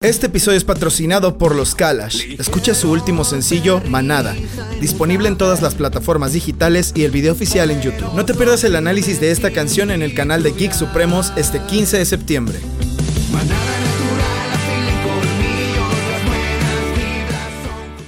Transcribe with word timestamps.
Este 0.00 0.26
episodio 0.26 0.56
es 0.56 0.62
patrocinado 0.62 1.38
por 1.38 1.56
los 1.56 1.74
Kalash. 1.74 2.36
Escucha 2.38 2.72
su 2.72 2.92
último 2.92 3.24
sencillo, 3.24 3.82
Manada, 3.88 4.36
disponible 4.80 5.26
en 5.26 5.36
todas 5.36 5.60
las 5.60 5.74
plataformas 5.74 6.32
digitales 6.32 6.92
y 6.94 7.02
el 7.02 7.10
video 7.10 7.32
oficial 7.32 7.72
en 7.72 7.82
YouTube. 7.82 8.14
No 8.14 8.24
te 8.24 8.32
pierdas 8.32 8.62
el 8.62 8.76
análisis 8.76 9.20
de 9.20 9.32
esta 9.32 9.50
canción 9.50 9.90
en 9.90 10.02
el 10.02 10.14
canal 10.14 10.44
de 10.44 10.52
Geek 10.52 10.70
Supremos 10.70 11.32
este 11.36 11.60
15 11.60 11.98
de 11.98 12.04
septiembre. 12.04 12.60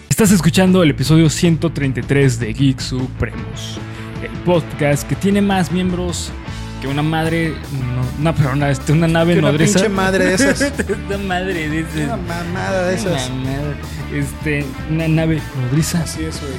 Estás 0.08 0.30
escuchando 0.30 0.84
el 0.84 0.90
episodio 0.90 1.28
133 1.28 2.38
de 2.38 2.52
Geek 2.52 2.78
Supremos, 2.78 3.80
el 4.22 4.30
podcast 4.44 5.08
que 5.08 5.16
tiene 5.16 5.42
más 5.42 5.72
miembros 5.72 6.30
que 6.80 6.88
una 6.88 7.02
madre, 7.02 7.54
no, 8.18 8.30
no 8.30 8.34
pero 8.34 8.52
una, 8.52 8.70
este, 8.70 8.92
una 8.92 9.06
nave 9.06 9.34
Que 9.34 9.38
una 9.40 9.52
nodriza. 9.52 9.80
pinche 9.80 9.88
madre 9.94 10.24
de 10.26 10.34
esas. 10.34 10.72
una 11.06 11.18
madre 11.18 11.68
de 11.68 11.80
esas. 11.80 11.94
Una 12.04 12.16
mamada 12.16 12.86
de 12.86 12.94
esas. 12.94 13.30
Una 13.30 13.44
madre, 13.44 13.74
este, 14.14 14.66
una 14.90 15.08
nave 15.08 15.40
nodriza. 15.62 16.02
Así 16.02 16.24
es, 16.24 16.40
güey. 16.40 16.52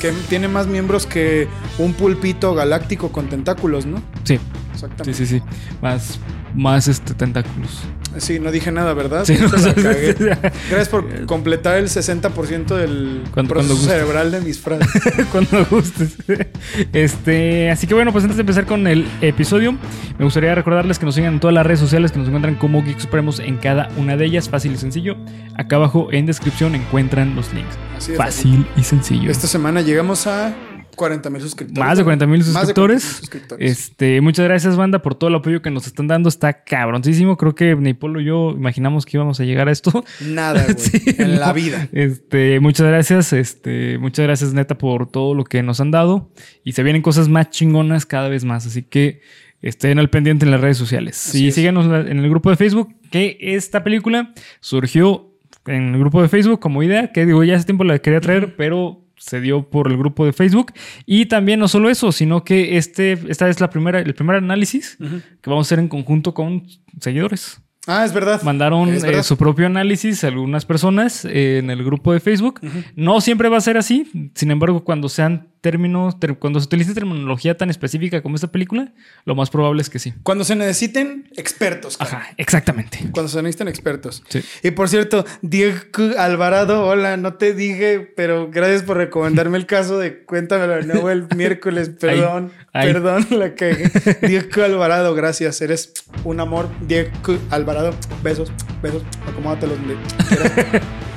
Que 0.00 0.12
tiene 0.28 0.46
más 0.48 0.66
miembros 0.68 1.06
que 1.06 1.48
un 1.78 1.92
pulpito 1.92 2.54
galáctico 2.54 3.10
con 3.10 3.28
tentáculos, 3.28 3.84
¿no? 3.84 4.00
Sí, 4.24 4.38
Exactamente. 4.84 5.14
sí, 5.14 5.26
sí. 5.26 5.42
Más, 5.82 6.18
más 6.54 6.88
este, 6.88 7.14
tentáculos. 7.14 7.82
Sí, 8.16 8.38
no 8.40 8.50
dije 8.50 8.72
nada, 8.72 8.94
¿verdad? 8.94 9.24
Sí, 9.24 9.36
no, 9.40 9.48
la 9.48 9.58
sí, 9.74 9.82
cagué. 9.82 10.12
sí, 10.12 10.18
sí. 10.18 10.24
Gracias 10.70 10.88
por 10.88 11.26
completar 11.26 11.76
el 11.78 11.88
60% 11.88 12.66
del 12.76 13.22
Cuando- 13.32 13.54
proceso 13.54 13.74
cuando 13.74 13.92
cerebral 13.92 14.30
de 14.32 14.40
mis 14.40 14.58
frases. 14.58 14.88
Cuando 15.32 15.64
gustes. 15.66 16.16
Este, 16.92 17.70
así 17.70 17.86
que 17.86 17.94
bueno, 17.94 18.12
pues 18.12 18.24
antes 18.24 18.36
de 18.36 18.42
empezar 18.42 18.66
con 18.66 18.86
el 18.86 19.06
episodio, 19.20 19.72
me 20.18 20.24
gustaría 20.24 20.54
recordarles 20.54 20.98
que 20.98 21.06
nos 21.06 21.14
sigan 21.14 21.34
en 21.34 21.40
todas 21.40 21.54
las 21.54 21.66
redes 21.66 21.80
sociales 21.80 22.12
que 22.12 22.18
nos 22.18 22.28
encuentran 22.28 22.54
como 22.56 22.82
Geek 22.82 22.98
Supremos 22.98 23.40
en 23.40 23.56
cada 23.58 23.88
una 23.96 24.16
de 24.16 24.24
ellas, 24.26 24.48
fácil 24.48 24.72
y 24.72 24.76
sencillo. 24.76 25.16
Acá 25.56 25.76
abajo 25.76 26.08
en 26.12 26.26
descripción 26.26 26.74
encuentran 26.74 27.34
los 27.36 27.52
links. 27.52 27.76
Así 27.96 28.12
es. 28.12 28.18
Fácil 28.18 28.66
y 28.76 28.82
sencillo. 28.84 29.30
Esta 29.30 29.46
semana 29.46 29.80
llegamos 29.82 30.26
a 30.26 30.54
40 30.98 31.30
mil 31.30 31.40
suscriptores. 31.40 31.82
Más 31.88 31.96
de 31.96 32.04
40 32.04 32.26
mil 32.26 32.38
Más 32.40 32.46
de 32.68 32.74
40,000 32.74 32.74
suscriptores. 32.74 33.02
suscriptores. 33.02 33.70
Este, 33.70 34.20
muchas 34.20 34.44
gracias, 34.44 34.76
banda, 34.76 35.00
por 35.00 35.14
todo 35.14 35.28
el 35.30 35.36
apoyo 35.36 35.62
que 35.62 35.70
nos 35.70 35.86
están 35.86 36.08
dando. 36.08 36.28
Está 36.28 36.64
cabroncísimo. 36.64 37.38
Creo 37.38 37.54
que 37.54 37.74
ni 37.76 37.94
Polo 37.94 38.20
y 38.20 38.26
yo 38.26 38.50
imaginamos 38.50 39.06
que 39.06 39.16
íbamos 39.16 39.40
a 39.40 39.44
llegar 39.44 39.68
a 39.68 39.72
esto. 39.72 40.04
Nada, 40.20 40.64
güey. 40.64 40.76
Sí, 40.78 41.00
en 41.16 41.32
no. 41.36 41.40
la 41.40 41.52
vida. 41.54 41.88
Este, 41.92 42.60
muchas 42.60 42.86
gracias, 42.86 43.32
este, 43.32 43.96
muchas 43.98 44.24
gracias 44.26 44.52
neta 44.52 44.76
por 44.76 45.10
todo 45.10 45.34
lo 45.34 45.44
que 45.44 45.62
nos 45.62 45.80
han 45.80 45.90
dado 45.90 46.30
y 46.64 46.72
se 46.72 46.82
vienen 46.82 47.00
cosas 47.00 47.28
más 47.28 47.48
chingonas 47.50 48.04
cada 48.04 48.28
vez 48.28 48.44
más, 48.44 48.66
así 48.66 48.82
que 48.82 49.20
estén 49.62 49.98
al 49.98 50.10
pendiente 50.10 50.44
en 50.44 50.50
las 50.50 50.60
redes 50.60 50.76
sociales. 50.76 51.28
Así 51.28 51.44
y 51.44 51.48
es. 51.48 51.54
síganos 51.54 51.86
en 51.86 52.18
el 52.18 52.28
grupo 52.28 52.50
de 52.50 52.56
Facebook, 52.56 52.94
que 53.10 53.38
esta 53.40 53.82
película 53.84 54.34
surgió 54.60 55.32
en 55.66 55.94
el 55.94 55.98
grupo 56.00 56.22
de 56.22 56.28
Facebook 56.28 56.60
como 56.60 56.82
idea, 56.82 57.12
que 57.12 57.26
digo, 57.26 57.44
ya 57.44 57.56
hace 57.56 57.64
tiempo 57.66 57.84
la 57.84 57.98
quería 57.98 58.20
traer, 58.20 58.56
pero 58.56 59.04
se 59.18 59.40
dio 59.40 59.68
por 59.68 59.90
el 59.90 59.96
grupo 59.96 60.24
de 60.24 60.32
Facebook 60.32 60.72
y 61.06 61.26
también 61.26 61.60
no 61.60 61.68
solo 61.68 61.90
eso, 61.90 62.12
sino 62.12 62.44
que 62.44 62.76
este, 62.76 63.18
esta 63.28 63.48
es 63.48 63.60
la 63.60 63.70
primera, 63.70 64.00
el 64.00 64.14
primer 64.14 64.36
análisis 64.36 64.96
que 64.98 65.50
vamos 65.50 65.66
a 65.66 65.68
hacer 65.68 65.78
en 65.78 65.88
conjunto 65.88 66.34
con 66.34 66.66
seguidores. 67.00 67.60
Ah, 67.88 68.04
es 68.04 68.12
verdad. 68.12 68.42
Mandaron 68.42 68.90
Es 68.90 69.02
eh, 69.02 69.22
su 69.22 69.38
propio 69.38 69.64
análisis 69.64 70.22
a 70.22 70.28
algunas 70.28 70.66
personas 70.66 71.24
eh, 71.24 71.58
en 71.58 71.70
el 71.70 71.82
grupo 71.82 72.12
de 72.12 72.20
Facebook. 72.20 72.60
No 72.94 73.22
siempre 73.22 73.48
va 73.48 73.56
a 73.56 73.62
ser 73.62 73.78
así. 73.78 74.30
Sin 74.34 74.50
embargo, 74.50 74.84
cuando 74.84 75.08
sean 75.08 75.48
términos, 75.60 76.18
ter- 76.20 76.38
cuando 76.38 76.60
se 76.60 76.66
utilice 76.66 76.94
terminología 76.94 77.56
tan 77.56 77.70
específica 77.70 78.22
como 78.22 78.34
esta 78.36 78.48
película, 78.52 78.92
lo 79.24 79.34
más 79.34 79.50
probable 79.50 79.82
es 79.82 79.90
que 79.90 79.98
sí. 79.98 80.14
Cuando 80.22 80.44
se 80.44 80.56
necesiten 80.56 81.28
expertos. 81.36 81.96
Ajá, 82.00 82.28
exactamente. 82.36 82.98
Cuando 83.12 83.28
se 83.28 83.42
necesiten 83.42 83.68
expertos. 83.68 84.22
Sí. 84.28 84.40
Y 84.62 84.70
por 84.72 84.88
cierto, 84.88 85.24
Diego 85.42 85.78
Alvarado, 86.18 86.86
hola, 86.86 87.16
no 87.16 87.34
te 87.34 87.54
dije, 87.54 88.00
pero 88.16 88.50
gracias 88.50 88.82
por 88.82 88.96
recomendarme 88.96 89.58
el 89.58 89.66
caso 89.66 89.98
de 89.98 90.24
Cuéntamelo 90.24 90.74
de 90.74 90.82
nuevo 90.84 91.10
el 91.10 91.26
miércoles. 91.36 91.90
Perdón, 92.00 92.52
Ay. 92.72 92.92
perdón, 92.92 93.26
la 93.30 93.54
que 93.54 93.90
Diego 94.22 94.62
Alvarado, 94.64 95.14
gracias, 95.14 95.60
eres 95.60 95.92
un 96.24 96.40
amor. 96.40 96.68
Diego 96.86 97.10
Alvarado, 97.50 97.94
besos, 98.22 98.50
besos, 98.82 99.02
acomódatelos 99.26 99.76
donde 99.78 99.96
quieras. 100.28 100.52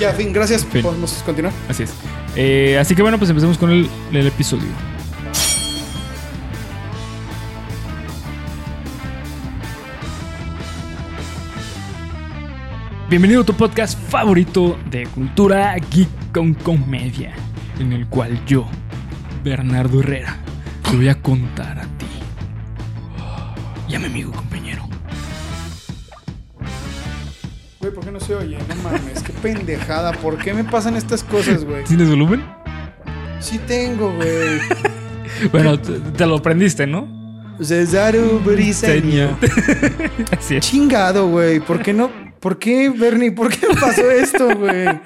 Ya, 0.00 0.12
fin, 0.12 0.32
gracias. 0.32 0.64
Fin. 0.64 0.82
Podemos 0.82 1.12
continuar. 1.24 1.52
Así 1.68 1.84
es. 1.84 1.94
Eh, 2.36 2.78
así 2.80 2.94
que 2.94 3.02
bueno, 3.02 3.18
pues 3.18 3.30
empecemos 3.30 3.58
con 3.58 3.70
el, 3.70 3.88
el 4.12 4.26
episodio. 4.26 4.68
Bienvenido 13.08 13.42
a 13.42 13.44
tu 13.44 13.54
podcast 13.54 13.96
favorito 14.08 14.76
de 14.90 15.06
cultura 15.06 15.76
geek 15.76 16.08
con 16.32 16.54
comedia, 16.54 17.32
en 17.78 17.92
el 17.92 18.08
cual 18.08 18.44
yo, 18.46 18.66
Bernardo 19.44 20.00
Herrera, 20.00 20.38
te 20.90 20.96
voy 20.96 21.08
a 21.08 21.14
contar 21.22 21.78
a 21.78 21.82
ti 21.82 22.06
y 23.88 23.94
a 23.94 23.98
mi 24.00 24.06
amigo 24.06 24.32
compañero. 24.32 24.53
¿Por 27.94 28.04
qué 28.04 28.10
no 28.10 28.20
se 28.20 28.34
oye? 28.34 28.58
No 28.68 28.74
mames, 28.82 29.22
qué 29.22 29.32
pendejada. 29.32 30.12
¿Por 30.12 30.38
qué 30.38 30.52
me 30.52 30.64
pasan 30.64 30.96
estas 30.96 31.22
cosas, 31.22 31.64
güey? 31.64 31.84
¿Tienes 31.84 32.08
volumen? 32.08 32.42
Sí 33.40 33.58
tengo, 33.66 34.12
güey. 34.14 34.58
Bueno, 35.50 35.76
te, 35.80 35.98
te 35.98 36.26
lo 36.26 36.36
aprendiste, 36.36 36.86
¿no? 36.86 37.08
Cesaru 37.60 38.38
Briseño. 38.44 39.36
Así 40.38 40.56
es. 40.56 40.64
Chingado, 40.64 41.28
güey. 41.28 41.58
¿Por 41.58 41.82
qué 41.82 41.92
no? 41.92 42.08
¿Por 42.38 42.58
qué, 42.58 42.88
Bernie? 42.90 43.32
¿Por 43.32 43.48
qué 43.50 43.66
me 43.66 43.74
pasó 43.74 44.08
esto, 44.12 44.56
güey? 44.56 44.86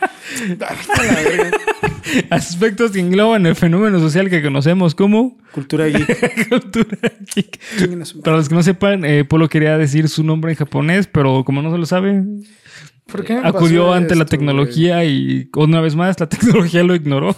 Aspectos 2.30 2.90
que 2.90 3.00
engloban 3.00 3.46
el 3.46 3.54
fenómeno 3.54 4.00
social 4.00 4.28
que 4.28 4.42
conocemos 4.42 4.94
como 4.94 5.38
Cultura 5.52 5.86
geek. 5.86 6.48
cultura 6.48 7.12
geek. 7.34 7.58
Para 8.22 8.36
los 8.36 8.48
que 8.48 8.54
no 8.54 8.62
sepan, 8.62 9.04
eh, 9.04 9.24
Polo 9.24 9.48
quería 9.48 9.78
decir 9.78 10.08
su 10.08 10.24
nombre 10.24 10.52
en 10.52 10.58
japonés, 10.58 11.06
pero 11.06 11.44
como 11.44 11.62
no 11.62 11.70
se 11.72 11.78
lo 11.78 11.86
sabe, 11.86 12.22
¿Por 13.10 13.24
qué 13.24 13.40
acudió 13.42 13.92
ante 13.94 14.14
la 14.14 14.26
tecnología 14.26 15.02
y 15.04 15.48
una 15.56 15.80
vez 15.80 15.94
más 15.96 16.20
la 16.20 16.28
tecnología 16.28 16.82
lo 16.82 16.94
ignoró. 16.94 17.34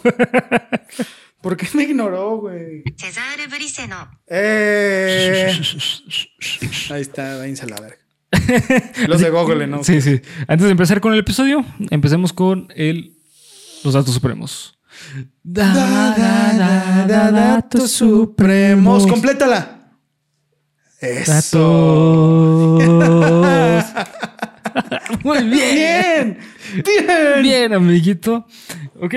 ¿Por 1.40 1.56
qué 1.56 1.68
me 1.74 1.84
ignoró, 1.84 2.38
güey? 2.38 2.82
Cesare 2.96 3.46
Briceno. 3.46 4.10
Eh. 4.26 5.52
Ahí 6.90 7.00
está, 7.00 7.38
váyanse 7.38 7.64
a 7.64 7.68
la 7.68 7.80
verga. 7.80 7.96
Los 9.08 9.20
de 9.20 9.30
Google, 9.30 9.66
¿no? 9.66 9.82
Sí, 9.84 10.02
sí. 10.02 10.20
Antes 10.48 10.66
de 10.66 10.72
empezar 10.72 11.00
con 11.00 11.14
el 11.14 11.20
episodio, 11.20 11.64
empecemos 11.90 12.32
con 12.32 12.68
el 12.74 13.16
los 13.84 13.94
datos 13.94 14.12
supremos. 14.12 14.76
Da, 15.42 15.72
da, 15.72 17.06
da, 17.06 17.30
datos 17.30 17.90
supremos. 17.92 19.06
Complétala. 19.06 19.94
Eso. 21.00 22.76
Datos. 22.78 23.84
Muy 25.24 25.38
bien. 25.44 25.50
Bien. 25.54 26.38
Bien. 26.84 27.42
Bien, 27.42 27.72
amiguito. 27.74 28.46
Ok, 29.00 29.14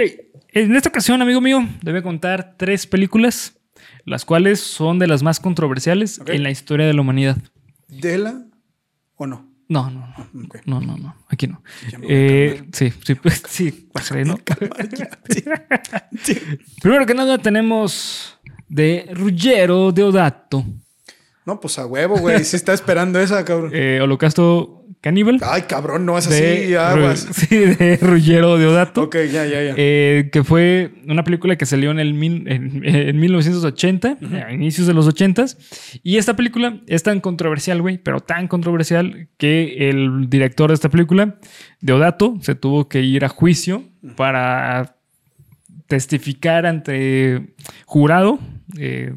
en 0.50 0.76
esta 0.76 0.90
ocasión, 0.90 1.22
amigo 1.22 1.42
mío, 1.42 1.68
debe 1.82 2.02
contar 2.04 2.56
tres 2.58 2.86
películas, 2.88 3.58
las 4.06 4.26
cuales 4.26 4.60
son 4.60 5.00
de 5.00 5.08
las 5.08 5.24
más 5.24 5.40
controversiales 5.40 6.20
Ok. 6.20 6.30
en 6.30 6.44
la 6.44 6.52
historia 6.52 6.86
de 6.86 6.94
la 6.94 7.02
humanidad. 7.02 7.38
¿Dela 7.88 8.44
o 9.16 9.28
no? 9.28 9.50
No, 9.70 9.90
no, 9.90 10.08
no. 10.34 10.50
No, 10.66 10.82
no, 10.82 10.98
no. 10.98 11.16
Aquí 11.30 11.48
no. 11.48 11.64
Eh, 12.08 12.64
sí, 12.74 12.92
sí, 13.06 13.16
pues, 13.16 13.42
sí. 13.50 13.90
Sí. 16.22 16.38
Primero 16.82 17.06
que 17.06 17.14
nada 17.14 17.38
tenemos 17.38 18.38
de 18.68 19.08
Ruggero 19.14 19.92
Deodato, 19.92 20.66
No, 21.46 21.60
pues 21.60 21.78
a 21.80 21.86
huevo, 21.86 22.18
güey. 22.18 22.44
Sí 22.44 22.56
está 22.56 22.74
esperando 22.74 23.20
esa, 23.20 23.44
cabrón. 23.46 23.72
eh, 23.74 24.00
Holocausto 24.02 24.83
Caníbal. 25.04 25.38
Ay, 25.44 25.64
cabrón, 25.64 26.06
no 26.06 26.18
es 26.18 26.30
de 26.30 26.64
así, 26.64 26.76
aguas. 26.76 27.28
Sí, 27.34 27.58
de 27.58 27.98
Ruggero 28.02 28.58
Deodato. 28.58 29.02
Ok, 29.04 29.16
ya, 29.30 29.46
ya, 29.46 29.62
ya. 29.62 29.74
Eh, 29.76 30.30
que 30.32 30.46
fue 30.46 30.92
una 31.06 31.26
película 31.26 31.58
que 31.58 31.66
salió 31.66 31.92
en 31.92 32.00
el 32.00 32.14
mil- 32.14 32.48
en, 32.48 32.82
en 32.86 33.20
1980, 33.20 34.18
a 34.48 34.54
inicios 34.54 34.88
de 34.88 34.94
los 34.94 35.06
80 35.06 35.46
Y 36.04 36.16
esta 36.16 36.38
película 36.38 36.80
es 36.88 37.04
tan 37.04 37.20
controversial, 37.20 37.82
güey, 37.82 37.98
pero 37.98 38.22
tan 38.22 38.48
controversial 38.48 39.28
que 39.38 39.90
el 39.90 40.30
director 40.30 40.70
de 40.70 40.76
esta 40.76 40.88
película, 40.88 41.38
Deodato, 41.82 42.38
se 42.40 42.56
tuvo 42.56 42.88
que 42.88 43.02
ir 43.02 43.26
a 43.26 43.28
juicio 43.30 43.84
para 44.16 44.96
testificar 45.88 46.66
ante 46.66 47.54
jurado, 47.86 48.40
eh, 48.80 49.14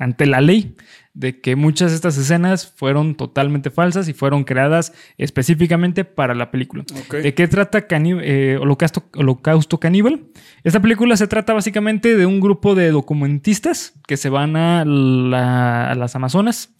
ante 0.00 0.26
la 0.26 0.40
ley, 0.40 0.74
de 1.18 1.40
que 1.40 1.56
muchas 1.56 1.90
de 1.90 1.96
estas 1.96 2.16
escenas 2.16 2.72
fueron 2.76 3.16
totalmente 3.16 3.70
falsas 3.70 4.08
y 4.08 4.12
fueron 4.12 4.44
creadas 4.44 4.92
específicamente 5.16 6.04
para 6.04 6.32
la 6.36 6.52
película. 6.52 6.84
¿De 7.10 7.34
qué 7.34 7.48
trata 7.48 7.86
eh, 7.90 8.56
Holocausto, 8.60 9.02
Holocausto 9.16 9.80
Caníbal? 9.80 10.26
Esta 10.62 10.80
película 10.80 11.16
se 11.16 11.26
trata 11.26 11.54
básicamente 11.54 12.16
de 12.16 12.24
un 12.24 12.38
grupo 12.38 12.76
de 12.76 12.92
documentistas 12.92 13.94
que 14.06 14.16
se 14.16 14.28
van 14.28 14.54
a, 14.54 14.84
la- 14.84 15.90
a 15.90 15.94
las 15.96 16.14
Amazonas, 16.14 16.70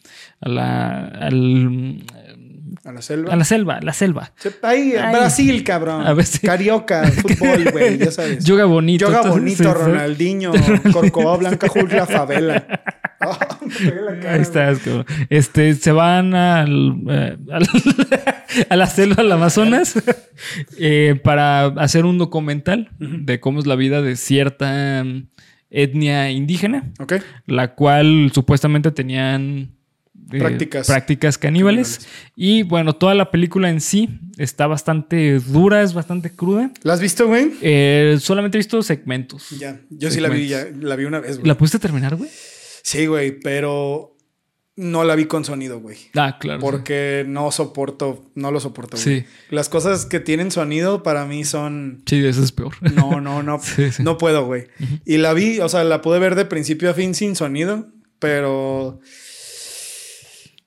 a 0.40 0.48
la- 0.48 1.04
al, 1.08 2.04
A 2.84 2.92
la 2.92 3.02
selva. 3.02 3.32
a 3.32 3.36
la 3.36 3.44
selva, 3.44 3.80
la 3.82 3.92
selva. 3.92 4.32
Ahí, 4.62 4.92
Ay. 4.94 5.14
Brasil, 5.16 5.64
cabrón. 5.64 6.06
A 6.06 6.22
si- 6.22 6.46
Carioca, 6.46 7.04
fútbol, 7.10 7.72
güey, 7.72 7.98
ya 7.98 8.12
sabes. 8.12 8.44
Yoga 8.44 8.66
bonito. 8.66 9.06
Yoga 9.06 9.22
bonito. 9.30 9.74
Ronaldinho, 9.74 10.52
Corcovado, 10.92 11.38
Blanca, 11.38 11.66
Hulk, 11.74 11.92
la 11.92 12.06
favela. 12.06 12.66
La 13.20 13.36
cara, 13.68 14.34
Ahí 14.34 14.40
estás, 14.40 14.78
cabrón. 14.80 15.06
Este, 15.30 15.74
se 15.74 15.92
van 15.92 16.34
al, 16.34 16.94
eh, 17.08 17.36
al- 17.52 17.68
a 18.70 18.76
la 18.76 18.86
selva 18.86 19.22
del 19.22 19.32
Amazonas 19.32 19.94
eh, 20.78 21.20
para 21.22 21.66
hacer 21.66 22.04
un 22.04 22.18
documental 22.18 22.90
de 22.98 23.40
cómo 23.40 23.60
es 23.60 23.66
la 23.66 23.76
vida 23.76 24.02
de 24.02 24.16
cierta 24.16 25.04
etnia 25.70 26.30
indígena, 26.30 26.90
güey. 26.98 27.20
Ok. 27.20 27.24
la 27.46 27.74
cual 27.74 28.30
supuestamente 28.34 28.90
tenían 28.90 29.72
eh, 30.32 30.38
Prácticas. 30.38 30.86
prácticas 30.86 31.38
caníbales. 31.38 32.06
Y 32.36 32.62
bueno, 32.62 32.94
toda 32.94 33.14
la 33.14 33.30
película 33.30 33.68
en 33.70 33.80
sí 33.80 34.08
está 34.38 34.66
bastante 34.66 35.38
dura, 35.40 35.82
es 35.82 35.92
bastante 35.94 36.30
cruda. 36.30 36.70
¿La 36.82 36.94
has 36.94 37.00
visto, 37.00 37.26
güey? 37.26 37.52
Eh, 37.62 38.16
solamente 38.20 38.56
he 38.58 38.60
visto 38.60 38.82
segmentos. 38.82 39.48
Ya, 39.58 39.80
yo 39.90 40.10
sí 40.10 40.20
la 40.20 40.28
vi, 40.28 40.48
ya, 40.48 40.66
la 40.80 40.96
vi 40.96 41.04
una 41.04 41.20
vez, 41.20 41.36
güey. 41.38 41.48
¿La 41.48 41.56
pudiste 41.56 41.78
terminar, 41.78 42.16
güey? 42.16 42.30
Sí, 42.90 43.04
güey, 43.06 43.38
pero 43.38 44.16
no 44.76 45.04
la 45.04 45.14
vi 45.14 45.26
con 45.26 45.44
sonido, 45.44 45.78
güey. 45.78 45.98
Ah, 46.14 46.38
claro. 46.40 46.58
Porque 46.60 47.24
no 47.28 47.50
soporto, 47.52 48.30
no 48.34 48.50
lo 48.50 48.60
soporto, 48.60 48.96
güey. 48.96 49.20
Sí. 49.20 49.26
Las 49.50 49.68
cosas 49.68 50.06
que 50.06 50.20
tienen 50.20 50.50
sonido 50.50 51.02
para 51.02 51.26
mí 51.26 51.44
son... 51.44 52.02
Sí, 52.06 52.24
eso 52.24 52.42
es 52.42 52.52
peor. 52.52 52.74
No, 52.94 53.20
no, 53.20 53.42
no. 53.42 53.60
Sí, 53.60 53.92
sí. 53.92 54.02
No 54.02 54.16
puedo, 54.16 54.46
güey. 54.46 54.68
Y 55.04 55.18
la 55.18 55.34
vi, 55.34 55.60
o 55.60 55.68
sea, 55.68 55.84
la 55.84 56.00
pude 56.00 56.18
ver 56.18 56.34
de 56.34 56.46
principio 56.46 56.88
a 56.90 56.94
fin 56.94 57.14
sin 57.14 57.36
sonido, 57.36 57.88
pero 58.20 59.00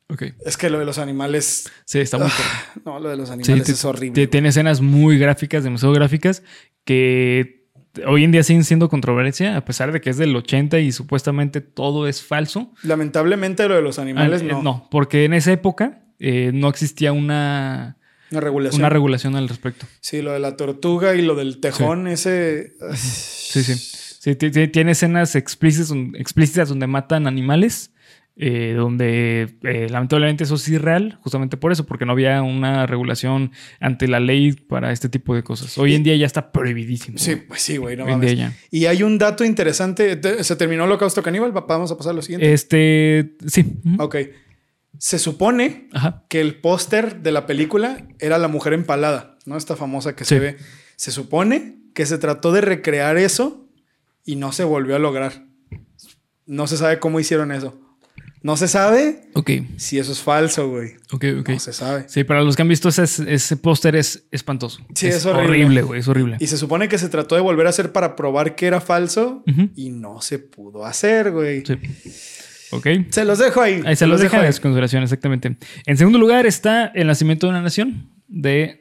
Ok. 0.10 0.24
es 0.46 0.58
que 0.58 0.70
lo 0.70 0.78
de 0.78 0.86
los 0.86 0.98
animales... 1.00 1.72
Sí, 1.86 2.00
está 2.00 2.18
muy 2.20 2.28
peor. 2.28 2.84
No, 2.86 3.00
lo 3.00 3.10
de 3.10 3.18
los 3.18 3.32
animales 3.32 3.68
es 3.70 3.84
horrible. 3.86 4.28
tiene 4.28 4.50
escenas 4.50 4.82
muy 4.82 5.18
gráficas, 5.18 5.64
demasiado 5.64 5.94
gráficas, 5.96 6.44
que 6.86 7.61
hoy 8.08 8.24
en 8.24 8.32
día 8.32 8.44
siguen 8.44 8.64
siendo 8.64 8.90
controversia, 8.90 9.58
a 9.58 9.66
pesar 9.66 9.92
de 9.92 10.02
que 10.02 10.10
es 10.10 10.18
del 10.18 10.36
80 10.36 10.80
y 10.80 10.92
supuestamente 10.92 11.62
todo 11.62 12.08
es 12.08 12.22
falso. 12.24 12.74
Lamentablemente 12.84 13.68
lo 13.68 13.76
de 13.76 13.82
los 13.82 14.00
animales 14.00 14.42
Ah, 14.44 14.46
eh, 14.46 14.58
no. 14.64 14.88
porque 14.92 15.26
en 15.26 15.34
esa 15.34 15.52
época 15.52 16.04
eh, 16.20 16.52
no 16.54 16.70
existía 16.70 17.12
una, 17.14 17.98
Una 18.32 18.40
regulación. 18.42 18.82
una 18.82 18.90
regulación 18.90 19.36
al 19.36 19.50
respecto. 19.50 19.86
sí, 20.00 20.22
lo 20.22 20.32
de 20.32 20.40
la 20.40 20.56
tortuga 20.58 21.16
y 21.16 21.22
lo 21.22 21.36
del 21.36 21.60
tejón, 21.60 22.08
ese... 22.08 22.74
Sí, 22.96 23.64
sí. 23.64 23.74
Sí, 24.22 24.36
ti- 24.36 24.52
ti- 24.52 24.68
tiene 24.68 24.92
escenas 24.92 25.36
explícitas, 25.36 25.92
explícitas 26.14 26.70
donde 26.70 26.86
matan 26.86 27.26
animales. 27.26 27.91
Eh, 28.38 28.74
donde 28.76 29.58
eh, 29.64 29.88
lamentablemente 29.90 30.46
eso 30.46 30.58
sí 30.58 30.76
es 30.76 30.82
real, 30.82 31.20
justamente 31.22 31.58
por 31.58 31.72
eso, 31.72 31.86
porque 31.86 32.06
no 32.06 32.14
había 32.14 32.42
una 32.42 32.86
regulación 32.88 33.52
ante 33.80 34.08
la 34.08 34.20
ley 34.20 34.54
para 34.54 34.92
este 34.92 35.10
tipo 35.10 35.36
de 35.36 35.44
cosas. 35.44 35.78
Hoy 35.78 35.96
en 35.96 36.04
día 36.04 36.16
ya 36.16 36.26
está 36.26 36.52
prohibidísimo. 36.52 37.18
Sí, 37.18 37.36
pues 37.36 37.62
sí, 37.62 37.78
güey, 37.78 37.98
no 37.98 38.06
Hoy 38.06 38.14
en 38.14 38.22
día 38.22 38.30
mames. 38.36 38.56
ya. 38.62 38.68
Y 38.72 38.86
hay 38.86 39.04
un 39.04 39.18
dato 39.18 39.44
interesante. 39.44 40.16
Te- 40.16 40.44
¿Se 40.44 40.56
terminó 40.56 40.84
el 40.86 40.90
holocausto 40.90 41.22
caníbal? 41.22 41.56
Va- 41.56 41.66
Vamos 41.68 41.92
a 41.92 41.98
pasar 41.98 42.12
a 42.12 42.16
lo 42.16 42.22
siguiente. 42.22 42.52
Este, 42.54 43.36
sí. 43.48 43.66
Ok. 44.00 44.16
Se 44.98 45.20
supone 45.20 45.88
Ajá. 45.94 46.26
que 46.30 46.42
el 46.42 46.56
póster 46.56 47.22
de 47.22 47.32
la 47.32 47.46
película 47.46 48.06
era 48.20 48.38
la 48.38 48.48
mujer 48.48 48.74
empalada, 48.74 49.38
¿no? 49.46 49.58
Esta 49.58 49.76
famosa 49.76 50.16
que 50.16 50.26
Sí. 50.26 50.36
se 50.36 50.40
ve. 50.40 50.58
Se 50.96 51.12
supone 51.12 51.78
que 51.94 52.06
se 52.06 52.18
trató 52.18 52.52
de 52.52 52.62
recrear 52.62 53.18
eso 53.18 53.68
y 54.26 54.36
no 54.36 54.52
se 54.52 54.64
volvió 54.64 54.96
a 54.96 55.00
lograr. 55.00 55.46
No 56.46 56.68
se 56.68 56.78
sabe 56.78 57.00
cómo 57.00 57.20
hicieron 57.20 57.52
eso. 57.52 57.80
No 58.44 58.58
se 58.58 58.68
sabe 58.68 59.22
Ok, 59.34 59.52
si 59.78 60.00
eso 60.00 60.12
es 60.12 60.20
falso, 60.22 60.68
güey. 60.70 60.94
ok, 61.12 61.26
ok. 61.42 61.50
No 61.50 61.60
se 61.60 61.74
sabe. 61.74 62.06
Sí, 62.08 62.24
para 62.24 62.42
los 62.42 62.56
que 62.56 62.64
han 62.64 62.68
visto 62.68 62.90
ese, 62.90 63.04
ese 63.32 63.58
póster 63.58 63.96
es 63.96 64.26
espantoso. 64.32 64.80
Sí, 64.96 65.08
es 65.08 65.26
horrible. 65.26 65.50
horrible, 65.50 65.82
güey, 65.84 66.00
es 66.00 66.08
horrible. 66.08 66.38
Y 66.40 66.48
se 66.48 66.58
supone 66.58 66.88
que 66.90 66.98
se 66.98 67.08
trató 67.10 67.36
de 67.36 67.42
volver 67.42 67.68
a 67.68 67.70
hacer 67.70 67.92
para 67.92 68.16
probar 68.16 68.56
que 68.56 68.66
era 68.66 68.82
falso 68.82 69.44
y 69.76 69.92
no 69.92 70.22
se 70.22 70.40
pudo 70.40 70.86
hacer, 70.86 71.32
güey. 71.32 71.64
Sí. 71.66 71.78
Ok. 72.72 72.88
Se 73.10 73.26
los 73.26 73.38
dejo 73.38 73.62
ahí. 73.62 73.82
Ahí 73.86 73.96
se 73.96 74.08
los 74.08 74.20
dejo 74.22 74.38
en 74.38 74.54
consideración, 74.54 75.04
exactamente. 75.04 75.58
En 75.86 75.98
segundo 75.98 76.18
lugar 76.18 76.46
está 76.46 76.86
El 76.88 77.08
nacimiento 77.08 77.46
de 77.48 77.52
una 77.52 77.62
nación 77.62 78.10
de 78.28 78.81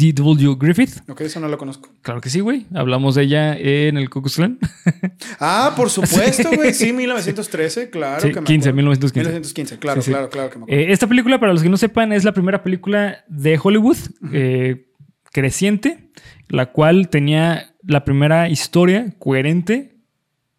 D.W. 0.00 0.56
Griffith. 0.58 1.02
Ok, 1.08 1.20
eso 1.22 1.40
no 1.40 1.48
lo 1.48 1.58
conozco. 1.58 1.90
Claro 2.00 2.20
que 2.22 2.30
sí, 2.30 2.40
güey. 2.40 2.66
Hablamos 2.74 3.14
de 3.16 3.22
ella 3.24 3.54
en 3.56 3.98
el 3.98 4.08
Ku. 4.08 4.22
Ah, 5.38 5.74
por 5.76 5.90
supuesto, 5.90 6.48
güey. 6.54 6.72
Sí, 6.72 6.92
1913, 6.92 7.90
claro. 7.90 8.20
Sí, 8.22 8.32
que 8.32 8.40
me 8.40 8.46
15, 8.46 8.68
acuerdo. 8.70 8.76
1915. 8.76 9.20
1915, 9.30 9.78
claro, 9.78 10.00
Sí, 10.00 10.06
sí. 10.06 10.10
claro, 10.12 10.30
claro 10.30 10.50
que 10.50 10.58
me 10.58 10.64
acuerdo. 10.64 10.82
Eh, 10.82 10.92
esta 10.92 11.06
película, 11.06 11.38
para 11.38 11.52
los 11.52 11.62
que 11.62 11.68
no 11.68 11.76
sepan, 11.76 12.12
es 12.12 12.24
la 12.24 12.32
primera 12.32 12.62
película 12.62 13.24
de 13.28 13.58
Hollywood 13.62 13.96
eh, 14.32 14.86
creciente, 15.32 16.10
la 16.48 16.72
cual 16.72 17.08
tenía 17.08 17.74
la 17.82 18.04
primera 18.04 18.48
historia 18.48 19.14
coherente 19.18 19.96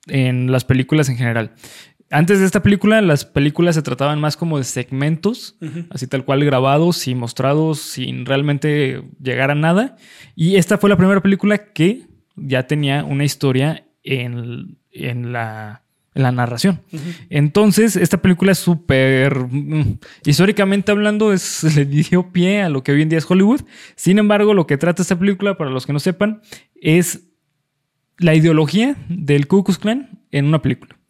en 0.07 0.51
las 0.51 0.65
películas 0.65 1.09
en 1.09 1.17
general. 1.17 1.53
Antes 2.11 2.39
de 2.39 2.45
esta 2.45 2.61
película, 2.61 3.01
las 3.01 3.23
películas 3.23 3.75
se 3.75 3.81
trataban 3.81 4.19
más 4.19 4.35
como 4.35 4.57
de 4.57 4.65
segmentos, 4.65 5.57
así 5.89 6.07
tal 6.07 6.25
cual 6.25 6.43
grabados 6.43 7.07
y 7.07 7.15
mostrados 7.15 7.79
sin 7.79 8.25
realmente 8.25 9.01
llegar 9.23 9.49
a 9.49 9.55
nada. 9.55 9.95
Y 10.35 10.57
esta 10.57 10.77
fue 10.77 10.89
la 10.89 10.97
primera 10.97 11.21
película 11.21 11.71
que 11.71 12.07
ya 12.35 12.67
tenía 12.67 13.05
una 13.05 13.23
historia 13.23 13.85
en, 14.03 14.77
en 14.91 15.31
la, 15.31 15.83
la 16.13 16.33
narración. 16.33 16.81
Entonces, 17.29 17.95
esta 17.95 18.21
película 18.21 18.51
es 18.51 18.59
súper. 18.59 19.47
mm, 19.49 19.99
históricamente 20.25 20.91
hablando, 20.91 21.31
es, 21.31 21.63
le 21.75 21.85
dio 21.85 22.31
pie 22.33 22.61
a 22.61 22.69
lo 22.69 22.83
que 22.83 22.91
hoy 22.91 23.03
en 23.03 23.09
día 23.09 23.19
es 23.19 23.29
Hollywood. 23.29 23.61
Sin 23.95 24.19
embargo, 24.19 24.53
lo 24.53 24.67
que 24.67 24.77
trata 24.77 25.01
esta 25.01 25.17
película, 25.17 25.57
para 25.57 25.69
los 25.69 25.85
que 25.85 25.93
no 25.93 25.99
sepan, 25.99 26.41
es 26.75 27.21
la 28.17 28.35
ideología 28.35 28.97
del 29.07 29.47
Ku 29.47 29.63
Klux 29.63 29.79
Klan 29.79 30.25
en 30.31 30.45
una 30.45 30.61
película. 30.61 31.00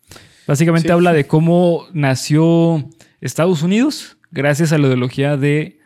Básicamente 0.47 0.87
Sí. 0.89 0.91
habla 0.93 1.13
de 1.13 1.25
cómo 1.25 1.85
nació 1.93 2.89
Estados 3.21 3.63
Unidos 3.63 4.17
gracias 4.31 4.71
a 4.71 4.77
la 4.77 4.87
ideología 4.87 5.37
de 5.37 5.79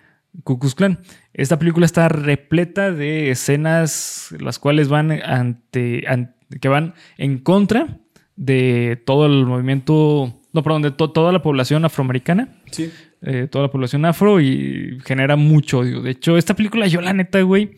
Ku 0.44 0.60
Klux 0.60 0.76
Klan. 0.76 1.00
Esta 1.34 1.60
película 1.60 1.86
está 1.86 2.08
repleta 2.10 2.92
de 2.92 3.32
escenas 3.32 4.34
las 4.40 4.60
cuales 4.60 4.88
van 4.88 5.12
ante, 5.12 6.04
an- 6.08 6.36
que 6.62 6.68
van 6.70 6.94
en 7.18 7.40
contra 7.40 8.00
de 8.36 9.02
todo 9.06 9.26
el 9.26 9.46
movimiento, 9.46 10.34
no, 10.54 10.64
perdón, 10.64 10.82
de 10.82 10.92
to- 10.92 11.12
toda 11.12 11.32
la 11.32 11.42
población 11.42 11.86
afroamericana, 11.86 12.50
Sí. 12.72 12.92
eh, 13.22 13.48
toda 13.50 13.66
la 13.66 13.72
población 13.72 14.06
afro 14.06 14.40
y 14.42 15.00
genera 15.06 15.36
mucho 15.36 15.80
odio. 15.80 16.02
De 16.02 16.12
hecho, 16.12 16.38
esta 16.38 16.54
película 16.54 16.88
yo 16.88 17.02
la 17.02 17.14
neta, 17.14 17.42
güey, 17.42 17.72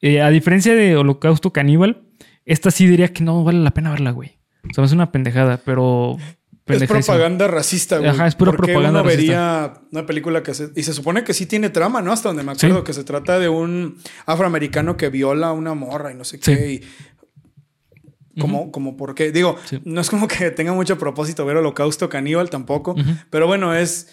eh, 0.00 0.20
a 0.20 0.30
diferencia 0.30 0.74
de 0.74 0.96
Holocausto 0.96 1.52
Caníbal, 1.52 2.02
esta 2.44 2.70
sí 2.70 2.86
diría 2.86 3.12
que 3.12 3.22
no 3.24 3.42
vale 3.44 3.58
la 3.60 3.72
pena 3.72 3.90
verla, 3.90 4.10
güey. 4.12 4.38
O 4.68 4.74
sea, 4.74 4.84
es 4.84 4.92
una 4.92 5.10
pendejada, 5.12 5.60
pero... 5.64 6.16
Es 6.66 6.84
propaganda 6.86 7.48
racista, 7.48 7.98
güey. 7.98 8.10
Ajá, 8.10 8.28
es 8.28 8.36
pura 8.36 8.52
Porque 8.52 8.72
propaganda 8.72 9.00
uno 9.00 9.08
racista. 9.10 9.20
vería 9.32 9.72
una 9.90 10.06
película 10.06 10.42
que 10.44 10.54
se... 10.54 10.70
Y 10.76 10.84
se 10.84 10.92
supone 10.92 11.24
que 11.24 11.34
sí 11.34 11.46
tiene 11.46 11.68
trama, 11.70 12.00
¿no? 12.00 12.12
Hasta 12.12 12.28
donde 12.28 12.44
me 12.44 12.52
acuerdo 12.52 12.78
Sí. 12.78 12.84
que 12.84 12.92
se 12.92 13.02
trata 13.02 13.40
de 13.40 13.48
un 13.48 13.96
afroamericano 14.26 14.96
que 14.96 15.08
viola 15.08 15.48
a 15.48 15.52
una 15.52 15.74
morra 15.74 16.12
y 16.12 16.14
no 16.14 16.22
sé 16.22 16.36
Sí. 16.40 16.54
qué. 16.54 16.72
Y 16.74 18.40
como, 18.40 18.70
como 18.70 18.96
por 18.96 19.14
qué. 19.16 19.32
Digo, 19.32 19.56
Sí. 19.64 19.80
no 19.84 20.00
es 20.00 20.08
como 20.10 20.28
que 20.28 20.50
tenga 20.52 20.72
mucho 20.72 20.96
propósito 20.98 21.44
ver 21.44 21.56
Holocausto 21.56 22.08
Caníbal 22.08 22.50
tampoco. 22.50 22.94
Pero 23.30 23.46
bueno, 23.48 23.74
es... 23.74 24.08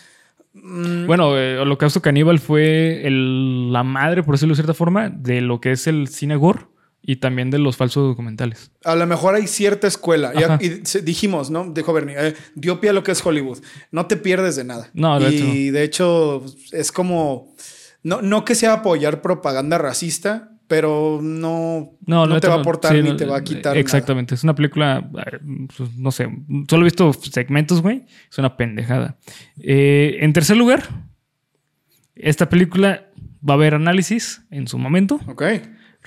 mm, 0.54 1.06
Bueno, 1.06 1.38
eh, 1.38 1.60
Holocausto 1.60 2.02
Caníbal 2.02 2.40
fue 2.40 3.06
el- 3.06 3.72
la 3.72 3.84
madre, 3.84 4.24
por 4.24 4.34
decirlo 4.34 4.54
de 4.54 4.58
cierta 4.58 4.74
forma, 4.74 5.10
de 5.10 5.42
lo 5.42 5.62
que 5.62 5.72
es 5.74 5.86
el 5.86 6.08
cine 6.08 6.36
gore 6.36 6.62
y 7.02 7.18
también 7.18 7.50
de 7.50 7.58
los 7.58 7.78
falsos 7.78 8.04
documentales. 8.04 8.72
A 8.84 8.96
lo 8.96 9.08
mejor 9.08 9.36
hay 9.36 9.48
cierta 9.48 9.88
escuela. 9.88 10.34
Ajá. 10.36 10.60
y 10.62 10.82
dijimos, 11.02 11.50
¿no? 11.50 11.72
Dijo 11.72 11.94
Bernie, 11.94 12.16
eh, 12.18 12.36
dio 12.56 12.82
pie 12.82 12.90
a 12.90 12.94
lo 12.94 13.04
que 13.04 13.14
es 13.14 13.26
Hollywood. 13.26 13.60
No 13.92 14.08
te 14.08 14.18
pierdes 14.18 14.58
de 14.58 14.66
nada. 14.66 14.90
No, 14.94 15.20
de 15.20 15.32
y 15.32 15.70
de 15.70 15.84
hecho 15.84 16.44
es 16.72 16.92
como... 16.92 17.56
No, 18.04 18.22
no 18.22 18.46
que 18.46 18.56
sea 18.56 18.74
apoyar 18.74 19.22
propaganda 19.22 19.78
racista, 19.78 20.52
pero 20.68 21.20
no, 21.22 21.94
no, 22.06 22.26
la 22.26 22.40
te 22.40 22.48
va 22.48 22.56
a 22.56 22.60
aportar 22.60 22.94
sí, 22.94 23.02
ni 23.02 23.10
no, 23.10 23.16
te 23.16 23.26
va 23.26 23.38
a 23.38 23.44
quitar. 23.44 23.78
Exactamente. 23.78 24.36
Es 24.36 24.44
una 24.44 24.56
película, 24.56 25.10
pues, 25.76 25.90
no 25.96 26.12
sé, 26.12 26.30
solo 26.70 26.84
he 26.84 26.86
visto 26.86 27.12
segmentos, 27.14 27.82
güey. 27.82 28.06
Es 28.30 28.38
una 28.38 28.56
pendejada. 28.56 29.18
Eh, 29.60 30.18
en 30.20 30.34
tercer 30.34 30.58
lugar, 30.58 30.84
esta 32.16 32.50
película 32.50 33.08
va 33.48 33.54
a 33.54 33.58
haber 33.58 33.74
análisis 33.74 34.42
en 34.52 34.68
su 34.68 34.78
momento. 34.78 35.20
nada. 35.26 35.32
Ok. 35.32 35.44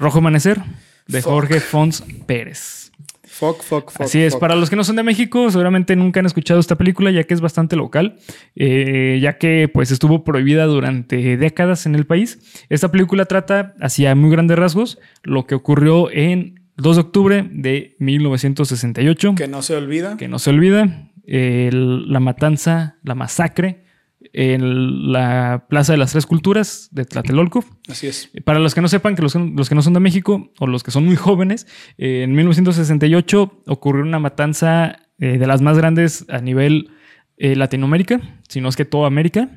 Rojo 0.01 0.19
Amanecer, 0.19 0.61
de 1.07 1.23
Fuck. 1.23 1.33
Jorge 1.33 1.61
Fons 1.61 2.03
Pérez. 2.27 2.91
Fuck, 3.25 3.63
fuck, 3.63 3.91
fuck. 3.91 4.03
Así 4.03 4.21
es, 4.21 4.33
fuck. 4.33 4.41
para 4.41 4.55
los 4.57 4.69
que 4.69 4.77
no 4.77 4.83
son 4.85 4.97
de 4.97 5.03
México, 5.03 5.51
seguramente 5.51 5.95
nunca 5.97 6.21
han 6.21 6.27
escuchado 6.27 6.59
esta 6.59 6.77
película, 6.77 7.11
ya 7.11 7.25
que 7.25 7.33
es 7.33 7.41
bastante 7.41 7.77
local, 7.77 8.17
eh, 8.57 9.19
ya 9.23 9.39
que 9.39 9.71
pues 9.73 9.91
estuvo 9.93 10.25
prohibida 10.25 10.65
durante 10.67 11.37
décadas 11.37 11.87
en 11.87 11.95
el 11.95 12.07
país. 12.07 12.39
Esta 12.69 12.91
película 12.91 13.25
trata, 13.27 13.75
hacia 13.81 14.15
muy 14.15 14.31
grandes 14.31 14.59
rasgos, 14.59 14.99
lo 15.23 15.47
que 15.47 15.55
ocurrió 15.55 16.11
en 16.11 16.61
2 16.77 16.97
de 16.97 17.01
octubre 17.03 17.49
de 17.51 17.97
1968, 17.99 19.35
Que 19.37 19.49
no 19.49 19.63
se 19.63 19.77
olvida. 19.77 20.17
que 20.17 20.29
no 20.29 20.39
se 20.39 20.51
olvida, 20.51 21.09
la 21.27 22.21
matanza, 22.21 22.97
la 23.05 23.15
masacre 23.15 23.85
en 24.33 25.13
la 25.13 25.67
Plaza 25.69 25.93
de 25.93 25.99
las 25.99 26.13
Tres 26.13 26.27
Culturas 26.27 26.89
de 26.93 27.05
Tlatelolco. 27.05 27.65
Así 27.89 28.07
es. 28.07 28.31
Para 28.45 28.59
los 28.59 28.75
que 28.75 28.81
no 28.81 28.89
sepan, 28.89 29.17
que 29.17 29.23
los, 29.23 29.35
los 29.35 29.69
que 29.69 29.75
no 29.75 29.83
son 29.83 29.95
de 29.95 30.01
México 30.01 30.53
o 30.59 30.67
los 30.67 30.83
que 30.83 30.91
son 30.91 31.05
muy 31.07 31.17
jóvenes, 31.17 31.67
eh, 31.99 32.23
en 32.23 32.33
1968 32.35 33.63
ocurrió 33.67 34.03
una 34.03 34.19
matanza 34.19 34.97
eh, 35.19 35.39
de 35.39 35.47
las 35.47 35.61
más 35.61 35.77
grandes 35.77 36.25
a 36.29 36.41
nivel 36.41 36.91
eh, 37.37 37.57
Latinoamérica, 37.57 38.21
si 38.49 38.61
no 38.61 38.69
es 38.69 38.77
que 38.77 38.85
toda 38.85 39.07
América, 39.07 39.51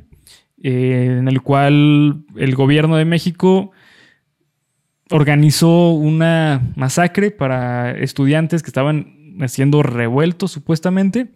eh, 0.61 1.17
en 1.19 1.27
el 1.27 1.41
cual 1.41 2.23
el 2.35 2.55
gobierno 2.55 2.95
de 2.95 3.05
México 3.05 3.71
organizó 5.09 5.91
una 5.91 6.73
masacre 6.75 7.31
para 7.31 7.91
estudiantes 7.91 8.63
que 8.63 8.69
estaban 8.69 9.37
siendo 9.47 9.83
revueltos 9.83 10.51
supuestamente 10.51 11.31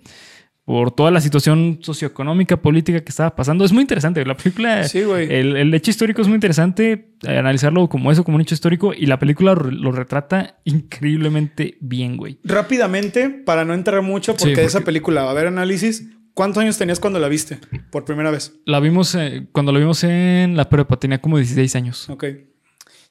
por 0.68 0.92
toda 0.92 1.12
la 1.12 1.22
situación 1.22 1.80
socioeconómica, 1.82 2.58
política 2.62 3.00
que 3.00 3.08
estaba 3.10 3.34
pasando. 3.34 3.64
Es 3.64 3.72
muy 3.72 3.84
interesante. 3.84 4.26
La 4.26 4.36
película, 4.36 4.84
Sí, 4.84 5.02
güey. 5.04 5.34
el, 5.34 5.56
el 5.56 5.74
hecho 5.74 5.92
histórico 5.92 6.22
es 6.22 6.28
muy 6.28 6.36
interesante, 6.36 7.14
eh, 7.26 7.38
analizarlo 7.38 7.88
como 7.88 8.12
eso, 8.12 8.26
como 8.26 8.36
un 8.36 8.42
hecho 8.42 8.54
histórico, 8.54 8.94
y 8.94 9.06
la 9.06 9.18
película 9.18 9.56
lo, 9.56 9.72
lo 9.72 9.94
retrata 9.94 10.60
increíblemente 10.66 11.78
bien, 11.80 12.18
güey. 12.18 12.40
Rápidamente, 12.44 13.30
para 13.30 13.64
no 13.64 13.74
entrar 13.74 14.02
mucho, 14.02 14.34
porque, 14.34 14.44
Sí, 14.44 14.50
porque- 14.56 14.66
esa 14.66 14.82
película 14.82 15.22
va 15.24 15.30
a 15.30 15.32
haber 15.32 15.48
análisis. 15.48 16.10
¿Cuántos 16.34 16.62
años 16.62 16.78
tenías 16.78 17.00
cuando 17.00 17.18
la 17.20 17.30
viste 17.30 17.60
por 17.90 18.04
primera 18.04 18.30
vez? 18.30 18.54
La 18.66 18.80
vimos, 18.82 19.16
eh, 19.16 19.48
cuando 19.54 19.72
la 19.72 19.80
vimos 19.80 20.04
en 20.04 20.58
la 20.58 20.68
prepa, 20.70 20.98
tenía 21.00 21.20
como 21.22 21.38
16 21.38 21.76
años. 21.78 22.10
Ok. 22.10 22.26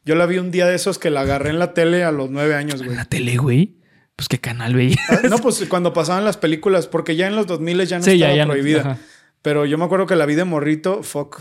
Yo 0.04 0.14
la 0.14 0.26
vi 0.26 0.38
un 0.38 0.52
día 0.52 0.66
de 0.66 0.76
esos 0.76 0.98
que 1.00 1.10
la 1.10 1.22
agarré 1.22 1.50
en 1.50 1.58
la 1.58 1.74
tele 1.74 2.04
a 2.04 2.12
los 2.12 2.30
nueve 2.30 2.54
años, 2.54 2.76
güey. 2.80 2.90
En 2.90 2.96
la 2.96 3.04
tele, 3.06 3.36
güey. 3.38 3.75
Pues 4.16 4.28
qué 4.28 4.38
canal, 4.38 4.72
güey. 4.72 4.96
Ah, 5.08 5.20
No, 5.30 5.38
pues 5.38 5.62
cuando 5.68 5.92
pasaban 5.92 6.24
las 6.24 6.36
películas, 6.38 6.86
porque 6.86 7.16
ya 7.16 7.26
en 7.26 7.36
los 7.36 7.46
2000 7.46 7.86
ya 7.86 7.98
no 7.98 8.04
Sí, 8.04 8.16
ya, 8.18 8.26
estaba 8.26 8.36
ya 8.36 8.44
no- 8.46 8.52
prohibida. 8.52 8.98
Pero 9.42 9.64
yo 9.66 9.78
me 9.78 9.84
acuerdo 9.84 10.06
que 10.06 10.16
la 10.16 10.26
vi 10.26 10.34
de 10.34 10.44
morrito, 10.44 11.02
fuck, 11.02 11.40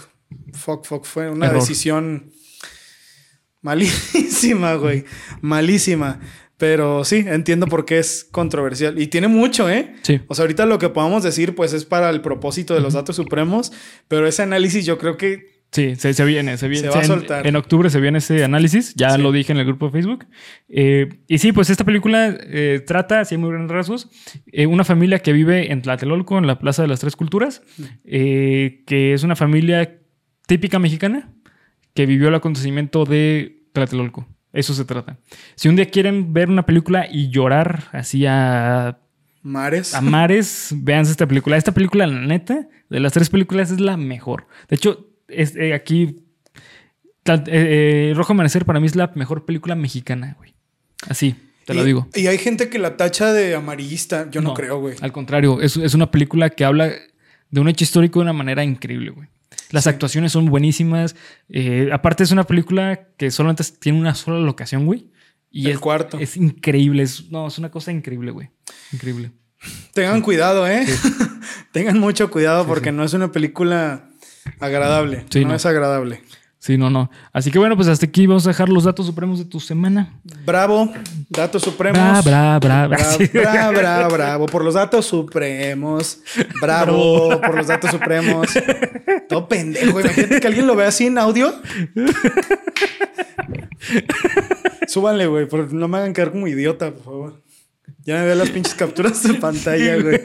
fuck, 0.54 0.86
fuck, 0.86 1.06
fue 1.06 1.30
una 1.30 1.48
Error. 1.48 1.62
decisión 1.62 2.32
malísima, 3.62 4.76
güey, 4.76 5.06
malísima. 5.42 6.20
Pero 6.58 7.04
sí, 7.04 7.26
entiendo 7.28 7.68
por 7.68 7.84
qué 7.86 8.00
es 8.00 8.26
controversial. 8.32 8.98
Y 9.02 9.08
tiene 9.08 9.28
mucho, 9.28 9.70
¿eh? 9.70 9.94
Sí. 10.04 10.22
O 10.28 10.36
sea, 10.36 10.44
ahorita 10.44 10.66
lo 10.66 10.80
que 10.80 10.88
podamos 10.90 11.22
decir, 11.24 11.54
pues 11.54 11.74
es 11.74 11.84
para 11.84 12.10
el 12.10 12.22
propósito 12.22 12.74
de 12.74 12.80
los 12.80 12.94
datos 12.94 13.18
supremos, 13.18 13.74
pero 14.08 14.26
ese 14.28 14.44
análisis 14.44 14.86
yo 14.86 14.98
creo 14.98 15.18
que 15.18 15.55
Sí, 15.76 15.96
se, 15.98 16.14
se 16.14 16.24
viene, 16.24 16.56
se 16.58 16.70
viene. 16.70 16.88
Se 16.88 16.90
va 16.94 17.00
a 17.00 17.02
en- 17.02 17.08
soltar. 17.08 17.46
En, 17.46 17.56
octubre 17.58 17.90
se 17.90 18.00
viene 18.00 18.20
ese 18.20 18.46
análisis, 18.46 18.94
ya 18.96 19.10
Sí. 19.18 19.22
lo 19.22 19.34
dije 19.34 19.52
en 19.52 19.58
el 19.60 19.66
grupo 19.66 19.88
de 19.88 19.92
Facebook. 19.92 20.26
Eh, 20.70 21.10
y 21.28 21.38
sí, 21.40 21.52
pues 21.52 21.70
esta 21.70 21.84
película 21.84 22.34
eh, 22.40 22.82
trata, 22.88 23.20
así 23.20 23.36
en 23.36 23.42
muy 23.42 23.50
grandes 23.52 23.72
rasgos, 23.76 24.10
eh, 24.54 24.68
una 24.68 24.86
familia 24.86 25.20
que 25.20 25.34
vive 25.34 25.74
en 25.74 25.82
Tlatelolco, 25.82 26.38
en 26.38 26.48
la 26.48 26.60
Plaza 26.60 26.82
de 26.82 26.88
las 26.88 27.02
Tres 27.02 27.18
Culturas, 27.18 27.62
que 28.06 29.14
es 29.14 29.24
una 29.24 29.36
familia 29.36 30.00
típica 30.48 30.80
mexicana 30.80 31.34
que 31.94 32.06
vivió 32.06 32.30
el 32.30 32.36
acontecimiento 32.36 33.04
de 33.06 33.64
Tlatelolco. 33.74 34.28
Eso 34.54 34.74
se 34.74 34.86
trata. 34.86 35.18
Si 35.56 35.68
un 35.68 35.76
día 35.76 35.90
quieren 35.90 36.32
ver 36.34 36.50
una 36.50 36.66
película 36.66 37.08
y 37.12 37.30
llorar 37.30 37.90
así 37.92 38.26
a 38.26 39.00
mares. 39.42 39.94
a 39.94 40.00
mares, 40.00 40.70
véanse 40.78 41.12
esta 41.12 41.28
película. 41.28 41.58
Esta 41.58 41.74
película, 41.74 42.08
la 42.08 42.22
neta, 42.26 42.68
de 42.90 43.00
las 43.02 43.12
tres 43.12 43.30
películas 43.30 43.72
es 43.72 43.82
la 43.82 43.98
mejor. 43.98 44.48
De 44.70 44.78
hecho, 44.78 45.10
es, 45.28 45.56
eh, 45.56 45.74
aquí 45.74 46.18
eh, 47.26 47.44
eh, 47.48 48.14
Rojo 48.16 48.34
Amanecer 48.34 48.66
para 48.66 48.80
mí 48.80 48.86
es 48.88 48.96
la 48.96 49.12
mejor 49.16 49.46
película 49.46 49.76
mexicana, 49.76 50.36
güey. 50.38 50.54
Así, 51.10 51.36
te 51.66 51.74
lo 51.74 51.84
digo. 51.84 52.08
Y 52.14 52.28
hay 52.28 52.38
gente 52.38 52.70
que 52.70 52.78
la 52.80 52.98
tacha 52.98 53.34
de 53.34 53.56
amarillista. 53.56 54.30
Yo 54.30 54.42
no, 54.42 54.54
creo, 54.54 54.80
güey. 54.80 54.96
Al 55.02 55.12
contrario, 55.12 55.62
es, 55.62 55.78
es 55.78 55.94
una 55.94 56.12
película 56.12 56.50
que 56.50 56.66
habla 56.66 56.92
de 57.50 57.62
un 57.62 57.68
hecho 57.68 57.84
histórico 57.84 58.20
de 58.20 58.24
una 58.24 58.34
manera 58.34 58.64
increíble, 58.64 59.12
güey. 59.12 59.28
Las 59.72 59.84
Sí. 59.86 59.90
actuaciones 59.90 60.32
son 60.32 60.46
buenísimas. 60.46 61.16
Eh, 61.50 61.90
aparte, 61.92 62.24
es 62.24 62.32
una 62.32 62.44
película 62.44 63.08
que 63.18 63.32
solamente 63.32 63.64
tiene 63.80 64.00
una 64.00 64.14
sola 64.16 64.40
locación, 64.40 64.86
güey. 64.86 65.10
Y 65.52 65.66
El 65.68 65.74
es, 65.74 65.80
cuarto. 65.80 66.20
es 66.20 66.38
increíble. 66.38 67.02
Es, 67.04 67.32
no, 67.32 67.48
es 67.48 67.58
una 67.58 67.72
cosa 67.72 67.92
increíble, 67.92 68.32
güey. 68.32 68.50
Increíble. 68.92 69.32
Tengan 69.94 70.22
cuidado, 70.22 70.68
¿eh? 70.68 70.86
Tengan 71.72 72.00
mucho 72.00 72.30
cuidado 72.30 72.68
porque 72.68 72.92
no 72.92 73.04
es 73.04 73.14
una 73.14 73.32
película 73.32 74.10
agradable. 74.60 75.26
Sí, 75.30 75.42
no, 75.44 75.50
no. 75.50 75.56
es 75.56 75.66
agradable. 75.66 76.22
Sí, 76.60 76.78
no, 76.80 76.90
no. 76.90 77.12
Así 77.32 77.52
que 77.52 77.60
bueno, 77.60 77.76
pues 77.76 77.88
hasta 77.88 78.08
aquí 78.08 78.26
vamos 78.26 78.48
a 78.48 78.50
dejar 78.50 78.70
los 78.70 78.86
datos 78.86 79.06
supremos 79.06 79.38
de 79.38 79.46
tu 79.46 79.60
semana. 79.60 80.16
Bravo, 80.48 80.92
datos 81.30 81.62
supremos. 81.62 82.00
Bra, 82.00 82.22
bra, 82.24 82.60
bra, 82.60 82.88
bra. 82.88 82.98
Sí. 83.04 83.28
bra, 83.32 83.70
bra, 83.70 84.08
bravo 84.08 84.48
por 84.48 84.66
los 84.66 84.74
datos 84.74 85.06
supremos. 85.06 86.22
Bravo 86.60 87.40
por 87.40 87.56
los 87.56 87.68
datos 87.68 87.92
supremos. 87.92 88.48
Todo 89.30 89.48
pendejo. 89.48 90.00
Imagínate 90.00 90.40
que 90.40 90.48
alguien 90.48 90.66
lo 90.66 90.76
vea 90.76 90.88
así 90.88 91.06
en 91.06 91.20
audio. 91.20 91.54
Súbanle, 94.88 95.28
güey. 95.28 95.48
por- 95.48 95.72
No 95.72 95.88
me 95.88 95.98
hagan 95.98 96.14
quedar 96.14 96.32
como 96.32 96.48
idiota, 96.48 96.92
por 96.92 97.04
favor. 97.04 97.42
Ya 98.06 98.20
me 98.20 98.26
veo 98.26 98.36
las 98.36 98.52
pinches 98.52 98.76
capturas 98.76 99.24
de 99.24 99.34
pantalla, 99.42 100.00
güey. 100.02 100.22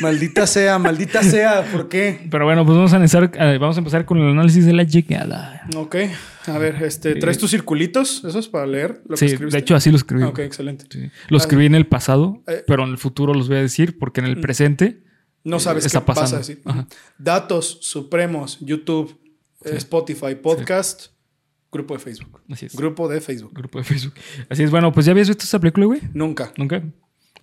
Maldita 0.00 0.46
sea, 0.48 0.78
maldita 0.80 1.22
sea. 1.22 1.64
¿Por 1.70 1.88
qué? 1.88 2.26
Pero 2.28 2.44
bueno, 2.44 2.64
pues 2.66 2.76
vamos 2.76 2.92
a, 2.92 2.96
empezar, 2.96 3.30
eh, 3.38 3.58
vamos 3.58 3.76
a 3.76 3.78
empezar 3.78 4.04
con 4.04 4.18
el 4.18 4.28
análisis 4.30 4.66
de 4.66 4.72
la 4.72 4.82
llegada. 4.82 5.62
Ok. 5.76 5.94
A 6.48 6.58
ver, 6.58 6.82
este, 6.82 7.14
¿traes 7.14 7.38
tus 7.38 7.52
circulitos? 7.52 8.24
¿Esos 8.24 8.48
para 8.48 8.66
leer? 8.66 9.00
Lo 9.06 9.10
que 9.16 9.18
Sí, 9.18 9.26
escribiste? 9.26 9.56
de 9.56 9.60
hecho 9.62 9.76
así 9.76 9.90
lo 9.90 9.96
escribí. 9.96 10.24
Ah, 10.24 10.28
Ok, 10.28 10.40
excelente. 10.40 10.86
Sí. 10.90 11.08
Lo 11.28 11.38
escribí 11.38 11.66
en 11.66 11.76
el 11.76 11.86
pasado, 11.86 12.42
Eh. 12.48 12.64
pero 12.66 12.82
en 12.84 12.90
el 12.90 12.98
futuro 12.98 13.32
los 13.32 13.46
voy 13.48 13.58
a 13.58 13.60
decir 13.60 13.96
porque 13.98 14.20
en 14.20 14.26
el 14.26 14.40
presente 14.40 15.04
No 15.44 15.60
sabes 15.60 15.86
está 15.86 16.00
qué 16.00 16.06
pasando. 16.06 16.36
a 16.36 16.38
decir. 16.40 16.60
Ajá. 16.64 16.86
Datos 17.16 17.78
supremos, 17.82 18.58
YouTube, 18.60 19.16
eh, 19.64 19.76
Spotify, 19.76 20.34
podcast, 20.34 21.06
grupo 21.70 21.94
de 21.94 22.00
Facebook. 22.00 22.40
así 22.50 22.66
es. 22.66 22.74
Grupo 22.76 23.08
de 23.08 23.20
Facebook. 23.20 23.52
Grupo 23.54 23.78
de 23.78 23.84
Facebook. 23.84 24.14
Así 24.50 24.64
es, 24.64 24.70
bueno, 24.72 24.92
pues 24.92 25.06
ya 25.06 25.12
habías 25.12 25.28
visto 25.28 25.44
esta 25.44 25.60
película, 25.60 25.86
güey. 25.86 26.00
Nunca. 26.12 26.52
Nunca. 26.56 26.82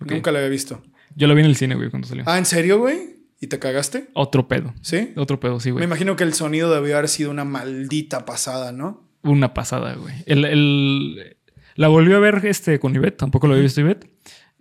Nunca 0.04 0.32
la 0.32 0.38
había 0.38 0.50
visto. 0.50 0.82
Yo 1.14 1.26
la 1.26 1.34
vi 1.34 1.40
en 1.40 1.46
el 1.46 1.56
cine, 1.56 1.74
güey, 1.74 1.90
cuando 1.90 2.08
salió. 2.08 2.24
Ah, 2.26 2.38
¿en 2.38 2.46
serio, 2.46 2.78
güey? 2.78 3.22
¿Y 3.40 3.48
te 3.48 3.58
cagaste? 3.58 4.08
Otro 4.14 4.46
pedo. 4.48 4.72
¿Sí? 4.82 5.10
Otro 5.16 5.40
pedo, 5.40 5.58
sí, 5.60 5.68
Me 5.68 5.72
güey. 5.72 5.84
imagino 5.84 6.14
que 6.16 6.24
el 6.24 6.32
sonido 6.32 6.72
debió 6.72 6.96
haber 6.96 7.08
sido 7.08 7.30
una 7.30 7.44
maldita 7.44 8.24
pasada, 8.24 8.72
¿no? 8.72 9.08
Una 9.22 9.52
pasada, 9.54 9.94
güey. 9.94 10.14
El, 10.26 10.44
el- 10.44 11.36
la 11.74 11.88
volvió 11.88 12.16
a 12.16 12.20
ver 12.20 12.40
este, 12.44 12.78
con 12.78 12.94
Ivette, 12.94 13.16
tampoco 13.16 13.46
lo 13.46 13.54
había 13.54 13.64
visto 13.64 13.80
Ivette. 13.80 14.10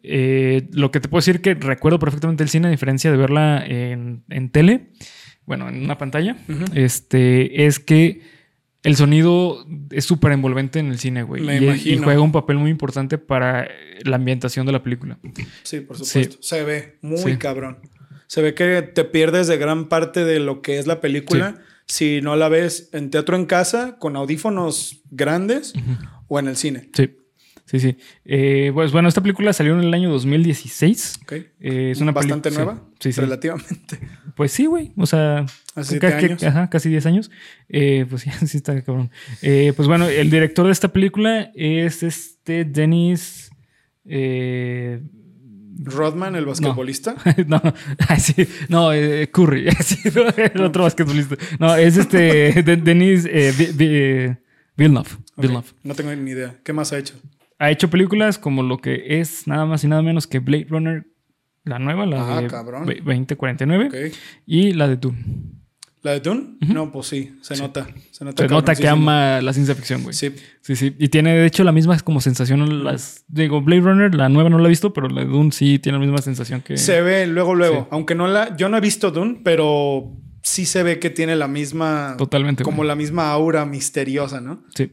Eh, 0.04 0.68
lo 0.74 0.90
que 0.92 1.00
te 1.00 1.08
puedo 1.10 1.20
decir 1.20 1.42
que 1.42 1.54
recuerdo 1.54 2.00
perfectamente 2.00 2.42
el 2.44 2.50
cine, 2.50 2.68
a 2.70 2.72
diferencia 2.72 3.12
de 3.12 3.18
verla 3.18 3.64
en, 3.66 4.24
en 4.30 4.50
tele, 4.50 4.90
bueno, 5.46 5.70
en 5.70 5.84
una 5.84 5.98
pantalla, 5.98 6.38
este, 6.74 7.66
es 7.66 7.80
que 7.80 8.22
el 8.84 8.96
sonido 8.96 9.66
es 9.92 10.06
súper 10.06 10.32
envolvente 10.32 10.80
en 10.80 10.88
el 10.88 10.98
cine, 11.00 11.24
güey. 11.24 11.42
Me 11.44 11.56
y, 11.58 11.60
y 11.60 11.64
imagino. 11.66 12.04
juega 12.04 12.22
un 12.22 12.32
papel 12.32 12.58
muy 12.58 12.72
importante 12.72 13.18
para 13.18 13.68
la 14.04 14.16
ambientación 14.16 14.66
de 14.66 14.72
la 14.72 14.82
película. 14.84 15.20
Sí, 15.64 15.82
por 15.82 15.98
Sí. 15.98 16.06
supuesto. 16.06 16.38
Se 16.42 16.64
ve 16.64 16.98
muy 17.02 17.34
Sí. 17.34 17.38
cabrón. 17.38 17.78
Se 18.28 18.42
ve 18.42 18.54
que 18.54 18.82
te 18.82 19.04
pierdes 19.04 19.48
de 19.48 19.58
gran 19.58 19.90
parte 19.90 20.24
de 20.26 20.40
lo 20.40 20.62
que 20.62 20.80
es 20.80 20.88
la 20.88 21.02
película 21.02 21.56
si 21.86 22.22
no 22.22 22.36
la 22.38 22.48
ves 22.48 22.90
en 22.94 23.10
teatro 23.10 23.36
en 23.36 23.46
casa 23.46 23.98
con 24.00 24.16
audífonos 24.16 25.02
grandes 25.12 25.74
o 26.28 26.40
en 26.40 26.48
el 26.48 26.56
cine. 26.56 26.90
Sí, 26.94 27.10
sí, 27.72 27.80
sí. 27.80 27.98
Eh, 28.26 28.72
pues 28.74 28.92
bueno, 28.92 29.08
esta 29.08 29.22
película 29.22 29.54
salió 29.54 29.74
en 29.80 29.86
el 29.86 29.94
año 29.94 30.12
2016. 30.12 31.20
¿Ok? 31.24 31.32
Eh, 31.60 31.92
es 31.92 32.02
una 32.02 32.14
peli- 32.14 32.28
Bastante 32.32 32.52
nueva. 32.52 32.84
Sí, 33.00 33.12
sí. 33.14 33.22
Relativamente. 33.22 34.00
Pues 34.36 34.52
sí, 34.52 34.66
güey. 34.68 34.92
O 34.98 35.06
sea, 35.06 35.46
Hace 35.76 35.98
ca- 36.00 36.10
siete 36.10 36.18
que- 36.20 36.26
años. 36.34 36.44
ajá, 36.44 36.70
casi 36.70 36.90
10 36.90 37.06
años. 37.06 37.32
Eh, 37.70 38.06
pues 38.10 38.22
sí, 38.24 38.30
sí 38.48 38.58
está 38.58 38.80
cabrón. 38.84 39.10
Eh, 39.42 39.74
pues 39.76 39.88
bueno, 39.88 40.08
el 40.08 40.30
director 40.30 40.66
de 40.66 40.72
esta 40.74 40.90
película 40.90 41.52
es 41.56 42.04
este 42.04 42.66
Dennis. 42.66 43.50
Rodman, 45.84 46.36
el 46.36 46.46
basquetbolista. 46.46 47.16
no, 47.48 47.62
ay, 48.08 48.20
sí, 48.20 48.36
no, 48.70 48.94
eh, 48.94 49.30
Curry, 49.32 49.72
sí, 49.84 49.98
no, 50.14 50.24
el 50.30 50.62
otro 50.62 50.84
basquetbolista. 50.84 51.36
No, 51.60 51.76
es 51.76 51.98
este 51.98 52.62
De- 52.62 52.78
Denis 52.78 53.26
eh, 53.30 54.38
Villeneuve. 54.78 55.10
No 55.84 55.96
tengo 55.96 56.14
ni 56.16 56.32
idea. 56.32 56.56
¿Qué 56.64 56.74
más 56.74 56.94
ha 56.94 57.00
hecho? 57.00 57.16
Ha 57.62 57.70
hecho 57.72 57.90
películas 57.90 58.38
como 58.40 58.64
lo 58.64 58.78
que 58.80 59.20
es 59.20 59.48
nada 59.48 59.66
más 59.66 59.84
y 59.84 59.88
nada 59.88 60.02
menos 60.02 60.26
que 60.28 60.40
Blade 60.40 60.66
Runner, 60.70 61.06
la 61.64 61.78
nueva, 61.80 62.06
la 62.06 62.38
Ah, 62.38 62.42
de 62.42 62.48
cabrón. 62.48 62.86
ve- 62.86 63.02
2049, 63.06 63.88
Ok. 63.88 64.16
y 64.48 64.74
la 64.74 64.88
de 64.88 64.98
Dune. 64.98 65.18
¿La 66.04 66.14
de 66.14 66.20
Dune? 66.22 66.56
No, 66.62 66.92
pues 66.92 67.06
sí. 67.06 67.38
Se 67.42 67.56
nota. 67.58 67.88
Se 68.10 68.26
nota, 68.26 68.42
Se 68.44 68.50
nota 68.50 68.74
que 68.76 68.88
ama 68.88 69.40
la 69.42 69.54
ciencia 69.54 69.76
ficción, 69.76 70.02
güey. 70.02 70.16
Sí. 70.16 70.34
Sí, 70.62 70.76
sí. 70.76 70.96
Y 70.98 71.10
tiene, 71.10 71.36
de 71.36 71.46
hecho, 71.46 71.64
la 71.64 71.72
misma 71.72 72.00
como 72.00 72.20
sensación. 72.22 72.84
Las, 72.84 73.24
digo, 73.28 73.62
Blade 73.62 73.82
Runner, 73.82 74.16
la 74.16 74.28
nueva 74.28 74.50
no 74.50 74.58
la 74.58 74.66
he 74.66 74.70
visto, 74.70 74.92
pero 74.94 75.08
la 75.10 75.22
de 75.22 75.28
Dune 75.28 75.52
sí 75.52 75.78
tiene 75.78 76.00
la 76.00 76.04
misma 76.04 76.18
sensación 76.24 76.62
que. 76.62 76.78
Se 76.78 77.02
ve 77.02 77.28
luego, 77.28 77.54
luego. 77.54 77.82
Sí. 77.82 77.88
Aunque 77.92 78.16
no 78.16 78.28
la... 78.28 78.58
Yo 78.58 78.68
no 78.70 78.78
he 78.78 78.82
visto 78.82 79.12
Dune, 79.12 79.42
pero 79.44 80.18
sí 80.42 80.66
se 80.66 80.82
ve 80.82 80.98
que 80.98 81.12
tiene 81.12 81.36
la 81.36 81.48
misma... 81.48 82.16
Totalmente. 82.18 82.64
Como 82.64 82.78
güey. 82.78 82.88
la 82.88 82.96
misma 82.96 83.30
aura 83.32 83.64
misteriosa, 83.68 84.42
¿no? 84.42 84.64
Sí. 84.74 84.92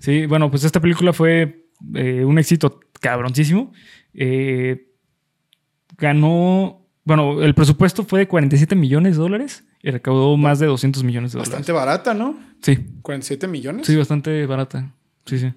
Sí, 0.00 0.24
bueno, 0.24 0.50
pues 0.50 0.64
esta 0.64 0.80
película 0.80 1.12
fue 1.12 1.65
eh, 1.94 2.24
un 2.24 2.38
éxito 2.38 2.80
cabroncísimo. 3.00 3.72
Eh, 4.14 4.88
ganó 5.98 6.82
Bueno, 7.04 7.42
el 7.42 7.54
presupuesto 7.54 8.04
fue 8.04 8.20
de 8.20 8.28
47 8.28 8.74
millones 8.74 9.16
de 9.16 9.22
dólares 9.22 9.64
y 9.82 9.90
recaudó 9.90 10.36
más 10.36 10.58
de 10.58 10.66
200 10.66 11.04
millones 11.04 11.32
de 11.32 11.38
dólares. 11.38 11.50
Bastante 11.52 11.72
barata, 11.72 12.14
¿no? 12.14 12.38
Sí, 12.62 12.78
47 13.02 13.46
millones. 13.46 13.86
sí, 13.86 13.94
bastante 13.96 14.44
barata. 14.46 14.92
Sí, 15.26 15.38
sí. 15.38 15.52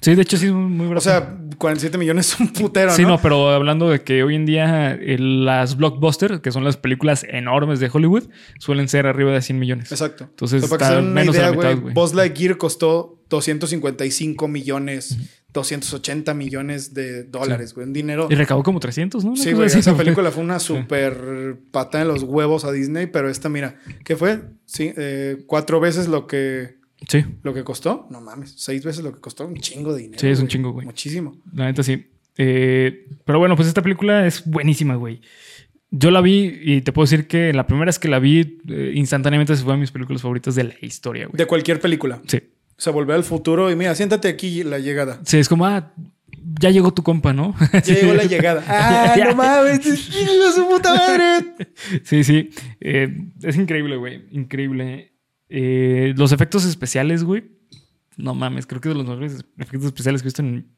Sí, 0.00 0.14
de 0.14 0.22
hecho 0.22 0.36
sí 0.36 0.46
es 0.46 0.52
muy 0.52 0.86
O 0.86 0.88
barata. 0.90 1.00
sea, 1.00 1.36
47 1.58 1.96
millones 1.98 2.32
es 2.34 2.40
un 2.40 2.48
putero, 2.52 2.90
sí, 2.92 3.02
¿no? 3.02 3.08
no, 3.10 3.18
pero 3.22 3.50
hablando 3.50 3.88
de 3.88 4.00
que 4.02 4.22
hoy 4.22 4.34
en 4.34 4.44
día 4.46 4.92
eh, 4.94 5.16
las 5.18 5.76
blockbusters, 5.76 6.40
que 6.40 6.50
son 6.50 6.64
las 6.64 6.76
películas 6.76 7.24
enormes 7.28 7.78
de 7.80 7.88
Hollywood, 7.92 8.24
suelen 8.58 8.88
ser 8.88 9.06
arriba 9.06 9.32
de 9.32 9.40
100 9.42 9.58
millones. 9.58 9.92
Exacto. 9.92 10.24
Entonces, 10.24 10.64
O 10.64 10.66
sea, 10.66 10.76
para 10.78 10.88
que 10.90 10.94
está 10.98 11.08
menos 11.08 11.34
de 11.36 11.42
la 11.42 11.52
mitad, 11.52 11.76
güey. 11.78 11.94
Buzz 11.94 12.14
Lightyear 12.14 12.56
costó 12.56 13.20
255 13.30 14.48
millones, 14.48 15.16
280 15.52 16.34
millones 16.34 16.94
de 16.94 17.24
dólares, 17.24 17.74
güey. 17.74 17.86
Un 17.86 17.92
dinero. 17.92 18.26
Y 18.30 18.34
recaudó 18.34 18.62
como 18.64 18.80
300, 18.80 19.24
¿no? 19.24 19.32
Una 19.32 19.42
Sí, 19.42 19.52
güey. 19.52 19.66
así, 19.66 19.78
Esa 19.78 19.92
¿no? 19.92 19.96
película 19.96 20.30
fue 20.30 20.42
una 20.42 20.58
super 20.58 21.56
pata 21.70 22.02
en 22.02 22.08
los 22.08 22.22
huevos 22.24 22.64
a 22.64 22.72
Disney, 22.72 23.06
pero 23.06 23.28
esta, 23.30 23.48
mira, 23.48 23.76
¿qué 24.04 24.16
fue? 24.16 24.40
Sí, 24.66 24.92
eh, 24.96 25.44
cuatro 25.46 25.78
veces 25.80 26.08
lo 26.08 26.26
que, 26.26 26.78
Sí, 27.08 27.24
lo 27.42 27.54
que 27.54 27.64
costó. 27.64 28.06
No 28.10 28.20
mames, 28.20 28.54
seis 28.56 28.84
veces 28.84 29.04
lo 29.04 29.12
que 29.12 29.20
costó. 29.20 29.46
Un 29.46 29.56
chingo 29.56 29.92
de 29.92 30.02
dinero. 30.02 30.20
Sí, 30.20 30.28
es 30.28 30.40
un 30.40 30.48
chingo, 30.48 30.72
güey. 30.72 30.86
Muchísimo. 30.86 31.36
la 31.52 31.66
neta 31.66 31.82
sí. 31.82 32.06
Eh, 32.36 33.06
pero 33.24 33.38
bueno, 33.38 33.56
pues 33.56 33.68
esta 33.68 33.82
película 33.82 34.26
es 34.26 34.44
buenísima, 34.48 34.96
güey. 34.96 35.20
Yo 35.90 36.10
la 36.10 36.20
vi 36.20 36.58
y 36.62 36.80
te 36.80 36.92
puedo 36.92 37.04
decir 37.04 37.28
que 37.28 37.52
la 37.52 37.66
primera 37.66 37.86
vez 37.86 37.98
que 38.00 38.08
la 38.08 38.18
vi, 38.18 38.58
eh, 38.68 38.92
instantáneamente 38.94 39.54
se 39.54 39.62
fue 39.62 39.74
a 39.74 39.76
mis 39.76 39.92
películas 39.92 40.22
favoritas 40.22 40.56
de 40.56 40.64
la 40.64 40.74
historia, 40.80 41.26
güey. 41.26 41.36
De 41.36 41.46
cualquier 41.46 41.80
película. 41.80 42.20
Sí. 42.26 42.42
O 42.76 42.80
sea, 42.80 42.92
volver 42.92 43.14
al 43.14 43.22
futuro 43.22 43.70
y 43.70 43.76
mira, 43.76 43.94
siéntate 43.94 44.26
aquí 44.26 44.64
la 44.64 44.80
llegada. 44.80 45.20
Sí, 45.24 45.38
es 45.38 45.48
como, 45.48 45.66
ah, 45.66 45.92
ya 46.60 46.70
llegó 46.70 46.92
tu 46.92 47.04
compa, 47.04 47.32
¿no? 47.32 47.54
Ya 47.72 47.94
llegó 47.94 48.14
la 48.14 48.24
llegada. 48.24 48.64
¡Ah, 48.68 49.14
no 49.24 49.36
mames! 49.36 49.86
¡Hijo 50.08 50.32
de 50.32 50.52
su 50.52 50.68
puta 50.68 50.94
madre! 50.94 51.54
Sí, 52.02 52.24
sí. 52.24 52.50
Eh, 52.80 53.28
es 53.42 53.56
increíble, 53.56 53.96
güey. 53.96 54.24
Increíble. 54.32 55.12
Eh, 55.48 56.14
los 56.16 56.32
efectos 56.32 56.64
especiales, 56.64 57.24
güey. 57.24 57.44
No 58.16 58.34
mames, 58.34 58.66
creo 58.66 58.80
que 58.80 58.88
es 58.88 58.94
de 58.94 58.98
los 59.02 59.08
mejores 59.08 59.44
efectos 59.58 59.86
especiales 59.86 60.22
que 60.22 60.26
he 60.26 60.30
visto 60.30 60.42
en 60.42 60.68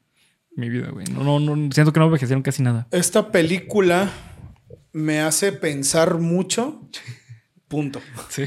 mi 0.55 0.69
vida, 0.69 0.89
güey. 0.89 1.05
No, 1.07 1.23
no, 1.23 1.39
no, 1.39 1.71
siento 1.71 1.93
que 1.93 1.99
no 1.99 2.07
envejecieron 2.07 2.41
casi 2.41 2.63
nada. 2.63 2.87
Esta 2.91 3.31
película 3.31 4.11
me 4.91 5.19
hace 5.19 5.51
pensar 5.51 6.17
mucho. 6.19 6.81
Punto. 7.67 7.99
Sí. 8.29 8.43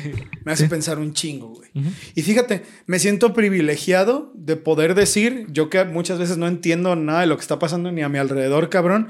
Me 0.46 0.52
hace 0.52 0.64
Sí. 0.64 0.70
pensar 0.70 0.98
un 0.98 1.12
chingo, 1.12 1.48
güey. 1.48 1.70
Y 2.14 2.22
fíjate, 2.22 2.62
me 2.86 2.98
siento 2.98 3.34
privilegiado 3.34 4.32
de 4.34 4.56
poder 4.56 4.94
decir, 4.94 5.46
yo 5.50 5.68
que 5.68 5.84
muchas 5.84 6.18
veces 6.18 6.38
no 6.38 6.48
entiendo 6.48 6.96
nada 6.96 7.20
de 7.20 7.26
lo 7.26 7.36
que 7.36 7.42
está 7.42 7.58
pasando 7.58 7.92
ni 7.92 8.00
a 8.02 8.08
mi 8.08 8.16
alrededor, 8.18 8.70
cabrón, 8.70 9.08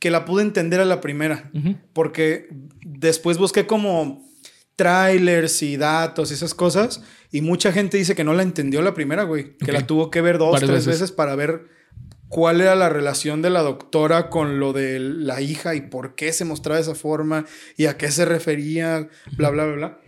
que 0.00 0.10
la 0.10 0.24
pude 0.24 0.42
entender 0.42 0.80
a 0.80 0.84
la 0.84 1.00
primera. 1.00 1.50
Porque 1.92 2.48
después 2.84 3.38
busqué 3.38 3.64
como 3.66 4.28
trailers 4.76 5.62
y 5.62 5.76
datos 5.76 6.30
y 6.30 6.34
esas 6.34 6.54
cosas. 6.54 7.02
Y 7.30 7.40
mucha 7.40 7.72
gente 7.72 7.96
dice 7.96 8.14
que 8.14 8.24
no 8.24 8.34
la 8.34 8.42
entendió 8.42 8.82
la 8.82 8.94
primera, 8.94 9.22
güey. 9.24 9.56
Que 9.58 9.70
Ok. 9.70 9.72
la 9.72 9.86
tuvo 9.86 10.10
que 10.10 10.20
ver 10.20 10.38
dos, 10.38 10.52
Varias 10.52 10.70
tres 10.70 10.86
veces. 10.86 11.00
veces. 11.00 11.12
para 11.14 11.34
ver 11.36 11.66
cuál 12.28 12.60
era 12.60 12.74
la 12.74 12.88
relación 12.88 13.42
de 13.42 13.50
la 13.50 13.60
doctora 13.62 14.30
con 14.30 14.58
lo 14.58 14.72
de 14.72 14.98
la 14.98 15.40
hija 15.40 15.74
y 15.74 15.82
por 15.82 16.14
qué 16.14 16.32
se 16.32 16.44
mostraba 16.46 16.76
de 16.76 16.82
esa 16.82 16.94
forma 16.94 17.44
y 17.76 17.86
a 17.86 17.96
qué 17.96 18.10
se 18.10 18.24
refería, 18.24 19.08
bla, 19.36 19.50
bla, 19.50 19.66
bla, 19.66 19.74
bla. 19.76 20.00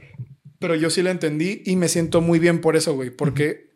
Pero 0.59 0.75
yo 0.75 0.89
sí 0.89 1.03
la 1.03 1.11
entendí 1.11 1.63
y 1.67 1.77
me 1.77 1.89
siento 1.89 2.21
muy 2.23 2.39
bien 2.39 2.61
por 2.63 2.77
eso, 2.77 2.95
güey. 2.95 3.11
Porque 3.11 3.71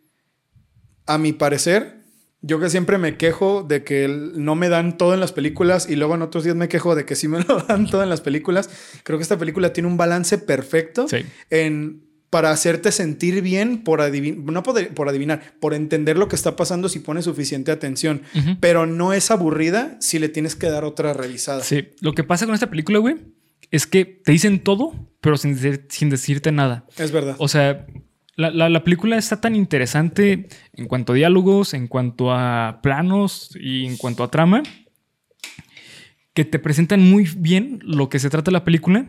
a 1.07 1.18
mi 1.18 1.33
parecer, 1.33 1.98
yo 2.40 2.61
que 2.61 2.71
siempre 2.71 2.99
me 2.99 3.16
quejo 3.16 3.62
de 3.62 3.83
que 3.85 4.07
no 4.09 4.54
me 4.54 4.68
dan 4.68 4.97
todo 4.97 5.12
en 5.14 5.21
las 5.21 5.33
películas 5.33 5.88
y 5.90 5.97
luego 5.97 6.14
en 6.14 6.23
otros 6.23 6.45
días 6.45 6.54
me 6.57 6.68
quejo 6.68 6.95
de 6.95 7.04
que 7.04 7.16
sí 7.16 7.26
me 7.28 7.40
lo 7.49 7.61
dan 7.61 7.87
todo 7.90 8.02
en 8.02 8.09
las 8.11 8.21
películas. 8.21 8.71
Creo 9.02 9.18
que 9.18 9.23
esta 9.23 9.38
película 9.38 9.73
tiene 9.73 9.88
un 9.88 9.97
balance 9.97 10.38
perfecto 10.38 11.09
Sí. 11.09 11.18
en 11.50 12.07
para 12.30 12.50
hacerte 12.50 12.92
sentir 12.92 13.40
bien 13.40 13.83
por 13.85 14.02
adivinar, 14.02 14.52
no 14.52 14.62
por, 14.62 14.88
por 14.88 15.09
adivinar, 15.09 15.54
por 15.61 15.73
entender 15.73 16.18
lo 16.18 16.28
que 16.28 16.37
está 16.37 16.57
pasando 16.57 16.90
si 16.90 16.99
pones 16.99 17.25
suficiente 17.25 17.73
atención. 17.73 18.21
Ujú. 18.37 18.59
Pero 18.61 18.85
no 18.85 19.14
es 19.14 19.30
aburrida 19.30 19.97
si 20.00 20.19
le 20.19 20.28
tienes 20.28 20.54
que 20.54 20.69
dar 20.69 20.84
otra 20.84 21.15
revisada. 21.15 21.62
Sí. 21.62 21.89
Lo 22.02 22.12
que 22.12 22.25
pasa 22.25 22.45
con 22.45 22.54
esta 22.54 22.69
película, 22.69 22.99
güey, 22.99 23.17
es 23.71 23.86
que 23.86 24.04
te 24.04 24.32
dicen 24.32 24.62
todo, 24.62 24.93
pero 25.23 25.39
sin, 25.39 25.54
decir- 25.54 25.86
sin 25.89 26.10
decirte 26.10 26.52
nada. 26.52 26.84
Es 26.99 27.12
verdad. 27.12 27.34
O 27.39 27.49
sea, 27.49 27.86
la, 28.38 28.50
la- 28.50 28.68
la 28.70 28.82
película 28.84 29.18
está 29.18 29.40
tan 29.40 29.54
interesante 29.54 30.48
en 30.72 30.86
cuanto 30.86 31.12
a 31.12 31.16
diálogos, 31.16 31.74
en 31.74 31.88
cuanto 31.88 32.32
a 32.32 32.80
planos 32.82 33.50
y 33.60 33.84
en 33.84 33.96
cuanto 33.98 34.24
a 34.24 34.30
trama, 34.30 34.62
que 36.34 36.44
te 36.44 36.58
presentan 36.58 37.00
muy 37.08 37.28
bien 37.36 37.80
lo 37.82 38.08
que 38.08 38.18
se 38.18 38.30
trata 38.30 38.50
la 38.50 38.64
película 38.64 39.06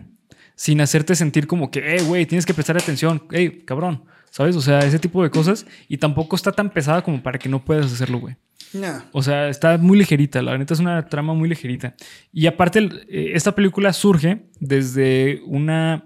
sin 0.56 0.82
hacerte 0.82 1.16
sentir 1.16 1.48
como 1.48 1.72
que, 1.72 1.96
eh, 1.96 2.02
güey, 2.04 2.26
tienes 2.26 2.46
que 2.46 2.54
prestar 2.54 2.76
atención, 2.78 3.24
hey, 3.32 3.64
cabrón, 3.66 4.04
¿sabes? 4.30 4.56
O 4.58 4.62
sea, 4.62 4.80
ese 4.80 5.00
tipo 5.00 5.24
de 5.24 5.30
cosas. 5.30 5.66
Y 5.88 5.98
tampoco 5.98 6.36
está 6.36 6.52
tan 6.52 6.70
pesada 6.72 7.02
como 7.02 7.24
para 7.24 7.40
que 7.40 7.48
no 7.48 7.64
puedas 7.64 7.94
hacerlo, 7.94 8.20
güey. 8.20 8.36
Nah. 8.74 9.04
O 9.14 9.24
sea, 9.24 9.48
está 9.48 9.78
muy 9.78 9.98
ligerita, 9.98 10.42
la 10.42 10.58
neta 10.58 10.74
es 10.74 10.80
una 10.82 11.08
trama 11.08 11.34
muy 11.34 11.48
ligerita. 11.48 11.96
Y 12.34 12.46
aparte, 12.46 12.90
eh, 13.10 13.32
esta 13.36 13.56
película 13.56 13.94
surge 13.94 14.44
desde 14.60 15.42
una. 15.46 16.04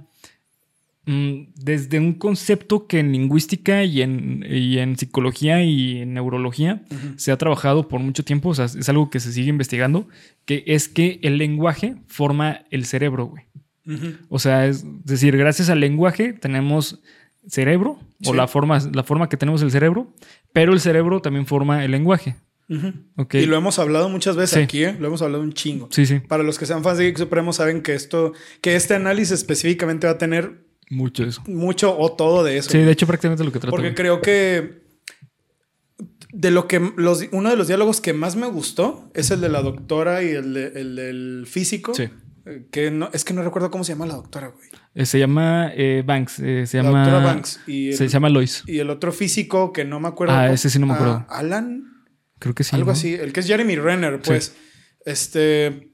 Mm, 1.05 1.53
Desde 1.55 1.99
un 1.99 2.13
concepto 2.13 2.87
que 2.87 2.99
en 2.99 3.11
lingüística 3.11 3.83
y 3.83 4.01
en, 4.01 4.45
y 4.49 4.77
en 4.79 4.97
psicología 4.97 5.63
y 5.63 6.01
en 6.01 6.13
neurología 6.13 6.83
se 7.17 7.31
ha 7.31 7.37
trabajado 7.37 7.87
por 7.87 7.99
mucho 7.99 8.23
tiempo, 8.23 8.49
o 8.49 8.53
sea, 8.55 8.65
es 8.65 8.87
algo 8.89 9.09
que 9.09 9.19
se 9.19 9.31
sigue 9.33 9.49
investigando, 9.49 10.07
que 10.45 10.63
es 10.67 10.87
que 10.87 11.19
el 11.23 11.37
lenguaje 11.37 11.95
forma 12.07 12.61
el 12.71 12.85
cerebro, 12.85 13.25
güey. 13.27 13.43
O 14.29 14.39
sea, 14.39 14.65
es 14.65 14.85
decir, 15.03 15.35
gracias 15.35 15.69
al 15.69 15.81
lenguaje 15.81 16.31
tenemos 16.31 17.01
cerebro, 17.47 17.99
o 18.25 18.33
la 18.33 18.47
forma, 18.47 18.79
la 18.93 19.03
forma 19.03 19.27
que 19.27 19.35
tenemos 19.35 19.61
el 19.61 19.71
cerebro, 19.71 20.13
pero 20.53 20.71
el 20.71 20.79
cerebro 20.79 21.21
también 21.21 21.45
forma 21.45 21.83
el 21.83 21.91
lenguaje. 21.91 22.37
Ujú. 22.69 22.93
Ok. 23.17 23.33
Y 23.35 23.45
lo 23.45 23.57
hemos 23.57 23.79
hablado 23.79 24.07
muchas 24.07 24.37
veces 24.37 24.55
Sí. 24.57 24.59
aquí, 24.61 24.83
¿eh? 24.85 24.95
Lo 24.97 25.07
hemos 25.07 25.21
hablado 25.21 25.43
un 25.43 25.51
chingo. 25.51 25.89
Sí, 25.91 26.05
sí. 26.05 26.21
Para 26.21 26.43
los 26.43 26.57
que 26.57 26.65
sean 26.65 26.81
fans 26.81 26.97
de 26.97 27.03
Geek 27.07 27.17
Supremo 27.17 27.51
saben 27.51 27.81
que 27.81 27.93
esto, 27.93 28.31
que 28.61 28.77
este 28.77 28.93
análisis 28.95 29.33
específicamente 29.33 30.07
va 30.07 30.13
a 30.13 30.17
tener 30.17 30.63
Mucho 30.93 31.23
de 31.23 31.29
eso. 31.29 31.41
mucho 31.47 31.97
o 31.97 32.13
todo 32.13 32.43
de 32.43 32.57
eso. 32.57 32.69
Sí, 32.69 32.77
de 32.79 32.91
hecho, 32.91 33.05
prácticamente 33.07 33.43
lo 33.43 33.51
que 33.51 33.59
trata. 33.59 33.71
Porque 33.71 33.93
creo 33.93 34.21
que 34.21 34.83
de 36.31 36.51
lo 36.51 36.67
que 36.67 36.79
los, 36.97 37.25
uno 37.31 37.49
de 37.49 37.55
los 37.55 37.67
diálogos 37.67 38.01
que 38.01 38.13
más 38.13 38.35
me 38.35 38.47
gustó 38.47 39.11
es 39.13 39.29
el 39.31 39.41
de 39.41 39.49
la 39.49 39.61
doctora 39.61 40.23
y 40.23 40.29
el, 40.29 40.53
de- 40.53 40.71
el 40.75 40.95
del 40.95 41.45
físico. 41.47 41.93
Sí. 41.93 42.09
Eh, 42.45 42.65
Que 42.71 42.91
no, 42.91 43.09
es 43.13 43.23
que 43.23 43.33
no 43.33 43.41
recuerdo 43.43 43.69
cómo 43.71 43.83
se 43.83 43.93
llama 43.93 44.05
la 44.05 44.15
doctora, 44.15 44.47
güey. 44.47 44.67
Eh, 44.95 45.05
se 45.05 45.19
llama 45.19 45.71
eh, 45.75 46.03
Banks. 46.05 46.39
eh, 46.39 46.65
se 46.67 46.77
La 46.77 46.83
llama. 46.83 46.99
doctora 47.07 47.23
Banks. 47.25 47.59
Y 47.67 47.89
el, 47.89 47.97
Se 47.97 48.07
llama 48.07 48.29
Lois. 48.29 48.63
y 48.67 48.79
el 48.79 48.89
otro 48.89 49.11
físico 49.11 49.71
que 49.73 49.85
no 49.85 49.99
me 49.99 50.07
acuerdo. 50.07 50.33
Ah, 50.33 50.43
cómo- 50.45 50.53
ese 50.55 50.69
sí 50.69 50.79
no 50.79 50.87
me 50.87 50.93
acuerdo. 50.93 51.25
Ah, 51.29 51.39
Alan. 51.39 51.83
Creo 52.39 52.53
que 52.55 52.63
sí. 52.63 52.75
algo 52.75 52.87
¿no? 52.87 52.91
así. 52.93 53.13
El 53.13 53.31
que 53.31 53.39
es 53.39 53.47
Jeremy 53.47 53.75
Renner, 53.77 54.19
pues. 54.21 54.55
Este. 55.05 55.92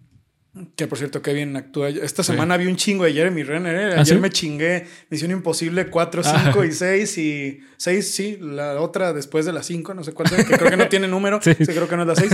Que 0.75 0.87
por 0.87 0.97
cierto, 0.97 1.21
qué 1.21 1.33
bien 1.33 1.55
actúa. 1.55 1.89
Esta 1.89 2.23
Sí. 2.23 2.31
semana 2.31 2.57
vi 2.57 2.67
un 2.67 2.75
chingo 2.75 3.03
de 3.05 3.13
Jeremy 3.13 3.43
Renner. 3.43 3.75
¿eh? 3.75 3.85
¿Ah, 3.95 4.01
Ayer 4.01 4.15
sí? 4.15 4.21
me 4.21 4.29
chingué 4.29 4.85
Misión 5.09 5.31
Imposible 5.31 5.87
4, 5.89 6.21
Ah. 6.25 6.41
5 6.45 6.63
y 6.63 6.71
6. 6.71 7.17
Y 7.17 7.59
6, 7.77 8.11
sí. 8.11 8.37
La 8.41 8.79
otra 8.81 9.13
después 9.13 9.45
de 9.45 9.53
la 9.53 9.63
5, 9.63 9.93
no 9.93 10.03
sé 10.03 10.13
cuál 10.13 10.27
sea, 10.29 10.43
que 10.43 10.55
creo 10.57 10.69
que 10.69 10.77
no 10.77 10.87
tiene 10.89 11.07
número. 11.07 11.39
Sí. 11.43 11.53
creo 11.55 11.87
que 11.87 11.95
no 11.95 12.03
es 12.03 12.07
la 12.07 12.15
6. 12.15 12.31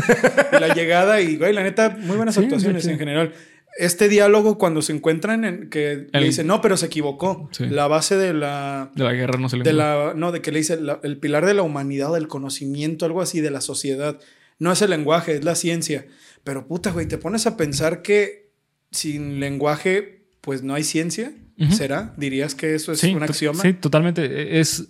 Y 0.51 0.59
la 0.59 0.73
llegada 0.73 1.21
y, 1.21 1.37
güey, 1.37 1.53
la 1.53 1.63
neta, 1.63 1.89
muy 1.99 2.17
buenas 2.17 2.37
actuaciones 2.37 2.85
en 2.87 2.97
general. 2.99 3.33
Este 3.77 4.07
diálogo 4.07 4.57
cuando 4.57 4.81
se 4.81 4.93
encuentran 4.93 5.43
en 5.43 5.69
que 5.69 5.91
El- 5.91 6.09
le 6.13 6.23
dice, 6.23 6.45
no, 6.45 6.61
pero 6.61 6.77
se 6.77 6.85
equivocó. 6.85 7.49
La 7.59 7.87
base 7.87 8.15
de 8.15 8.33
la, 8.33 8.89
De 8.95 9.03
la 9.03 9.11
guerra 9.11 9.37
no 9.37 9.49
se 9.49 9.57
le 9.57 9.63
de 9.63 9.73
la, 9.73 10.13
no, 10.15 10.31
de 10.31 10.41
que 10.41 10.53
le 10.53 10.59
dice 10.59 10.79
la- 10.79 10.99
el 11.03 11.17
pilar 11.17 11.45
de 11.45 11.53
la 11.55 11.61
humanidad, 11.61 12.13
del 12.13 12.29
conocimiento, 12.29 13.05
algo 13.05 13.21
así, 13.21 13.41
de 13.41 13.51
la 13.51 13.59
sociedad. 13.59 14.17
No 14.59 14.71
es 14.71 14.81
el 14.81 14.91
lenguaje, 14.91 15.33
es 15.35 15.43
la 15.43 15.55
ciencia. 15.55 16.05
Pero 16.45 16.65
puta, 16.67 16.91
güey, 16.91 17.07
te 17.07 17.17
pones 17.17 17.45
a 17.47 17.57
pensar 17.57 18.01
que 18.01 18.53
sin 18.91 19.41
lenguaje, 19.41 20.29
pues 20.39 20.63
no 20.63 20.73
hay 20.75 20.83
ciencia. 20.83 21.33
¿Será? 21.71 22.13
¿Dirías 22.17 22.53
que 22.53 22.75
eso 22.75 22.91
es 22.91 22.99
Sí, 22.99 23.13
un 23.15 23.23
axioma? 23.23 23.61
Sí, 23.61 23.73
totalmente. 23.73 24.59
Es, 24.59 24.89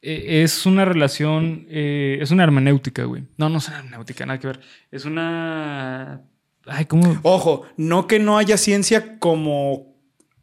eh, 0.00 0.42
es 0.44 0.64
una 0.64 0.84
relación. 0.84 1.66
eh, 1.68 2.18
es 2.20 2.30
una 2.30 2.44
hermenéutica, 2.44 3.04
güey. 3.04 3.24
No, 3.36 3.48
no 3.48 3.58
es 3.58 3.68
una 3.68 3.78
hermenéutica, 3.78 4.24
nada 4.26 4.38
que 4.40 4.46
ver. 4.46 4.60
Es 4.90 5.04
una. 5.04 6.22
Ay, 6.66 6.84
¿cómo? 6.86 7.18
Ojo, 7.22 7.66
no 7.76 8.06
que 8.06 8.18
no 8.18 8.38
haya 8.38 8.56
ciencia 8.56 9.18
como. 9.18 9.96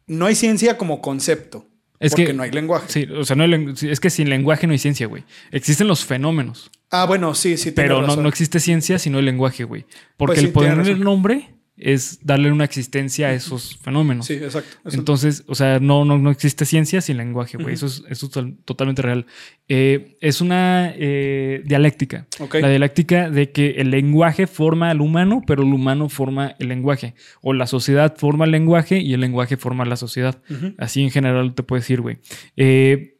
No 0.06 0.26
hay 0.26 0.34
ciencia 0.34 0.76
como 0.78 1.00
concepto. 1.00 1.66
Es 2.00 2.12
porque 2.12 2.26
que- 2.26 2.32
no 2.32 2.42
hay 2.42 2.50
lenguaje. 2.50 2.86
Sí, 2.88 3.04
o 3.04 3.24
sea, 3.24 3.36
no 3.36 3.44
hay 3.44 3.74
es 3.82 4.00
que 4.00 4.10
sin 4.10 4.28
lenguaje 4.28 4.66
no 4.66 4.72
hay 4.72 4.78
ciencia, 4.78 5.06
güey. 5.06 5.24
Existen 5.50 5.88
los 5.88 6.04
fenómenos. 6.04 6.70
Ah, 6.90 7.04
bueno, 7.06 7.34
sí, 7.34 7.56
sí. 7.56 7.72
Pero 7.72 8.02
no, 8.02 8.16
no 8.16 8.28
existe 8.28 8.60
ciencia 8.60 8.98
si 8.98 9.10
no 9.10 9.18
hay 9.18 9.24
lenguaje, 9.24 9.64
güey. 9.64 9.86
Porque 10.16 10.34
Pues 10.34 10.40
sí, 10.40 10.46
el 10.46 10.52
ponerle 10.52 10.94
nombre 10.96 11.55
es 11.78 12.20
darle 12.24 12.50
una 12.50 12.64
existencia 12.64 13.28
a 13.28 13.32
esos 13.34 13.76
fenómenos. 13.82 14.26
Sí, 14.26 14.34
exacto. 14.34 14.76
Entonces, 14.92 15.44
o 15.46 15.54
sea, 15.54 15.78
no, 15.78 16.04
no, 16.06 16.16
no 16.16 16.30
existe 16.30 16.64
ciencia 16.64 17.02
sin 17.02 17.18
lenguaje, 17.18 17.58
güey. 17.58 17.74
Eso 17.74 17.84
es, 17.86 18.02
eso 18.08 18.26
es 18.26 18.32
to- 18.32 18.50
totalmente 18.64 19.02
real. 19.02 19.26
Eh, 19.68 20.16
es 20.22 20.40
una 20.40 20.92
eh, 20.96 21.62
dialéctica. 21.66 22.26
La 22.62 22.68
dialéctica 22.70 23.28
de 23.28 23.50
que 23.52 23.72
el 23.72 23.90
lenguaje 23.90 24.46
forma 24.46 24.88
al 24.90 25.00
humano, 25.02 25.42
pero 25.46 25.62
el 25.64 25.72
humano 25.74 26.08
forma 26.08 26.54
el 26.58 26.68
lenguaje. 26.68 27.14
O 27.42 27.52
la 27.52 27.66
sociedad 27.66 28.16
forma 28.16 28.46
el 28.46 28.52
lenguaje 28.52 28.98
y 29.00 29.12
el 29.12 29.20
lenguaje 29.20 29.56
forma 29.58 29.84
la 29.84 29.96
sociedad. 29.96 30.40
Así 30.78 31.02
en 31.02 31.10
general 31.10 31.54
te 31.54 31.62
puedo 31.62 31.80
decir, 31.80 32.00
güey. 32.00 32.18
Eh, 32.56 33.18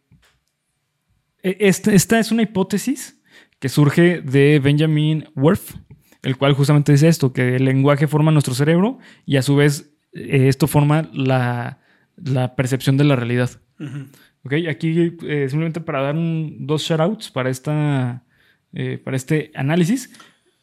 e- 1.42 1.56
esta, 1.60 1.92
esta 1.92 2.18
es 2.18 2.30
una 2.32 2.42
hipótesis 2.42 3.20
que 3.58 3.68
surge 3.68 4.20
de 4.20 4.60
Benjamin 4.62 5.26
Worth, 5.34 5.76
el 6.26 6.36
cual 6.36 6.52
justamente 6.54 6.92
dice 6.92 7.08
esto, 7.08 7.32
que 7.32 7.56
el 7.56 7.64
lenguaje 7.64 8.06
forma 8.06 8.30
nuestro 8.32 8.54
cerebro 8.54 8.98
y 9.24 9.36
a 9.36 9.42
su 9.42 9.54
vez 9.56 9.90
eh, 10.12 10.48
esto 10.48 10.66
forma 10.66 11.08
la, 11.12 11.78
la 12.16 12.54
percepción 12.56 12.96
de 12.96 13.04
la 13.04 13.16
realidad. 13.16 13.50
Ujú. 13.78 14.06
Ok, 14.44 14.52
aquí 14.70 15.16
eh, 15.22 15.46
simplemente 15.48 15.80
para 15.80 16.02
dar 16.02 16.14
un- 16.16 16.66
dos 16.66 16.82
shoutouts 16.82 17.30
para, 17.30 17.50
esta, 17.50 18.22
eh, 18.72 18.98
para 19.02 19.16
este 19.16 19.50
análisis. 19.54 20.10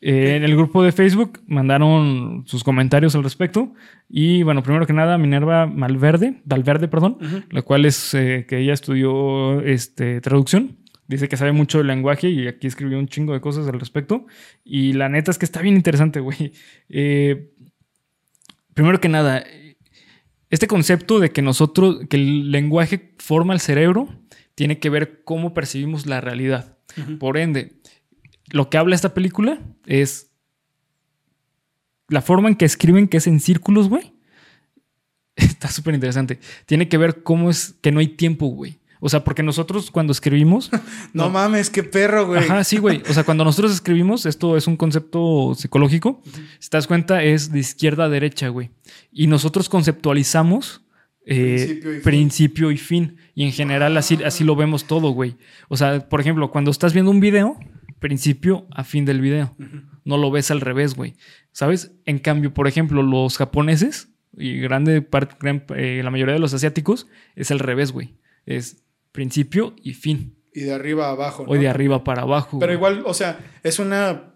Eh, 0.05 0.35
en 0.35 0.43
el 0.43 0.55
grupo 0.57 0.83
de 0.83 0.91
Facebook 0.91 1.39
mandaron 1.47 2.43
sus 2.45 2.61
comentarios 2.63 3.15
al 3.15 3.23
respecto. 3.23 3.73
Y 4.09 4.43
bueno, 4.43 4.61
primero 4.61 4.85
que 4.85 4.91
nada, 4.93 5.17
Minerva 5.17 5.65
Malverde, 5.65 6.41
Valverde, 6.45 6.87
perdón, 6.89 7.17
Ujú. 7.21 7.41
la 7.51 7.61
cual 7.61 7.85
es 7.85 8.13
eh, 8.13 8.45
que 8.47 8.57
ella 8.59 8.73
estudió 8.73 9.61
este, 9.61 10.19
traducción. 10.21 10.77
Dice 11.13 11.29
que 11.29 11.37
sabe 11.37 11.51
mucho 11.51 11.77
del 11.77 11.87
lenguaje 11.87 12.27
y 12.27 12.47
aquí 12.47 12.65
escribió 12.65 12.97
un 12.97 13.07
chingo 13.07 13.33
de 13.33 13.39
cosas 13.39 13.67
al 13.67 13.79
respecto. 13.79 14.25
Y 14.63 14.93
la 14.93 15.09
neta 15.09 15.29
es 15.29 15.37
que 15.37 15.45
está 15.45 15.61
bien 15.61 15.75
interesante, 15.75 16.19
güey. 16.19 16.53
Eh, 16.89 17.51
primero 18.73 18.99
que 18.99 19.09
nada, 19.09 19.43
este 20.49 20.65
concepto 20.65 21.19
de 21.19 21.29
que 21.29 21.43
nosotros, 21.43 21.99
que 22.09 22.17
el 22.17 22.51
lenguaje 22.51 23.13
forma 23.19 23.53
el 23.53 23.59
cerebro, 23.59 24.09
tiene 24.55 24.79
que 24.79 24.89
ver 24.89 25.23
cómo 25.23 25.53
percibimos 25.53 26.07
la 26.07 26.19
realidad. 26.19 26.79
Por 27.19 27.37
ende, 27.37 27.79
lo 28.51 28.71
que 28.71 28.79
habla 28.79 28.95
esta 28.95 29.13
película 29.13 29.61
es 29.85 30.31
la 32.07 32.23
forma 32.23 32.49
en 32.49 32.55
que 32.55 32.65
escriben, 32.65 33.07
que 33.07 33.17
es 33.17 33.27
en 33.27 33.39
círculos, 33.39 33.87
güey. 33.87 34.13
Está 35.35 35.67
súper 35.67 35.93
interesante. 35.93 36.39
Tiene 36.65 36.89
que 36.89 36.97
ver 36.97 37.21
cómo 37.21 37.51
es 37.51 37.75
que 37.81 37.91
no 37.91 37.99
hay 37.99 38.07
tiempo, 38.07 38.47
güey. 38.47 38.79
O 39.05 39.09
sea, 39.09 39.23
porque 39.25 39.43
nosotros 39.43 39.91
cuando 39.91 40.11
escribimos, 40.13 40.71
No, 41.13 41.29
mames, 41.29 41.69
qué 41.69 41.83
perro, 41.83 42.27
güey. 42.27 42.39
Ajá, 42.39 42.63
sí, 42.63 42.77
güey. 42.77 43.01
O 43.09 43.13
sea, 43.13 43.23
cuando 43.25 43.43
nosotros 43.43 43.73
escribimos, 43.73 44.25
esto 44.25 44.55
es 44.55 44.65
un 44.65 44.77
concepto 44.77 45.53
psicológico. 45.55 46.21
Si 46.59 46.69
te 46.69 46.77
das 46.77 46.87
cuenta, 46.87 47.21
es 47.21 47.51
de 47.51 47.59
izquierda 47.59 48.05
a 48.05 48.09
derecha, 48.09 48.47
güey. 48.47 48.69
Y 49.11 49.27
nosotros 49.27 49.67
conceptualizamos 49.67 50.81
eh, 51.25 51.55
Principio 51.65 51.91
y 51.91 51.93
fin. 51.95 52.03
principio 52.03 52.71
y 52.71 52.77
fin. 52.77 53.17
Y 53.35 53.43
en 53.43 53.51
general 53.51 53.95
así, 53.97 54.19
así 54.25 54.43
lo 54.43 54.55
vemos 54.55 54.85
todo, 54.85 55.09
güey. 55.11 55.35
O 55.69 55.77
sea, 55.77 56.07
por 56.09 56.19
ejemplo, 56.21 56.51
cuando 56.51 56.71
estás 56.71 56.93
viendo 56.93 57.11
un 57.11 57.19
video, 57.19 57.57
principio 57.99 58.67
a 58.71 58.83
fin 58.83 59.05
del 59.05 59.21
video. 59.21 59.55
No 60.05 60.17
lo 60.17 60.31
ves 60.31 60.51
al 60.51 60.59
revés, 60.61 60.95
güey. 60.95 61.15
¿Sabes? 61.51 61.91
En 62.05 62.19
cambio, 62.19 62.53
por 62.53 62.67
ejemplo, 62.67 63.01
los 63.03 63.37
japoneses 63.37 64.09
y 64.37 64.57
grande 64.59 65.01
parte, 65.01 65.35
gran- 65.39 65.63
eh, 65.75 66.01
la 66.03 66.09
mayoría 66.11 66.33
de 66.33 66.39
los 66.39 66.53
asiáticos 66.53 67.07
es 67.35 67.51
al 67.51 67.59
revés, 67.59 67.91
güey. 67.93 68.15
Es 68.45 68.82
principio 69.13 69.73
y 69.81 69.93
fin. 69.93 70.35
Y 70.53 70.61
de 70.63 70.73
arriba 70.73 71.07
a 71.07 71.11
abajo. 71.11 71.43
O 71.47 71.55
¿no? 71.55 71.61
de 71.61 71.69
arriba 71.69 72.03
para 72.03 72.23
abajo. 72.23 72.59
Pero 72.59 72.77
güey. 72.77 72.93
igual, 72.93 73.03
o 73.07 73.13
sea, 73.13 73.39
es 73.63 73.79
una. 73.79 74.29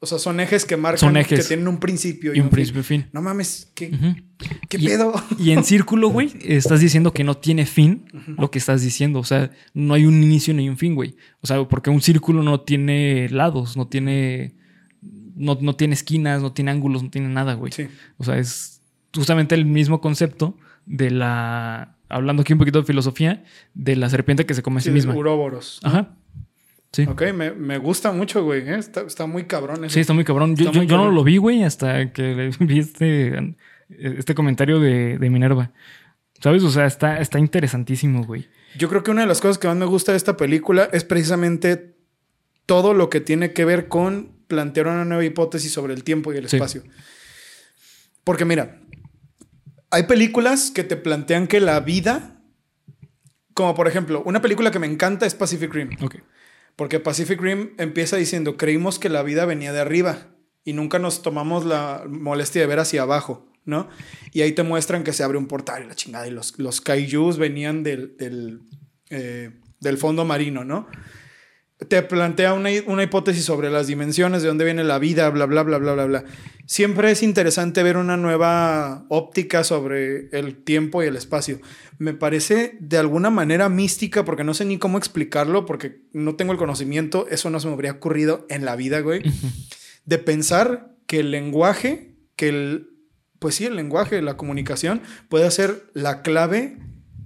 O 0.00 0.06
sea, 0.06 0.18
son 0.18 0.38
ejes 0.38 0.66
que 0.66 0.76
marcan 0.76 0.98
Son 0.98 1.16
ejes. 1.16 1.40
que 1.40 1.46
tienen 1.48 1.66
un 1.66 1.78
principio 1.80 2.34
y 2.34 2.40
un 2.40 2.50
principio 2.50 2.82
y 2.82 2.84
fin. 2.84 3.06
No 3.12 3.22
mames, 3.22 3.70
¿qué, 3.74 3.90
qué 4.68 4.76
Y- 4.76 4.84
pedo? 4.86 5.14
Y 5.38 5.52
en 5.52 5.64
círculo, 5.64 6.08
güey, 6.10 6.30
estás 6.44 6.80
diciendo 6.80 7.14
que 7.14 7.24
no 7.24 7.38
tiene 7.38 7.64
fin 7.64 8.04
lo 8.36 8.50
que 8.50 8.58
estás 8.58 8.82
diciendo. 8.82 9.18
O 9.20 9.24
sea, 9.24 9.50
no 9.72 9.94
hay 9.94 10.04
un 10.04 10.22
inicio 10.22 10.52
ni 10.52 10.68
un 10.68 10.76
fin, 10.76 10.94
güey. 10.94 11.16
O 11.40 11.46
sea, 11.46 11.64
porque 11.68 11.88
un 11.88 12.02
círculo 12.02 12.42
no 12.42 12.60
tiene 12.60 13.30
lados, 13.30 13.78
no 13.78 13.86
tiene. 13.88 14.56
No, 15.36 15.56
no 15.60 15.74
tiene 15.74 15.94
esquinas, 15.94 16.42
no 16.42 16.52
tiene 16.52 16.70
ángulos, 16.70 17.02
no 17.02 17.08
tiene 17.10 17.28
nada, 17.28 17.54
güey. 17.54 17.72
Sí. 17.72 17.86
O 18.18 18.24
sea, 18.24 18.38
es 18.38 18.82
justamente 19.14 19.54
el 19.54 19.64
mismo 19.64 20.02
concepto 20.02 20.58
de 20.84 21.10
la. 21.12 21.93
Hablando 22.14 22.42
aquí 22.42 22.52
un 22.52 22.58
poquito 22.58 22.80
de 22.80 22.84
filosofía, 22.86 23.44
de 23.74 23.96
la 23.96 24.08
serpiente 24.08 24.46
que 24.46 24.54
se 24.54 24.62
come 24.62 24.78
a 24.78 24.80
sí, 24.80 24.88
Sí, 24.90 24.94
misma. 24.94 25.14
Uroboros. 25.14 25.80
Ajá. 25.82 26.14
Sí. 26.92 27.06
Ok, 27.08 27.22
me, 27.34 27.50
me 27.50 27.78
gusta 27.78 28.12
mucho, 28.12 28.44
güey. 28.44 28.68
¿eh? 28.68 28.76
Está, 28.78 29.00
está 29.02 29.26
muy 29.26 29.44
cabrón 29.44 29.84
eso. 29.84 29.94
Sí, 29.94 30.00
está 30.00 30.12
muy 30.12 30.24
cabrón. 30.24 30.54
Yo, 30.54 30.64
Está 30.66 30.72
yo- 30.74 30.80
muy 30.80 30.86
yo 30.86 30.96
no 30.96 31.10
lo 31.10 31.24
vi, 31.24 31.38
güey, 31.38 31.64
hasta 31.64 32.12
que 32.12 32.50
vi 32.60 32.78
este, 32.78 33.56
este 33.88 34.34
comentario 34.34 34.78
de, 34.78 35.18
de 35.18 35.30
Minerva. 35.30 35.72
¿Sabes? 36.40 36.62
O 36.62 36.70
sea, 36.70 36.86
está, 36.86 37.18
está 37.20 37.38
interesantísimo, 37.38 38.24
güey. 38.24 38.46
Yo 38.78 38.88
creo 38.88 39.02
que 39.02 39.10
una 39.10 39.22
de 39.22 39.26
las 39.26 39.40
cosas 39.40 39.58
que 39.58 39.66
más 39.66 39.76
me 39.76 39.86
gusta 39.86 40.12
de 40.12 40.18
esta 40.18 40.36
película 40.36 40.88
es 40.92 41.02
precisamente 41.04 41.96
todo 42.66 42.94
lo 42.94 43.10
que 43.10 43.20
tiene 43.20 43.52
que 43.52 43.64
ver 43.64 43.88
con 43.88 44.30
plantear 44.46 44.86
una 44.88 45.04
nueva 45.04 45.24
hipótesis 45.24 45.72
sobre 45.72 45.94
el 45.94 46.04
tiempo 46.04 46.32
y 46.32 46.36
el 46.36 46.48
Sí. 46.48 46.56
espacio. 46.56 46.82
Porque 48.24 48.44
mira, 48.44 48.80
hay 49.94 50.02
películas 50.04 50.72
que 50.72 50.82
te 50.82 50.96
plantean 50.96 51.46
que 51.46 51.60
la 51.60 51.78
vida, 51.78 52.40
como 53.54 53.74
por 53.76 53.86
ejemplo, 53.86 54.22
una 54.26 54.42
película 54.42 54.72
que 54.72 54.80
me 54.80 54.88
encanta 54.88 55.24
es 55.24 55.34
Pacific 55.34 55.72
Rim. 55.72 55.90
Ok. 56.02 56.16
Porque 56.74 56.98
Pacific 56.98 57.40
Rim 57.40 57.74
empieza 57.78 58.16
diciendo, 58.16 58.56
creímos 58.56 58.98
que 58.98 59.08
la 59.08 59.22
vida 59.22 59.44
venía 59.44 59.72
de 59.72 59.80
arriba 59.80 60.34
y 60.64 60.72
nunca 60.72 60.98
nos 60.98 61.22
tomamos 61.22 61.64
la 61.64 62.02
molestia 62.08 62.60
de 62.62 62.66
ver 62.66 62.80
hacia 62.80 63.02
abajo, 63.02 63.46
¿no? 63.64 63.88
Y 64.32 64.40
ahí 64.40 64.50
te 64.50 64.64
muestran 64.64 65.04
que 65.04 65.12
se 65.12 65.22
abre 65.22 65.38
un 65.38 65.46
portal 65.46 65.84
y 65.84 65.86
la 65.86 65.94
chingada 65.94 66.26
y 66.26 66.32
los, 66.32 66.58
los 66.58 66.80
kaijus 66.80 67.38
venían 67.38 67.84
del, 67.84 68.16
del, 68.16 68.62
eh, 69.10 69.52
del 69.78 69.96
fondo 69.96 70.24
marino, 70.24 70.64
¿no? 70.64 70.88
Te 71.88 72.02
plantea 72.02 72.54
una, 72.54 72.70
una 72.86 73.02
hipótesis 73.02 73.44
sobre 73.44 73.70
las 73.70 73.86
dimensiones, 73.86 74.42
de 74.42 74.48
dónde 74.48 74.64
viene 74.64 74.84
la 74.84 74.98
vida, 74.98 75.28
bla, 75.30 75.46
bla, 75.46 75.62
bla, 75.62 75.78
bla, 75.78 75.94
bla, 75.94 76.04
bla. 76.06 76.24
Siempre 76.66 77.10
es 77.10 77.22
interesante 77.22 77.82
ver 77.82 77.96
una 77.96 78.16
nueva 78.16 79.04
óptica 79.08 79.64
sobre 79.64 80.28
el 80.30 80.62
tiempo 80.62 81.02
y 81.02 81.06
el 81.06 81.16
espacio. 81.16 81.60
Me 81.98 82.14
parece 82.14 82.76
de 82.80 82.96
alguna 82.96 83.30
manera 83.30 83.68
mística, 83.68 84.24
porque 84.24 84.44
no 84.44 84.54
sé 84.54 84.64
ni 84.64 84.78
cómo 84.78 84.96
explicarlo, 84.96 85.66
porque 85.66 86.02
no 86.12 86.36
tengo 86.36 86.52
el 86.52 86.58
conocimiento, 86.58 87.26
eso 87.28 87.50
no 87.50 87.60
se 87.60 87.66
me 87.66 87.74
habría 87.74 87.92
ocurrido 87.92 88.46
en 88.48 88.64
la 88.64 88.76
vida, 88.76 89.00
güey, 89.00 89.22
de 90.06 90.18
pensar 90.18 90.96
que 91.06 91.20
el 91.20 91.30
lenguaje, 91.30 92.16
que 92.34 92.48
el, 92.48 92.88
pues 93.38 93.56
sí, 93.56 93.66
el 93.66 93.76
lenguaje, 93.76 94.22
la 94.22 94.36
comunicación, 94.36 95.02
puede 95.28 95.50
ser 95.50 95.84
la 95.92 96.22
clave 96.22 96.78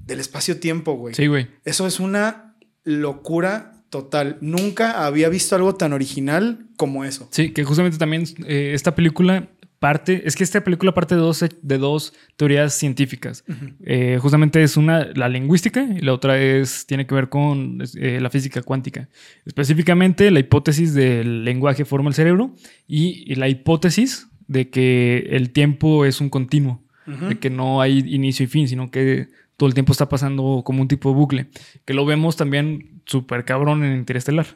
del 0.04 0.18
espacio-tiempo, 0.18 0.94
güey. 0.94 1.14
Sí, 1.14 1.28
güey. 1.28 1.46
Eso 1.64 1.86
es 1.86 2.00
una 2.00 2.56
locura 2.82 3.77
total. 3.90 4.38
Nunca 4.40 5.06
había 5.06 5.28
visto 5.28 5.56
algo 5.56 5.74
tan 5.74 5.92
original 5.92 6.66
como 6.76 7.04
eso. 7.04 7.28
Sí, 7.30 7.50
que 7.50 7.64
justamente 7.64 7.98
también 7.98 8.24
eh, 8.46 8.72
esta 8.74 8.94
película 8.94 9.48
parte, 9.78 10.22
es 10.26 10.34
que 10.34 10.44
esta 10.44 10.62
película 10.64 10.92
parte 10.92 11.14
de 11.14 11.20
dos, 11.20 11.44
de 11.62 11.78
dos 11.78 12.12
teorías 12.36 12.74
científicas. 12.74 13.44
Eh, 13.84 14.18
justamente 14.20 14.62
es 14.62 14.76
una, 14.76 15.06
la 15.14 15.28
lingüística, 15.28 15.82
y 15.82 16.00
la 16.00 16.12
otra 16.12 16.40
es, 16.40 16.84
tiene 16.86 17.06
que 17.06 17.14
ver 17.14 17.28
con 17.28 17.78
eh, 17.94 18.18
la 18.20 18.30
física 18.30 18.62
cuántica. 18.62 19.08
Específicamente 19.44 20.30
la 20.30 20.40
hipótesis 20.40 20.94
del 20.94 21.44
lenguaje 21.44 21.84
forma 21.84 22.10
el 22.10 22.14
cerebro 22.14 22.54
y, 22.86 23.32
y 23.32 23.36
la 23.36 23.48
hipótesis 23.48 24.28
de 24.48 24.68
que 24.70 25.28
el 25.30 25.50
tiempo 25.50 26.04
es 26.04 26.20
un 26.20 26.30
continuo, 26.30 26.82
de 27.06 27.38
que 27.38 27.48
no 27.48 27.80
hay 27.80 28.00
inicio 28.00 28.44
y 28.44 28.48
fin, 28.48 28.68
sino 28.68 28.90
que 28.90 29.28
todo 29.58 29.66
el 29.68 29.74
tiempo 29.74 29.92
está 29.92 30.08
pasando 30.08 30.62
como 30.64 30.80
un 30.80 30.88
tipo 30.88 31.10
de 31.10 31.14
bucle, 31.16 31.50
que 31.84 31.92
lo 31.92 32.06
vemos 32.06 32.36
también 32.36 33.02
súper 33.04 33.44
cabrón 33.44 33.84
en 33.84 33.98
Interestelar. 33.98 34.46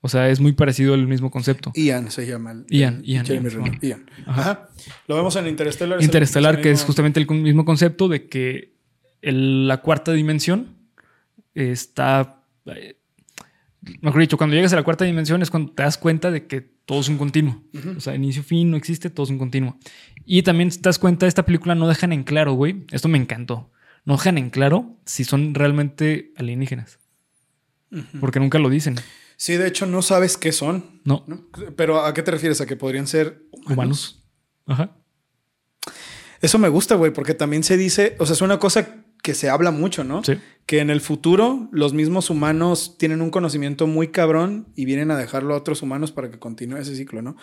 O 0.00 0.08
sea, 0.08 0.28
es 0.30 0.40
muy 0.40 0.52
parecido 0.52 0.94
el 0.94 1.06
mismo 1.06 1.30
concepto. 1.30 1.70
Ian 1.74 2.10
se 2.10 2.26
llama. 2.26 2.52
el- 2.52 2.64
Ian, 2.70 2.96
el 2.96 3.04
Ian, 3.04 3.26
Jeremy 3.26 3.44
Ian. 3.50 3.52
Simón. 3.64 3.78
Ian. 3.82 4.06
Ajá. 4.26 4.68
Lo 5.06 5.14
vemos 5.16 5.36
en 5.36 5.46
Interestelar, 5.48 5.98
es 6.00 6.36
el 6.36 6.60
que 6.62 6.70
es 6.72 6.82
justamente 6.84 7.20
el 7.20 7.26
mismo 7.28 7.64
concepto 7.64 8.08
de 8.08 8.26
que 8.28 8.72
el- 9.20 9.68
la 9.68 9.76
cuarta 9.82 10.12
dimensión 10.12 10.76
está. 11.54 12.42
eh, 12.66 12.96
Mejor 14.00 14.20
dicho, 14.20 14.36
cuando 14.36 14.54
llegas 14.54 14.72
a 14.72 14.76
la 14.76 14.84
cuarta 14.84 15.04
dimensión 15.04 15.42
es 15.42 15.50
cuando 15.50 15.72
te 15.72 15.82
das 15.82 15.98
cuenta 15.98 16.30
de 16.30 16.46
que 16.46 16.60
todo 16.60 17.00
es 17.00 17.08
un 17.08 17.18
continuo. 17.18 17.62
O 17.96 18.00
sea, 18.00 18.14
inicio, 18.14 18.44
fin, 18.44 18.70
no 18.70 18.76
existe, 18.76 19.10
todo 19.10 19.24
es 19.24 19.30
un 19.30 19.38
continuo. 19.38 19.76
Y 20.24 20.42
también 20.42 20.70
te 20.70 20.78
das 20.82 21.00
cuenta, 21.00 21.26
esta 21.26 21.44
película 21.44 21.74
no 21.74 21.88
dejan 21.88 22.12
en 22.12 22.22
claro, 22.22 22.52
güey. 22.52 22.84
Esto 22.92 23.08
me 23.08 23.18
encantó. 23.18 23.72
No 24.04 24.14
dejan 24.14 24.38
en 24.38 24.50
claro 24.50 24.96
si 25.06 25.24
son 25.24 25.54
realmente 25.54 26.32
alienígenas. 26.36 26.98
Porque 28.20 28.40
nunca 28.40 28.58
lo 28.58 28.70
dicen. 28.70 28.96
Sí, 29.36 29.56
de 29.56 29.68
hecho, 29.68 29.86
no 29.86 30.02
sabes 30.02 30.36
qué 30.36 30.50
son. 30.52 31.00
No, 31.04 31.24
¿no? 31.26 31.46
Pero 31.76 32.04
¿a 32.04 32.14
qué 32.14 32.22
te 32.22 32.30
refieres? 32.30 32.60
¿A 32.60 32.66
que 32.66 32.76
podrían 32.76 33.06
ser 33.06 33.42
humanos? 33.52 33.68
humanos. 33.74 34.24
Ajá. 34.66 34.96
Eso 36.40 36.58
me 36.58 36.68
gusta, 36.68 36.94
güey, 36.96 37.12
porque 37.12 37.34
también 37.34 37.62
se 37.62 37.76
dice, 37.76 38.16
o 38.18 38.26
sea, 38.26 38.34
es 38.34 38.40
una 38.42 38.58
cosa 38.58 38.96
que 39.22 39.34
se 39.34 39.48
habla 39.48 39.70
mucho, 39.70 40.02
¿no? 40.02 40.24
Sí. 40.24 40.34
Que 40.66 40.80
en 40.80 40.90
el 40.90 41.00
futuro 41.00 41.68
los 41.70 41.92
mismos 41.92 42.30
humanos 42.30 42.96
tienen 42.98 43.22
un 43.22 43.30
conocimiento 43.30 43.86
muy 43.86 44.08
cabrón 44.08 44.66
y 44.74 44.84
vienen 44.84 45.12
a 45.12 45.16
dejarlo 45.16 45.54
a 45.54 45.58
otros 45.58 45.82
humanos 45.82 46.10
para 46.10 46.30
que 46.30 46.40
continúe 46.40 46.78
ese 46.78 46.96
ciclo, 46.96 47.22
¿no? 47.22 47.36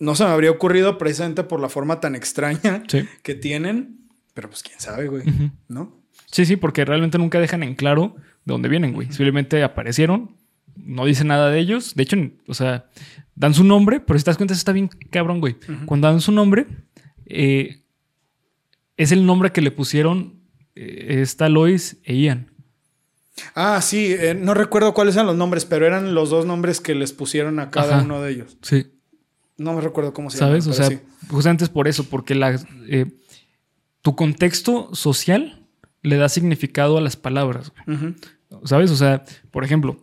No 0.00 0.14
se 0.16 0.24
me 0.24 0.30
habría 0.30 0.50
ocurrido 0.50 0.98
precisamente 0.98 1.44
por 1.44 1.60
la 1.60 1.68
forma 1.68 2.00
tan 2.00 2.16
extraña 2.16 2.82
Sí. 2.88 3.04
que 3.22 3.36
tienen, 3.36 4.01
pero 4.34 4.48
pues 4.48 4.62
quién 4.62 4.78
sabe, 4.80 5.08
güey. 5.08 5.24
¿no? 5.68 6.00
Sí, 6.30 6.46
sí, 6.46 6.56
porque 6.56 6.84
realmente 6.84 7.18
nunca 7.18 7.40
dejan 7.40 7.62
en 7.62 7.74
claro 7.74 8.16
de 8.44 8.52
dónde 8.52 8.68
vienen, 8.68 8.92
güey. 8.92 9.08
Simplemente 9.08 9.62
aparecieron, 9.62 10.36
no 10.76 11.04
dicen 11.04 11.28
nada 11.28 11.50
de 11.50 11.58
ellos. 11.58 11.94
De 11.94 12.02
hecho, 12.02 12.16
o 12.46 12.54
sea, 12.54 12.86
dan 13.34 13.54
su 13.54 13.64
nombre, 13.64 14.00
pero 14.00 14.18
si 14.18 14.24
te 14.24 14.30
das 14.30 14.36
cuenta, 14.36 14.54
eso 14.54 14.60
está 14.60 14.72
bien 14.72 14.88
cabrón, 15.10 15.40
güey. 15.40 15.56
Cuando 15.86 16.08
dan 16.08 16.20
su 16.20 16.32
nombre, 16.32 16.66
eh, 17.26 17.82
es 18.96 19.12
el 19.12 19.26
nombre 19.26 19.52
que 19.52 19.60
le 19.60 19.70
pusieron 19.70 20.40
eh, 20.74 21.20
esta 21.22 21.48
Lois 21.48 21.98
e 22.04 22.16
Ian. 22.16 22.50
Ah, 23.54 23.80
sí, 23.80 24.14
eh, 24.18 24.34
no 24.34 24.54
recuerdo 24.54 24.92
cuáles 24.94 25.14
eran 25.14 25.26
los 25.26 25.36
nombres, 25.36 25.64
pero 25.64 25.86
eran 25.86 26.14
los 26.14 26.30
dos 26.30 26.44
nombres 26.46 26.80
que 26.80 26.94
les 26.94 27.12
pusieron 27.12 27.58
a 27.60 27.70
cada 27.70 27.96
Ajá. 27.96 28.04
uno 28.04 28.20
de 28.20 28.30
ellos. 28.32 28.58
Sí. 28.62 28.86
No 29.56 29.74
me 29.74 29.80
recuerdo 29.80 30.12
cómo 30.12 30.30
se 30.30 30.38
¿Sabes? 30.38 30.66
O 30.66 30.72
sea, 30.72 30.86
sí. 30.86 31.00
justamente 31.28 31.64
es 31.64 31.70
por 31.70 31.88
eso, 31.88 32.04
porque 32.04 32.34
la, 32.34 32.60
eh, 32.88 33.06
tu 34.02 34.16
contexto 34.16 34.94
social 34.94 35.66
le 36.02 36.16
da 36.16 36.28
significado 36.28 36.98
a 36.98 37.00
las 37.00 37.16
palabras. 37.16 37.72
Ujú. 37.86 38.14
¿Sabes? 38.64 38.90
O 38.90 38.96
sea, 38.96 39.24
por 39.50 39.64
ejemplo, 39.64 39.96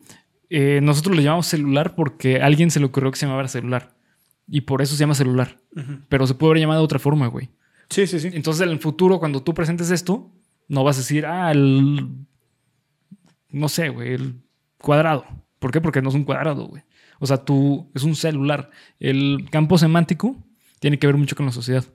eh, 0.49 0.79
nosotros 0.81 1.15
le 1.15 1.23
llamamos 1.23 1.47
celular 1.47 1.95
porque 1.95 2.41
a 2.41 2.45
alguien 2.45 2.71
se 2.71 2.79
le 2.79 2.87
ocurrió 2.87 3.11
que 3.11 3.17
se 3.17 3.27
llamara 3.27 3.47
celular. 3.47 3.95
Y 4.47 4.61
por 4.61 4.81
eso 4.81 4.95
se 4.95 5.01
llama 5.01 5.13
celular. 5.13 5.59
Pero 6.07 6.25
se 6.25 6.33
puede 6.33 6.51
haber 6.51 6.61
llamado 6.61 6.79
de 6.79 6.85
otra 6.85 6.97
forma, 6.97 7.27
güey. 7.27 7.49
Sí, 7.89 8.07
sí, 8.07 8.19
sí. 8.19 8.31
Entonces, 8.33 8.63
en 8.63 8.69
el 8.69 8.79
futuro, 8.79 9.19
cuando 9.19 9.43
tú 9.43 9.53
presentes 9.53 9.91
esto, 9.91 10.31
no 10.67 10.83
vas 10.83 10.97
a 10.97 10.99
decir, 11.01 11.25
ah, 11.25 11.51
el. 11.51 12.07
No 13.49 13.69
sé, 13.69 13.89
güey, 13.89 14.13
el 14.13 14.41
cuadrado. 14.79 15.25
¿Por 15.59 15.71
qué? 15.71 15.81
Porque 15.81 16.01
no 16.01 16.09
es 16.09 16.15
un 16.15 16.23
cuadrado, 16.23 16.67
güey. 16.67 16.83
O 17.19 17.27
sea, 17.27 17.37
tú 17.37 17.91
es 17.93 18.03
un 18.03 18.15
celular. 18.15 18.71
El 18.99 19.47
campo 19.51 19.77
semántico 19.77 20.35
tiene 20.79 20.97
que 20.97 21.07
ver 21.07 21.17
mucho 21.17 21.35
con 21.35 21.45
la 21.45 21.51
sociedad. 21.51 21.85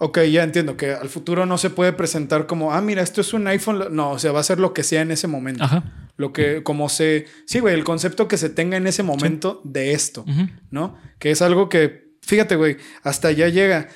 Ok, 0.00 0.20
ya 0.30 0.44
entiendo 0.44 0.76
que 0.76 0.92
al 0.92 1.08
futuro 1.08 1.44
no 1.44 1.58
se 1.58 1.70
puede 1.70 1.92
presentar 1.92 2.46
como, 2.46 2.72
ah, 2.72 2.80
mira, 2.80 3.02
esto 3.02 3.20
es 3.20 3.32
un 3.34 3.46
iPhone. 3.48 3.84
No, 3.90 4.12
o 4.12 4.18
sea, 4.18 4.30
va 4.32 4.40
a 4.40 4.44
ser 4.44 4.60
lo 4.60 4.72
que 4.72 4.84
sea 4.84 5.02
en 5.02 5.10
ese 5.10 5.26
momento. 5.26 5.64
Ajá. 5.64 6.10
Lo 6.16 6.32
que, 6.32 6.62
como 6.62 6.88
se. 6.88 7.26
Sí, 7.46 7.58
güey, 7.60 7.74
el 7.74 7.84
concepto 7.84 8.28
que 8.28 8.36
se 8.36 8.48
tenga 8.48 8.76
en 8.76 8.86
ese 8.86 9.02
momento 9.02 9.60
de 9.64 9.92
esto. 9.92 10.24
¿no? 10.70 10.96
Que 11.18 11.30
es 11.32 11.42
algo 11.42 11.68
que, 11.68 12.12
fíjate, 12.22 12.54
güey, 12.56 12.76
hasta 13.02 13.28
allá 13.28 13.48
llega. 13.48 13.88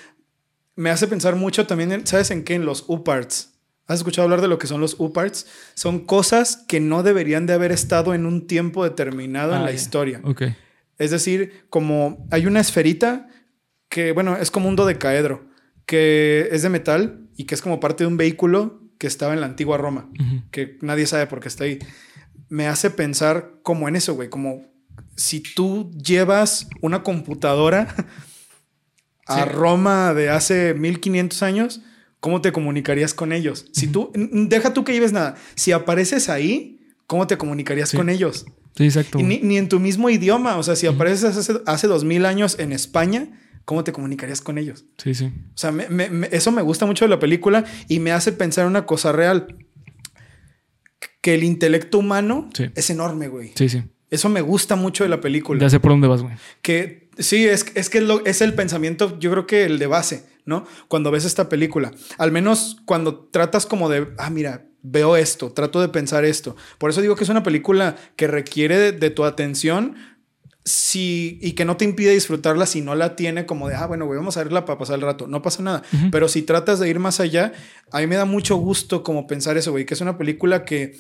Me 0.75 0.91
hace 0.91 1.07
pensar 1.07 1.37
mucho 1.37 1.67
también, 1.67 1.93
en- 1.93 2.07
¿sabes 2.07 2.31
en 2.33 2.43
qué? 2.45 2.55
En 2.55 2.65
los 2.65 2.85
UParts. 2.89 3.51
¿Has 3.87 3.99
escuchado 3.99 4.25
hablar 4.25 4.41
de 4.41 4.49
lo 4.49 4.59
que 4.59 4.67
son 4.67 4.81
los 4.81 4.97
UParts? 4.99 5.47
Son 5.75 6.01
cosas 6.07 6.65
que 6.69 6.81
no 6.81 7.03
deberían 7.03 7.47
de 7.47 7.53
haber 7.53 7.73
estado 7.73 8.15
en 8.15 8.27
un 8.27 8.47
tiempo 8.47 8.83
determinado 8.85 9.53
en 9.53 9.59
Ah, 9.59 9.65
la 9.65 9.71
ya. 9.71 9.77
historia. 9.77 10.21
Ok. 10.25 10.43
Es 10.99 11.11
decir, 11.11 11.65
como 11.69 12.27
hay 12.31 12.47
una 12.47 12.61
esferita 12.61 13.29
que, 13.89 14.13
bueno, 14.13 14.37
es 14.37 14.51
como 14.51 14.69
un 14.69 14.77
dodecaedro, 14.77 15.45
que 15.87 16.49
es 16.53 16.63
de 16.63 16.69
metal 16.69 17.27
y 17.37 17.45
que 17.45 17.55
es 17.55 17.63
como 17.63 17.81
parte 17.81 18.05
de 18.05 18.09
un 18.09 18.17
vehículo 18.17 18.81
que 18.99 19.07
estaba 19.07 19.35
en 19.35 19.41
la 19.41 19.47
antigua 19.47 19.79
Roma, 19.79 20.09
que 20.51 20.79
nadie 20.81 21.07
sabe 21.07 21.27
por 21.27 21.41
qué 21.41 21.49
está 21.49 21.65
ahí. 21.65 21.79
Me 22.49 22.69
hace 22.69 22.91
pensar 22.91 23.55
como 23.63 23.89
en 23.89 23.97
eso, 23.97 24.15
güey, 24.15 24.29
como 24.29 24.63
si 25.17 25.41
tú 25.41 25.91
llevas 25.93 26.69
una 26.81 27.03
computadora 27.03 27.95
a 29.27 29.45
Sí. 29.45 29.49
Roma 29.51 30.15
de 30.15 30.31
hace 30.31 30.75
1500 30.75 31.43
años, 31.43 31.81
¿cómo 32.21 32.41
te 32.41 32.53
comunicarías 32.53 33.15
con 33.15 33.33
ellos? 33.33 33.67
Si 33.73 33.87
tú, 33.87 34.13
deja 34.15 34.73
tú 34.73 34.85
que 34.85 34.93
lleves 34.93 35.13
nada, 35.13 35.37
si 35.55 35.73
apareces 35.73 36.29
ahí, 36.29 36.81
¿cómo 37.07 37.27
te 37.27 37.37
comunicarías 37.39 37.89
Sí. 37.91 37.97
con 37.97 38.09
ellos? 38.09 38.45
Sí, 38.77 38.85
exacto. 38.85 39.19
Y 39.19 39.23
ni, 39.23 39.39
ni 39.39 39.59
en 39.59 39.69
tu 39.69 39.81
mismo 39.81 40.09
idioma. 40.11 40.57
O 40.57 40.63
sea, 40.63 40.77
si 40.77 40.87
apareces 40.87 41.37
hace, 41.37 41.61
hace 41.67 41.87
dos 41.87 42.05
mil 42.05 42.25
años 42.25 42.59
en 42.59 42.73
España, 42.73 43.29
¿cómo 43.65 43.85
te 43.85 43.93
comunicarías 43.93 44.41
con 44.41 44.59
ellos? 44.59 44.85
Sí, 44.99 45.15
sí. 45.15 45.27
O 45.55 45.57
sea, 45.59 45.73
me- 45.73 45.89
me- 45.89 46.11
me- 46.11 46.29
eso 46.33 46.51
me 46.53 46.63
gusta 46.63 46.87
mucho 46.87 47.05
de 47.05 47.09
la 47.11 47.19
película 47.19 47.65
y 47.89 47.99
me 48.01 48.13
hace 48.13 48.33
pensar 48.33 48.65
en 48.65 48.71
una 48.71 48.87
cosa 48.87 49.13
real. 49.13 49.57
Que 51.21 51.35
el 51.35 51.45
intelecto 51.45 51.99
humano 51.99 52.49
Sí. 52.55 52.71
es 52.75 52.91
enorme, 52.91 53.29
güey. 53.29 53.53
Sí, 53.55 53.69
sí. 53.69 53.83
Eso 54.11 54.29
me 54.29 54.41
gusta 54.41 54.77
mucho 54.77 55.05
de 55.05 55.11
la 55.11 55.21
película. 55.21 55.61
Ya 55.61 55.71
sé 55.71 55.81
por 55.81 55.93
dónde 55.93 56.09
vas, 56.09 56.23
güey. 56.23 56.35
Que 56.63 57.09
sí, 57.19 57.47
es, 57.47 57.67
es 57.75 57.89
que 57.89 57.99
es, 57.99 58.05
lo- 58.05 58.25
es 58.27 58.41
el 58.43 58.55
pensamiento, 58.55 59.19
yo 59.21 59.31
creo 59.31 59.47
que 59.47 59.65
el 59.65 59.79
de 59.79 59.87
base, 59.87 60.27
¿no? 60.45 60.67
Cuando 60.89 61.11
ves 61.11 61.25
esta 61.25 61.49
película. 61.49 61.93
Al 62.19 62.33
menos 62.33 62.79
cuando 62.85 63.17
tratas 63.27 63.67
como 63.67 63.89
de, 63.89 64.09
ah, 64.19 64.31
mira, 64.31 64.67
veo 64.83 65.17
esto, 65.17 65.53
trato 65.53 65.81
de 65.81 65.89
pensar 65.89 66.25
esto. 66.25 66.57
Por 66.79 66.91
eso 66.91 67.01
digo 67.01 67.15
que 67.15 67.23
es 67.25 67.31
una 67.31 67.45
película 67.45 67.97
que 68.17 68.27
requiere 68.27 68.77
de, 68.79 68.93
de 68.93 69.11
tu 69.11 69.25
atención 69.25 69.95
si, 70.65 71.39
y 71.43 71.53
que 71.53 71.65
no 71.65 71.77
te 71.77 71.85
impide 71.85 72.13
disfrutarla 72.13 72.67
si 72.67 72.81
no 72.83 72.95
la 72.95 73.17
tiene 73.17 73.47
como 73.47 73.69
de, 73.69 73.75
ah, 73.75 73.87
bueno, 73.87 74.07
güey, 74.07 74.17
vamos 74.19 74.37
a 74.37 74.45
verla 74.45 74.65
para 74.65 74.79
pasar 74.79 74.97
el 74.97 75.03
rato. 75.03 75.27
No 75.27 75.43
pasa 75.43 75.63
nada. 75.63 75.83
Pero 76.13 76.29
si 76.29 76.43
tratas 76.43 76.79
de 76.79 76.89
ir 76.89 76.99
más 77.01 77.19
allá, 77.21 77.53
a 77.91 78.01
mí 78.01 78.07
me 78.07 78.17
da 78.17 78.25
mucho 78.25 78.57
gusto 78.57 79.03
como 79.03 79.27
pensar 79.27 79.57
eso, 79.57 79.73
güey, 79.73 79.85
que 79.87 79.95
es 79.95 80.01
una 80.01 80.17
película 80.19 80.65
que 80.65 80.97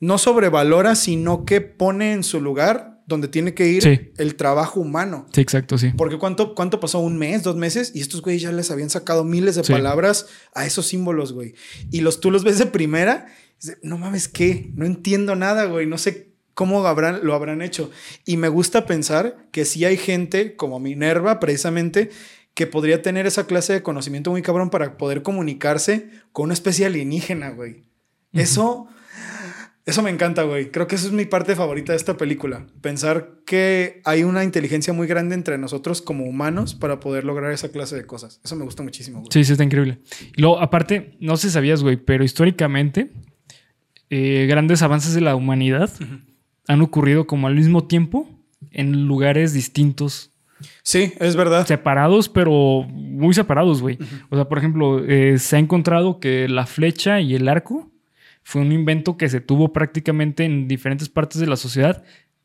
no 0.00 0.18
sobrevalora, 0.18 0.94
sino 0.96 1.44
que 1.44 1.60
pone 1.60 2.12
en 2.12 2.22
su 2.24 2.40
lugar 2.40 3.02
donde 3.06 3.26
tiene 3.28 3.54
que 3.54 3.66
ir 3.68 3.82
Sí. 3.82 4.12
el 4.18 4.36
trabajo 4.36 4.80
humano. 4.80 5.26
Sí, 5.32 5.40
exacto, 5.40 5.78
sí. 5.78 5.92
Porque 5.96 6.16
¿cuánto, 6.16 6.54
¿cuánto 6.54 6.78
pasó? 6.78 7.00
¿Un 7.00 7.18
mes? 7.18 7.42
¿Dos 7.42 7.56
meses? 7.56 7.90
Y 7.94 8.00
estos 8.00 8.22
güeyes 8.22 8.42
ya 8.42 8.52
les 8.52 8.70
habían 8.70 8.88
sacado 8.90 9.24
miles 9.24 9.56
de 9.56 9.64
Sí. 9.64 9.72
palabras 9.72 10.26
a 10.54 10.64
esos 10.64 10.86
símbolos, 10.86 11.32
güey. 11.32 11.54
Y 11.90 12.02
los, 12.02 12.20
tú 12.20 12.30
los 12.30 12.44
ves 12.44 12.58
de 12.58 12.66
primera, 12.66 13.26
no 13.82 13.98
mames, 13.98 14.28
¿qué? 14.28 14.70
No 14.76 14.86
entiendo 14.86 15.34
nada, 15.34 15.64
güey. 15.64 15.86
No 15.86 15.98
sé 15.98 16.29
cómo 16.54 16.86
habrán, 16.86 17.20
lo 17.22 17.34
habrán 17.34 17.62
hecho. 17.62 17.90
Y 18.24 18.36
me 18.36 18.48
gusta 18.48 18.86
pensar 18.86 19.46
que 19.52 19.64
sí 19.64 19.84
hay 19.84 19.96
gente 19.96 20.56
como 20.56 20.80
Minerva, 20.80 21.40
precisamente, 21.40 22.10
que 22.54 22.66
podría 22.66 23.02
tener 23.02 23.26
esa 23.26 23.46
clase 23.46 23.72
de 23.72 23.82
conocimiento 23.82 24.30
muy 24.30 24.42
cabrón 24.42 24.70
para 24.70 24.96
poder 24.96 25.22
comunicarse 25.22 26.10
con 26.32 26.44
una 26.44 26.54
especie 26.54 26.86
alienígena, 26.86 27.50
güey. 27.50 27.84
Eso... 28.32 28.88
Eso 29.86 30.02
me 30.02 30.10
encanta, 30.10 30.44
güey. 30.44 30.70
Creo 30.70 30.86
que 30.86 30.94
eso 30.94 31.06
es 31.06 31.12
mi 31.12 31.24
parte 31.24 31.56
favorita 31.56 31.92
de 31.92 31.96
esta 31.96 32.16
película. 32.16 32.66
Pensar 32.80 33.40
que 33.44 34.02
hay 34.04 34.22
una 34.22 34.44
inteligencia 34.44 34.92
muy 34.92 35.08
grande 35.08 35.34
entre 35.34 35.58
nosotros 35.58 36.00
como 36.02 36.26
humanos 36.26 36.76
para 36.76 37.00
poder 37.00 37.24
lograr 37.24 37.50
esa 37.50 37.70
clase 37.70 37.96
de 37.96 38.04
cosas. 38.04 38.40
Eso 38.44 38.54
me 38.54 38.64
gusta 38.64 38.84
muchísimo, 38.84 39.20
güey. 39.20 39.30
Sí, 39.32 39.42
sí, 39.42 39.52
está 39.52 39.64
increíble. 39.64 39.98
Y 40.36 40.42
luego, 40.42 40.60
aparte, 40.60 41.16
no 41.18 41.36
sé 41.36 41.48
si 41.48 41.54
sabías, 41.54 41.82
güey, 41.82 41.96
pero 41.96 42.22
históricamente, 42.22 43.10
eh, 44.10 44.46
grandes 44.48 44.82
avances 44.82 45.14
de 45.14 45.22
la 45.22 45.34
humanidad 45.34 45.90
han 46.70 46.82
ocurrido 46.82 47.26
como 47.26 47.46
al 47.46 47.54
mismo 47.56 47.84
tiempo 47.84 48.28
en 48.70 49.06
lugares 49.06 49.52
distintos, 49.52 50.32
Sí, 50.82 51.12
es 51.18 51.36
verdad. 51.36 51.66
separados, 51.66 52.28
pero 52.28 52.86
muy 52.90 53.32
separados, 53.34 53.80
güey. 53.80 53.98
O 54.28 54.36
sea, 54.36 54.46
por 54.48 54.58
ejemplo, 54.58 55.04
eh, 55.04 55.38
se 55.38 55.56
ha 55.56 55.58
encontrado 55.58 56.20
que 56.20 56.48
la 56.48 56.66
flecha 56.66 57.20
y 57.20 57.34
el 57.34 57.48
arco 57.48 57.90
fue 58.42 58.60
un 58.62 58.72
invento 58.72 59.16
que 59.16 59.28
se 59.28 59.40
tuvo 59.40 59.72
prácticamente 59.72 60.44
en 60.44 60.68
diferentes 60.68 61.08
partes 61.08 61.40
de 61.40 61.46
la 61.46 61.56
sociedad. 61.56 62.02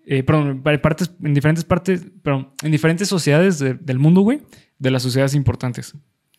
eh, 0.08 0.22
perdón, 0.22 0.62
en 0.64 0.82
partes, 0.82 1.10
en 1.24 1.34
diferentes 1.34 1.64
partes, 1.66 2.06
perdón, 2.22 2.50
en 2.62 2.72
diferentes 2.72 3.08
sociedades 3.08 3.58
de- 3.58 3.74
del 3.74 3.98
mundo, 3.98 4.22
güey, 4.22 4.40
de 4.78 4.92
las 4.92 5.02
sociedades 5.02 5.34
importantes. 5.34 5.96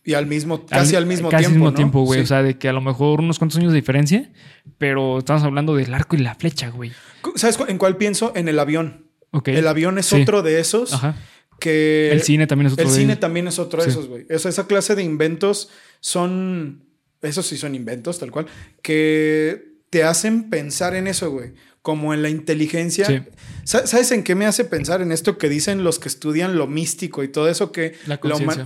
Y 0.06 0.14
al 0.14 0.26
mismo, 0.26 0.64
casi 0.64 0.94
al, 0.96 1.04
mismo 1.04 1.28
casi 1.28 1.42
tiempo. 1.42 1.48
al 1.48 1.52
mismo 1.58 1.70
¿no? 1.70 1.74
tiempo, 1.74 2.02
güey. 2.02 2.20
Sí. 2.20 2.24
O 2.24 2.26
sea, 2.28 2.42
de 2.42 2.56
que 2.56 2.68
a 2.68 2.72
lo 2.72 2.80
mejor 2.80 3.20
unos 3.20 3.38
cuantos 3.38 3.58
años 3.58 3.72
de 3.72 3.76
diferencia, 3.76 4.30
pero 4.78 5.18
estamos 5.18 5.42
hablando 5.42 5.74
del 5.74 5.92
arco 5.92 6.14
y 6.16 6.20
la 6.20 6.34
flecha, 6.36 6.68
güey. 6.70 6.92
¿Sabes 7.34 7.58
en 7.68 7.76
cuál 7.76 7.96
pienso? 7.96 8.32
En 8.36 8.48
el 8.48 8.58
avión. 8.58 9.08
Ok. 9.32 9.48
El 9.48 9.66
avión 9.66 9.98
es 9.98 10.06
Sí. 10.06 10.22
otro 10.22 10.42
de 10.42 10.60
esos 10.60 10.92
Ajá. 10.94 11.16
que... 11.58 12.10
El 12.12 12.22
cine 12.22 12.46
también 12.46 12.68
es 12.68 12.72
otro 12.74 12.84
El 12.84 12.90
de 12.92 12.96
cine 12.96 13.16
también 13.16 13.48
es 13.48 13.58
otro 13.58 13.80
de 13.82 13.86
Sí. 13.86 13.90
esos, 13.90 14.08
güey. 14.08 14.24
O 14.32 14.38
sea, 14.38 14.48
esa 14.48 14.66
clase 14.68 14.94
de 14.94 15.02
inventos 15.02 15.70
son. 16.00 16.84
Esos 17.22 17.46
sí 17.46 17.56
son 17.56 17.74
inventos, 17.74 18.18
tal 18.20 18.30
cual. 18.30 18.46
Que 18.82 19.72
te 19.90 20.04
hacen 20.04 20.50
pensar 20.50 20.94
en 20.94 21.08
eso, 21.08 21.30
güey. 21.32 21.54
Como 21.86 22.12
en 22.12 22.20
la 22.20 22.30
inteligencia. 22.30 23.06
Sí. 23.06 23.22
¿Sabes 23.62 24.10
en 24.10 24.24
qué 24.24 24.34
me 24.34 24.44
hace 24.44 24.64
pensar? 24.64 25.02
En 25.02 25.12
esto 25.12 25.38
que 25.38 25.48
dicen 25.48 25.84
los 25.84 26.00
que 26.00 26.08
estudian 26.08 26.56
lo 26.56 26.66
místico 26.66 27.22
y 27.22 27.28
todo 27.28 27.48
eso 27.48 27.70
que. 27.70 27.94
La. 28.08 28.18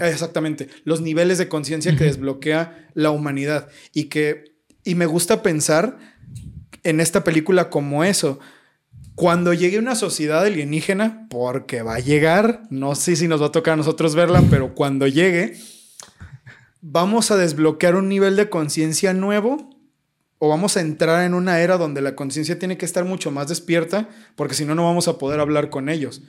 Exactamente. 0.08 0.70
Los 0.84 1.02
niveles 1.02 1.36
de 1.36 1.46
conciencia 1.46 1.94
que 1.94 2.04
desbloquea 2.04 2.88
la 2.94 3.10
humanidad. 3.10 3.68
Y 3.92 4.04
que. 4.04 4.54
Y 4.84 4.94
me 4.94 5.04
gusta 5.04 5.42
pensar 5.42 5.98
en 6.82 6.98
esta 6.98 7.22
película 7.22 7.68
como 7.68 8.04
eso. 8.04 8.40
Cuando 9.16 9.52
llegue 9.52 9.78
una 9.78 9.96
sociedad 9.96 10.42
alienígena, 10.42 11.26
porque 11.28 11.82
va 11.82 11.96
a 11.96 12.00
llegar, 12.00 12.62
no 12.70 12.94
sé 12.94 13.16
si 13.16 13.28
nos 13.28 13.42
va 13.42 13.48
a 13.48 13.52
tocar 13.52 13.74
a 13.74 13.76
nosotros 13.76 14.14
verla, 14.14 14.42
pero 14.48 14.74
cuando 14.74 15.06
llegue, 15.06 15.58
vamos 16.80 17.30
a 17.30 17.36
desbloquear 17.36 17.96
un 17.96 18.08
nivel 18.08 18.36
de 18.36 18.48
conciencia 18.48 19.12
nuevo 19.12 19.78
o 20.42 20.48
vamos 20.48 20.78
a 20.78 20.80
entrar 20.80 21.22
en 21.24 21.34
una 21.34 21.60
era 21.60 21.76
donde 21.76 22.00
la 22.00 22.16
conciencia 22.16 22.58
tiene 22.58 22.78
que 22.78 22.86
estar 22.86 23.04
mucho 23.04 23.30
más 23.30 23.48
despierta, 23.48 24.08
porque 24.36 24.54
si 24.54 24.64
no, 24.64 24.74
no 24.74 24.84
vamos 24.84 25.06
a 25.06 25.18
poder 25.18 25.38
hablar 25.38 25.68
con 25.68 25.90
ellos. 25.90 26.22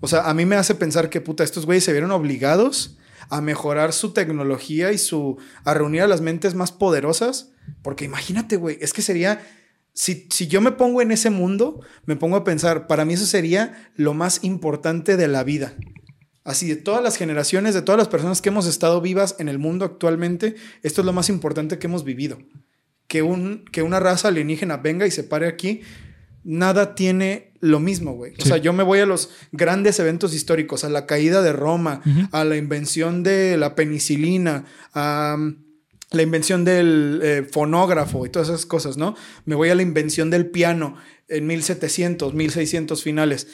O 0.00 0.08
sea, 0.08 0.28
a 0.28 0.34
mí 0.34 0.44
me 0.44 0.56
hace 0.56 0.74
pensar 0.74 1.08
que, 1.08 1.20
puta, 1.20 1.44
estos 1.44 1.64
güeyes 1.64 1.84
se 1.84 1.92
vieron 1.92 2.10
obligados 2.10 2.98
a 3.30 3.40
mejorar 3.40 3.92
su 3.92 4.12
tecnología 4.12 4.90
y 4.90 4.98
su... 4.98 5.38
a 5.62 5.74
reunir 5.74 6.02
a 6.02 6.08
las 6.08 6.20
mentes 6.20 6.56
más 6.56 6.72
poderosas 6.72 7.52
Porque 7.82 8.04
imagínate, 8.04 8.56
güey, 8.56 8.78
es 8.80 8.92
que 8.92 9.00
sería, 9.00 9.40
si, 9.94 10.26
si 10.32 10.48
yo 10.48 10.60
me 10.60 10.72
pongo 10.72 11.00
en 11.00 11.12
ese 11.12 11.30
mundo, 11.30 11.82
me 12.04 12.16
pongo 12.16 12.34
a 12.34 12.44
pensar, 12.44 12.88
para 12.88 13.04
mí 13.04 13.14
eso 13.14 13.26
sería 13.26 13.92
lo 13.94 14.12
más 14.12 14.42
importante 14.42 15.16
de 15.16 15.28
la 15.28 15.44
vida. 15.44 15.76
Así, 16.42 16.66
de 16.66 16.74
todas 16.74 17.00
las 17.00 17.16
generaciones, 17.16 17.74
de 17.74 17.82
todas 17.82 17.98
las 17.98 18.08
personas 18.08 18.42
que 18.42 18.48
hemos 18.48 18.66
estado 18.66 19.00
vivas 19.00 19.36
en 19.38 19.48
el 19.48 19.60
mundo 19.60 19.84
actualmente, 19.84 20.56
esto 20.82 21.02
es 21.02 21.04
lo 21.04 21.12
más 21.12 21.28
importante 21.28 21.78
que 21.78 21.86
hemos 21.86 22.02
vivido. 22.02 22.38
Que, 23.12 23.20
un, 23.20 23.66
que 23.70 23.82
una 23.82 24.00
raza 24.00 24.28
alienígena 24.28 24.78
venga 24.78 25.06
y 25.06 25.10
se 25.10 25.22
pare 25.22 25.46
aquí, 25.46 25.82
nada 26.44 26.94
tiene 26.94 27.52
lo 27.60 27.78
mismo, 27.78 28.14
güey. 28.14 28.32
O 28.40 28.46
sea, 28.46 28.56
yo 28.56 28.72
me 28.72 28.82
voy 28.82 29.00
a 29.00 29.04
los 29.04 29.28
grandes 29.52 30.00
eventos 30.00 30.32
históricos, 30.32 30.82
a 30.82 30.88
la 30.88 31.04
caída 31.04 31.42
de 31.42 31.52
Roma, 31.52 32.00
a 32.30 32.42
la 32.44 32.56
invención 32.56 33.22
de 33.22 33.58
la 33.58 33.74
penicilina, 33.74 34.64
a 34.94 35.36
mm, 35.38 35.62
la 36.12 36.22
invención 36.22 36.64
del 36.64 37.20
eh, 37.22 37.42
fonógrafo 37.52 38.24
y 38.24 38.30
todas 38.30 38.48
esas 38.48 38.64
cosas, 38.64 38.96
¿no? 38.96 39.14
Me 39.44 39.56
voy 39.56 39.68
a 39.68 39.74
la 39.74 39.82
invención 39.82 40.30
del 40.30 40.46
piano 40.46 40.96
en 41.28 41.46
1700, 41.46 42.32
1600 42.32 43.02
finales. 43.02 43.48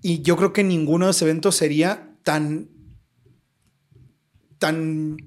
Y 0.00 0.22
yo 0.22 0.38
creo 0.38 0.54
que 0.54 0.64
ninguno 0.64 1.04
de 1.04 1.10
esos 1.10 1.20
eventos 1.20 1.54
sería 1.54 2.16
tan. 2.22 2.70
tan. 4.58 5.18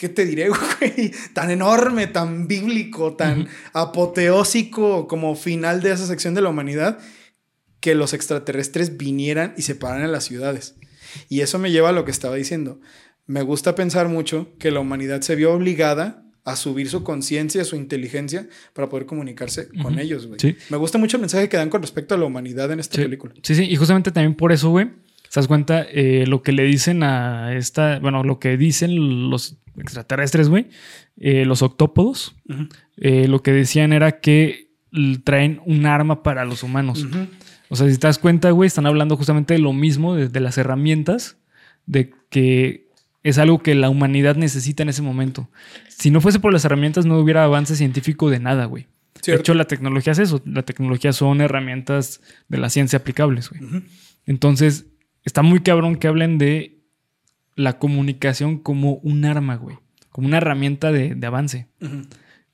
¿Qué 0.00 0.08
te 0.08 0.24
diré, 0.24 0.48
güey? 0.80 1.12
Tan 1.34 1.50
enorme, 1.50 2.06
tan 2.06 2.48
bíblico, 2.48 3.14
tan 3.16 3.48
apoteósico 3.74 5.06
como 5.06 5.34
final 5.36 5.82
de 5.82 5.92
esa 5.92 6.06
sección 6.06 6.34
de 6.34 6.40
la 6.40 6.48
humanidad 6.48 6.98
que 7.80 7.94
los 7.94 8.12
extraterrestres 8.14 8.96
vinieran 8.96 9.54
y 9.56 9.62
se 9.62 9.74
pararan 9.74 10.04
en 10.06 10.12
las 10.12 10.24
ciudades. 10.24 10.74
Y 11.28 11.40
eso 11.40 11.58
me 11.58 11.70
lleva 11.70 11.90
a 11.90 11.92
lo 11.92 12.04
que 12.04 12.10
estaba 12.10 12.34
diciendo. 12.36 12.80
Me 13.26 13.42
gusta 13.42 13.74
pensar 13.74 14.08
mucho 14.08 14.48
que 14.58 14.70
la 14.70 14.80
humanidad 14.80 15.20
se 15.20 15.36
vio 15.36 15.52
obligada 15.52 16.24
a 16.44 16.56
subir 16.56 16.88
su 16.88 17.04
conciencia, 17.04 17.64
su 17.64 17.76
inteligencia 17.76 18.48
para 18.72 18.88
poder 18.88 19.04
comunicarse 19.06 19.68
con 19.82 19.98
ellos, 19.98 20.26
güey. 20.26 20.40
Sí. 20.40 20.56
Me 20.70 20.78
gusta 20.78 20.96
mucho 20.98 21.18
el 21.18 21.20
mensaje 21.20 21.48
que 21.48 21.56
dan 21.58 21.68
con 21.70 21.82
respecto 21.82 22.14
a 22.14 22.18
la 22.18 22.24
humanidad 22.24 22.70
en 22.72 22.80
esta 22.80 22.96
Sí. 22.96 23.02
película. 23.02 23.34
Sí, 23.42 23.54
sí, 23.54 23.64
y 23.64 23.76
justamente 23.76 24.10
también 24.10 24.34
por 24.34 24.50
eso, 24.52 24.70
güey, 24.70 24.86
¿te 24.86 25.28
das 25.34 25.46
cuenta? 25.46 25.82
Eh, 25.92 26.24
lo 26.26 26.42
que 26.42 26.52
le 26.52 26.64
dicen 26.64 27.02
a 27.02 27.54
esta, 27.54 27.98
bueno, 28.00 28.24
lo 28.24 28.38
que 28.38 28.56
dicen 28.56 29.28
los 29.30 29.58
extraterrestres, 29.80 30.48
güey, 30.48 30.68
eh, 31.16 31.44
los 31.44 31.62
octópodos, 31.62 32.36
eh, 32.96 33.28
lo 33.28 33.42
que 33.42 33.52
decían 33.52 33.92
era 33.92 34.20
que 34.20 34.70
traen 35.24 35.60
un 35.66 35.86
arma 35.86 36.22
para 36.22 36.44
los 36.44 36.62
humanos. 36.62 37.06
O 37.68 37.76
sea, 37.76 37.88
si 37.88 37.98
te 37.98 38.06
das 38.06 38.18
cuenta, 38.18 38.50
güey, 38.50 38.66
están 38.66 38.86
hablando 38.86 39.16
justamente 39.16 39.54
de 39.54 39.60
lo 39.60 39.72
mismo, 39.72 40.14
de, 40.14 40.28
de 40.28 40.40
las 40.40 40.58
herramientas, 40.58 41.38
de 41.86 42.12
que 42.28 42.88
es 43.22 43.38
algo 43.38 43.62
que 43.62 43.74
la 43.74 43.90
humanidad 43.90 44.36
necesita 44.36 44.82
en 44.82 44.88
ese 44.88 45.02
momento. 45.02 45.50
Si 45.88 46.10
no 46.10 46.20
fuese 46.20 46.40
por 46.40 46.52
las 46.52 46.64
herramientas, 46.64 47.06
no 47.06 47.18
hubiera 47.18 47.44
avance 47.44 47.76
científico 47.76 48.30
de 48.30 48.40
nada, 48.40 48.64
güey. 48.64 48.86
De 49.26 49.34
hecho, 49.34 49.54
la 49.54 49.66
tecnología 49.66 50.12
es 50.12 50.18
eso. 50.18 50.42
La 50.46 50.62
tecnología 50.62 51.12
son 51.12 51.40
herramientas 51.40 52.20
de 52.48 52.58
la 52.58 52.70
ciencia 52.70 52.98
aplicables, 52.98 53.50
güey. 53.50 53.82
Entonces, 54.24 54.86
está 55.24 55.42
muy 55.42 55.60
cabrón 55.60 55.96
que 55.96 56.08
hablen 56.08 56.38
de 56.38 56.79
la 57.60 57.78
comunicación 57.78 58.58
como 58.58 58.94
un 58.94 59.24
arma, 59.24 59.56
güey. 59.56 59.76
Como 60.10 60.26
una 60.26 60.38
herramienta 60.38 60.90
de, 60.92 61.14
de 61.14 61.26
avance. 61.26 61.68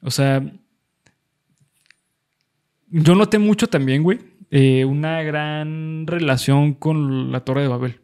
O 0.02 0.10
sea, 0.10 0.42
yo 2.88 3.14
noté 3.14 3.38
mucho 3.38 3.66
también, 3.66 4.02
güey, 4.02 4.18
eh, 4.50 4.84
una 4.84 5.22
gran 5.22 6.06
relación 6.06 6.74
con 6.74 7.32
la 7.32 7.40
Torre 7.40 7.62
de 7.62 7.68
Babel. 7.68 8.00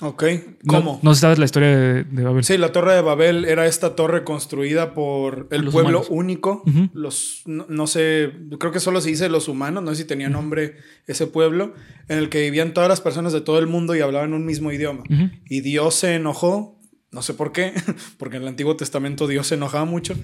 Ok. 0.00 0.24
No- 0.62 0.72
¿Cómo? 0.74 1.00
No, 1.02 1.14
sabes 1.14 1.38
la 1.38 1.44
historia 1.44 1.68
de, 1.68 2.04
de 2.04 2.22
Babel. 2.24 2.42
Sí, 2.44 2.56
la 2.58 2.72
Torre 2.72 2.94
de 2.94 3.00
Babel 3.02 3.44
era 3.44 3.66
esta 3.66 3.94
torre 3.94 4.24
construida 4.24 4.94
por 4.94 5.48
el 5.50 5.62
Los 5.66 5.74
pueblo 5.74 5.98
humanos. 6.00 6.08
único. 6.10 6.62
Los, 6.92 7.42
no, 7.46 7.66
no 7.68 7.86
sé, 7.86 8.32
creo 8.58 8.72
que 8.72 8.80
solo 8.80 9.00
se 9.00 9.10
dice 9.10 9.28
los 9.28 9.48
humanos, 9.48 9.82
no 9.82 9.90
sé 9.90 9.96
si 10.02 10.04
tenía 10.06 10.28
nombre 10.28 10.76
ese 11.06 11.26
pueblo, 11.26 11.74
en 12.08 12.18
el 12.18 12.28
que 12.28 12.40
vivían 12.42 12.72
todas 12.74 12.88
las 12.88 13.00
personas 13.00 13.32
de 13.32 13.40
todo 13.42 13.58
el 13.58 13.66
mundo 13.66 13.94
y 13.94 14.00
hablaban 14.00 14.32
un 14.32 14.44
mismo 14.46 14.72
idioma. 14.72 15.02
Y 15.48 15.60
Dios 15.60 15.94
se 15.96 16.14
enojó, 16.14 16.78
no 17.12 17.20
sé 17.22 17.34
por 17.34 17.52
qué, 17.52 17.72
porque 18.18 18.36
en 18.36 18.42
el 18.42 18.48
Antiguo 18.48 18.76
Testamento 18.76 19.26
Dios 19.26 19.48
se 19.48 19.56
enojaba 19.56 19.84
mucho, 19.84 20.14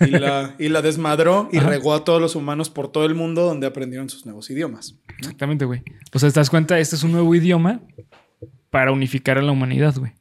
y 0.00 0.10
la, 0.10 0.54
y 0.60 0.68
la 0.68 0.80
desmadró 0.82 1.48
y 1.50 1.56
Ajá. 1.58 1.70
regó 1.70 1.94
a 1.94 2.04
todos 2.04 2.20
los 2.20 2.36
humanos 2.36 2.70
por 2.70 2.92
todo 2.92 3.04
el 3.06 3.14
mundo 3.14 3.42
donde 3.42 3.66
aprendieron 3.66 4.08
sus 4.10 4.26
nuevos 4.26 4.48
idiomas. 4.50 4.96
Exactamente, 5.18 5.64
güey. 5.64 5.82
O 6.12 6.18
sea, 6.18 6.30
te 6.30 6.38
das 6.38 6.50
cuenta, 6.50 6.78
este 6.78 6.94
es 6.96 7.02
un 7.02 7.12
nuevo 7.12 7.34
idioma 7.34 7.80
para 8.74 8.90
unificar 8.90 9.38
a 9.38 9.42
la 9.42 9.52
humanidad, 9.52 9.94
güey. 9.96 10.12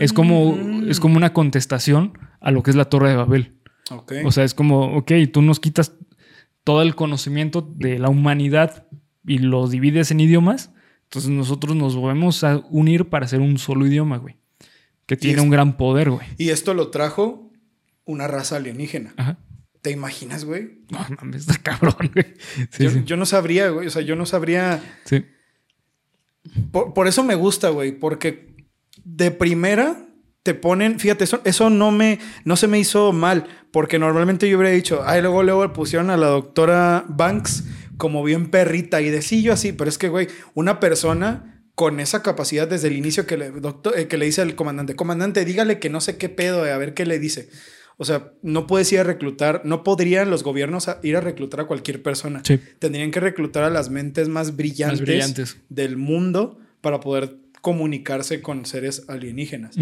Es 0.00 0.12
como, 0.12 0.56
Mm. 0.56 0.90
es 0.90 0.98
como 0.98 1.16
una 1.16 1.32
contestación 1.32 2.18
a 2.40 2.50
lo 2.50 2.62
que 2.64 2.70
es 2.70 2.76
la 2.76 2.86
Torre 2.86 3.10
de 3.10 3.16
Babel. 3.16 3.54
Ok. 3.90 4.12
O 4.24 4.32
sea, 4.32 4.42
es 4.42 4.52
como, 4.52 4.96
ok, 4.96 5.12
tú 5.32 5.40
nos 5.42 5.60
quitas 5.60 5.92
todo 6.64 6.82
el 6.82 6.96
conocimiento 6.96 7.60
de 7.62 8.00
la 8.00 8.08
humanidad 8.08 8.86
y 9.24 9.38
lo 9.38 9.68
divides 9.68 10.10
en 10.10 10.18
idiomas, 10.18 10.72
entonces 11.04 11.30
nosotros 11.30 11.76
nos 11.76 11.94
volvemos 11.94 12.42
a 12.42 12.62
unir 12.70 13.08
para 13.08 13.26
hacer 13.26 13.40
un 13.40 13.58
solo 13.58 13.86
idioma, 13.86 14.16
güey. 14.16 14.36
Que 15.06 15.16
tiene 15.16 15.40
un 15.40 15.50
gran 15.50 15.76
poder, 15.76 16.10
güey. 16.10 16.26
y 16.36 16.48
esto 16.50 16.74
lo 16.74 16.88
trajo 16.90 17.52
una 18.04 18.26
raza 18.26 18.56
alienígena. 18.56 19.14
Ajá. 19.16 19.38
¿Te 19.82 19.90
imaginas, 19.92 20.44
güey? 20.44 20.80
No 20.90 20.98
mames, 21.20 21.42
está 21.42 21.58
cabrón, 21.62 22.10
güey. 22.12 22.26
Sí, 22.70 22.84
yo, 22.84 22.90
sí. 22.90 23.02
yo 23.04 23.16
no 23.16 23.24
sabría, 23.26 23.68
güey. 23.70 23.86
O 23.86 23.90
sea, 23.90 24.02
yo 24.02 24.16
no 24.16 24.26
sabría. 24.26 24.82
sí. 25.04 25.24
Por, 26.70 27.08
eso 27.08 27.22
me 27.22 27.34
gusta, 27.34 27.70
güey. 27.70 27.92
Porque 27.92 28.54
de 29.04 29.30
primera 29.30 30.06
te 30.42 30.54
ponen. 30.54 30.98
Fíjate, 31.00 31.24
eso, 31.24 31.40
eso 31.44 31.70
no 31.70 31.90
me. 31.90 32.18
No 32.44 32.56
se 32.56 32.68
me 32.68 32.78
hizo 32.78 33.12
mal. 33.12 33.46
Porque 33.70 33.98
normalmente 33.98 34.48
yo 34.48 34.58
hubiera 34.58 34.74
dicho. 34.74 35.02
Ay, 35.04 35.22
luego, 35.22 35.42
luego 35.42 35.72
pusieron 35.72 36.10
a 36.10 36.16
la 36.16 36.26
doctora 36.26 37.04
Banks 37.08 37.64
como 37.96 38.22
bien 38.22 38.50
perrita. 38.50 39.00
Y 39.00 39.10
de 39.10 39.22
sí, 39.22 39.42
yo 39.42 39.52
así. 39.52 39.72
Pero 39.72 39.88
es 39.88 39.98
que, 39.98 40.08
güey, 40.08 40.28
una 40.54 40.80
persona 40.80 41.54
con 41.74 41.98
esa 42.00 42.22
capacidad 42.22 42.68
desde 42.68 42.88
el 42.88 42.96
inicio 42.96 43.26
que 43.26 43.36
le, 43.36 43.50
doctor, 43.50 43.98
eh, 43.98 44.06
que 44.06 44.16
le 44.16 44.26
dice 44.26 44.42
al 44.42 44.54
comandante, 44.54 44.94
comandante, 44.94 45.44
dígale 45.44 45.80
que 45.80 45.90
no 45.90 46.00
sé 46.00 46.16
qué 46.16 46.28
pedo, 46.28 46.64
eh, 46.66 46.72
a 46.72 46.78
ver 46.78 46.94
qué 46.94 47.04
le 47.04 47.18
dice. 47.18 47.48
O 47.96 48.04
sea, 48.04 48.32
no 48.42 48.66
puedes 48.66 48.90
ir 48.92 48.98
a 49.00 49.04
reclutar, 49.04 49.62
no 49.64 49.84
podrían 49.84 50.30
los 50.30 50.42
gobiernos 50.42 50.88
a- 50.88 50.98
ir 51.02 51.16
a 51.16 51.20
reclutar 51.20 51.60
a 51.60 51.64
cualquier 51.66 52.02
persona. 52.02 52.42
Sí. 52.44 52.58
Tendrían 52.78 53.10
que 53.10 53.20
reclutar 53.20 53.62
a 53.64 53.70
las 53.70 53.88
mentes 53.90 54.28
más 54.28 54.56
brillantes, 54.56 55.00
Más 55.00 55.06
brillantes. 55.06 55.56
del 55.68 55.96
mundo 55.96 56.58
para 56.80 57.00
poder 57.00 57.36
comunicarse 57.60 58.42
con 58.42 58.66
seres 58.66 59.04
alienígenas. 59.08 59.74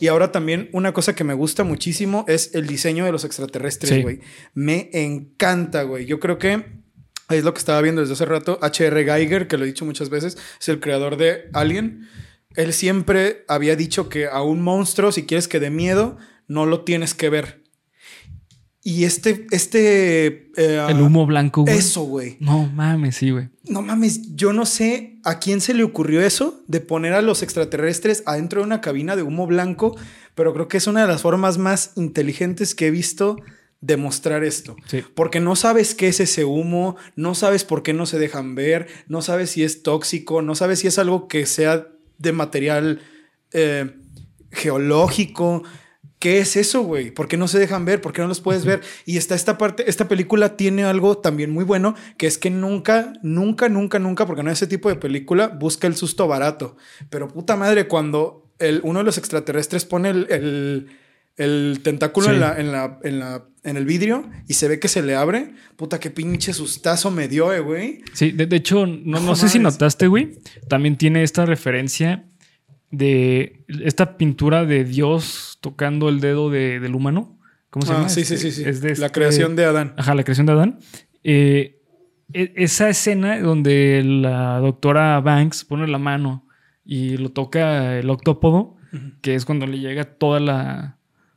Y 0.00 0.08
ahora 0.08 0.32
también 0.32 0.68
una 0.72 0.92
cosa 0.92 1.14
que 1.14 1.22
me 1.22 1.34
gusta 1.34 1.62
muchísimo 1.62 2.24
es 2.26 2.54
el 2.54 2.66
diseño 2.66 3.04
de 3.04 3.12
los 3.12 3.24
extraterrestres, 3.24 3.92
Sí. 3.94 4.02
güey. 4.02 4.20
Me 4.54 4.90
encanta, 4.92 5.82
güey. 5.84 6.06
Yo 6.06 6.18
creo 6.18 6.38
que 6.38 6.64
es 7.28 7.44
lo 7.44 7.54
que 7.54 7.58
estaba 7.60 7.80
viendo 7.82 8.00
desde 8.00 8.14
hace 8.14 8.24
rato. 8.24 8.58
H.R. 8.62 9.04
Geiger, 9.04 9.46
que 9.46 9.56
lo 9.58 9.62
he 9.64 9.68
dicho 9.68 9.84
muchas 9.84 10.10
veces, 10.10 10.36
es 10.60 10.68
el 10.68 10.80
creador 10.80 11.16
de 11.16 11.48
Alien. 11.52 12.08
Él 12.56 12.72
siempre 12.72 13.44
había 13.46 13.76
dicho 13.76 14.08
que 14.08 14.26
a 14.26 14.42
un 14.42 14.60
monstruo, 14.62 15.12
si 15.12 15.24
quieres 15.24 15.46
que 15.46 15.60
dé 15.60 15.70
miedo, 15.70 16.18
no 16.50 16.66
lo 16.66 16.80
tienes 16.82 17.14
que 17.14 17.30
ver. 17.30 17.62
Y 18.82 19.04
este, 19.04 19.46
este... 19.52 20.50
eh, 20.56 20.86
El 20.88 21.00
humo 21.00 21.24
blanco, 21.24 21.62
güey. 21.62 21.78
Eso, 21.78 22.02
güey. 22.02 22.38
No 22.40 22.66
mames, 22.66 23.16
sí, 23.16 23.30
güey. 23.30 23.50
No 23.68 23.82
mames, 23.82 24.34
yo 24.34 24.52
no 24.52 24.66
sé 24.66 25.20
a 25.22 25.38
quién 25.38 25.60
se 25.60 25.74
le 25.74 25.84
ocurrió 25.84 26.20
eso 26.22 26.64
de 26.66 26.80
poner 26.80 27.12
a 27.12 27.22
los 27.22 27.44
extraterrestres 27.44 28.24
adentro 28.26 28.60
de 28.62 28.66
una 28.66 28.80
cabina 28.80 29.14
de 29.14 29.22
humo 29.22 29.46
blanco, 29.46 29.96
pero 30.34 30.52
creo 30.52 30.66
que 30.66 30.78
es 30.78 30.88
una 30.88 31.02
de 31.02 31.08
las 31.08 31.22
formas 31.22 31.56
más 31.56 31.92
inteligentes 31.94 32.74
que 32.74 32.88
he 32.88 32.90
visto 32.90 33.36
de 33.80 33.96
mostrar 33.96 34.42
esto. 34.42 34.74
Sí. 34.86 35.04
Porque 35.14 35.38
no 35.38 35.54
sabes 35.54 35.94
qué 35.94 36.08
es 36.08 36.18
ese 36.18 36.44
humo, 36.44 36.96
no 37.14 37.36
sabes 37.36 37.64
por 37.64 37.84
qué 37.84 37.92
no 37.92 38.06
se 38.06 38.18
dejan 38.18 38.56
ver, 38.56 38.88
no 39.06 39.22
sabes 39.22 39.50
si 39.50 39.62
es 39.62 39.84
tóxico, 39.84 40.42
no 40.42 40.56
sabes 40.56 40.80
si 40.80 40.88
es 40.88 40.98
algo 40.98 41.28
que 41.28 41.46
sea 41.46 41.86
de 42.18 42.32
material 42.32 43.02
eh, 43.52 43.94
geológico. 44.50 45.62
¿Qué 46.20 46.38
es 46.38 46.54
eso, 46.56 46.82
güey? 46.82 47.10
¿Por 47.10 47.26
qué 47.28 47.36
no 47.36 47.48
se 47.48 47.58
dejan 47.58 47.84
ver? 47.84 48.00
¿Por 48.00 48.12
qué 48.12 48.20
no 48.22 48.28
los 48.28 48.40
puedes 48.40 48.64
ver? 48.64 48.82
Y 49.06 49.16
está 49.16 49.34
esta 49.34 49.56
parte, 49.58 49.88
esta 49.90 50.06
película 50.06 50.56
tiene 50.56 50.84
algo 50.84 51.18
también 51.18 51.50
muy 51.50 51.64
bueno, 51.64 51.96
que 52.18 52.26
es 52.28 52.36
que 52.38 52.50
nunca, 52.50 53.14
nunca, 53.22 53.68
nunca, 53.68 53.98
nunca, 53.98 54.26
porque 54.26 54.42
no 54.42 54.50
es 54.50 54.58
ese 54.58 54.66
tipo 54.68 54.88
de 54.90 54.96
película, 54.96 55.48
busca 55.48 55.86
el 55.88 55.96
susto 55.96 56.28
barato. 56.28 56.76
Pero 57.08 57.26
puta 57.26 57.56
madre, 57.56 57.88
cuando 57.88 58.52
el, 58.58 58.80
uno 58.84 58.98
de 59.00 59.04
los 59.06 59.16
extraterrestres 59.18 59.84
pone 59.86 60.10
el, 60.10 60.26
el- 60.30 60.86
el 61.36 61.80
tentáculo 61.82 62.26
Sí. 62.26 62.34
en, 62.34 62.40
la, 62.40 62.60
en, 62.60 62.70
la, 62.72 62.98
en, 63.02 63.18
la, 63.18 63.44
en 63.62 63.76
el 63.78 63.86
vidrio 63.86 64.28
y 64.46 64.54
se 64.54 64.68
ve 64.68 64.78
que 64.78 64.88
se 64.88 65.00
le 65.00 65.14
abre, 65.14 65.54
puta, 65.76 65.98
qué 65.98 66.10
pinche 66.10 66.52
sustazo 66.52 67.10
me 67.10 67.28
dio, 67.28 67.50
eh, 67.54 67.60
güey. 67.60 68.02
Sí, 68.12 68.32
de, 68.32 68.44
de 68.44 68.56
hecho, 68.56 68.84
no, 68.84 69.20
no 69.20 69.20
No 69.20 69.36
sé 69.36 69.48
si 69.48 69.58
notaste, 69.58 70.06
güey. 70.06 70.32
También 70.68 70.98
tiene 70.98 71.22
esta 71.22 71.46
referencia 71.46 72.26
de 72.90 73.64
esta 73.84 74.16
pintura 74.16 74.64
de 74.64 74.84
Dios 74.84 75.58
tocando 75.60 76.08
el 76.08 76.20
dedo 76.20 76.50
de- 76.50 76.80
del 76.80 76.94
humano. 76.94 77.38
¿Cómo 77.70 77.86
se 77.86 77.92
Ah, 77.92 77.96
llama? 77.96 78.08
sí, 78.08 78.24
sí, 78.24 78.34
Este, 78.34 78.50
sí, 78.50 78.62
sí. 78.64 78.68
es 78.68 78.80
de 78.80 78.88
La 78.96 79.06
este- 79.06 79.10
creación 79.12 79.54
de 79.56 79.64
Adán. 79.64 79.94
Ajá, 79.96 80.14
la 80.14 80.24
creación 80.24 80.46
de 80.46 80.52
Adán. 80.52 80.78
Eh, 81.22 81.80
e- 82.32 82.52
esa 82.56 82.88
escena 82.88 83.38
donde 83.40 84.02
la 84.04 84.58
doctora 84.58 85.20
Banks 85.20 85.64
pone 85.64 85.86
la 85.86 85.98
mano 85.98 86.46
y 86.84 87.16
lo 87.16 87.30
toca 87.30 87.98
el 87.98 88.10
octópodo, 88.10 88.76
que 89.22 89.36
es 89.36 89.44
cuando 89.44 89.66
le 89.66 89.78
llega 89.78 90.04
toda 90.04 90.40
la 90.40 90.96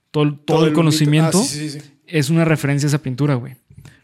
todo, 0.09 0.35
todo, 0.35 0.65
el 0.67 0.73
conocimiento, 0.73 1.39
Ah, 1.39 1.43
sí, 1.43 1.69
sí, 1.69 1.79
sí. 1.79 1.91
es 2.05 2.29
una 2.29 2.45
referencia 2.45 2.85
a 2.87 2.89
esa 2.89 3.01
pintura, 3.01 3.33
güey. 3.35 3.55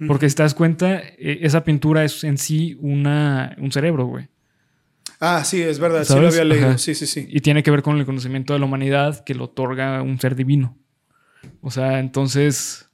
Porque 0.08 0.30
si 0.30 0.36
te 0.36 0.44
das 0.44 0.54
cuenta, 0.56 0.98
eh, 1.00 1.40
esa 1.42 1.64
pintura 1.64 2.04
es 2.04 2.24
en 2.24 2.38
sí 2.38 2.78
una, 2.80 3.56
un 3.60 3.72
cerebro, 3.72 4.06
güey. 4.08 4.28
Ah, 5.20 5.44
sí, 5.44 5.62
es 5.62 5.80
verdad. 5.80 6.04
Sí 6.06 6.14
lo 6.18 6.28
había 6.28 6.46
leído. 6.46 6.68
Ajá. 6.70 6.78
Sí, 6.78 6.96
sí, 6.96 7.06
sí. 7.06 7.28
Y 7.30 7.42
tiene 7.42 7.62
que 7.64 7.72
ver 7.72 7.82
con 7.84 7.98
el 7.98 8.06
conocimiento 8.06 8.54
de 8.54 8.60
la 8.60 8.66
humanidad 8.66 9.24
que 9.26 9.36
lo 9.36 9.46
otorga 9.46 10.02
un 10.02 10.20
ser 10.20 10.36
divino. 10.36 10.78
O 11.62 11.72
sea, 11.72 12.00
entonces 12.00 12.90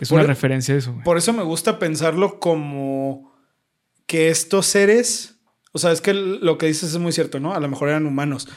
es 0.00 0.08
Por- 0.10 0.18
una 0.18 0.26
referencia 0.26 0.74
a 0.74 0.78
eso, 0.78 0.92
güey. 0.92 1.04
Por 1.04 1.16
eso 1.18 1.32
me 1.32 1.42
gusta 1.42 1.78
pensarlo 1.78 2.38
como 2.40 3.34
que 4.06 4.28
estos 4.28 4.66
seres, 4.66 5.38
o 5.72 5.78
sea, 5.78 5.92
es 5.92 6.00
que 6.00 6.12
lo 6.14 6.58
que 6.58 6.66
dices 6.66 6.90
es 6.92 6.98
muy 6.98 7.12
cierto, 7.12 7.40
¿no? 7.40 7.54
A 7.54 7.60
lo 7.60 7.68
mejor 7.68 7.88
eran 7.88 8.06
humanos, 8.06 8.48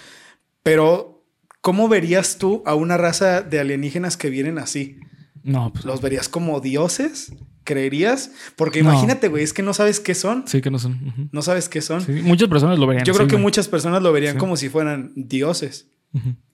pero 0.63 1.25
¿cómo 1.61 1.87
verías 1.87 2.37
tú 2.37 2.63
a 2.65 2.75
una 2.75 2.97
raza 2.97 3.41
de 3.41 3.59
alienígenas 3.59 4.17
que 4.17 4.29
vienen 4.29 4.57
así? 4.59 4.99
No, 5.43 5.71
pues 5.71 5.85
¿Los 5.85 6.01
verías 6.01 6.27
como 6.29 6.59
dioses? 6.59 7.31
¿Creerías? 7.69 8.31
Porque 8.55 8.81
No. 8.81 8.89
imagínate, 8.91 9.27
güey, 9.27 9.43
es 9.43 9.53
que 9.53 9.61
no 9.61 9.75
sabes 9.75 9.99
qué 9.99 10.15
son. 10.15 10.47
sí 10.47 10.59
que 10.59 10.71
no 10.71 10.79
son. 10.79 11.29
No 11.31 11.43
sabes 11.43 11.69
qué 11.69 11.81
son. 11.81 12.01
Sí, 12.01 12.13
muchas 12.23 12.49
personas 12.49 12.79
lo 12.79 12.87
verían. 12.87 13.05
Yo 13.05 13.13
creo 13.13 13.27
que 13.27 13.37
muchas 13.37 13.67
personas 13.67 14.01
lo 14.01 14.11
verían 14.11 14.33
Sí. 14.33 14.39
como 14.39 14.57
si 14.57 14.69
fueran 14.69 15.11
dioses. 15.15 15.87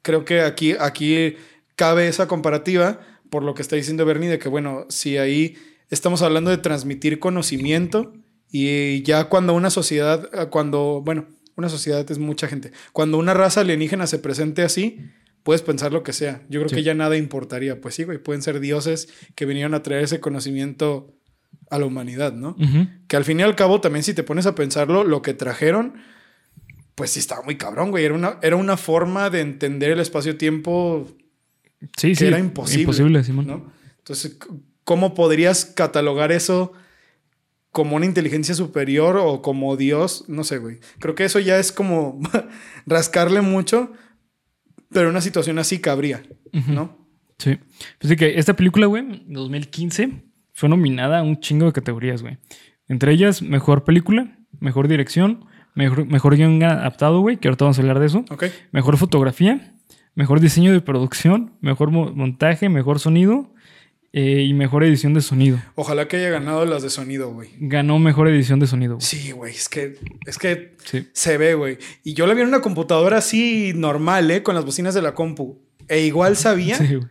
Creo 0.01 0.25
que 0.25 0.41
aquí, 0.41 0.73
aquí 0.77 1.35
cabe 1.77 2.09
esa 2.09 2.27
comparativa 2.27 2.99
por 3.29 3.43
lo 3.43 3.53
que 3.53 3.61
está 3.61 3.77
diciendo 3.77 4.05
Bernie 4.05 4.27
de 4.29 4.39
que, 4.39 4.49
bueno, 4.49 4.85
si 4.89 5.15
ahí 5.17 5.55
estamos 5.89 6.21
hablando 6.21 6.49
de 6.51 6.57
transmitir 6.57 7.19
conocimiento 7.19 8.13
y 8.51 9.01
ya 9.03 9.29
cuando 9.29 9.53
una 9.53 9.69
sociedad, 9.69 10.29
cuando, 10.49 11.01
bueno, 11.05 11.27
una 11.55 11.69
sociedad 11.69 12.05
es 12.11 12.17
mucha 12.19 12.47
gente, 12.49 12.73
cuando 12.91 13.17
una 13.17 13.33
raza 13.33 13.61
alienígena 13.61 14.05
se 14.07 14.19
presente 14.19 14.63
así, 14.63 14.99
puedes 15.45 15.61
pensar 15.61 15.93
lo 15.93 16.03
que 16.03 16.11
sea. 16.11 16.41
Yo 16.49 16.59
creo 16.59 16.69
Sí. 16.69 16.75
que 16.75 16.83
ya 16.83 16.93
nada 16.95 17.15
importaría. 17.15 17.79
Pues 17.79 17.95
sí, 17.95 18.03
güey, 18.03 18.17
pueden 18.17 18.41
ser 18.41 18.59
dioses 18.59 19.07
que 19.35 19.45
vinieron 19.45 19.73
a 19.75 19.83
traer 19.83 20.03
ese 20.03 20.19
conocimiento 20.19 21.13
a 21.69 21.79
la 21.79 21.85
humanidad, 21.85 22.33
¿no? 22.33 22.49
Ujú. 22.59 22.87
Que 23.07 23.15
al 23.15 23.23
fin 23.25 23.39
y 23.39 23.43
al 23.43 23.55
cabo, 23.55 23.79
también 23.79 24.03
si 24.03 24.13
te 24.13 24.23
pones 24.23 24.47
a 24.47 24.55
pensarlo, 24.55 25.03
lo 25.03 25.21
que 25.21 25.33
trajeron, 25.35 25.93
pues 26.95 27.11
sí 27.11 27.19
estaba 27.19 27.43
muy 27.43 27.57
cabrón, 27.57 27.91
güey. 27.91 28.05
Era 28.05 28.15
una, 28.15 28.39
era 28.41 28.55
una 28.55 28.75
forma 28.75 29.29
de 29.29 29.41
entender 29.41 29.91
el 29.91 29.99
espacio-tiempo 29.99 31.07
Sí, 31.95 32.09
que 32.09 32.15
sí. 32.15 32.25
era 32.25 32.39
imposible. 32.39 32.81
Imposible, 32.81 33.23
Simón. 33.23 33.47
¿no? 33.47 33.71
Entonces, 33.99 34.37
¿cómo 34.83 35.13
podrías 35.13 35.65
catalogar 35.65 36.31
eso 36.31 36.73
como 37.71 37.97
una 37.97 38.05
inteligencia 38.05 38.55
superior 38.55 39.17
o 39.17 39.41
como 39.43 39.75
Dios? 39.77 40.25
No 40.27 40.43
sé, 40.43 40.57
güey. 40.57 40.79
Creo 40.99 41.13
que 41.15 41.25
eso 41.25 41.39
ya 41.39 41.59
es 41.59 41.71
como 41.71 42.19
rascarle 42.87 43.41
mucho, 43.41 43.91
pero 44.95 45.09
una 45.09 45.21
situación 45.21 45.59
así 45.59 45.79
cabría. 45.79 46.23
¿no? 46.67 46.97
Sí. 47.37 47.57
Pues 47.99 48.09
sí 48.09 48.15
que 48.15 48.39
esta 48.39 48.55
película, 48.55 48.85
güey, 48.87 49.23
2015, 49.27 50.23
fue 50.53 50.69
nominada 50.69 51.19
a 51.19 51.23
un 51.23 51.39
chingo 51.41 51.65
de 51.65 51.73
categorías, 51.73 52.21
güey. 52.21 52.37
Entre 52.87 53.11
ellas, 53.11 53.41
mejor 53.41 53.83
película, 53.83 54.37
mejor 54.59 54.87
dirección, 54.87 55.45
mejor, 55.75 56.05
mejor 56.05 56.35
guion 56.37 56.63
adaptado, 56.63 57.19
güey, 57.19 57.37
que 57.37 57.49
ahorita 57.49 57.65
vamos 57.65 57.77
a 57.77 57.81
hablar 57.81 57.99
de 57.99 58.05
eso. 58.05 58.23
Ok. 58.29 58.45
Mejor 58.71 58.95
fotografía, 58.97 59.75
mejor 60.15 60.39
diseño 60.39 60.71
de 60.71 60.79
producción, 60.81 61.53
mejor 61.59 61.91
mo- 61.91 62.11
montaje, 62.13 62.69
mejor 62.69 62.99
sonido 62.99 63.53
eh, 64.17 64.43
y 64.43 64.53
mejor 64.53 64.83
edición 64.85 65.13
de 65.13 65.19
sonido. 65.21 65.59
Ojalá 65.75 66.07
que 66.07 66.15
haya 66.15 66.29
ganado 66.29 66.65
las 66.65 66.81
de 66.83 66.89
sonido, 66.89 67.31
güey. 67.33 67.49
Ganó 67.59 67.99
mejor 67.99 68.29
edición 68.29 68.59
de 68.61 68.67
sonido. 68.67 68.95
güey. 68.95 69.05
Sí, 69.05 69.31
güey, 69.31 69.53
es 69.53 69.67
que, 69.67 69.97
es 70.25 70.37
que 70.37 70.73
Sí. 70.85 71.07
se 71.11 71.37
ve, 71.37 71.53
güey. 71.55 71.77
Y 72.03 72.13
yo 72.13 72.25
la 72.25 72.33
vi 72.33 72.41
en 72.41 72.47
una 72.47 72.61
computadora 72.61 73.17
así 73.17 73.73
normal, 73.75 74.31
¿eh? 74.31 74.41
Con 74.41 74.55
las 74.55 74.63
bocinas 74.63 74.93
de 74.93 75.01
la 75.01 75.13
compu. 75.13 75.59
E 75.89 76.05
igual 76.05 76.35
sabía. 76.37 76.77
Sí, 76.77 76.95
güey. 76.95 77.07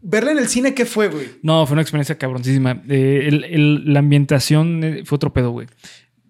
Verla 0.00 0.32
en 0.32 0.38
el 0.38 0.48
cine, 0.48 0.74
¿qué 0.74 0.84
fue, 0.86 1.08
güey? 1.08 1.26
No, 1.42 1.66
fue 1.66 1.74
una 1.74 1.82
experiencia 1.82 2.16
cabroncísima. 2.18 2.82
Eh, 2.88 3.24
el- 3.26 3.44
el- 3.44 3.92
la 3.92 3.98
ambientación 3.98 4.84
eh, 4.84 5.02
fue 5.04 5.16
otro 5.16 5.32
pedo, 5.32 5.50
güey. 5.50 5.66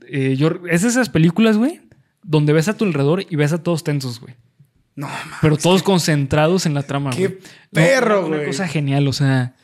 Eh, 0.09 0.37
yo, 0.37 0.51
es 0.71 0.83
de 0.83 0.89
esas 0.89 1.11
películas, 1.11 1.57
güey, 1.59 1.81
donde 2.23 2.53
ves 2.53 2.69
a 2.69 2.77
tu 2.77 2.85
alrededor 2.85 3.25
y 3.29 3.37
ves 3.37 3.53
a 3.53 3.63
todos 3.63 3.85
tensos, 3.85 4.21
güey. 4.21 4.35
No, 4.99 5.07
mames. 5.07 5.35
Pero 5.41 5.57
todos 5.57 5.85
concentrados 5.85 6.67
en 6.67 6.75
la 6.75 6.83
trama, 6.83 7.11
qué 7.11 7.29
güey. 7.29 7.39
perro, 7.73 8.19
una, 8.21 8.27
una 8.27 8.37
güey. 8.39 8.47
cosa 8.49 8.67
genial, 8.67 9.07
o 9.07 9.13
sea, 9.13 9.55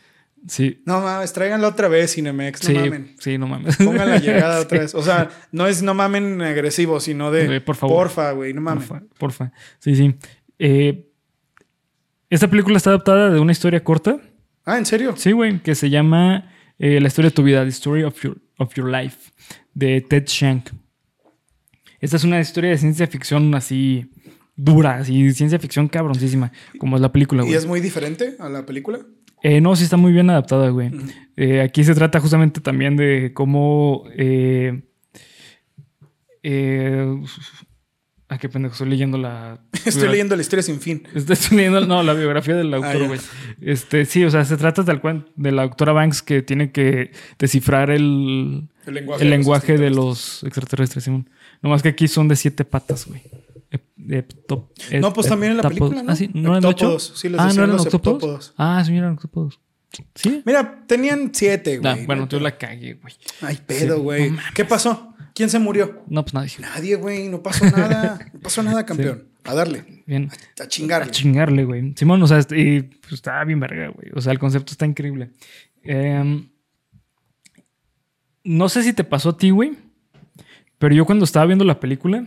sí. 0.46 0.80
No 0.86 1.00
mames, 1.00 1.32
tráiganla 1.32 1.66
otra 1.66 1.88
vez, 1.88 2.14
Cinemex. 2.14 2.62
No 2.62 2.68
sí, 2.68 2.74
mamen. 2.74 3.16
sí, 3.18 3.36
no 3.38 3.48
mames. 3.48 3.76
Pongan 3.78 4.10
la 4.10 4.18
llegada 4.18 4.56
Sí. 4.58 4.64
otra 4.64 4.78
vez. 4.78 4.94
O 4.94 5.02
sea, 5.02 5.30
no 5.50 5.66
es 5.66 5.82
no 5.82 5.92
mamen 5.92 6.40
agresivo, 6.40 7.00
sino 7.00 7.32
de 7.32 7.46
Güey, 7.46 7.60
por 7.60 7.74
favor. 7.74 7.96
porfa, 8.04 8.30
güey, 8.30 8.54
no 8.54 8.60
mamen. 8.60 8.86
Porfa, 8.86 9.04
porfa. 9.18 9.52
Sí, 9.80 9.96
sí. 9.96 10.14
Eh, 10.60 11.08
esta 12.30 12.46
película 12.48 12.76
está 12.76 12.90
adaptada 12.90 13.30
de 13.30 13.40
una 13.40 13.50
historia 13.50 13.82
corta. 13.82 14.18
Ah, 14.64 14.78
¿en 14.78 14.86
serio? 14.86 15.14
Sí, 15.16 15.32
güey, 15.32 15.60
que 15.62 15.74
se 15.74 15.90
llama 15.90 16.48
eh, 16.78 17.00
La 17.00 17.08
historia 17.08 17.30
de 17.30 17.34
tu 17.34 17.42
vida, 17.42 17.62
The 17.64 17.70
Story 17.70 18.04
of 18.04 18.20
Your, 18.22 18.40
of 18.58 18.72
Your 18.74 18.88
Life, 18.88 19.32
de 19.74 20.00
Ted 20.00 20.26
Shank. 20.26 20.68
Esta 22.00 22.16
es 22.18 22.24
una 22.24 22.38
historia 22.38 22.70
de 22.70 22.78
ciencia 22.78 23.06
ficción 23.08 23.52
así 23.56 24.10
dura, 24.56 24.96
así 24.98 25.32
ciencia 25.32 25.58
ficción 25.58 25.88
cabroncísima, 25.88 26.52
como 26.78 26.96
es 26.96 27.02
la 27.02 27.10
película, 27.12 27.42
¿Y 27.42 27.46
güey. 27.46 27.56
es 27.56 27.66
muy 27.66 27.80
diferente 27.80 28.36
a 28.38 28.48
la 28.48 28.64
película? 28.66 29.00
Eh, 29.42 29.60
no, 29.60 29.76
sí 29.76 29.84
está 29.84 29.96
muy 29.96 30.12
bien 30.12 30.30
adaptada, 30.30 30.70
güey. 30.70 30.90
Eh, 31.36 31.60
aquí 31.60 31.84
se 31.84 31.94
trata 31.94 32.18
justamente 32.20 32.60
también 32.60 32.96
de 32.96 33.32
cómo... 33.34 34.04
Eh, 34.16 34.82
eh, 36.42 37.22
ah, 38.28 38.38
qué 38.38 38.48
pendejo, 38.48 38.72
estoy 38.72 38.88
leyendo 38.88 39.18
la... 39.18 39.60
Estoy 39.84 40.08
leyendo 40.08 40.34
la 40.36 40.42
historia 40.42 40.62
sin 40.62 40.80
fin. 40.80 41.06
Estoy 41.14 41.36
leyendo, 41.56 41.80
no, 41.82 42.02
la 42.02 42.14
biografía 42.14 42.54
del 42.54 42.72
Ah, 42.72 42.76
autor, 42.78 43.06
güey. 43.08 43.20
este, 43.60 44.04
sí, 44.06 44.24
o 44.24 44.30
sea, 44.30 44.44
se 44.44 44.56
trata 44.56 44.84
tal 44.84 45.00
cual 45.00 45.26
de 45.36 45.52
la 45.52 45.62
doctora 45.62 45.92
Banks 45.92 46.22
que 46.22 46.42
tiene 46.42 46.72
que 46.72 47.12
descifrar 47.38 47.90
el, 47.90 48.68
El 48.86 48.94
lenguaje, 49.30 49.74
el 49.74 49.80
de 49.80 49.90
los 49.90 50.42
extraterrestres, 50.44 51.04
Simón. 51.04 51.28
Nomás 51.62 51.82
que 51.82 51.88
aquí 51.90 52.08
son 52.08 52.28
de 52.28 52.36
siete 52.36 52.64
patas, 52.64 53.06
güey. 53.06 53.22
No, 55.00 55.12
pues 55.12 55.26
también 55.28 55.52
en 55.52 55.56
la 55.58 55.62
película, 55.68 56.02
¿no? 56.02 56.12
Ah, 56.12 56.16
sí, 56.16 56.30
¿no 56.34 56.56
eran 56.56 56.64
ocho? 56.66 56.98
Sí, 56.98 57.28
les 57.28 57.40
ah, 57.40 57.46
¿no 57.48 57.52
eran 57.64 57.70
los 57.72 57.86
octópodos? 57.86 58.52
Ah, 58.56 58.82
sí, 58.84 58.96
eran 58.96 59.12
octópodos. 59.14 59.60
¿Sí? 60.14 60.42
Mira, 60.44 60.84
tenían 60.86 61.30
siete, 61.32 61.80
Ah, 61.84 61.92
güey. 61.94 62.06
bueno, 62.06 62.28
tú 62.28 62.40
la 62.40 62.58
cagué, 62.58 62.94
güey. 62.94 63.14
Ay, 63.40 63.58
pedo, 63.64 63.96
Sí, 63.96 64.02
güey. 64.02 64.30
no. 64.32 64.38
¿Qué 64.54 64.64
pasó? 64.64 65.14
¿Quién 65.34 65.48
se 65.50 65.58
murió? 65.58 66.02
No, 66.08 66.24
pues 66.24 66.34
nadie. 66.34 66.50
Nadie, 66.60 66.96
güey. 66.96 67.28
No 67.28 67.42
pasó 67.42 67.64
nada. 67.64 68.18
No 68.32 68.40
pasó 68.40 68.62
nada, 68.62 68.84
campeón. 68.86 69.28
A 69.44 69.54
darle. 69.54 70.02
Bien. 70.06 70.30
A 70.60 70.66
chingarle. 70.68 71.08
A 71.08 71.10
chingarle, 71.10 71.64
güey. 71.64 71.92
Simón, 71.96 72.22
o 72.22 72.26
sea, 72.26 72.38
este- 72.38 72.58
y, 72.58 72.82
pues, 72.82 73.14
está 73.14 73.42
bien 73.44 73.60
verga, 73.60 73.88
güey. 73.88 74.10
O 74.14 74.20
sea, 74.20 74.32
el 74.32 74.38
concepto 74.38 74.72
está 74.72 74.86
increíble. 74.86 75.30
Em, 75.82 76.48
no 78.44 78.68
sé 78.68 78.82
si 78.82 78.92
te 78.92 79.04
pasó 79.04 79.30
a 79.30 79.36
ti, 79.36 79.50
güey. 79.50 79.72
Pero 80.78 80.94
yo 80.94 81.06
cuando 81.06 81.24
estaba 81.24 81.46
viendo 81.46 81.64
la 81.64 81.80
película. 81.80 82.26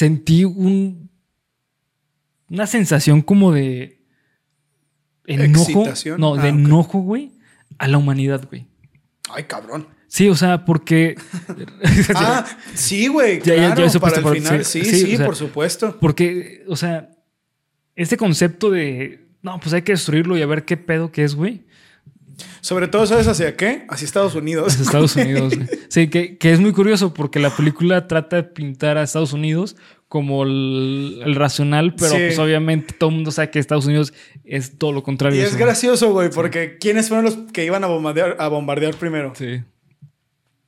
Sentí 0.00 0.46
un. 0.46 1.10
Una 2.48 2.66
sensación 2.66 3.20
como 3.20 3.52
de. 3.52 4.00
Enojo. 5.26 5.60
Excitación. 5.82 6.18
No, 6.18 6.36
de 6.36 6.48
Ah, 6.48 6.52
ok. 6.52 6.58
enojo, 6.58 7.00
güey. 7.00 7.32
A 7.76 7.86
la 7.86 7.98
humanidad, 7.98 8.46
güey. 8.48 8.66
Ay, 9.28 9.44
cabrón. 9.44 9.86
Sí, 10.08 10.30
o 10.30 10.34
sea, 10.34 10.64
porque. 10.64 11.16
Ah, 12.14 12.46
sí, 12.72 13.08
güey. 13.08 13.40
Ya, 13.42 13.54
ya, 13.56 13.66
Claro, 13.66 13.82
ya 13.82 13.90
supiste 13.90 14.00
para 14.00 14.16
el 14.16 14.22
por- 14.22 14.36
final. 14.36 14.64
sí, 14.64 14.82
Sí, 14.84 14.90
sí, 14.90 15.06
sí, 15.06 15.14
o 15.14 15.16
sea, 15.18 15.26
por 15.26 15.36
supuesto. 15.36 15.98
Porque, 16.00 16.64
o 16.66 16.76
sea, 16.76 17.10
este 17.94 18.16
concepto 18.16 18.70
de. 18.70 19.28
No, 19.42 19.60
pues 19.60 19.74
hay 19.74 19.82
que 19.82 19.92
destruirlo 19.92 20.38
y 20.38 20.40
a 20.40 20.46
ver 20.46 20.64
qué 20.64 20.78
pedo 20.78 21.12
que 21.12 21.24
es, 21.24 21.34
güey. 21.34 21.66
Sobre 22.60 22.88
todo, 22.88 23.06
¿sabes 23.06 23.26
hacia 23.26 23.56
qué? 23.56 23.84
Hacia 23.88 24.04
Estados 24.04 24.34
Unidos. 24.34 24.74
Es 24.74 24.80
Estados 24.80 25.16
Unidos. 25.16 25.54
Sí, 25.88 26.08
que, 26.08 26.38
que 26.38 26.52
es 26.52 26.60
muy 26.60 26.72
curioso 26.72 27.12
porque 27.14 27.40
la 27.40 27.50
película 27.50 28.06
trata 28.06 28.36
de 28.36 28.42
pintar 28.44 28.96
a 28.96 29.02
Estados 29.02 29.32
Unidos 29.32 29.76
como 30.06 30.44
el, 30.44 31.20
el 31.24 31.34
racional, 31.34 31.94
pero 31.96 32.10
Sí. 32.10 32.16
pues 32.26 32.38
obviamente 32.38 32.94
todo 32.96 33.10
el 33.10 33.16
mundo 33.16 33.32
sabe 33.32 33.50
que 33.50 33.58
Estados 33.58 33.86
Unidos 33.86 34.12
es 34.44 34.78
todo 34.78 34.92
lo 34.92 35.02
contrario. 35.02 35.40
Y 35.40 35.44
es 35.44 35.56
gracioso, 35.56 36.12
güey, 36.12 36.30
porque 36.30 36.78
¿quiénes 36.78 37.08
fueron 37.08 37.24
los 37.24 37.36
que 37.52 37.64
iban 37.64 37.82
a 37.82 37.88
bombardear, 37.88 38.36
a 38.38 38.46
bombardear 38.48 38.94
primero? 38.94 39.32
Sí. 39.36 39.62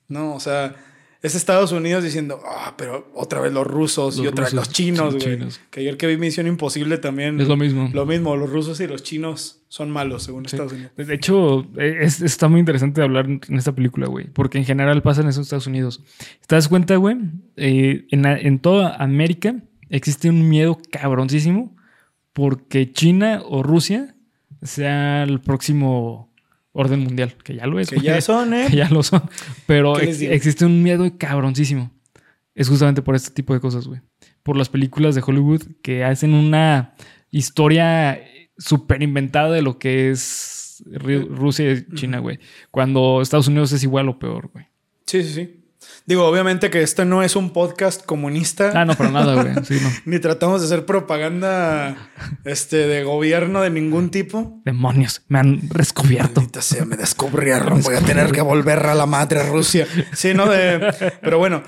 No, 0.08 0.34
o 0.34 0.40
sea, 0.40 0.74
es 1.22 1.34
Estados 1.36 1.70
Unidos 1.72 2.02
diciendo, 2.02 2.40
ah, 2.44 2.74
pero 2.76 3.10
otra 3.14 3.40
vez 3.40 3.52
los 3.52 3.64
rusos 3.66 4.18
y 4.18 4.26
otra 4.26 4.44
vez 4.44 4.54
los 4.54 4.68
chinos, 4.70 5.14
güey. 5.14 5.36
chinos. 5.36 5.60
Que 5.70 5.80
ayer 5.80 5.96
que 5.96 6.08
vi 6.08 6.16
Misión 6.16 6.46
Imposible 6.48 6.98
también. 6.98 7.40
Es 7.40 7.46
lo 7.48 7.56
mismo. 7.56 7.88
Lo 7.92 8.04
mismo, 8.06 8.36
los 8.36 8.50
rusos 8.50 8.80
y 8.80 8.86
los 8.88 9.02
chinos 9.04 9.62
son 9.68 9.90
malos, 9.90 10.24
según 10.24 10.44
Sí. 10.48 10.56
Estados 10.56 10.72
Unidos. 10.72 10.90
De 10.96 11.14
hecho, 11.14 11.64
es- 11.78 12.20
está 12.22 12.48
muy 12.48 12.58
interesante 12.60 13.02
hablar 13.02 13.26
en 13.26 13.40
esta 13.56 13.72
película, 13.72 14.06
güey, 14.08 14.26
porque 14.32 14.58
en 14.58 14.64
general 14.64 15.00
pasa 15.02 15.20
en 15.22 15.28
esos 15.28 15.46
Estados 15.46 15.66
Unidos. 15.68 16.02
¿Te 16.46 16.56
das 16.56 16.68
cuenta, 16.68 16.96
güey? 16.96 17.16
Eh, 17.56 18.06
en, 18.10 18.26
en 18.26 18.58
toda 18.58 18.96
América 18.96 19.54
existe 19.90 20.28
un 20.28 20.48
miedo 20.48 20.78
cabroncísimo 20.90 21.76
porque 22.32 22.90
China 22.90 23.42
o 23.46 23.62
Rusia 23.62 24.16
sea 24.62 25.22
el 25.22 25.40
próximo 25.40 26.32
orden 26.72 27.00
mundial, 27.00 27.34
que 27.44 27.54
ya 27.56 27.66
lo 27.66 27.78
es. 27.78 27.90
Que 27.90 28.00
ya 28.00 28.20
son, 28.20 28.54
¿eh? 28.54 28.66
Que 28.70 28.76
ya 28.76 28.88
lo 28.88 29.02
son. 29.02 29.22
Pero 29.66 29.98
existe 29.98 30.64
un 30.64 30.82
miedo 30.82 31.10
cabroncísimo. 31.18 31.90
Es 32.54 32.68
justamente 32.68 33.00
por 33.02 33.14
este 33.14 33.30
tipo 33.30 33.54
de 33.54 33.60
cosas, 33.60 33.86
güey. 33.86 34.00
por 34.42 34.56
las 34.56 34.68
películas 34.68 35.14
de 35.14 35.22
Hollywood 35.24 35.62
que 35.82 36.04
hacen 36.04 36.34
una 36.34 36.94
historia 37.30 38.20
súper 38.58 39.02
inventada 39.02 39.50
de 39.52 39.62
lo 39.62 39.78
que 39.78 40.10
es 40.10 40.82
Ru- 40.86 41.28
Rusia 41.28 41.72
y 41.72 41.84
China, 41.94 42.18
güey. 42.18 42.38
Cuando 42.70 43.22
Estados 43.22 43.48
Unidos 43.48 43.72
es 43.72 43.82
igual 43.84 44.08
o 44.08 44.18
peor, 44.18 44.50
güey. 44.52 44.66
Sí, 45.06 45.22
sí, 45.22 45.32
sí. 45.32 45.61
Digo, 46.07 46.26
obviamente 46.26 46.70
que 46.70 46.83
este 46.83 47.05
no 47.05 47.22
es 47.22 47.37
un 47.37 47.51
podcast 47.53 48.05
comunista. 48.05 48.72
Ah, 48.74 48.85
no, 48.85 48.95
para 48.95 49.11
nada, 49.11 49.43
güey. 49.43 49.55
Sí, 49.64 49.78
no. 49.83 49.89
Ni 50.05 50.18
tratamos 50.18 50.61
de 50.61 50.66
hacer 50.66 50.85
propaganda 50.85 51.97
este, 52.45 52.87
de 52.89 53.05
gobierno 53.05 53.62
de 53.62 53.70
ningún 53.70 54.11
tipo. 54.11 54.61
Demonios, 54.64 55.22
me 55.28 55.39
han 55.39 55.68
descubierto. 55.68 56.41
Maldita 56.41 56.62
sea, 56.62 56.85
me 56.85 56.97
descubrieron. 56.97 57.80
Voy 57.83 57.95
a 57.97 58.01
tener 58.01 58.33
que 58.33 58.41
volver 58.43 58.80
a 58.87 58.95
la 58.95 59.07
madre 59.07 59.49
Rusia. 59.49 59.87
Sí, 60.12 60.35
no 60.35 60.49
de. 60.49 60.93
Pero 61.22 61.39
bueno. 61.39 61.62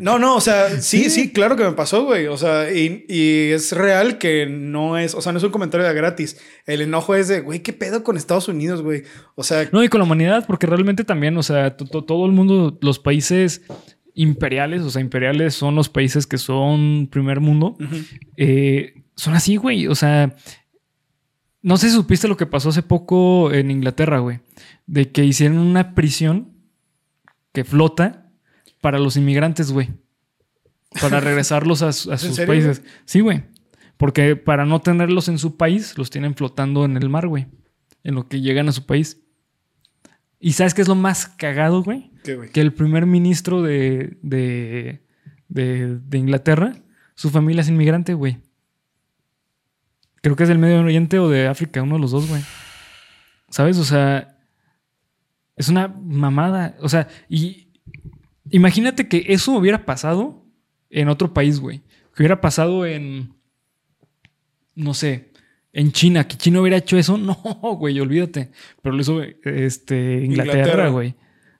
No, 0.00 0.18
no, 0.18 0.36
o 0.36 0.40
sea, 0.40 0.80
sí, 0.80 1.10
sí, 1.10 1.34
claro 1.34 1.54
que 1.54 1.62
me 1.62 1.72
pasó, 1.72 2.04
güey. 2.06 2.28
O 2.28 2.38
sea, 2.38 2.72
y, 2.72 3.04
y 3.10 3.50
es 3.52 3.72
real 3.72 4.16
que 4.16 4.46
no 4.46 4.96
es, 4.96 5.14
o 5.14 5.20
sea, 5.20 5.32
no 5.32 5.38
es 5.38 5.44
un 5.44 5.50
comentario 5.50 5.86
de 5.86 5.92
gratis. 5.92 6.38
El 6.64 6.80
enojo 6.80 7.14
es 7.14 7.28
de, 7.28 7.40
güey, 7.42 7.60
¿qué 7.60 7.74
pedo 7.74 8.02
con 8.02 8.16
Estados 8.16 8.48
Unidos, 8.48 8.80
güey? 8.80 9.02
O 9.34 9.44
sea, 9.44 9.68
No, 9.72 9.84
y 9.84 9.90
con 9.90 9.98
la 9.98 10.04
humanidad, 10.04 10.46
porque 10.46 10.66
realmente 10.66 11.04
también, 11.04 11.36
o 11.36 11.42
sea, 11.42 11.76
to- 11.76 11.84
to- 11.84 12.04
todo 12.04 12.24
el 12.24 12.32
mundo, 12.32 12.78
los 12.80 12.98
países 12.98 13.55
imperiales, 14.14 14.82
o 14.82 14.90
sea, 14.90 15.00
imperiales 15.02 15.54
son 15.54 15.74
los 15.74 15.88
países 15.88 16.26
que 16.26 16.38
son 16.38 17.08
primer 17.10 17.40
mundo, 17.40 17.76
eh, 18.36 19.02
son 19.16 19.34
así, 19.34 19.56
güey. 19.56 19.86
O 19.88 19.94
sea, 19.94 20.34
no 21.62 21.76
sé 21.76 21.88
si 21.88 21.94
supiste 21.96 22.28
lo 22.28 22.36
que 22.36 22.46
pasó 22.46 22.68
hace 22.70 22.82
poco 22.82 23.52
en 23.52 23.70
Inglaterra, 23.70 24.18
güey, 24.20 24.40
de 24.86 25.10
que 25.12 25.24
hicieron 25.24 25.58
una 25.58 25.94
prisión 25.94 26.52
que 27.52 27.64
flota 27.64 28.30
para 28.80 28.98
los 28.98 29.16
inmigrantes, 29.16 29.72
güey, 29.72 29.88
para 31.00 31.20
regresarlos 31.20 31.82
a, 31.82 31.92
su- 31.92 32.12
a 32.12 32.18
sus 32.18 32.36
serio, 32.36 32.52
países. 32.52 32.82
Sí, 33.04 33.20
güey. 33.20 33.44
Porque 33.96 34.36
para 34.36 34.66
no 34.66 34.80
tenerlos 34.80 35.28
en 35.28 35.38
su 35.38 35.56
país, 35.56 35.96
los 35.96 36.10
tienen 36.10 36.34
flotando 36.34 36.84
en 36.84 36.96
el 36.98 37.08
mar, 37.08 37.26
güey. 37.28 37.46
En 38.04 38.14
lo 38.14 38.28
que 38.28 38.40
llegan 38.42 38.68
a 38.68 38.72
su 38.72 38.84
país. 38.84 39.22
¿Y 40.38 40.52
sabes 40.52 40.74
qué 40.74 40.82
es 40.82 40.88
lo 40.88 40.94
más 40.94 41.26
cagado, 41.26 41.82
güey? 41.82 42.12
Que 42.52 42.60
el 42.60 42.72
primer 42.72 43.06
ministro 43.06 43.62
de, 43.62 44.16
de, 44.22 45.02
de, 45.48 45.98
de 45.98 46.18
Inglaterra, 46.18 46.74
su 47.14 47.30
familia 47.30 47.62
es 47.62 47.68
inmigrante, 47.68 48.14
güey. 48.14 48.38
Creo 50.22 50.34
que 50.36 50.42
es 50.42 50.48
del 50.48 50.58
Medio 50.58 50.80
Oriente 50.80 51.18
o 51.18 51.28
de 51.28 51.46
África, 51.46 51.82
uno 51.82 51.94
de 51.94 52.00
los 52.00 52.10
dos, 52.10 52.28
güey. 52.28 52.42
¿Sabes? 53.48 53.78
O 53.78 53.84
sea, 53.84 54.36
es 55.56 55.68
una 55.68 55.88
mamada. 55.88 56.76
O 56.80 56.88
sea, 56.88 57.08
y 57.28 57.68
imagínate 58.50 59.08
que 59.08 59.24
eso 59.28 59.52
hubiera 59.52 59.84
pasado 59.84 60.44
en 60.90 61.08
otro 61.08 61.32
país, 61.32 61.60
güey. 61.60 61.82
Que 62.14 62.22
hubiera 62.22 62.40
pasado 62.40 62.84
en, 62.86 63.34
no 64.74 64.94
sé, 64.94 65.32
en 65.72 65.92
China. 65.92 66.26
Que 66.26 66.36
China 66.36 66.60
hubiera 66.60 66.76
hecho 66.78 66.98
eso. 66.98 67.16
No, 67.18 67.34
güey, 67.78 67.98
olvídate. 68.00 68.50
Pero 68.82 68.94
lo 68.94 69.02
hizo 69.02 69.22
este, 69.22 70.24
Inglaterra. 70.24 70.58
Inglaterra, 70.58 70.88
güey. 70.88 71.14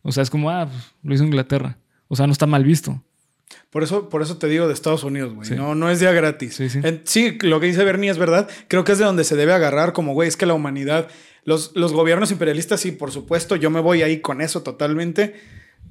O 0.06 0.12
sea, 0.12 0.22
es 0.22 0.30
como, 0.30 0.50
ah, 0.50 0.68
lo 1.02 1.14
hizo 1.14 1.24
Inglaterra. 1.24 1.78
O 2.08 2.16
sea, 2.16 2.26
no 2.26 2.32
está 2.32 2.46
mal 2.46 2.64
visto. 2.64 3.02
Por 3.70 3.82
eso, 3.82 4.08
por 4.08 4.22
eso 4.22 4.38
te 4.38 4.46
digo 4.48 4.66
de 4.68 4.74
Estados 4.74 5.02
Unidos, 5.04 5.34
güey. 5.34 5.48
Sí. 5.48 5.54
No, 5.54 5.74
no 5.74 5.90
es 5.90 6.00
día 6.00 6.12
gratis. 6.12 6.54
Sí, 6.54 6.68
sí. 6.70 6.80
En- 6.82 7.02
sí, 7.04 7.36
lo 7.42 7.58
que 7.60 7.66
dice 7.66 7.84
Bernie 7.84 8.10
es 8.10 8.18
verdad. 8.18 8.48
Creo 8.68 8.84
que 8.84 8.92
es 8.92 8.98
de 8.98 9.04
donde 9.04 9.24
se 9.24 9.36
debe 9.36 9.52
agarrar, 9.52 9.92
como, 9.92 10.14
güey, 10.14 10.28
es 10.28 10.36
que 10.36 10.46
la 10.46 10.54
humanidad, 10.54 11.08
los, 11.44 11.72
los 11.74 11.92
gobiernos 11.92 12.30
imperialistas, 12.30 12.80
sí, 12.80 12.92
por 12.92 13.10
supuesto, 13.10 13.56
yo 13.56 13.70
me 13.70 13.80
voy 13.80 14.02
ahí 14.02 14.20
con 14.20 14.40
eso 14.40 14.62
totalmente. 14.62 15.34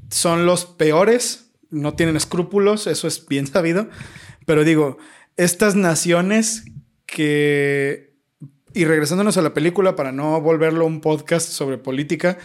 Son 0.09 0.45
los 0.45 0.65
peores, 0.65 1.51
no 1.69 1.93
tienen 1.93 2.15
escrúpulos, 2.15 2.87
eso 2.87 3.07
es 3.07 3.27
bien 3.27 3.47
sabido. 3.51 3.89
Pero 4.45 4.63
digo, 4.63 4.97
estas 5.37 5.75
naciones 5.75 6.65
que. 7.05 8.13
Y 8.73 8.83
regresándonos 8.83 9.37
a 9.37 9.41
la 9.41 9.53
película 9.53 9.95
para 9.95 10.11
no 10.11 10.41
volverlo 10.41 10.85
un 10.85 10.99
podcast 10.99 11.47
sobre 11.49 11.77
política, 11.77 12.37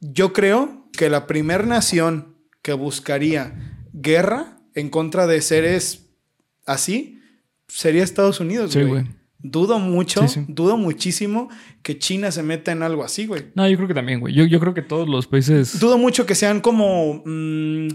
yo 0.00 0.32
creo 0.32 0.88
que 0.92 1.08
la 1.10 1.26
primer 1.26 1.66
nación 1.66 2.36
que 2.62 2.72
buscaría 2.72 3.76
guerra 3.92 4.58
en 4.74 4.88
contra 4.90 5.26
de 5.26 5.40
seres 5.40 6.10
así 6.66 7.18
sería 7.68 8.02
Estados 8.02 8.40
Unidos, 8.40 8.72
Sí, 8.72 8.80
güey. 8.80 8.90
güey. 9.04 9.06
Dudo 9.42 9.78
mucho, 9.78 10.28
Sí, 10.28 10.40
sí. 10.40 10.44
dudo 10.48 10.76
muchísimo 10.76 11.48
que 11.82 11.98
China 11.98 12.30
se 12.30 12.42
meta 12.42 12.72
en 12.72 12.82
algo 12.82 13.02
así, 13.04 13.26
güey. 13.26 13.46
No, 13.54 13.66
yo 13.68 13.76
creo 13.76 13.88
que 13.88 13.94
también, 13.94 14.20
güey. 14.20 14.34
Yo, 14.34 14.44
yo 14.44 14.60
creo 14.60 14.74
que 14.74 14.82
todos 14.82 15.08
los 15.08 15.26
países. 15.26 15.80
Dudo 15.80 15.96
mucho 15.96 16.26
que 16.26 16.34
sean 16.34 16.60
como... 16.60 17.22
mm, 17.24 17.88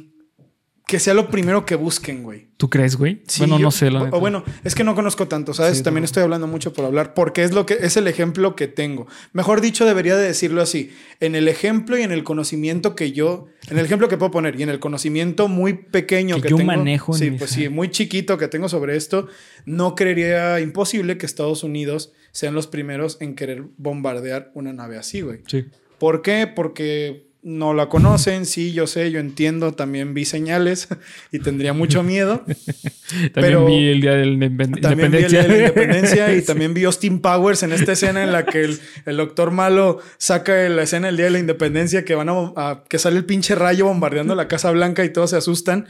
que 0.88 1.00
sea 1.00 1.16
lo 1.16 1.30
primero 1.32 1.66
que 1.66 1.74
busquen, 1.76 2.22
güey. 2.22 2.46
¿Tú 2.58 2.70
crees, 2.70 2.96
güey? 2.96 3.24
Sí, 3.28 3.40
bueno, 3.42 3.58
yo- 3.58 3.64
no 3.66 3.72
sé. 3.72 3.90
La 3.90 4.02
o, 4.02 4.06
neta. 4.06 4.18
bueno, 4.18 4.44
es 4.64 4.76
que 4.76 4.84
no 4.84 4.94
conozco 4.94 5.28
tanto, 5.28 5.54
¿sabes? 5.54 5.78
Sí, 5.80 5.84
También 5.84 6.04
no. 6.04 6.06
estoy 6.06 6.22
hablando 6.22 6.46
mucho 6.46 6.74
por 6.74 6.86
hablar, 6.86 7.16
porque 7.16 7.44
es 7.44 7.54
lo 7.54 7.66
que 7.66 7.74
es 7.82 7.98
el 7.98 8.08
ejemplo 8.08 8.56
que 8.56 8.68
tengo. 8.68 9.08
Mejor 9.34 9.62
dicho, 9.62 9.84
debería 9.86 10.16
de 10.16 10.28
decirlo 10.28 10.62
así. 10.62 10.92
En 11.20 11.34
el 11.34 11.48
ejemplo 11.48 11.98
y 11.98 12.04
en 12.04 12.12
el 12.12 12.24
conocimiento 12.24 12.96
que 12.96 13.12
yo, 13.14 13.48
en 13.68 13.80
el 13.80 13.86
ejemplo 13.86 14.08
que 14.08 14.18
puedo 14.18 14.30
poner 14.32 14.60
y 14.60 14.64
en 14.64 14.70
el 14.70 14.80
conocimiento 14.80 15.48
muy 15.48 15.74
pequeño 15.74 16.36
Que 16.36 16.44
que, 16.44 16.50
yo 16.50 16.58
tengo, 16.58 16.68
manejo 16.68 17.14
en 17.16 17.20
sí, 17.20 17.32
pues 17.32 17.50
sí, 17.50 17.68
muy 17.68 17.90
chiquito 17.90 18.38
que 18.38 18.48
tengo 18.48 18.70
sobre 18.70 18.96
esto, 18.96 19.28
no 19.66 19.96
creería 19.96 20.60
imposible 20.60 21.18
que 21.18 21.26
Estados 21.26 21.64
Unidos 21.64 22.14
sean 22.32 22.54
los 22.54 22.68
primeros 22.68 23.18
en 23.22 23.34
querer 23.36 23.64
bombardear 23.78 24.52
una 24.54 24.72
nave 24.72 24.98
así, 25.00 25.22
güey. 25.22 25.40
Sí. 25.48 25.66
¿Por 25.98 26.22
qué? 26.22 26.46
Porque 26.54 27.26
no 27.48 27.76
la 27.76 27.90
conocen, 27.90 28.48
sí, 28.48 28.74
yo 28.74 28.88
sé, 28.88 29.12
yo 29.12 29.20
entiendo, 29.20 29.72
también 29.74 30.16
vi 30.16 30.26
señales 30.26 30.88
y 31.32 31.38
tendría 31.40 31.74
mucho 31.74 32.02
miedo. 32.02 32.44
También 33.06 33.32
Pero- 33.34 33.66
vi 33.68 33.88
el 33.90 34.02
día 34.02 34.14
de 34.16 34.26
la 34.26 34.32
independ- 34.48 34.82
También 34.82 35.12
vi 35.12 35.18
el 35.20 35.24
independencia. 35.26 35.30
Día 35.30 35.44
de 35.44 35.48
la 35.48 35.68
independencia 35.68 36.36
y 36.36 36.42
también 36.46 36.74
vi 36.74 36.84
Austin 36.86 37.20
Powers 37.22 37.62
en 37.62 37.72
esta 37.72 37.92
escena 37.92 38.24
en 38.24 38.32
la 38.32 38.46
que 38.48 38.62
el, 38.64 38.80
el 39.06 39.18
doctor 39.18 39.52
malo 39.52 40.00
saca 40.18 40.54
la 40.70 40.82
escena 40.82 41.06
del 41.08 41.18
día 41.18 41.26
de 41.26 41.32
la 41.32 41.40
independencia 41.40 42.04
que 42.04 42.16
van 42.16 42.30
a, 42.30 42.34
a- 42.56 42.84
que 42.90 42.98
sale 42.98 43.18
el 43.18 43.26
pinche 43.26 43.54
rayo 43.54 43.86
bombardeando 43.86 44.34
la 44.34 44.48
Casa 44.48 44.72
Blanca 44.72 45.06
y 45.06 45.10
todos 45.14 45.30
se 45.30 45.38
asustan. 45.38 45.88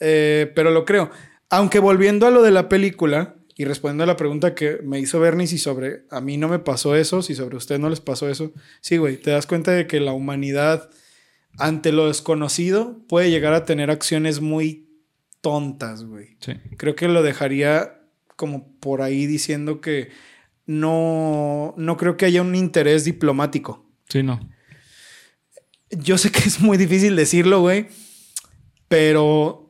Eh, 0.00 0.50
pero 0.54 0.70
lo 0.70 0.84
creo. 0.86 1.10
Aunque 1.50 1.78
volviendo 1.78 2.26
a 2.26 2.30
lo 2.30 2.42
de 2.42 2.50
la 2.50 2.68
película 2.68 3.34
y 3.58 3.64
respondiendo 3.64 4.04
a 4.04 4.06
la 4.06 4.16
pregunta 4.16 4.54
que 4.54 4.78
me 4.84 5.00
hizo 5.00 5.18
Bernie 5.18 5.46
si 5.46 5.56
sobre 5.58 6.04
a 6.10 6.20
mí 6.20 6.36
no 6.36 6.46
me 6.48 6.58
pasó 6.58 6.94
eso, 6.94 7.22
si 7.22 7.34
sobre 7.34 7.56
ustedes 7.56 7.80
no 7.80 7.88
les 7.88 8.00
pasó 8.00 8.28
eso. 8.28 8.52
Sí, 8.80 8.98
güey, 8.98 9.16
te 9.16 9.30
das 9.30 9.46
cuenta 9.46 9.72
de 9.72 9.86
que 9.86 9.98
la 9.98 10.12
humanidad 10.12 10.90
ante 11.58 11.90
lo 11.90 12.08
desconocido 12.08 12.98
puede 13.08 13.30
llegar 13.30 13.54
a 13.54 13.64
tener 13.64 13.90
acciones 13.90 14.40
muy 14.40 14.90
tontas, 15.40 16.04
güey 16.04 16.36
Sí. 16.40 16.52
creo 16.76 16.94
que 16.96 17.08
lo 17.08 17.22
dejaría 17.22 18.02
como 18.36 18.78
por 18.78 19.00
ahí 19.00 19.26
diciendo 19.26 19.80
que 19.80 20.10
no, 20.66 21.72
no 21.78 21.96
creo 21.96 22.16
que 22.18 22.26
haya 22.26 22.42
un 22.42 22.54
interés 22.54 23.04
diplomático. 23.04 23.88
Sí, 24.08 24.22
no. 24.22 24.40
Yo 25.90 26.18
sé 26.18 26.30
que 26.30 26.40
es 26.40 26.60
muy 26.60 26.76
difícil 26.76 27.14
decirlo, 27.16 27.60
güey, 27.60 27.86
pero 28.88 29.65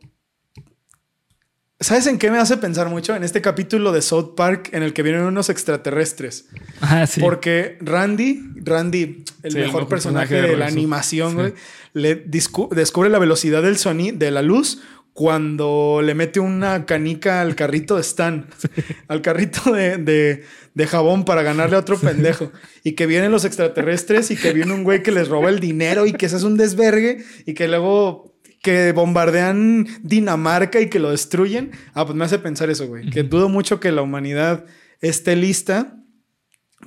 ¿sabes 1.81 2.07
en 2.07 2.19
qué 2.19 2.31
me 2.31 2.39
hace 2.39 2.57
pensar 2.57 2.89
mucho? 2.89 3.15
En 3.15 3.25
este 3.25 3.41
capítulo 3.41 3.93
de 3.93 4.03
South 4.03 4.35
Park 4.37 4.71
en 4.73 4.83
el 4.83 4.93
que 4.93 5.03
vienen 5.03 5.23
unos 5.23 5.49
extraterrestres. 5.51 6.47
Ah, 6.81 7.07
sí. 7.07 7.21
Porque 7.21 7.79
Randy, 7.81 8.43
Randy, 8.57 9.25
el 9.43 9.53
Sí, 9.53 9.59
el 9.59 9.65
mejor 9.67 9.89
personaje, 9.89 10.29
personaje 10.29 10.35
de 10.43 10.49
de 10.55 10.57
la 10.57 10.67
animación, 10.67 11.53
Sí. 11.55 11.63
le 11.95 12.15
descubre 12.17 13.11
la 13.11 13.19
velocidad 13.19 13.63
del 13.63 13.77
sonido, 13.77 14.17
de 14.19 14.31
la 14.31 14.43
luz, 14.43 14.81
cuando 15.13 16.03
le 16.05 16.15
mete 16.15 16.41
una 16.41 16.85
canica 16.85 17.41
al 17.41 17.55
carrito 17.57 17.95
de 17.97 18.03
Stan, 18.03 18.47
al 19.09 19.23
carrito 19.23 19.73
de, 19.73 19.97
de- 19.97 20.45
de 20.75 20.87
jabón 20.87 21.25
para 21.25 21.43
ganarle 21.43 21.77
a 21.77 21.79
otro 21.79 21.99
pendejo. 21.99 22.53
Y 22.85 22.93
que 22.93 23.07
vienen 23.07 23.33
los 23.33 23.47
extraterrestres 23.47 24.31
y 24.31 24.37
que 24.37 24.53
viene 24.53 24.75
un 24.75 24.85
güey 24.85 25.03
que 25.03 25.11
les 25.11 25.29
roba 25.29 25.49
el 25.49 25.59
dinero 25.59 26.05
y 26.05 26.13
que 26.13 26.29
se 26.29 26.37
hace 26.37 26.45
un 26.45 26.59
desvergue 26.59 27.25
y 27.47 27.55
que 27.55 27.67
luego 27.67 28.36
que 28.67 28.91
bombardean 28.91 29.87
Dinamarca 30.03 30.81
y 30.81 30.91
que 30.91 30.99
lo 30.99 31.11
destruyen. 31.13 31.71
Ah, 31.95 32.05
pues 32.05 32.17
me 32.17 32.25
hace 32.25 32.41
pensar 32.41 32.69
eso, 32.69 32.89
güey. 32.89 33.09
Que 33.11 33.23
dudo 33.23 33.49
mucho 33.49 33.79
que 33.79 33.93
la 33.93 34.03
humanidad 34.03 34.67
esté 35.01 35.37
lista 35.37 35.97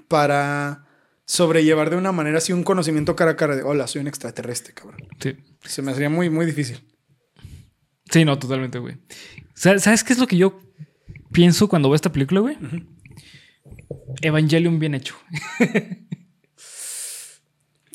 para 0.09 0.85
sobrellevar 1.25 1.89
de 1.89 1.95
una 1.95 2.11
manera 2.11 2.39
así 2.39 2.51
un 2.51 2.63
conocimiento 2.63 3.15
cara 3.15 3.31
a 3.31 3.35
cara 3.37 3.55
de, 3.55 3.63
hola, 3.63 3.87
soy 3.87 4.01
un 4.01 4.07
extraterrestre, 4.07 4.73
cabrón. 4.73 4.99
Sí. 5.21 5.37
Se 5.63 5.81
me 5.81 5.91
haría 5.91 6.09
muy, 6.09 6.29
muy 6.29 6.45
difícil. 6.45 6.79
Sí, 8.11 8.25
no, 8.25 8.37
totalmente, 8.37 8.77
güey. 8.79 8.97
Sa- 9.53 9.79
¿Sabes 9.79 10.03
qué 10.03 10.11
es 10.13 10.19
lo 10.19 10.27
que 10.27 10.35
yo 10.37 10.59
pienso 11.31 11.69
cuando 11.69 11.87
veo 11.89 11.95
esta 11.95 12.11
película, 12.11 12.41
güey? 12.41 12.57
Evangelion 14.21 14.79
bien 14.79 14.95
hecho. 14.95 15.15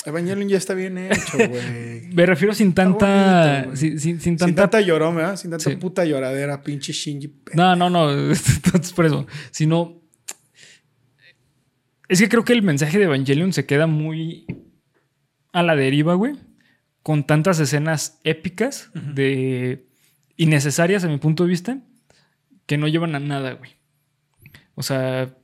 Evangelion 0.07 0.49
ya 0.49 0.59
está 0.59 0.75
bien 0.75 0.99
hecho, 0.99 1.37
güey. 1.49 2.09
Me 2.13 2.27
refiero 2.27 2.55
sin 2.55 2.75
tanta. 2.75 3.63
bonito, 3.63 3.77
sin, 3.77 3.99
sin- 3.99 4.21
sin 4.21 4.21
Sin 4.21 4.37
tanta. 4.37 4.63
tanta 4.63 4.81
llorón, 4.81 5.17
¿verdad? 5.17 5.37
Sin 5.37 5.51
tanta 5.51 5.71
Sí. 5.71 5.77
puta 5.77 6.05
lloradera, 6.05 6.63
pinche 6.63 6.93
Shinji. 6.93 7.33
No, 7.55 7.75
no, 7.75 7.89
no. 7.91 8.11
Entonces, 8.13 8.93
por 8.93 9.07
eso. 9.07 9.27
Sino. 9.51 10.01
Es 12.09 12.21
que 12.21 12.29
creo 12.29 12.45
que 12.45 12.53
el 12.53 12.63
mensaje 12.63 12.99
de 12.99 13.05
Evangelion 13.05 13.53
se 13.53 13.65
queda 13.65 13.87
muy 13.87 14.47
a 15.53 15.63
la 15.63 15.75
deriva, 15.75 16.15
güey. 16.15 16.35
Con 17.03 17.27
tantas 17.27 17.59
escenas 17.61 18.21
épicas 18.25 18.91
de 18.95 19.87
innecesarias 20.37 21.05
a 21.05 21.09
mi 21.09 21.19
punto 21.19 21.45
de 21.45 21.51
vista. 21.51 21.79
que 22.67 22.79
no 22.79 22.89
llevan 22.89 23.15
a 23.15 23.21
nada, 23.21 23.53
güey. 23.53 23.73
O 24.75 24.83
sea. 24.83 25.35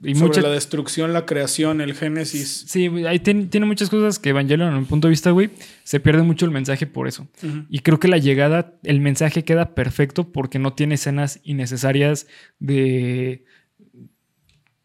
Y 0.00 0.14
Sobre 0.14 0.28
mucha... 0.28 0.40
la 0.42 0.50
destrucción, 0.50 1.12
la 1.12 1.26
creación, 1.26 1.80
el 1.80 1.94
génesis. 1.94 2.64
Sí, 2.68 2.86
ahí 3.06 3.18
tiene 3.18 3.66
muchas 3.66 3.90
cosas 3.90 4.18
que 4.18 4.28
Evangelion, 4.30 4.72
en 4.72 4.80
mi 4.80 4.84
punto 4.84 5.08
de 5.08 5.10
vista, 5.10 5.32
güey, 5.32 5.50
se 5.82 5.98
pierde 5.98 6.22
mucho 6.22 6.44
el 6.44 6.52
mensaje 6.52 6.86
por 6.86 7.08
eso. 7.08 7.26
Y 7.68 7.80
creo 7.80 7.98
que 7.98 8.06
la 8.06 8.18
llegada, 8.18 8.78
el 8.84 9.00
mensaje 9.00 9.44
queda 9.44 9.74
perfecto 9.74 10.30
porque 10.30 10.58
no 10.58 10.72
tiene 10.74 10.94
escenas 10.94 11.40
innecesarias 11.42 12.26
de. 12.58 13.44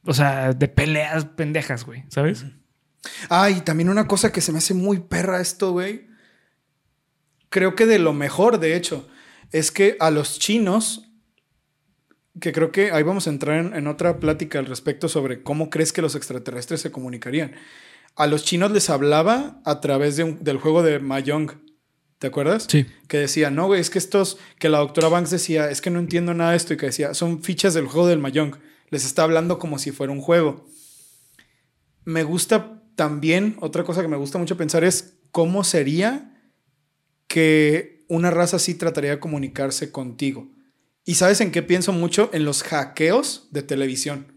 O 0.05 0.13
sea, 0.13 0.51
de 0.53 0.67
peleas 0.67 1.25
pendejas, 1.25 1.85
güey, 1.85 2.03
¿sabes? 2.09 2.45
Ah, 3.29 3.49
y 3.49 3.61
también 3.61 3.89
una 3.89 4.07
cosa 4.07 4.31
que 4.31 4.41
se 4.41 4.51
me 4.51 4.57
hace 4.57 4.73
muy 4.73 4.99
perra 4.99 5.41
esto, 5.41 5.71
güey. 5.71 6.07
Creo 7.49 7.75
que 7.75 7.85
de 7.85 7.99
lo 7.99 8.13
mejor, 8.13 8.59
de 8.59 8.75
hecho, 8.75 9.07
es 9.51 9.71
que 9.71 9.95
a 9.99 10.09
los 10.09 10.39
chinos, 10.39 11.12
que 12.39 12.51
creo 12.51 12.71
que 12.71 12.91
ahí 12.91 13.03
vamos 13.03 13.27
a 13.27 13.29
entrar 13.29 13.73
en, 13.75 13.87
otra 13.87 14.19
plática 14.19 14.59
al 14.59 14.65
respecto 14.65 15.07
sobre 15.07 15.43
cómo 15.43 15.69
crees 15.69 15.93
que 15.93 16.01
los 16.01 16.15
extraterrestres 16.15 16.81
se 16.81 16.91
comunicarían. 16.91 17.53
A 18.15 18.27
los 18.27 18.43
chinos 18.43 18.71
les 18.71 18.89
hablaba 18.89 19.61
a 19.65 19.81
través 19.81 20.17
del 20.17 20.57
juego 20.57 20.83
de 20.83 20.99
Mahjong. 20.99 21.51
¿Te 22.19 22.27
acuerdas? 22.27 22.67
Sí. 22.69 22.85
Que 23.07 23.17
decía, 23.17 23.49
no, 23.49 23.67
güey, 23.67 23.81
es 23.81 23.89
que 23.89 23.99
estos, 23.99 24.37
que 24.57 24.69
la 24.69 24.79
doctora 24.79 25.09
Banks 25.09 25.29
decía, 25.29 25.69
es 25.69 25.81
que 25.81 25.89
no 25.89 25.99
entiendo 25.99 26.33
nada 26.33 26.51
de 26.51 26.57
esto 26.57 26.73
y 26.73 26.77
que 26.77 26.85
decía, 26.87 27.13
son 27.13 27.43
fichas 27.43 27.73
del 27.73 27.87
juego 27.87 28.07
del 28.07 28.19
Mahjong. 28.19 28.55
Les 28.89 29.05
está 29.05 29.23
hablando 29.23 29.59
como 29.59 29.77
si 29.77 29.91
fuera 29.91 30.13
un 30.13 30.21
juego. 30.21 30.65
Me 32.05 32.23
gusta 32.23 32.83
también, 32.95 33.57
otra 33.59 33.83
cosa 33.83 34.01
que 34.01 34.07
me 34.07 34.17
gusta 34.17 34.37
mucho 34.37 34.57
pensar 34.57 34.83
es 34.83 35.17
cómo 35.31 35.63
sería 35.63 36.33
que 37.27 38.05
una 38.07 38.29
raza 38.31 38.57
así 38.57 38.75
trataría 38.75 39.11
de 39.11 39.19
comunicarse 39.19 39.91
contigo. 39.91 40.52
¿Y 41.05 41.15
sabes 41.15 41.41
en 41.41 41.51
qué 41.51 41.61
pienso 41.61 41.91
mucho? 41.91 42.29
En 42.33 42.45
los 42.45 42.63
hackeos 42.63 43.47
de 43.51 43.63
televisión. 43.63 44.27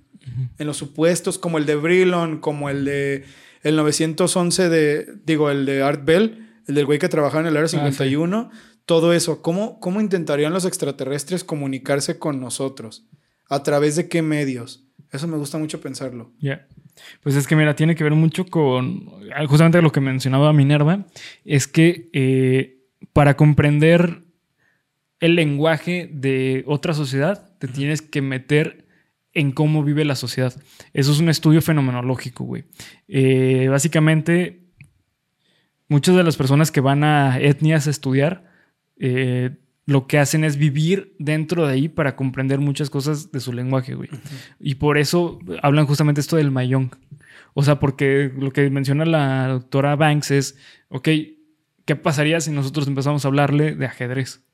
En 0.59 0.67
los 0.67 0.77
supuestos 0.77 1.39
como 1.39 1.59
el 1.59 1.67
de 1.67 1.77
Brillon, 1.77 2.39
como 2.39 2.69
el 2.69 2.85
de 2.85 3.25
el 3.63 3.77
911 3.77 4.69
de, 4.69 5.07
digo, 5.25 5.51
el 5.51 5.67
de 5.67 5.83
Art 5.83 6.05
Bell, 6.05 6.49
el 6.67 6.75
del 6.75 6.87
güey 6.87 6.99
que 6.99 7.09
trabajaba 7.09 7.41
en 7.41 7.47
el 7.49 7.57
Área 7.57 7.69
51. 7.69 8.51
Ah, 8.53 8.57
todo 8.85 9.13
eso. 9.13 9.43
¿Cómo, 9.43 9.81
¿Cómo 9.81 10.01
intentarían 10.01 10.53
los 10.53 10.65
extraterrestres 10.65 11.45
comunicarse 11.45 12.19
con 12.19 12.41
nosotros? 12.41 13.07
¿A 13.49 13.63
través 13.63 13.97
de 13.97 14.09
qué 14.09 14.23
medios? 14.23 14.85
Eso 15.13 15.27
me 15.29 15.37
gusta 15.37 15.59
mucho 15.59 15.81
pensarlo. 15.81 16.33
Ya. 16.41 16.67
Pues 17.23 17.35
es 17.35 17.47
que, 17.47 17.57
mira, 17.57 17.77
tiene 17.77 17.95
que 17.95 18.05
ver 18.05 18.15
mucho 18.15 18.47
con 18.47 19.11
justamente 19.49 19.83
lo 19.83 19.93
que 19.93 20.01
mencionaba 20.01 20.53
Minerva, 20.53 21.07
es 21.45 21.67
que 21.67 22.09
eh, 22.13 22.85
para 23.13 23.37
comprender 23.37 24.23
el 25.21 25.35
lenguaje 25.35 26.11
de 26.13 26.65
otra 26.67 26.95
sociedad, 26.95 27.51
te 27.59 27.69
tienes 27.69 28.03
que 28.03 28.23
meter 28.23 28.87
en 29.33 29.53
cómo 29.53 29.85
vive 29.85 30.05
la 30.05 30.15
sociedad. 30.15 30.55
Eso 30.93 31.13
es 31.13 31.21
un 31.21 31.29
estudio 31.29 31.61
fenomenológico, 31.61 32.45
güey. 32.45 32.65
Eh, 33.07 33.69
básicamente, 33.71 34.63
muchas 35.89 36.17
de 36.17 36.25
las 36.25 36.37
personas 36.37 36.71
que 36.71 36.81
van 36.81 37.05
a 37.05 37.39
etnias 37.39 37.87
a 37.87 37.91
estudiar, 37.91 38.51
eh, 38.99 39.51
lo 39.85 40.07
que 40.07 40.19
hacen 40.19 40.43
es 40.43 40.57
vivir 40.57 41.15
dentro 41.19 41.67
de 41.67 41.73
ahí 41.75 41.89
para 41.89 42.17
comprender 42.17 42.59
muchas 42.59 42.91
cosas 42.91 43.31
de 43.31 43.41
su 43.41 43.53
lenguaje, 43.53 43.95
güey. 43.95 44.09
Y 44.59 44.77
por 44.77 44.99
eso 44.99 45.39
hablan 45.63 45.87
justamente 45.87 46.21
esto 46.21 46.37
del 46.37 46.51
mayón. 46.51 46.91
O 47.55 47.63
sea, 47.63 47.79
porque 47.79 48.33
lo 48.37 48.53
que 48.53 48.69
menciona 48.71 49.05
la 49.05 49.49
doctora 49.49 49.97
Banks 49.97 50.31
es, 50.31 50.59
ok, 50.89 51.09
¿qué 51.85 51.95
pasaría 51.95 52.41
si 52.41 52.51
nosotros 52.51 52.89
empezamos 52.89 53.25
a 53.25 53.29
hablarle 53.29 53.77
de 53.77 53.87
ajedrez? 53.87 54.46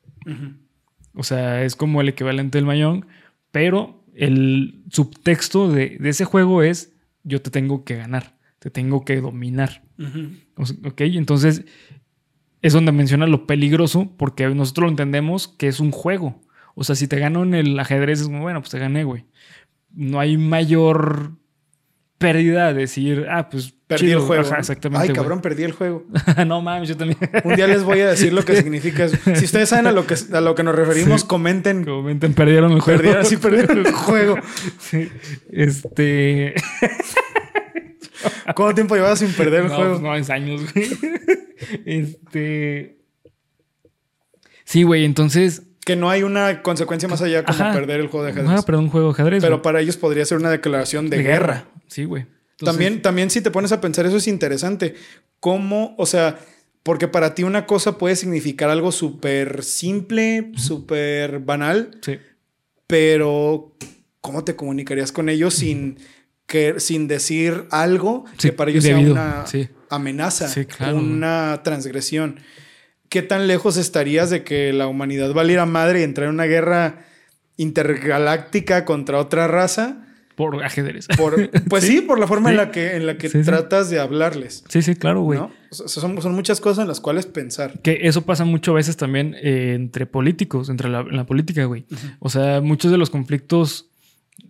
O 1.14 1.22
sea, 1.22 1.64
es 1.64 1.76
como 1.76 2.00
el 2.00 2.08
equivalente 2.08 2.58
del 2.58 2.66
mayón, 2.66 3.06
pero 3.50 4.04
el 4.14 4.82
subtexto 4.90 5.70
de, 5.70 5.98
ese 6.02 6.24
juego 6.24 6.62
es, 6.62 6.92
yo 7.24 7.40
te 7.42 7.50
tengo 7.50 7.84
que 7.84 7.96
ganar, 7.96 8.36
te 8.58 8.70
tengo 8.70 9.04
que 9.04 9.20
dominar. 9.20 9.82
Ok, 10.84 11.02
entonces 11.02 11.64
es 12.62 12.72
donde 12.72 12.92
menciona 12.92 13.26
lo 13.26 13.46
peligroso, 13.46 14.12
porque 14.16 14.48
nosotros 14.48 14.84
lo 14.84 14.90
entendemos 14.90 15.48
que 15.48 15.68
es 15.68 15.80
un 15.80 15.90
juego. 15.90 16.40
O 16.74 16.84
sea, 16.84 16.94
si 16.94 17.08
te 17.08 17.18
gano 17.18 17.42
en 17.42 17.54
el 17.54 17.78
ajedrez, 17.78 18.20
es 18.20 18.26
como, 18.26 18.40
bueno, 18.40 18.60
pues 18.60 18.70
te 18.70 18.78
gané, 18.78 19.04
güey. 19.04 19.24
No 19.90 20.20
hay 20.20 20.38
mayor 20.38 21.32
pérdida 22.22 22.72
de 22.72 22.80
decir, 22.80 23.26
ah, 23.30 23.48
pues. 23.48 23.74
Perdí 23.86 24.12
el 24.12 24.20
juego. 24.20 24.42
exactamente. 24.56 25.08
Ay, 25.08 25.14
cabrón, 25.14 25.42
perdí 25.42 25.64
el 25.64 25.72
juego. 25.72 26.06
no 26.46 26.62
mames, 26.62 26.88
yo 26.88 26.96
también. 26.96 27.18
Un 27.44 27.54
día 27.56 27.66
les 27.66 27.82
voy 27.82 28.00
a 28.00 28.08
decir 28.08 28.32
lo 28.32 28.42
que 28.44 28.56
significa. 28.62 29.08
Si 29.08 29.44
ustedes 29.44 29.68
saben 29.68 29.86
a 29.86 29.92
lo 29.92 30.06
que, 30.06 30.14
a 30.32 30.40
lo 30.40 30.54
que 30.54 30.62
nos 30.62 30.74
referimos, 30.74 31.24
comenten. 31.24 31.84
Comenten, 31.84 32.32
perdieron 32.32 32.72
el 32.72 32.80
juego. 32.80 32.98
Perdieron, 32.98 33.26
sí, 33.26 33.36
perdieron 33.36 33.78
el 33.78 33.92
juego. 33.92 34.38
sí. 34.78 35.10
Este. 35.50 36.54
¿Cuánto 38.54 38.74
tiempo 38.74 38.94
llevabas 38.94 39.18
sin 39.18 39.32
perder 39.32 39.64
el 39.64 39.68
juego? 39.68 39.90
Pues 39.90 40.02
no, 40.02 40.14
es 40.14 40.30
años, 40.30 40.62
güey. 40.72 40.88
Este. 41.84 43.02
Sí, 44.64 44.84
güey, 44.84 45.04
entonces. 45.04 45.64
Que 45.84 45.96
no 45.96 46.08
hay 46.08 46.22
una 46.22 46.62
consecuencia 46.62 47.08
más 47.08 47.20
allá 47.22 47.44
como 47.44 47.58
perder 47.58 48.00
el 48.00 48.06
juego 48.06 48.24
de 48.24 48.32
ajedrez. 48.32 48.60
Ah, 48.60 48.62
perdón, 48.64 48.84
un 48.84 48.90
juego 48.90 49.08
de 49.08 49.12
ajedrez. 49.14 49.42
Pero 49.42 49.62
para 49.62 49.80
ellos 49.80 49.96
podría 49.96 50.24
ser 50.24 50.38
una 50.38 50.48
declaración 50.48 51.10
de, 51.10 51.22
guerra. 51.22 51.64
Sí, 51.92 52.04
güey. 52.04 52.26
También, 52.58 53.02
también, 53.02 53.28
si 53.28 53.40
te 53.40 53.50
pones 53.50 53.72
a 53.72 53.80
pensar, 53.80 54.06
eso 54.06 54.16
es 54.16 54.28
interesante. 54.28 54.94
¿Cómo, 55.40 55.94
o 55.98 56.06
sea, 56.06 56.38
porque 56.82 57.08
para 57.08 57.34
ti 57.34 57.42
una 57.42 57.66
cosa 57.66 57.98
puede 57.98 58.16
significar 58.16 58.70
algo 58.70 58.92
súper 58.92 59.62
simple, 59.62 60.52
súper 60.56 61.40
banal. 61.40 61.98
Sí. 62.02 62.18
Pero, 62.86 63.76
¿cómo 64.20 64.44
te 64.44 64.56
comunicarías 64.56 65.12
con 65.12 65.28
ellos 65.28 65.54
sin 65.54 65.98
que 66.46 66.80
sin 66.80 67.08
decir 67.08 67.64
algo 67.70 68.24
que 68.38 68.52
para 68.52 68.70
ellos 68.70 68.84
sea 68.84 68.98
una 68.98 69.44
amenaza, 69.88 70.52
una 70.92 71.60
transgresión. 71.62 72.40
¿Qué 73.08 73.22
tan 73.22 73.46
lejos 73.46 73.76
estarías 73.76 74.30
de 74.30 74.42
que 74.42 74.72
la 74.72 74.86
humanidad 74.86 75.32
valiera 75.32 75.66
madre 75.66 76.00
y 76.00 76.02
entrar 76.02 76.28
en 76.28 76.34
una 76.34 76.44
guerra 76.44 77.04
intergaláctica 77.56 78.84
contra 78.84 79.18
otra 79.18 79.48
raza? 79.48 80.11
Por 80.42 80.64
ajedrez. 80.64 81.06
pues 81.68 81.84
¿Sí? 81.86 82.00
por 82.00 82.18
la 82.18 82.26
forma 82.26 82.50
en 82.50 82.56
la 82.56 82.70
que, 82.70 82.96
en 82.96 83.06
la 83.06 83.16
que 83.16 83.28
tratas 83.28 83.90
de 83.90 84.00
hablarles. 84.00 84.64
Sí, 84.68 84.82
sí, 84.82 84.94
claro, 84.94 85.22
güey. 85.22 85.40
son, 85.70 86.14
muchas 86.34 86.60
cosas 86.60 86.82
en 86.82 86.88
las 86.88 87.00
cuales 87.00 87.26
pensar. 87.26 87.80
Que 87.80 88.00
eso 88.02 88.22
pasa 88.22 88.44
muchas 88.44 88.74
veces 88.74 88.96
también 88.96 89.34
eh, 89.42 89.74
entre 89.74 90.06
políticos, 90.06 90.68
entre 90.68 90.88
la, 90.88 91.02
la 91.02 91.24
política, 91.24 91.64
güey. 91.64 91.84
O 92.18 92.28
sea, 92.28 92.60
muchos 92.60 92.90
de 92.90 92.98
los 92.98 93.10
conflictos 93.10 93.88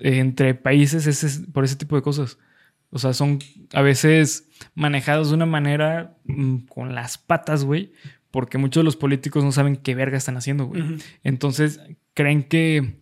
entre 0.00 0.54
países 0.54 1.06
es, 1.06 1.42
por 1.52 1.64
ese 1.64 1.76
tipo 1.76 1.96
de 1.96 2.02
cosas. 2.02 2.38
O 2.90 2.98
sea, 2.98 3.14
son 3.14 3.38
a 3.72 3.82
veces 3.82 4.48
manejados 4.74 5.30
de 5.30 5.34
una 5.34 5.46
manera 5.46 6.16
mm, 6.24 6.58
con 6.68 6.94
las 6.94 7.18
patas, 7.18 7.64
güey, 7.64 7.92
porque 8.30 8.58
muchos 8.58 8.80
de 8.80 8.84
los 8.84 8.96
políticos 8.96 9.44
no 9.44 9.52
saben 9.52 9.76
qué 9.76 9.94
verga 9.94 10.18
están 10.18 10.36
haciendo, 10.36 10.66
güey. 10.66 10.98
Entonces, 11.22 11.80
creen 12.14 12.42
que... 12.42 13.00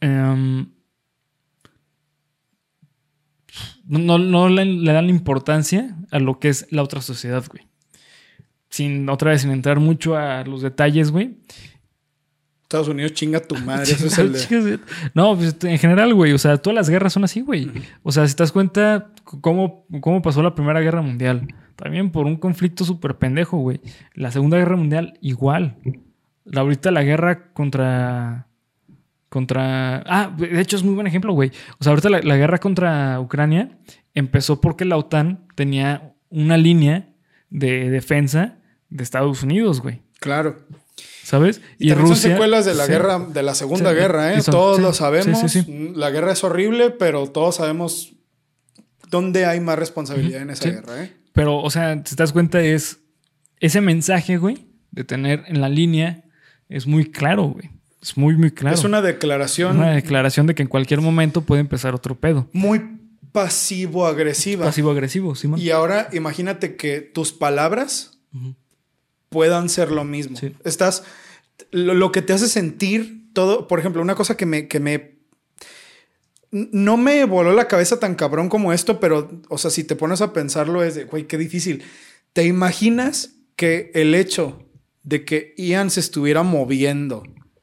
Em, 0.00 0.71
no, 3.98 4.18
no 4.18 4.48
le, 4.48 4.64
le, 4.64 4.92
dan 4.92 5.06
la 5.06 5.12
importancia 5.12 5.96
a 6.10 6.18
lo 6.18 6.38
que 6.38 6.48
es 6.48 6.66
la 6.70 6.82
otra 6.82 7.00
sociedad, 7.00 7.44
güey. 7.50 7.66
Sin 8.68 9.08
otra 9.08 9.32
vez, 9.32 9.42
sin 9.42 9.50
entrar 9.50 9.80
mucho 9.80 10.16
a 10.16 10.44
los 10.44 10.62
detalles, 10.62 11.10
güey. 11.10 11.36
Estados 12.62 12.88
Unidos 12.88 13.12
chinga 13.12 13.40
tu 13.40 13.54
madre. 13.56 13.82
Eso 13.92 14.06
es 14.06 14.18
el 14.18 14.80
No, 15.12 15.36
pues 15.36 15.56
en 15.62 15.78
general, 15.78 16.14
güey. 16.14 16.32
O 16.32 16.38
sea, 16.38 16.56
todas 16.56 16.74
las 16.74 16.88
guerras 16.88 17.12
son 17.12 17.24
así, 17.24 17.42
güey. 17.42 17.70
O 18.02 18.12
sea, 18.12 18.26
si 18.26 18.34
te 18.34 18.42
das 18.42 18.50
cuenta 18.50 19.10
cómo, 19.24 19.84
cómo 20.00 20.22
pasó 20.22 20.42
la 20.42 20.54
Primera 20.54 20.80
Guerra 20.80 21.02
Mundial. 21.02 21.46
También 21.76 22.10
por 22.10 22.24
un 22.24 22.36
conflicto 22.36 22.84
súper 22.84 23.18
pendejo, 23.18 23.58
güey. 23.58 23.80
La 24.14 24.30
Segunda 24.30 24.56
Guerra 24.56 24.76
Mundial, 24.76 25.18
igual. 25.20 25.76
La, 26.44 26.62
ahorita 26.62 26.90
la 26.90 27.02
guerra 27.02 27.52
contra. 27.52 28.46
Contra. 29.32 30.02
Ah, 30.04 30.30
de 30.36 30.60
hecho 30.60 30.76
es 30.76 30.82
muy 30.82 30.92
buen 30.92 31.06
ejemplo, 31.06 31.32
güey. 31.32 31.52
O 31.80 31.82
sea, 31.82 31.92
ahorita 31.92 32.10
la, 32.10 32.20
la 32.20 32.36
guerra 32.36 32.58
contra 32.58 33.18
Ucrania 33.18 33.78
empezó 34.12 34.60
porque 34.60 34.84
la 34.84 34.98
OTAN 34.98 35.46
tenía 35.54 36.12
una 36.28 36.58
línea 36.58 37.14
de 37.48 37.88
defensa 37.88 38.58
de 38.90 39.02
Estados 39.02 39.42
Unidos, 39.42 39.80
güey. 39.80 40.02
Claro. 40.20 40.66
¿Sabes? 41.22 41.62
Y, 41.78 41.88
y 41.90 41.94
Rusia, 41.94 42.14
son 42.16 42.30
secuelas 42.32 42.66
de 42.66 42.74
la 42.74 42.86
guerra, 42.86 43.20
de 43.20 43.42
la 43.42 43.54
Segunda 43.54 43.94
Guerra, 43.94 44.34
¿eh? 44.34 44.42
todos 44.44 44.80
lo 44.80 44.92
sabemos. 44.92 45.56
La 45.96 46.10
guerra 46.10 46.32
es 46.32 46.44
horrible, 46.44 46.90
pero 46.90 47.26
todos 47.26 47.56
sabemos 47.56 48.12
dónde 49.08 49.46
hay 49.46 49.60
más 49.60 49.78
responsabilidad 49.78 50.42
en 50.42 50.50
esa 50.50 50.68
guerra, 50.68 51.04
¿eh? 51.04 51.12
Pero, 51.32 51.56
o 51.56 51.70
sea, 51.70 51.94
si 52.04 52.16
te 52.16 52.22
das 52.22 52.34
cuenta, 52.34 52.60
es 52.60 53.00
ese 53.60 53.80
mensaje, 53.80 54.36
güey, 54.36 54.66
de 54.90 55.04
tener 55.04 55.44
en 55.46 55.62
la 55.62 55.70
línea, 55.70 56.24
es 56.68 56.86
muy 56.86 57.10
claro, 57.10 57.44
güey. 57.44 57.70
Es 58.02 58.16
muy, 58.16 58.36
muy 58.36 58.50
claro. 58.50 58.74
Es 58.74 58.84
una 58.84 59.00
declaración. 59.00 59.78
Una 59.78 59.92
declaración 59.92 60.48
de 60.48 60.56
que 60.56 60.62
en 60.62 60.68
cualquier 60.68 61.00
momento 61.00 61.42
puede 61.42 61.60
empezar 61.60 61.94
otro 61.94 62.16
pedo. 62.16 62.48
Muy 62.52 62.82
pasivo-agresiva. 63.30 64.66
Pasivo-agresivo, 64.66 65.34
sí, 65.36 65.48
Y 65.56 65.70
ahora 65.70 66.08
imagínate 66.12 66.76
que 66.76 67.00
tus 67.00 67.32
palabras 67.32 68.18
puedan 69.28 69.68
ser 69.68 69.92
lo 69.92 70.04
mismo. 70.04 70.36
Estás, 70.64 71.04
lo, 71.70 72.12
que 72.12 72.22
te 72.22 72.32
hace 72.32 72.48
sentir 72.48 73.32
todo, 73.32 73.68
por 73.68 73.78
ejemplo, 73.78 74.02
una 74.02 74.16
cosa 74.16 74.36
que 74.36 74.46
me, 74.46 74.68
que 74.68 74.80
me 74.80 75.12
no 76.50 76.98
me 76.98 77.24
voló 77.24 77.54
la 77.54 77.66
cabeza 77.66 77.98
tan 77.98 78.14
cabrón 78.14 78.50
como 78.50 78.74
esto, 78.74 79.00
pero, 79.00 79.40
o 79.48 79.56
sea, 79.56 79.70
si 79.70 79.84
te 79.84 79.96
pones 79.96 80.20
a 80.20 80.34
pensarlo 80.34 80.82
es 80.82 80.94
de, 80.94 81.04
güey, 81.04 81.26
qué 81.26 81.38
difícil. 81.38 81.82
¿Te 82.34 82.44
imaginas 82.44 83.36
que 83.56 83.90
el 83.94 84.14
hecho 84.14 84.68
de 85.02 85.24
que 85.24 85.54
Ian 85.56 85.90
se 85.90 86.00
estuviera 86.00 86.42
moviendo, 86.42 87.22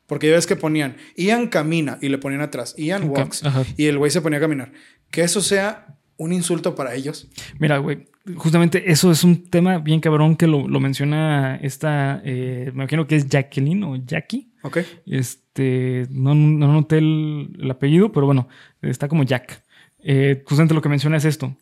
porque 0.09 0.27
ya 0.27 0.33
ves 0.33 0.47
que 0.47 0.57
ponían, 0.57 0.97
Ian 1.15 1.47
camina 1.47 1.97
y 2.01 2.09
le 2.09 2.17
ponían 2.17 2.41
atrás, 2.41 2.75
Ian 2.77 3.09
walks, 3.09 3.43
y 3.77 3.85
el 3.85 3.97
güey 3.97 4.11
se 4.11 4.19
ponía 4.19 4.39
a 4.39 4.41
caminar, 4.41 4.73
que 5.09 5.21
eso 5.21 5.39
sea 5.39 5.95
un 6.17 6.33
insulto 6.33 6.75
para 6.75 6.93
ellos? 6.95 7.29
Mira, 7.59 7.77
güey, 7.77 8.09
justamente 8.35 8.91
eso 8.91 9.09
es 9.09 9.23
un 9.23 9.49
tema 9.49 9.77
bien 9.77 10.01
cabrón 10.01 10.35
que 10.35 10.47
lo, 10.47 10.67
menciona 10.79 11.55
esta, 11.55 12.21
eh, 12.25 12.65
me 12.73 12.83
imagino 12.83 13.07
que 13.07 13.15
es 13.15 13.29
Jacqueline 13.29 13.83
o 13.85 13.95
Jackie. 13.95 14.51
Ok. 14.61 14.79
Este, 15.05 16.07
no, 16.09 16.35
no 16.35 16.73
noté 16.73 16.97
el, 16.97 17.67
apellido, 17.71 18.11
pero 18.11 18.25
bueno, 18.25 18.49
está 18.81 19.07
como 19.07 19.23
Jack. 19.23 19.63
Eh, 20.03 20.43
justamente 20.45 20.73
lo 20.73 20.81
que 20.81 20.89
menciona 20.89 21.15
es 21.15 21.25
esto. 21.25 21.55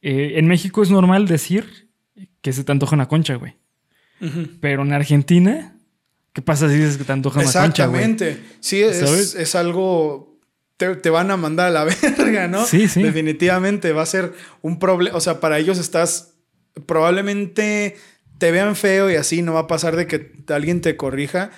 Eh, 0.00 0.34
en 0.36 0.46
México 0.46 0.82
es 0.82 0.90
normal 0.90 1.28
decir 1.28 1.90
que 2.40 2.52
se 2.52 2.64
te 2.64 2.72
antoja 2.72 2.96
una 2.96 3.08
concha, 3.08 3.34
güey. 3.34 3.56
Pero 4.60 4.82
en 4.82 4.92
Argentina, 4.92 5.77
¿qué 6.32 6.42
pasa 6.42 6.68
si 6.68 6.76
dices 6.76 6.96
que 6.96 7.04
te 7.04 7.12
antoja 7.12 7.42
concha, 7.42 7.86
güey? 7.86 8.02
Exactamente. 8.04 8.42
Sí, 8.60 8.82
es, 8.82 9.34
es 9.34 9.54
algo 9.54 10.28
te, 10.78 11.10
van 11.10 11.30
a 11.30 11.36
mandar 11.36 11.68
a 11.68 11.70
la 11.70 11.84
verga, 12.18 12.48
¿no? 12.48 12.64
Sí, 12.64 12.88
sí. 12.88 13.02
Definitivamente 13.02 13.92
va 13.92 14.02
a 14.02 14.06
ser 14.06 14.32
un 14.62 14.78
problema. 14.78 15.16
O 15.16 15.20
sea, 15.20 15.40
para 15.40 15.58
ellos 15.58 15.78
estás. 15.78 16.34
Probablemente 16.86 17.96
te 18.38 18.52
vean 18.52 18.76
feo 18.76 19.10
y 19.10 19.16
así 19.16 19.42
no 19.42 19.54
va 19.54 19.60
a 19.60 19.66
pasar 19.66 19.96
de 19.96 20.06
que 20.06 20.32
alguien 20.48 20.80
te 20.80 20.96
corrija. 20.96 21.50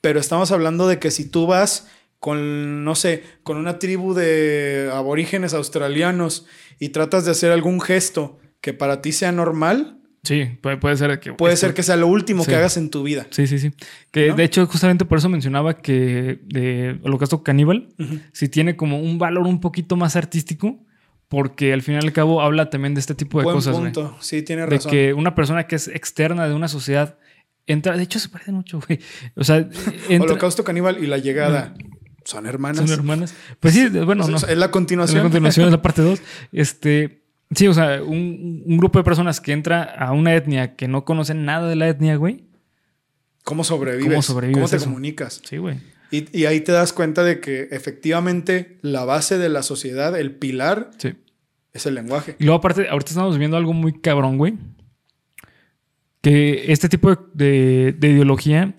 Pero 0.00 0.20
estamos 0.20 0.52
hablando 0.52 0.86
de 0.86 1.00
que 1.00 1.10
si 1.10 1.24
tú 1.24 1.48
vas 1.48 1.88
con, 2.20 2.84
no 2.84 2.94
sé, 2.94 3.24
con 3.42 3.56
una 3.56 3.80
tribu 3.80 4.14
de 4.14 4.90
aborígenes 4.94 5.54
australianos 5.54 6.46
y 6.78 6.90
tratas 6.90 7.24
de 7.24 7.32
hacer 7.32 7.50
algún 7.50 7.80
gesto 7.80 8.38
que 8.60 8.72
para 8.72 9.02
ti 9.02 9.10
sea 9.10 9.32
normal, 9.32 9.97
Sí, 10.22 10.58
puede, 10.60 10.96
ser 10.96 11.20
que... 11.20 11.32
Puede 11.32 11.56
ser 11.56 11.74
que 11.74 11.82
sea 11.82 11.96
lo 11.96 12.06
último 12.06 12.44
que 12.44 12.54
hagas 12.54 12.76
en 12.76 12.90
tu 12.90 13.02
vida. 13.02 13.26
Sí, 13.30 13.46
sí, 13.46 13.58
sí. 13.58 13.72
Que 14.10 14.32
de 14.32 14.44
hecho 14.44 14.66
justamente 14.66 15.04
por 15.04 15.18
eso 15.18 15.28
mencionaba 15.28 15.78
que 15.78 16.40
de 16.44 16.98
Holocausto 17.02 17.42
Caníbal 17.42 17.88
si 18.32 18.48
tiene 18.48 18.76
como 18.76 19.00
un 19.00 19.18
valor 19.18 19.46
un 19.46 19.60
poquito 19.60 19.96
más 19.96 20.16
artístico 20.16 20.84
porque 21.28 21.72
al 21.72 21.82
final 21.82 22.04
y 22.04 22.08
al 22.08 22.12
cabo 22.12 22.42
habla 22.42 22.70
también 22.70 22.94
de 22.94 23.00
este 23.00 23.14
tipo 23.14 23.38
de 23.38 23.44
Buen 23.44 23.56
cosas. 23.56 23.76
punto. 23.76 24.16
Sí, 24.20 24.42
tiene 24.42 24.66
razón. 24.66 24.90
De 24.90 24.96
que 24.96 25.14
una 25.14 25.34
persona 25.34 25.66
que 25.66 25.76
es 25.76 25.88
externa 25.88 26.48
de 26.48 26.54
una 26.54 26.68
sociedad 26.68 27.18
entra... 27.66 27.96
De 27.96 28.02
hecho 28.02 28.18
se 28.18 28.28
parecen 28.28 28.54
mucho, 28.54 28.80
güey. 28.86 28.98
O 29.36 29.44
sea... 29.44 29.68
Holocausto 30.20 30.64
Caníbal 30.64 31.02
y 31.02 31.06
La 31.06 31.18
Llegada... 31.18 31.74
Son 32.28 32.44
hermanas. 32.44 32.76
Son 32.76 32.90
hermanas. 32.90 33.34
Pues 33.58 33.72
sí, 33.72 33.88
bueno, 33.88 34.28
no. 34.28 34.36
Es 34.36 34.56
la 34.58 34.70
continuación. 34.70 35.16
Es 35.16 35.22
la 35.24 35.30
continuación, 35.30 35.64
es 35.64 35.72
la 35.72 35.80
parte 35.80 36.02
2. 36.02 36.20
Este, 36.52 37.22
Sí, 37.54 37.66
o 37.66 37.74
sea, 37.74 38.02
un, 38.02 38.76
grupo 38.76 38.98
de 38.98 39.04
personas 39.04 39.40
que 39.40 39.52
entra 39.52 39.82
a 39.82 40.12
una 40.12 40.34
etnia 40.34 40.76
que 40.76 40.86
no 40.86 41.04
conocen 41.04 41.44
nada 41.44 41.66
de 41.66 41.76
la 41.76 41.88
etnia, 41.88 42.16
güey. 42.16 42.44
¿Cómo 43.44 43.64
sobrevives? 43.64 44.10
¿Cómo, 44.10 44.22
sobrevives 44.22 44.58
¿Cómo 44.58 44.68
te 44.68 44.84
comunicas? 44.84 45.40
Sí, 45.44 45.56
güey. 45.56 45.78
Y, 46.10 46.46
ahí 46.46 46.60
te 46.60 46.72
das 46.72 46.92
cuenta 46.92 47.22
de 47.22 47.40
que 47.40 47.68
efectivamente 47.70 48.78
la 48.80 49.04
base 49.04 49.36
de 49.38 49.50
la 49.50 49.62
sociedad, 49.62 50.18
el 50.18 50.32
pilar, 50.32 50.90
es 51.72 51.86
el 51.86 51.94
lenguaje. 51.94 52.36
Y 52.38 52.44
luego 52.44 52.58
aparte, 52.58 52.88
ahorita 52.88 53.10
estamos 53.10 53.38
viendo 53.38 53.56
algo 53.56 53.72
muy 53.74 53.92
cabrón, 53.92 54.38
güey. 54.38 54.54
Que 56.22 56.72
este 56.72 56.88
tipo 56.88 57.14
de, 57.34 57.94
ideología, 58.00 58.74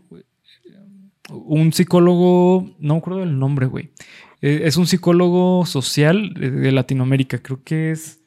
un 1.30 1.72
psicólogo, 1.72 2.76
no 2.80 2.96
me 2.96 3.00
acuerdo 3.00 3.20
del 3.20 3.38
nombre, 3.38 3.68
güey. 3.68 3.92
Eh, 4.42 4.62
es 4.64 4.78
un 4.78 4.88
psicólogo 4.88 5.66
social 5.66 6.34
de 6.34 6.72
Latinoamérica, 6.72 7.40
creo 7.40 7.62
que 7.64 7.92
es 7.92 8.19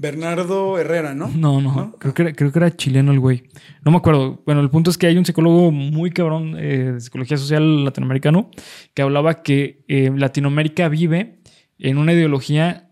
Bernardo 0.00 0.78
Herrera, 0.78 1.14
¿no? 1.14 1.28
No, 1.28 1.60
no, 1.60 1.94
Creo, 1.98 2.14
que 2.14 2.22
era, 2.22 2.32
creo 2.32 2.50
que 2.50 2.58
era 2.58 2.74
chileno 2.74 3.12
el 3.12 3.20
güey. 3.20 3.44
No 3.84 3.90
me 3.90 3.98
acuerdo. 3.98 4.42
Bueno, 4.46 4.62
el 4.62 4.70
punto 4.70 4.90
es 4.90 4.96
que 4.96 5.06
hay 5.06 5.18
un 5.18 5.26
psicólogo 5.26 5.70
muy 5.70 6.10
cabrón 6.10 6.56
eh, 6.58 6.92
de 6.92 7.00
psicología 7.00 7.36
social 7.36 7.84
latinoamericano 7.84 8.50
que 8.94 9.02
hablaba 9.02 9.42
que 9.42 9.84
eh, 9.88 10.10
Latinoamérica 10.16 10.88
vive 10.88 11.40
en 11.78 11.98
una 11.98 12.14
ideología 12.14 12.90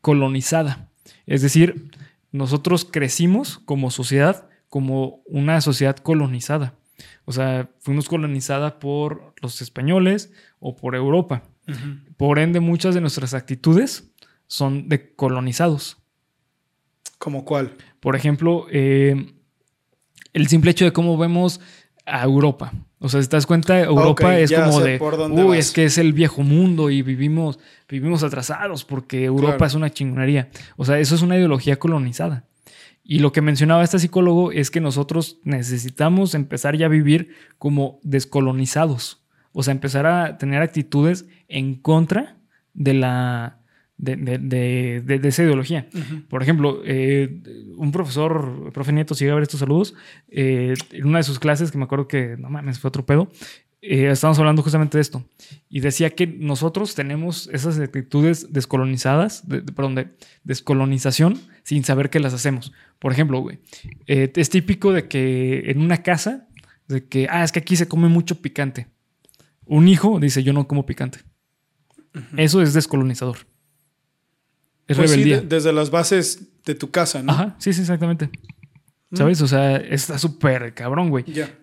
colonizada. 0.00 0.90
Es 1.26 1.42
decir, 1.42 1.90
nosotros 2.30 2.84
crecimos 2.84 3.58
como 3.58 3.90
sociedad 3.90 4.48
como 4.68 5.22
una 5.26 5.60
sociedad 5.60 5.96
colonizada. 5.96 6.74
O 7.24 7.32
sea, 7.32 7.70
fuimos 7.80 8.08
colonizada 8.08 8.78
por 8.78 9.34
los 9.42 9.60
españoles 9.60 10.32
o 10.60 10.76
por 10.76 10.94
Europa. 10.94 11.42
Por 12.16 12.38
ende, 12.38 12.60
muchas 12.60 12.94
de 12.94 13.00
nuestras 13.00 13.34
actitudes 13.34 14.12
son 14.46 14.88
de 14.88 15.14
colonizados. 15.14 16.03
¿Como 17.24 17.46
cuál? 17.46 17.72
Por 18.00 18.16
ejemplo, 18.16 18.66
eh, 18.70 19.32
el 20.34 20.46
simple 20.46 20.72
hecho 20.72 20.84
de 20.84 20.92
cómo 20.92 21.16
vemos 21.16 21.58
a 22.04 22.22
Europa. 22.22 22.74
O 22.98 23.08
sea, 23.08 23.22
si 23.22 23.28
te 23.28 23.36
das 23.38 23.46
cuenta, 23.46 23.80
Europa 23.80 24.38
es 24.38 24.52
como 24.52 24.78
de, 24.80 25.00
uy, 25.30 25.56
es 25.56 25.72
que 25.72 25.86
es 25.86 25.96
el 25.96 26.12
viejo 26.12 26.42
mundo 26.42 26.90
y 26.90 27.00
vivimos, 27.00 27.58
vivimos 27.88 28.22
atrasados 28.22 28.84
porque 28.84 29.24
Europa 29.24 29.64
es 29.64 29.72
una 29.72 29.88
chingonería. 29.88 30.50
O 30.76 30.84
sea, 30.84 30.98
eso 30.98 31.14
es 31.14 31.22
una 31.22 31.38
ideología 31.38 31.78
colonizada. 31.78 32.44
Y 33.02 33.20
lo 33.20 33.32
que 33.32 33.40
mencionaba 33.40 33.82
este 33.84 33.98
psicólogo 33.98 34.52
es 34.52 34.70
que 34.70 34.82
nosotros 34.82 35.38
necesitamos 35.44 36.34
empezar 36.34 36.76
ya 36.76 36.86
a 36.86 36.90
vivir 36.90 37.30
como 37.56 38.00
descolonizados. 38.02 39.24
O 39.52 39.62
sea, 39.62 39.72
empezar 39.72 40.04
a 40.04 40.36
tener 40.36 40.60
actitudes 40.60 41.24
en 41.48 41.76
contra 41.76 42.36
de 42.74 42.92
la, 42.92 43.63
de, 44.04 44.38
de, 44.38 45.00
de, 45.18 45.28
esa 45.28 45.42
ideología. 45.42 45.86
Por 46.28 46.42
ejemplo, 46.42 46.82
eh, 46.84 47.40
un 47.76 47.92
profesor, 47.92 48.70
profe 48.72 48.92
Nieto, 48.92 49.14
si 49.14 49.26
a 49.28 49.34
ver 49.34 49.42
estos 49.42 49.60
saludos, 49.60 49.94
eh, 50.28 50.74
en 50.92 51.06
una 51.06 51.18
de 51.18 51.24
sus 51.24 51.38
clases, 51.38 51.70
que 51.70 51.78
me 51.78 51.84
acuerdo 51.84 52.06
que, 52.06 52.36
no 52.38 52.50
mames, 52.50 52.78
fue 52.78 52.88
otro 52.88 53.06
pedo, 53.06 53.30
eh, 53.80 54.08
estábamos 54.10 54.38
hablando 54.38 54.62
justamente 54.62 54.98
de 54.98 55.02
esto. 55.02 55.24
Y 55.68 55.80
decía 55.80 56.10
que 56.10 56.26
nosotros 56.26 56.94
tenemos 56.94 57.48
esas 57.52 57.78
actitudes 57.78 58.52
descolonizadas, 58.52 59.44
perdón, 59.48 59.94
de 59.94 60.08
descolonización, 60.44 61.40
sin 61.62 61.84
saber 61.84 62.10
que 62.10 62.20
las 62.20 62.34
hacemos. 62.34 62.72
Por 62.98 63.12
ejemplo, 63.12 63.40
güey, 63.40 63.58
es 64.06 64.50
típico 64.50 64.92
de 64.92 65.08
que 65.08 65.70
en 65.70 65.80
una 65.80 66.02
casa, 66.02 66.48
de 66.88 67.06
que, 67.06 67.26
ah, 67.30 67.44
es 67.44 67.52
que 67.52 67.60
aquí 67.60 67.76
se 67.76 67.88
come 67.88 68.08
mucho 68.08 68.40
picante. 68.40 68.88
Un 69.66 69.88
hijo 69.88 70.20
dice, 70.20 70.42
yo 70.42 70.52
no 70.52 70.68
como 70.68 70.86
picante. 70.86 71.20
Eso 72.36 72.62
es 72.62 72.74
descolonizador. 72.74 73.38
Es 74.86 74.96
pues 74.96 75.10
rebeldía. 75.10 75.40
desde 75.40 75.72
las 75.72 75.90
bases 75.90 76.48
de 76.64 76.74
tu 76.74 76.90
casa, 76.90 77.22
¿no? 77.22 77.32
Ajá, 77.32 77.56
sí, 77.58 77.72
sí, 77.72 77.80
exactamente. 77.80 78.30
Mm. 79.10 79.16
¿Sabes? 79.16 79.40
O 79.40 79.48
sea, 79.48 79.76
está 79.76 80.18
súper 80.18 80.74
cabrón, 80.74 81.10
güey. 81.10 81.24
Ya. 81.24 81.56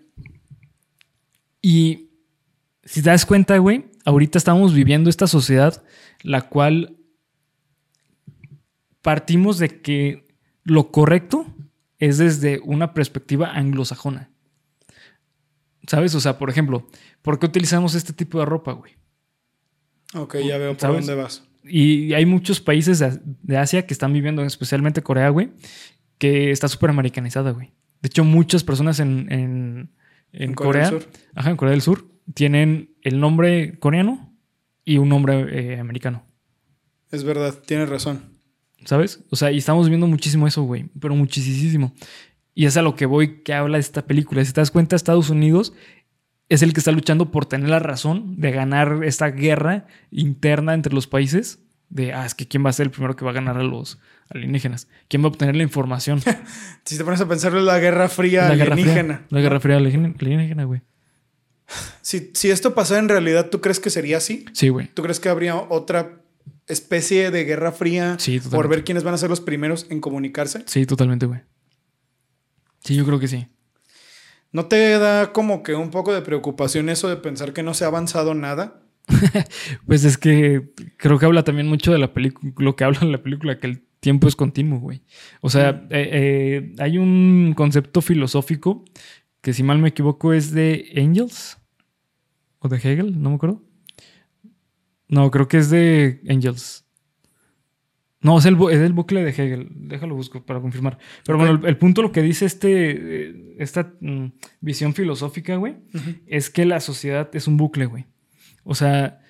Y 1.61 2.09
si 2.83 3.03
te 3.03 3.09
das 3.09 3.25
cuenta, 3.25 3.57
güey, 3.57 3.85
ahorita 4.05 4.37
estamos 4.37 4.73
viviendo 4.73 5.09
esta 5.09 5.27
sociedad 5.27 5.83
la 6.23 6.41
cual 6.49 6.97
partimos 9.01 9.59
de 9.59 9.81
que 9.81 10.27
lo 10.63 10.91
correcto 10.91 11.45
es 11.99 12.17
desde 12.17 12.59
una 12.63 12.93
perspectiva 12.93 13.51
anglosajona. 13.51 14.31
¿Sabes? 15.87 16.13
O 16.15 16.19
sea, 16.19 16.37
por 16.37 16.49
ejemplo, 16.49 16.87
¿por 17.21 17.39
qué 17.39 17.47
utilizamos 17.47 17.95
este 17.95 18.13
tipo 18.13 18.39
de 18.39 18.45
ropa, 18.45 18.73
güey? 18.73 18.93
Ok, 20.13 20.37
ya 20.45 20.57
veo 20.57 20.75
por 20.75 20.93
dónde 20.93 21.15
vas 21.15 21.43
y 21.63 22.13
hay 22.13 22.25
muchos 22.25 22.59
países 22.59 22.99
de, 22.99 23.57
Asia 23.57 23.85
que 23.85 23.93
están 23.93 24.13
viviendo, 24.13 24.43
especialmente 24.43 25.03
Corea, 25.03 25.29
güey, 25.29 25.51
que 26.17 26.51
está 26.51 26.67
súper 26.67 26.89
americanizada, 26.89 27.51
güey. 27.51 27.71
De 28.01 28.07
hecho, 28.07 28.23
muchas 28.23 28.63
personas 28.63 28.99
en, 28.99 29.91
en, 30.31 30.53
Corea, 30.53 30.89
del 30.89 31.01
Sur. 31.01 31.09
Ajá, 31.35 31.51
en 31.51 31.57
Corea 31.57 31.71
del 31.71 31.81
Sur, 31.81 32.07
tienen 32.33 32.95
el 33.01 33.19
nombre 33.19 33.77
coreano 33.79 34.35
y 34.83 34.97
un 34.97 35.09
nombre 35.09 35.73
eh, 35.73 35.79
americano. 35.79 36.25
Es 37.11 37.23
verdad, 37.23 37.55
tienes 37.65 37.89
razón. 37.89 38.23
¿Sabes? 38.85 39.23
O 39.29 39.35
sea, 39.35 39.51
y 39.51 39.57
estamos 39.57 39.89
viendo 39.89 40.07
muchísimo 40.07 40.47
eso, 40.47 40.63
güey, 40.63 40.89
pero 40.99 41.15
muchísimo. 41.15 41.93
Y 42.55 42.65
es 42.65 42.75
a 42.77 42.81
lo 42.81 42.95
que 42.95 43.05
voy 43.05 43.43
que 43.43 43.53
habla 43.53 43.77
esta 43.77 44.05
película. 44.05 44.43
Si 44.43 44.53
te 44.53 44.61
das 44.61 44.71
cuenta, 44.71 44.95
Estados 44.95 45.29
Unidos 45.29 45.73
es 46.51 46.61
el 46.61 46.73
que 46.73 46.81
está 46.81 46.91
luchando 46.91 47.31
por 47.31 47.45
tener 47.45 47.69
la 47.69 47.79
razón 47.79 48.35
de 48.35 48.51
ganar 48.51 49.05
esta 49.05 49.29
guerra 49.29 49.87
interna 50.11 50.73
entre 50.73 50.93
los 50.93 51.07
países. 51.07 51.59
De, 51.87 52.11
ah, 52.11 52.25
es 52.25 52.35
que 52.35 52.45
quién 52.45 52.65
va 52.65 52.69
a 52.69 52.73
ser 52.73 52.87
el 52.87 52.91
primero 52.91 53.15
que 53.15 53.23
va 53.23 53.31
a 53.31 53.33
ganar 53.33 53.57
a 53.57 53.63
los 53.63 53.99
alienígenas. 54.29 54.89
¿Quién 55.07 55.23
va 55.23 55.27
a 55.27 55.29
obtener 55.29 55.55
la 55.55 55.63
información? 55.63 56.21
si 56.83 56.97
te 56.97 57.05
pones 57.05 57.21
a 57.21 57.27
pensar 57.29 57.55
en 57.55 57.65
la 57.65 57.79
Guerra 57.79 58.09
Fría 58.09 58.53
la 58.53 58.65
alienígena. 58.65 59.25
la 59.29 59.39
Guerra 59.39 59.61
Fría 59.61 59.77
alienígena, 59.77 60.65
güey. 60.65 60.81
Si, 62.01 62.31
si 62.33 62.51
esto 62.51 62.75
pasara 62.75 62.99
en 62.99 63.07
realidad, 63.07 63.49
¿tú 63.49 63.61
crees 63.61 63.79
que 63.79 63.89
sería 63.89 64.17
así? 64.17 64.43
Sí, 64.51 64.67
güey. 64.67 64.89
¿Tú 64.93 65.03
crees 65.03 65.21
que 65.21 65.29
habría 65.29 65.55
otra 65.55 66.21
especie 66.67 67.31
de 67.31 67.45
Guerra 67.45 67.71
Fría 67.71 68.17
sí, 68.19 68.41
por 68.41 68.67
ver 68.67 68.83
quiénes 68.83 69.05
van 69.05 69.13
a 69.13 69.17
ser 69.17 69.29
los 69.29 69.39
primeros 69.39 69.87
en 69.89 70.01
comunicarse? 70.01 70.63
Sí, 70.65 70.85
totalmente, 70.85 71.27
güey. 71.27 71.39
Sí, 72.83 72.95
yo 72.95 73.05
creo 73.05 73.19
que 73.19 73.29
sí. 73.29 73.47
¿No 74.51 74.65
te 74.65 74.97
da 74.99 75.31
como 75.31 75.63
que 75.63 75.75
un 75.75 75.91
poco 75.91 76.13
de 76.13 76.21
preocupación 76.21 76.89
eso 76.89 77.07
de 77.07 77.17
pensar 77.17 77.53
que 77.53 77.63
no 77.63 77.73
se 77.73 77.85
ha 77.85 77.87
avanzado 77.87 78.33
nada? 78.33 78.81
Pues 79.87 80.03
es 80.03 80.17
que 80.17 80.71
creo 80.97 81.19
que 81.19 81.25
habla 81.25 81.43
también 81.43 81.67
mucho 81.67 81.91
de 81.91 81.97
la 81.97 82.13
película, 82.13 82.53
lo 82.57 82.75
que 82.75 82.83
habla 82.85 82.99
en 83.01 83.11
la 83.11 83.21
película, 83.23 83.59
que 83.59 83.67
el 83.67 83.83
tiempo 83.99 84.27
es 84.27 84.35
continuo, 84.35 84.79
güey. 84.79 85.03
O 85.41 85.49
sea, 85.49 85.85
eh, 85.89 86.09
eh, 86.11 86.75
hay 86.79 86.97
un 86.97 87.53
concepto 87.55 88.01
filosófico 88.01 88.83
que 89.41 89.53
si 89.53 89.63
mal 89.63 89.79
me 89.79 89.89
equivoco 89.89 90.33
es 90.33 90.51
de 90.51 90.91
Angels 90.97 91.57
o 92.59 92.67
de 92.67 92.77
Hegel, 92.77 93.21
no 93.21 93.29
me 93.29 93.35
acuerdo. 93.35 93.63
No, 95.07 95.29
creo 95.29 95.47
que 95.47 95.57
es 95.57 95.69
de 95.69 96.21
Angels. 96.29 96.85
No, 98.21 98.37
es 98.37 98.45
el, 98.45 98.55
es 98.69 98.79
el 98.79 98.93
bucle 98.93 99.23
de 99.23 99.31
Hegel. 99.31 99.67
Déjalo 99.71 100.15
busco 100.15 100.45
para 100.45 100.59
confirmar. 100.59 100.99
Pero 101.25 101.39
bueno, 101.39 101.55
el, 101.55 101.65
el 101.65 101.77
punto, 101.77 102.03
lo 102.03 102.11
que 102.11 102.21
dice 102.21 102.45
este, 102.45 102.91
eh, 102.91 103.55
esta 103.57 103.93
mm, 103.99 104.27
visión 104.59 104.93
filosófica, 104.93 105.55
güey, 105.55 105.77
es 106.27 106.49
que 106.51 106.65
la 106.65 106.79
sociedad 106.79 107.29
es 107.33 107.47
un 107.47 107.57
bucle, 107.57 107.87
güey. 107.87 108.05
O 108.63 108.75
sea, 108.75 109.21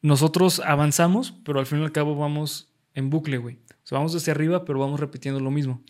nosotros 0.00 0.62
avanzamos, 0.64 1.32
pero 1.44 1.60
al 1.60 1.66
fin 1.66 1.80
y 1.80 1.82
al 1.82 1.92
cabo 1.92 2.16
vamos 2.16 2.72
en 2.94 3.10
bucle, 3.10 3.36
güey. 3.36 3.56
O 3.56 3.86
sea, 3.86 3.98
vamos 3.98 4.14
hacia 4.16 4.32
arriba, 4.32 4.64
pero 4.64 4.78
vamos 4.78 5.00
repitiendo 5.00 5.38
lo 5.40 5.50
mismo. 5.50 5.82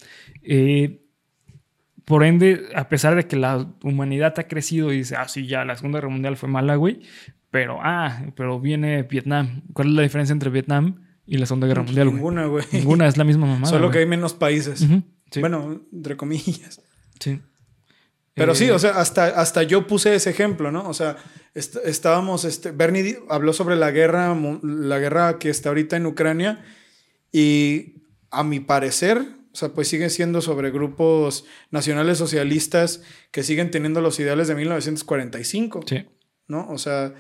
Eh, 0.43 1.05
por 2.05 2.25
ende, 2.25 2.67
a 2.75 2.89
pesar 2.89 3.15
de 3.15 3.29
que 3.29 3.37
la 3.37 3.73
humanidad 3.85 4.35
ha 4.39 4.49
crecido 4.49 4.93
y 4.93 4.99
dice, 4.99 5.15
ah, 5.15 5.29
sí, 5.29 5.47
ya, 5.47 5.65
la 5.65 5.77
Segunda 5.77 5.99
Guerra 5.99 6.11
Mundial 6.11 6.37
fue 6.37 6.49
mala, 6.49 6.75
güey. 6.75 7.03
Pero, 7.53 7.79
ah, 7.81 8.25
pero 8.35 8.59
viene 8.59 9.05
Vietnam. 9.05 9.63
¿Cuál 9.73 9.89
es 9.89 9.95
la 9.95 10.03
diferencia 10.03 10.33
entre 10.33 10.51
Vietnam 10.51 11.10
y 11.31 11.39
la 11.39 11.47
Segunda 11.47 11.67
Guerra 11.67 11.83
Mundial, 11.85 12.09
güey? 12.09 12.17
Ninguna, 12.17 12.47
güey. 12.47 12.65
Ninguna, 12.73 13.07
es 13.09 13.17
la 13.17 13.25
misma 13.25 13.47
mamada. 13.47 13.71
Solo 13.71 13.91
que 13.91 13.99
hay 13.99 14.07
menos 14.07 14.35
países. 14.35 14.81
Sí, 15.31 15.41
Bueno, 15.41 15.81
entre 15.93 16.17
comillas. 16.17 16.81
sí. 17.21 17.41
Pero 18.35 18.53
Eh, 18.53 18.57
sí, 18.57 18.71
o 18.71 18.79
sea, 18.79 18.93
hasta, 18.93 19.27
hasta 19.27 19.63
yo 19.65 19.87
puse 19.87 20.15
ese 20.15 20.31
ejemplo, 20.31 20.71
¿no? 20.73 20.89
O 20.89 20.95
sea, 20.95 21.17
est- 21.55 21.77
estábamos, 21.85 22.45
este, 22.45 22.71
Bernie 22.71 23.19
habló 23.29 23.53
sobre 23.53 23.77
la 23.77 23.91
guerra, 23.91 24.37
la 24.63 24.99
guerra 24.99 25.39
que 25.39 25.51
está 25.51 25.69
ahorita 25.69 25.97
en 25.97 26.07
Ucrania 26.07 26.65
y 27.33 28.03
a 28.31 28.43
mi 28.45 28.61
parecer, 28.61 29.19
o 29.53 29.57
sea, 29.57 29.71
pues 29.71 29.89
sigue 29.89 30.09
siendo 30.11 30.41
sobre 30.41 30.71
grupos 30.71 31.45
nacionales 31.71 32.19
socialistas 32.19 33.03
que 33.33 33.43
siguen 33.43 33.71
teniendo 33.71 34.01
los 34.01 34.19
ideales 34.21 34.47
de 34.49 34.55
1945, 34.55 35.81
Sí. 35.87 36.07
¿no? 36.47 36.69
O 36.71 36.79
sea, 36.79 37.13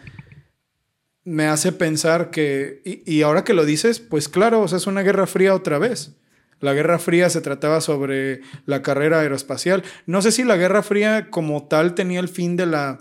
me 1.25 1.47
hace 1.47 1.73
pensar 1.73 2.31
que, 2.31 2.81
y, 2.85 3.03
y 3.19 3.23
ahora 3.23 3.45
que 3.45 3.55
lo 3.55 3.65
dices, 3.65 4.01
pues 4.01 4.29
claro, 4.29 4.63
o 4.63 4.69
sea, 4.69 4.79
es 4.79 4.87
una 4.87 5.03
guerra 5.03 5.27
fría 5.27 5.55
otra 5.55 5.79
vez. 5.79 6.17
La 6.61 6.75
Guerra 6.75 6.99
Fría 6.99 7.31
se 7.31 7.41
trataba 7.41 7.81
sobre 7.81 8.43
la 8.67 8.83
carrera 8.83 9.21
aeroespacial. 9.21 9.83
No 10.05 10.21
sé 10.21 10.31
si 10.31 10.45
la 10.45 10.59
Guerra 10.59 10.83
Fría 10.83 11.31
como 11.31 11.67
tal 11.69 11.95
tenía 11.95 12.21
el 12.21 12.29
fin 12.29 12.55
de 12.57 12.67
la 12.67 12.99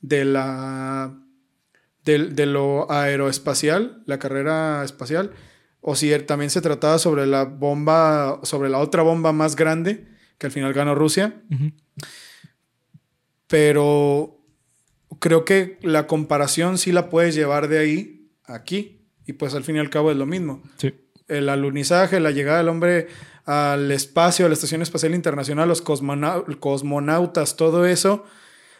de 0.00 0.24
la 0.24 1.14
de, 2.06 2.30
de 2.30 2.46
lo 2.46 2.90
aeroespacial, 2.90 4.02
la 4.06 4.18
carrera 4.18 4.82
espacial, 4.82 5.32
o 5.82 5.94
si 5.94 6.08
er- 6.10 6.24
también 6.24 6.48
se 6.50 6.62
trataba 6.62 6.98
sobre 6.98 7.26
la 7.26 7.44
bomba, 7.44 8.40
sobre 8.44 8.70
la 8.70 8.78
otra 8.78 9.02
bomba 9.02 9.32
más 9.32 9.56
grande 9.56 10.08
que 10.38 10.46
al 10.46 10.52
final 10.52 10.72
ganó 10.72 10.94
Rusia. 10.94 11.34
Pero 13.46 14.41
creo 15.22 15.44
que 15.44 15.78
la 15.82 16.08
comparación 16.08 16.76
sí 16.78 16.90
la 16.90 17.08
puedes 17.08 17.36
llevar 17.36 17.68
de 17.68 17.78
ahí 17.78 18.28
a 18.44 18.56
aquí. 18.56 18.98
Y 19.24 19.34
pues 19.34 19.54
al 19.54 19.62
fin 19.62 19.76
y 19.76 19.78
al 19.78 19.88
cabo 19.88 20.10
es 20.10 20.16
lo 20.16 20.26
mismo. 20.26 20.62
Sí. 20.78 20.92
El 21.28 21.48
alunizaje, 21.48 22.18
la 22.18 22.32
llegada 22.32 22.58
del 22.58 22.68
hombre 22.68 23.06
al 23.44 23.90
espacio, 23.92 24.44
a 24.44 24.48
la 24.48 24.54
Estación 24.54 24.82
Espacial 24.82 25.14
Internacional, 25.14 25.68
los 25.68 25.80
cosmona- 25.82 26.42
cosmonautas, 26.58 27.56
todo 27.56 27.86
eso, 27.86 28.24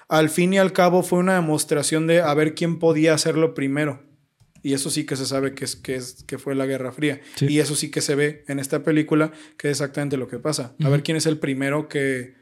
al 0.08 0.30
fin 0.30 0.52
y 0.52 0.58
al 0.58 0.72
cabo 0.72 1.02
fue 1.04 1.20
una 1.20 1.34
demostración 1.36 2.06
de 2.08 2.20
a 2.20 2.34
ver 2.34 2.54
quién 2.54 2.78
podía 2.80 3.14
hacerlo 3.14 3.54
primero. 3.54 4.02
Y 4.64 4.74
eso 4.74 4.90
sí 4.90 5.04
que 5.06 5.16
se 5.16 5.26
sabe 5.26 5.54
que, 5.54 5.64
es, 5.64 5.74
que, 5.76 5.94
es, 5.96 6.22
que 6.24 6.38
fue 6.38 6.54
la 6.54 6.66
Guerra 6.66 6.92
Fría. 6.92 7.20
Sí. 7.36 7.46
Y 7.48 7.58
eso 7.60 7.74
sí 7.76 7.90
que 7.90 8.00
se 8.00 8.14
ve 8.14 8.44
en 8.48 8.58
esta 8.58 8.82
película, 8.82 9.32
que 9.56 9.68
es 9.68 9.72
exactamente 9.80 10.16
lo 10.16 10.28
que 10.28 10.38
pasa. 10.38 10.74
A 10.84 10.88
ver 10.88 11.02
quién 11.02 11.16
es 11.16 11.26
el 11.26 11.38
primero 11.38 11.88
que, 11.88 12.34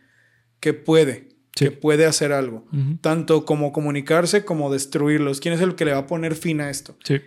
que 0.60 0.74
puede, 0.74 1.28
Sí. 1.56 1.66
que 1.66 1.70
puede 1.72 2.06
hacer 2.06 2.32
algo. 2.32 2.64
Tanto 3.00 3.44
como 3.44 3.72
comunicarse 3.72 4.44
como 4.44 4.72
destruirlos. 4.72 5.40
¿Quién 5.40 5.54
es 5.54 5.60
el 5.60 5.74
que 5.74 5.84
le 5.84 5.92
va 5.92 5.98
a 5.98 6.06
poner 6.06 6.34
fin 6.34 6.60
a 6.60 6.70
esto? 6.70 6.96
Sí. 7.04 7.20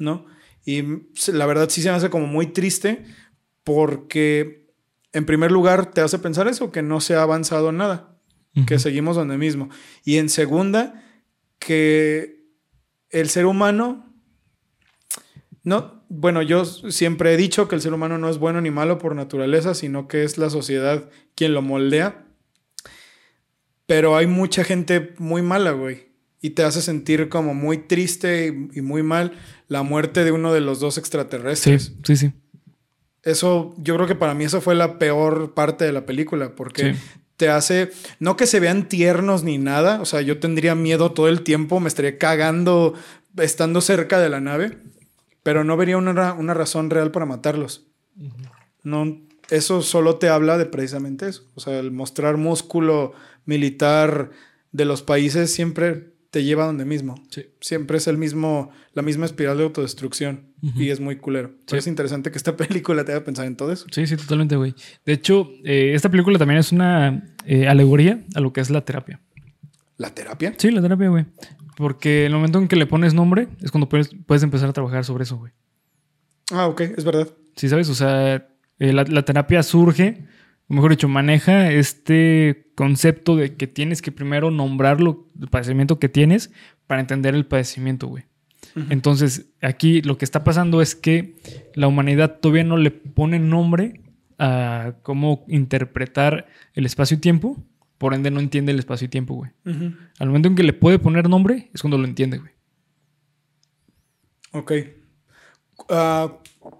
¿no? 0.00 0.26
Y 0.64 0.82
la 1.32 1.46
verdad 1.46 1.68
sí 1.68 1.82
se 1.82 1.90
me 1.90 1.96
hace 1.96 2.10
como 2.10 2.26
muy 2.26 2.46
triste 2.46 3.04
porque 3.62 4.74
en 5.12 5.26
primer 5.26 5.52
lugar 5.52 5.92
te 5.92 6.00
hace 6.00 6.18
pensar 6.18 6.48
eso, 6.48 6.72
que 6.72 6.82
no 6.82 7.00
se 7.00 7.14
ha 7.14 7.22
avanzado 7.22 7.70
nada, 7.70 8.16
que 8.66 8.78
seguimos 8.78 9.16
donde 9.16 9.38
mismo. 9.38 9.68
Y 10.04 10.16
en 10.16 10.28
segunda, 10.28 11.04
que 11.58 12.44
el 13.10 13.28
ser 13.28 13.46
humano, 13.46 14.12
no, 15.62 16.04
bueno, 16.08 16.42
yo 16.42 16.64
siempre 16.64 17.34
he 17.34 17.36
dicho 17.36 17.68
que 17.68 17.74
el 17.76 17.82
ser 17.82 17.92
humano 17.92 18.18
no 18.18 18.28
es 18.28 18.38
bueno 18.38 18.60
ni 18.60 18.70
malo 18.70 18.98
por 18.98 19.14
naturaleza, 19.14 19.74
sino 19.74 20.08
que 20.08 20.24
es 20.24 20.38
la 20.38 20.50
sociedad 20.50 21.10
quien 21.34 21.54
lo 21.54 21.62
moldea. 21.62 22.26
Pero 23.90 24.16
hay 24.16 24.28
mucha 24.28 24.62
gente 24.62 25.14
muy 25.18 25.42
mala, 25.42 25.72
güey. 25.72 26.06
Y 26.40 26.50
te 26.50 26.62
hace 26.62 26.80
sentir 26.80 27.28
como 27.28 27.54
muy 27.54 27.76
triste 27.78 28.46
y, 28.46 28.78
y 28.78 28.82
muy 28.82 29.02
mal 29.02 29.32
la 29.66 29.82
muerte 29.82 30.22
de 30.22 30.30
uno 30.30 30.52
de 30.52 30.60
los 30.60 30.78
dos 30.78 30.94
Sí, 30.94 31.00
extraterrestres. 31.00 31.92
sí, 32.04 32.14
sí. 32.16 32.32
Eso, 33.24 33.74
yo 33.78 33.96
creo 33.96 34.06
que 34.06 34.14
para 34.14 34.32
mí 34.34 34.44
eso 34.44 34.60
fue 34.60 34.76
la 34.76 34.98
peor 35.00 35.54
parte 35.54 35.84
de 35.84 35.90
la 35.92 36.06
película, 36.06 36.54
porque 36.54 36.94
Sí. 36.94 37.00
te 37.36 37.48
hace, 37.48 37.90
no 38.20 38.36
que 38.36 38.46
se 38.46 38.60
vean 38.60 38.88
tiernos 38.88 39.42
ni 39.42 39.58
nada, 39.58 40.00
o 40.00 40.04
sea, 40.04 40.20
yo 40.20 40.38
tendría 40.38 40.76
miedo 40.76 41.10
todo 41.10 41.28
el 41.28 41.42
tiempo, 41.42 41.80
me 41.80 41.88
estaría 41.88 42.16
cagando 42.16 42.94
estando 43.38 43.80
cerca 43.80 44.20
de 44.20 44.28
la 44.28 44.40
nave, 44.40 44.78
pero 45.42 45.64
no 45.64 45.76
vería 45.76 45.96
una, 45.98 46.32
una 46.34 46.54
razón 46.54 46.90
real 46.90 47.10
para 47.10 47.26
matarlos. 47.26 47.86
No, 48.84 49.18
eso 49.50 49.82
solo 49.82 50.16
te 50.16 50.28
habla 50.28 50.58
de 50.58 50.66
precisamente 50.66 51.28
eso, 51.28 51.44
o 51.56 51.60
sea, 51.60 51.78
el 51.80 51.90
mostrar 51.90 52.36
músculo 52.36 53.12
militar 53.50 54.30
de 54.72 54.84
los 54.86 55.02
países 55.02 55.52
siempre 55.52 56.14
te 56.30 56.44
lleva 56.44 56.62
a 56.62 56.66
donde 56.68 56.84
mismo. 56.84 57.16
Sí. 57.30 57.46
Siempre 57.60 57.98
es 57.98 58.06
el 58.06 58.16
mismo, 58.16 58.70
la 58.94 59.02
misma 59.02 59.26
espiral 59.26 59.58
de 59.58 59.64
autodestrucción 59.64 60.46
y 60.76 60.90
es 60.90 61.00
muy 61.00 61.16
culero. 61.16 61.48
Pero 61.66 61.66
Sí. 61.72 61.76
es 61.78 61.86
interesante 61.88 62.30
que 62.30 62.38
esta 62.38 62.56
película 62.56 63.04
te 63.04 63.12
haga 63.12 63.24
pensar 63.24 63.46
en 63.46 63.56
todo 63.56 63.72
eso. 63.72 63.86
Sí, 63.90 64.06
sí, 64.06 64.16
totalmente, 64.16 64.54
güey. 64.56 64.74
De 65.04 65.12
hecho, 65.12 65.50
eh, 65.64 65.92
esta 65.94 66.08
película 66.08 66.38
también 66.38 66.58
es 66.60 66.70
una 66.70 67.34
eh, 67.44 67.66
alegoría 67.66 68.20
a 68.36 68.40
lo 68.40 68.52
que 68.52 68.60
es 68.60 68.70
la 68.70 68.82
terapia. 68.84 69.20
¿La 69.98 70.14
terapia? 70.14 70.54
Sí, 70.56 70.70
la 70.70 70.80
terapia, 70.80 71.08
güey. 71.08 71.26
Porque 71.76 72.26
el 72.26 72.32
momento 72.32 72.58
en 72.58 72.68
que 72.68 72.76
le 72.76 72.86
pones 72.86 73.12
nombre 73.12 73.48
es 73.60 73.70
cuando 73.72 73.88
puedes, 73.88 74.10
puedes 74.26 74.42
empezar 74.44 74.68
a 74.68 74.72
trabajar 74.72 75.04
sobre 75.04 75.24
eso, 75.24 75.36
güey. 75.36 75.52
Ah, 76.52 76.66
ok, 76.68 76.80
es 76.96 77.04
verdad. 77.04 77.28
Sí, 77.56 77.68
¿sabes? 77.68 77.88
O 77.88 77.94
sea, 77.94 78.36
eh, 78.78 78.92
la, 78.92 79.02
la 79.04 79.24
terapia 79.24 79.62
surge, 79.62 80.26
o 80.70 80.74
mejor 80.74 80.92
dicho, 80.92 81.08
maneja 81.08 81.72
este 81.72 82.70
concepto 82.76 83.34
de 83.34 83.56
que 83.56 83.66
tienes 83.66 84.02
que 84.02 84.12
primero 84.12 84.52
nombrar 84.52 85.00
lo, 85.00 85.26
el 85.40 85.48
padecimiento 85.48 85.98
que 85.98 86.08
tienes 86.08 86.52
para 86.86 87.00
entender 87.00 87.34
el 87.34 87.44
padecimiento, 87.44 88.06
güey. 88.06 88.24
Entonces, 88.88 89.50
aquí 89.60 90.00
lo 90.00 90.16
que 90.16 90.24
está 90.24 90.44
pasando 90.44 90.80
es 90.80 90.94
que 90.94 91.34
la 91.74 91.88
humanidad 91.88 92.38
todavía 92.38 92.62
no 92.62 92.76
le 92.76 92.92
pone 92.92 93.40
nombre 93.40 94.00
a 94.38 94.94
cómo 95.02 95.44
interpretar 95.48 96.46
el 96.74 96.86
espacio 96.86 97.16
y 97.16 97.20
tiempo, 97.20 97.56
por 97.98 98.14
ende 98.14 98.30
no 98.30 98.38
entiende 98.38 98.70
el 98.70 98.78
espacio 98.78 99.06
y 99.06 99.08
tiempo, 99.08 99.34
güey. 99.34 99.50
Al 100.20 100.28
momento 100.28 100.48
en 100.48 100.54
que 100.54 100.62
le 100.62 100.72
puede 100.72 101.00
poner 101.00 101.28
nombre 101.28 101.68
es 101.74 101.82
cuando 101.82 101.98
lo 101.98 102.04
entiende, 102.04 102.38
güey. 102.38 102.52
Ok. 104.52 104.72
Ah, 105.88 106.38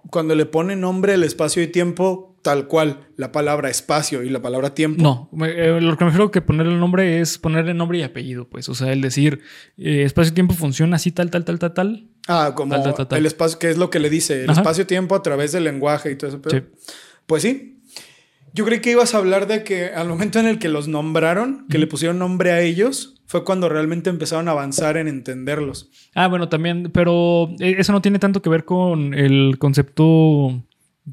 cuando 0.09 0.33
le 0.33 0.45
pone 0.45 0.77
nombre 0.77 1.13
el 1.13 1.23
espacio 1.23 1.61
y 1.61 1.67
tiempo, 1.67 2.30
tal 2.41 2.67
cual, 2.67 3.07
la 3.17 3.31
palabra 3.31 3.69
espacio 3.69 4.23
y 4.23 4.29
la 4.29 4.41
palabra 4.41 4.73
tiempo. 4.73 5.01
No, 5.01 5.29
eh, 5.45 5.79
lo 5.81 5.95
que 5.97 6.03
me 6.05 6.09
refiero 6.11 6.31
que 6.31 6.41
ponerle 6.41 6.73
el 6.73 6.79
nombre 6.79 7.19
es 7.21 7.37
ponerle 7.37 7.73
nombre 7.73 7.99
y 7.99 8.03
apellido, 8.03 8.47
pues. 8.49 8.67
O 8.69 8.75
sea, 8.75 8.91
el 8.91 9.01
decir 9.01 9.41
eh, 9.77 10.03
espacio-tiempo 10.03 10.53
funciona 10.53 10.95
así, 10.95 11.11
tal, 11.11 11.29
tal, 11.29 11.45
tal, 11.45 11.59
tal, 11.59 11.73
tal. 11.73 12.07
Ah, 12.27 12.53
como 12.55 12.81
Tal, 12.81 12.93
tal, 13.07 13.17
el 13.17 13.25
espacio, 13.25 13.57
que 13.59 13.69
es 13.69 13.77
lo 13.77 13.89
que 13.89 13.99
le 13.99 14.09
dice, 14.09 14.43
el 14.43 14.49
espacio-tiempo 14.51 15.15
a 15.15 15.23
través 15.23 15.51
del 15.51 15.63
lenguaje 15.63 16.11
y 16.11 16.15
todo 16.15 16.29
eso. 16.29 16.41
pero- 16.41 16.57
Sí. 16.59 16.63
Pues 17.25 17.41
sí. 17.43 17.77
Yo 18.53 18.65
creí 18.65 18.79
que 18.81 18.91
ibas 18.91 19.15
a 19.15 19.17
hablar 19.19 19.47
de 19.47 19.63
que 19.63 19.85
al 19.87 20.09
momento 20.09 20.37
en 20.39 20.45
el 20.45 20.59
que 20.59 20.67
los 20.67 20.87
nombraron, 20.89 21.65
que 21.69 21.77
le 21.77 21.87
pusieron 21.87 22.19
nombre 22.19 22.51
a 22.51 22.59
ellos, 22.61 23.21
fue 23.25 23.45
cuando 23.45 23.69
realmente 23.69 24.09
empezaron 24.09 24.49
a 24.49 24.51
avanzar 24.51 24.97
en 24.97 25.07
entenderlos. 25.07 25.89
Ah, 26.15 26.27
bueno, 26.27 26.49
también, 26.49 26.91
pero 26.93 27.49
eh, 27.59 27.75
eso 27.79 27.93
no 27.93 28.01
tiene 28.01 28.19
tanto 28.19 28.41
que 28.41 28.49
ver 28.49 28.65
con 28.65 29.13
el 29.13 29.57
concepto 29.57 30.61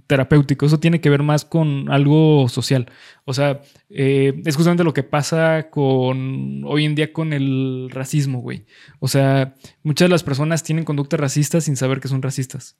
terapéutico, 0.07 0.67
eso 0.67 0.79
tiene 0.79 1.01
que 1.01 1.11
ver 1.11 1.23
más 1.23 1.45
con 1.45 1.91
algo 1.91 2.49
social. 2.49 2.91
O 3.25 3.33
sea, 3.33 3.63
eh, 3.89 4.41
es 4.45 4.57
justamente 4.57 4.85
lo 4.85 4.93
que 4.93 5.03
pasa 5.03 5.71
con 5.71 6.63
hoy 6.65 6.85
en 6.85 6.95
día 6.95 7.13
con 7.13 7.33
el 7.33 7.89
racismo, 7.91 8.41
güey. 8.41 8.67
O 9.01 9.09
sea, 9.09 9.55
muchas 9.83 10.07
de 10.07 10.11
las 10.11 10.23
personas 10.23 10.63
tienen 10.63 10.85
conductas 10.85 11.19
racistas 11.19 11.65
sin 11.65 11.77
saber 11.77 12.01
que 12.01 12.09
son 12.09 12.23
racistas. 12.23 12.77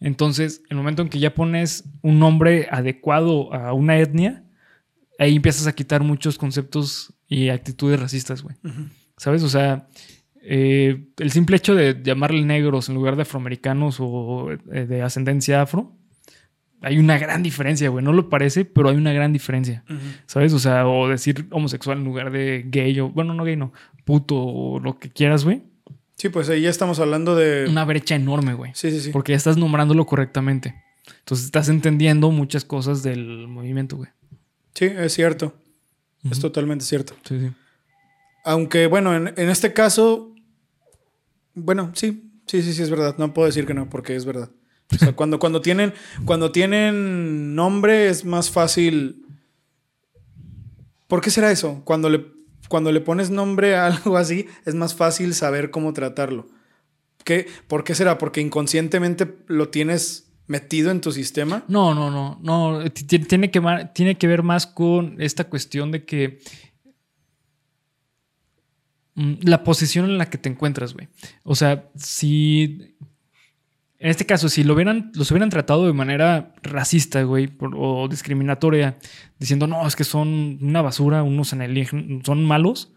Entonces, 0.00 0.62
el 0.68 0.76
momento 0.76 1.02
en 1.02 1.08
que 1.08 1.20
ya 1.20 1.34
pones 1.34 1.84
un 2.02 2.18
nombre 2.18 2.68
adecuado 2.70 3.52
a 3.54 3.72
una 3.72 3.98
etnia, 3.98 4.44
ahí 5.18 5.36
empiezas 5.36 5.66
a 5.66 5.74
quitar 5.74 6.02
muchos 6.02 6.38
conceptos 6.38 7.14
y 7.28 7.50
actitudes 7.50 8.00
racistas, 8.00 8.42
güey. 8.42 8.56
¿Sabes? 9.16 9.42
O 9.42 9.48
sea, 9.48 9.88
eh, 10.42 11.08
el 11.18 11.30
simple 11.30 11.56
hecho 11.56 11.74
de 11.74 12.00
llamarle 12.02 12.42
negros 12.44 12.88
en 12.88 12.94
lugar 12.94 13.16
de 13.16 13.22
afroamericanos 13.22 13.98
o 14.00 14.50
eh, 14.50 14.86
de 14.86 15.02
ascendencia 15.02 15.60
afro, 15.60 15.97
hay 16.80 16.98
una 16.98 17.18
gran 17.18 17.42
diferencia, 17.42 17.88
güey. 17.88 18.04
No 18.04 18.12
lo 18.12 18.28
parece, 18.28 18.64
pero 18.64 18.88
hay 18.88 18.96
una 18.96 19.12
gran 19.12 19.32
diferencia. 19.32 19.84
¿Sabes? 20.26 20.52
O 20.52 20.58
sea, 20.58 20.86
o 20.86 21.08
decir 21.08 21.46
homosexual 21.50 21.98
en 21.98 22.04
lugar 22.04 22.30
de 22.30 22.64
gay 22.66 22.98
o, 23.00 23.08
bueno, 23.08 23.34
no 23.34 23.44
gay, 23.44 23.56
no, 23.56 23.72
puto 24.04 24.36
o 24.36 24.80
lo 24.80 24.98
que 24.98 25.10
quieras, 25.10 25.44
güey. 25.44 25.62
Sí, 26.16 26.28
pues 26.28 26.48
ahí 26.48 26.62
ya 26.62 26.70
estamos 26.70 26.98
hablando 26.98 27.36
de... 27.36 27.66
Una 27.68 27.84
brecha 27.84 28.16
enorme, 28.16 28.54
güey. 28.54 28.72
Sí, 28.74 28.90
sí, 28.90 29.00
sí. 29.00 29.10
Porque 29.10 29.32
ya 29.32 29.36
estás 29.36 29.56
nombrándolo 29.56 30.04
correctamente. 30.04 30.82
Entonces 31.20 31.46
estás 31.46 31.68
entendiendo 31.68 32.30
muchas 32.30 32.64
cosas 32.64 33.02
del 33.02 33.46
movimiento, 33.46 33.96
güey. 33.96 34.10
Sí, 34.74 34.86
es 34.86 35.12
cierto. 35.12 35.54
Es 36.28 36.40
totalmente 36.40 36.84
cierto. 36.84 37.14
Sí, 37.24 37.38
sí. 37.38 37.50
Aunque, 38.44 38.88
bueno, 38.88 39.14
en, 39.14 39.28
en 39.36 39.48
este 39.48 39.72
caso, 39.72 40.34
bueno, 41.54 41.92
sí, 41.94 42.32
sí, 42.46 42.62
sí, 42.62 42.72
sí, 42.72 42.82
es 42.82 42.90
verdad. 42.90 43.16
No 43.18 43.32
puedo 43.32 43.46
decir 43.46 43.66
que 43.66 43.74
no, 43.74 43.88
porque 43.88 44.16
es 44.16 44.24
verdad. 44.24 44.50
Cuando, 45.16 45.38
cuando, 45.38 45.60
tienen, 45.60 45.92
cuando 46.24 46.50
tienen 46.50 47.54
nombre 47.54 48.08
es 48.08 48.24
más 48.24 48.50
fácil. 48.50 49.26
¿Por 51.06 51.20
qué 51.20 51.30
será 51.30 51.50
eso? 51.50 51.82
Cuando 51.84 52.08
le, 52.08 52.26
cuando 52.68 52.92
le 52.92 53.00
pones 53.00 53.30
nombre 53.30 53.76
a 53.76 53.86
algo 53.86 54.16
así, 54.16 54.46
es 54.64 54.74
más 54.74 54.94
fácil 54.94 55.34
saber 55.34 55.70
cómo 55.70 55.92
tratarlo. 55.92 56.48
¿Qué? 57.24 57.46
¿Por 57.66 57.84
qué 57.84 57.94
será? 57.94 58.18
¿Porque 58.18 58.40
inconscientemente 58.40 59.36
lo 59.46 59.68
tienes 59.68 60.30
metido 60.46 60.90
en 60.90 61.00
tu 61.00 61.12
sistema? 61.12 61.64
No, 61.68 61.94
no, 61.94 62.10
no. 62.10 62.38
no. 62.42 62.90
Tiene 62.90 63.50
que, 63.50 63.88
tiene 63.94 64.16
que 64.16 64.26
ver 64.26 64.42
más 64.42 64.66
con 64.66 65.20
esta 65.20 65.44
cuestión 65.44 65.92
de 65.92 66.04
que 66.04 66.40
mm, 69.14 69.34
la 69.42 69.62
posición 69.62 70.06
en 70.06 70.18
la 70.18 70.30
que 70.30 70.38
te 70.38 70.48
encuentras, 70.48 70.94
güey. 70.94 71.08
O 71.44 71.54
sea, 71.54 71.90
si. 71.96 72.96
En 74.00 74.10
este 74.10 74.26
caso, 74.26 74.48
si 74.48 74.62
lo 74.62 74.74
hubieran, 74.74 75.10
los 75.14 75.30
hubieran 75.32 75.50
tratado 75.50 75.86
de 75.86 75.92
manera 75.92 76.54
racista, 76.62 77.22
güey, 77.24 77.48
o 77.76 78.06
discriminatoria, 78.08 78.96
diciendo, 79.40 79.66
no, 79.66 79.86
es 79.86 79.96
que 79.96 80.04
son 80.04 80.58
una 80.62 80.82
basura, 80.82 81.24
unos 81.24 81.52
alienígenas, 81.52 82.24
son 82.24 82.44
malos, 82.44 82.92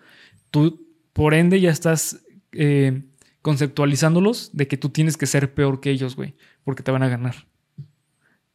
tú, 0.51 0.87
por 1.13 1.33
ende, 1.33 1.59
ya 1.59 1.71
estás 1.71 2.23
eh, 2.51 3.01
conceptualizándolos 3.41 4.51
de 4.53 4.67
que 4.67 4.77
tú 4.77 4.89
tienes 4.89 5.17
que 5.17 5.25
ser 5.25 5.53
peor 5.55 5.79
que 5.79 5.89
ellos, 5.89 6.15
güey, 6.15 6.35
porque 6.63 6.83
te 6.83 6.91
van 6.91 7.01
a 7.01 7.09
ganar. 7.09 7.47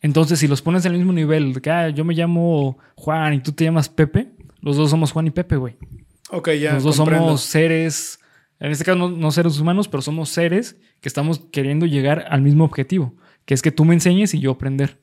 Entonces, 0.01 0.38
si 0.38 0.47
los 0.47 0.62
pones 0.62 0.86
al 0.86 0.92
mismo 0.92 1.12
nivel, 1.12 1.53
de 1.53 1.61
que 1.61 1.70
ah, 1.70 1.88
yo 1.88 2.05
me 2.05 2.14
llamo 2.14 2.78
Juan 2.94 3.34
y 3.34 3.40
tú 3.40 3.51
te 3.51 3.64
llamas 3.64 3.88
Pepe, 3.88 4.30
los 4.61 4.76
dos 4.76 4.90
somos 4.90 5.11
Juan 5.11 5.26
y 5.26 5.30
Pepe, 5.30 5.57
güey. 5.57 5.76
Ok, 6.30 6.51
ya. 6.53 6.74
los 6.74 6.84
dos 6.84 6.97
comprendo. 6.97 7.26
somos 7.26 7.40
seres, 7.42 8.20
en 8.61 8.70
este 8.72 8.84
caso 8.84 8.98
no, 8.98 9.11
no 9.11 9.30
seres 9.30 9.59
humanos, 9.61 9.88
pero 9.88 10.02
somos 10.02 10.28
seres 10.30 10.76
que 11.00 11.09
estamos 11.09 11.40
queriendo 11.52 11.86
llegar 11.86 12.26
al 12.30 12.42
mismo 12.42 12.64
objetivo, 12.64 13.14
que 13.44 13.54
es 13.54 13.62
que 13.62 13.70
tú 13.72 13.84
me 13.84 13.94
enseñes 13.94 14.32
y 14.34 14.40
yo 14.40 14.52
aprender. 14.52 15.00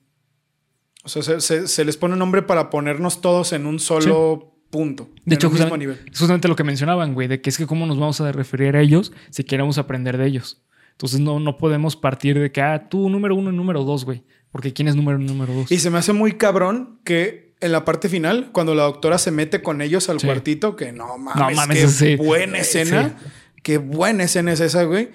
O 1.04 1.10
sea, 1.10 1.22
se, 1.22 1.42
se- 1.42 1.68
se 1.68 1.86
les 1.86 1.98
pone 1.98 2.14
un 2.14 2.20
nombre 2.20 2.42
para 2.44 2.70
ponernos 2.70 3.22
todos 3.22 3.52
en 3.54 3.66
un 3.66 3.80
solo 3.80 4.56
punto. 4.70 5.10
De 5.26 5.36
hecho, 5.36 5.50
justamente, 5.50 5.78
nivel. 5.78 6.00
es 6.12 6.18
justamente 6.20 6.48
lo 6.48 6.56
que 6.56 6.64
mencionaban, 6.64 7.14
güey, 7.14 7.28
de 7.28 7.42
que 7.42 7.50
es 7.50 7.58
que 7.58 7.68
cómo 7.68 7.86
nos 7.86 8.00
vamos 8.00 8.20
a 8.22 8.32
referir 8.32 8.76
a 8.76 8.82
ellos 8.82 9.12
si 9.30 9.44
queremos 9.44 9.78
aprender 9.78 10.18
de 10.18 10.26
ellos. 10.28 10.64
Entonces 10.92 11.20
no, 11.20 11.40
no 11.40 11.58
podemos 11.58 11.96
partir 11.96 12.40
de 12.40 12.52
que, 12.52 12.62
ah, 12.62 12.88
tú 12.90 13.10
número 13.10 13.36
uno 13.36 13.52
y 13.52 13.56
número 13.56 13.84
dos, 13.84 14.06
güey. 14.06 14.24
Porque 14.52 14.72
¿quién 14.74 14.88
es 14.88 14.96
número 14.96 15.18
uno 15.18 15.26
y 15.26 15.30
número 15.30 15.54
dos? 15.54 15.72
Y 15.72 15.80
se 15.80 15.90
me 15.90 15.98
hace 15.98 16.14
muy 16.14 16.34
cabrón 16.34 17.00
que 17.04 17.54
en 17.60 17.72
la 17.72 17.84
parte 17.86 18.08
final, 18.10 18.50
cuando 18.52 18.76
la 18.76 18.84
doctora 18.84 19.18
se 19.18 19.32
mete 19.32 19.62
con 19.62 19.82
ellos 19.82 20.10
al 20.10 20.20
Sí. 20.20 20.28
cuartito, 20.28 20.76
que 20.76 20.92
no 20.92 21.18
mames, 21.18 21.42
No 21.42 21.52
mames, 21.56 21.80
qué 21.80 21.88
sí. 21.88 22.16
buena 22.16 22.60
escena. 22.60 23.18
Qué 23.64 23.78
buena 23.80 24.26
escena 24.26 24.54
es 24.54 24.60
esa, 24.60 24.84
güey. 24.84 25.10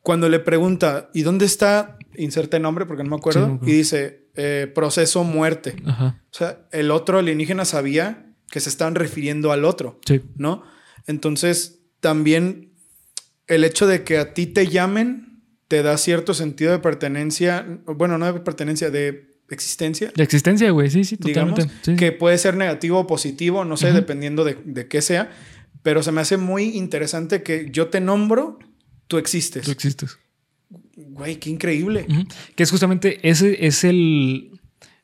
Cuando 0.00 0.28
le 0.28 0.38
pregunta, 0.38 1.10
¿y 1.12 1.22
dónde 1.22 1.46
está? 1.46 1.98
Inserta 2.16 2.58
nombre 2.60 2.86
porque 2.86 3.02
no 3.02 3.10
me 3.10 3.16
acuerdo. 3.16 3.46
Sí, 3.46 3.58
no 3.60 3.68
y 3.68 3.72
dice, 3.72 4.28
eh, 4.36 4.70
proceso 4.74 5.24
muerte. 5.24 5.74
Ajá. 5.84 6.22
O 6.30 6.34
sea, 6.36 6.66
el 6.72 6.90
otro 6.92 7.18
alienígena 7.18 7.64
sabía 7.64 8.32
que 8.50 8.60
se 8.60 8.68
estaban 8.68 8.94
refiriendo 8.94 9.50
al 9.50 9.64
otro, 9.64 9.98
Sí. 10.06 10.20
¿no? 10.36 10.62
Entonces, 11.06 11.80
también 12.00 12.72
el 13.46 13.64
hecho 13.64 13.86
de 13.86 14.04
que 14.04 14.18
a 14.18 14.34
ti 14.34 14.46
te 14.46 14.66
llamen 14.68 15.42
te 15.68 15.82
da 15.82 15.96
cierto 15.98 16.32
sentido 16.34 16.70
de 16.72 16.78
pertenencia, 16.78 17.66
bueno, 17.86 18.18
no 18.18 18.32
de 18.32 18.38
pertenencia, 18.40 18.90
de 18.90 19.30
existencia, 19.50 20.12
De 20.14 20.22
existencia, 20.22 20.70
güey. 20.70 20.90
Sí, 20.90 21.02
sí, 21.04 21.16
totalmente. 21.16 21.62
digamos, 21.62 21.80
Sí. 21.82 21.96
que 21.96 22.12
puede 22.12 22.38
ser 22.38 22.56
negativo 22.56 23.00
o 23.00 23.06
positivo, 23.06 23.64
no 23.64 23.76
sé, 23.76 23.92
dependiendo 23.92 24.44
de, 24.44 24.56
de 24.64 24.86
qué 24.86 25.02
sea, 25.02 25.30
pero 25.86 26.02
se 26.02 26.10
me 26.10 26.20
hace 26.20 26.36
muy 26.36 26.76
interesante 26.76 27.44
que 27.44 27.68
yo 27.70 27.90
te 27.90 28.00
nombro, 28.00 28.58
tú 29.06 29.18
existes. 29.18 29.66
Tú 29.66 29.70
existes. 29.70 30.18
Güey, 30.96 31.36
qué 31.36 31.48
increíble. 31.48 32.08
Que 32.56 32.64
es 32.64 32.72
justamente 32.72 33.20
ese 33.22 33.68
es 33.68 33.84
el, 33.84 34.60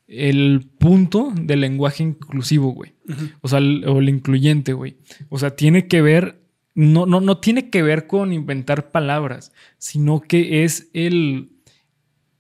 el 0.08 0.68
punto 0.80 1.32
del 1.40 1.60
lenguaje 1.60 2.02
inclusivo, 2.02 2.72
güey. 2.72 2.94
O 3.42 3.46
sea, 3.46 3.60
el, 3.60 3.84
o 3.86 4.00
el 4.00 4.08
incluyente, 4.08 4.72
güey. 4.72 4.96
O 5.28 5.38
sea, 5.38 5.54
tiene 5.54 5.86
que 5.86 6.02
ver, 6.02 6.42
no, 6.74 7.06
no, 7.06 7.20
no 7.20 7.38
tiene 7.38 7.70
que 7.70 7.84
ver 7.84 8.08
con 8.08 8.32
inventar 8.32 8.90
palabras, 8.90 9.52
sino 9.78 10.20
que 10.20 10.64
es 10.64 10.90
el 10.94 11.52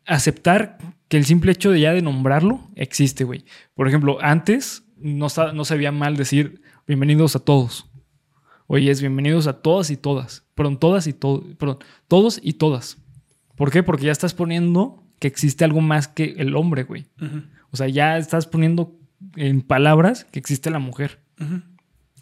aceptar 0.04 0.78
que 1.06 1.16
el 1.16 1.26
simple 1.26 1.52
hecho 1.52 1.70
de 1.70 1.78
ya 1.78 1.92
de 1.92 2.02
nombrarlo 2.02 2.72
existe, 2.74 3.22
güey. 3.22 3.44
Por 3.74 3.86
ejemplo, 3.86 4.18
antes 4.20 4.82
no, 4.96 5.28
no 5.54 5.64
se 5.64 5.76
veía 5.76 5.92
mal 5.92 6.16
decir 6.16 6.60
bienvenidos 6.88 7.36
a 7.36 7.38
todos. 7.38 7.86
Oye, 8.74 8.90
es 8.90 9.02
bienvenidos 9.02 9.48
a 9.48 9.60
todas 9.60 9.90
y 9.90 9.98
todas. 9.98 10.46
Perdón, 10.54 10.78
todas 10.78 11.06
y 11.06 11.12
todos. 11.12 11.44
Perdón, 11.58 11.76
todos 12.08 12.40
y 12.42 12.54
todas. 12.54 12.96
¿Por 13.54 13.70
qué? 13.70 13.82
Porque 13.82 14.06
ya 14.06 14.12
estás 14.12 14.32
poniendo 14.32 15.02
que 15.18 15.28
existe 15.28 15.62
algo 15.66 15.82
más 15.82 16.08
que 16.08 16.36
el 16.38 16.56
hombre, 16.56 16.84
güey. 16.84 17.04
O 17.70 17.76
sea, 17.76 17.88
ya 17.88 18.16
estás 18.16 18.46
poniendo 18.46 18.96
en 19.36 19.60
palabras 19.60 20.24
que 20.24 20.38
existe 20.38 20.70
la 20.70 20.78
mujer. 20.78 21.18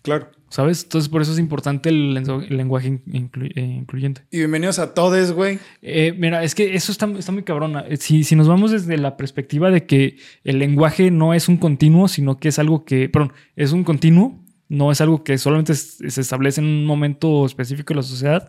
Claro. 0.02 0.32
¿Sabes? 0.48 0.82
Entonces, 0.82 1.08
por 1.08 1.22
eso 1.22 1.30
es 1.32 1.38
importante 1.38 1.88
el, 1.88 2.14
lenguaje 2.14 3.00
inclu- 3.06 3.52
eh, 3.54 3.60
incluyente. 3.60 4.22
Y 4.32 4.38
bienvenidos 4.38 4.80
a 4.80 4.92
todos, 4.92 5.30
güey. 5.30 5.60
Eh, 5.82 6.16
mira, 6.18 6.42
es 6.42 6.56
que 6.56 6.74
eso 6.74 6.90
está, 6.90 7.06
está 7.16 7.30
muy 7.30 7.44
cabrona. 7.44 7.84
Eh, 7.88 7.96
Si, 7.96 8.24
si 8.24 8.34
nos 8.34 8.48
vamos 8.48 8.72
desde 8.72 8.98
la 8.98 9.16
perspectiva 9.16 9.70
de 9.70 9.86
que 9.86 10.16
el 10.42 10.58
lenguaje 10.58 11.12
no 11.12 11.32
es 11.32 11.48
un 11.48 11.58
continuo, 11.58 12.08
sino 12.08 12.38
que 12.40 12.48
es 12.48 12.58
algo 12.58 12.84
que, 12.84 13.08
perdón, 13.08 13.34
es 13.54 13.70
un 13.70 13.84
continuo, 13.84 14.42
no 14.70 14.90
es 14.90 15.02
algo 15.02 15.22
que 15.24 15.36
solamente 15.36 15.74
se 15.74 16.20
establece 16.20 16.62
en 16.62 16.66
un 16.68 16.86
momento 16.86 17.44
específico 17.44 17.92
de 17.92 17.96
la 17.96 18.02
sociedad. 18.02 18.48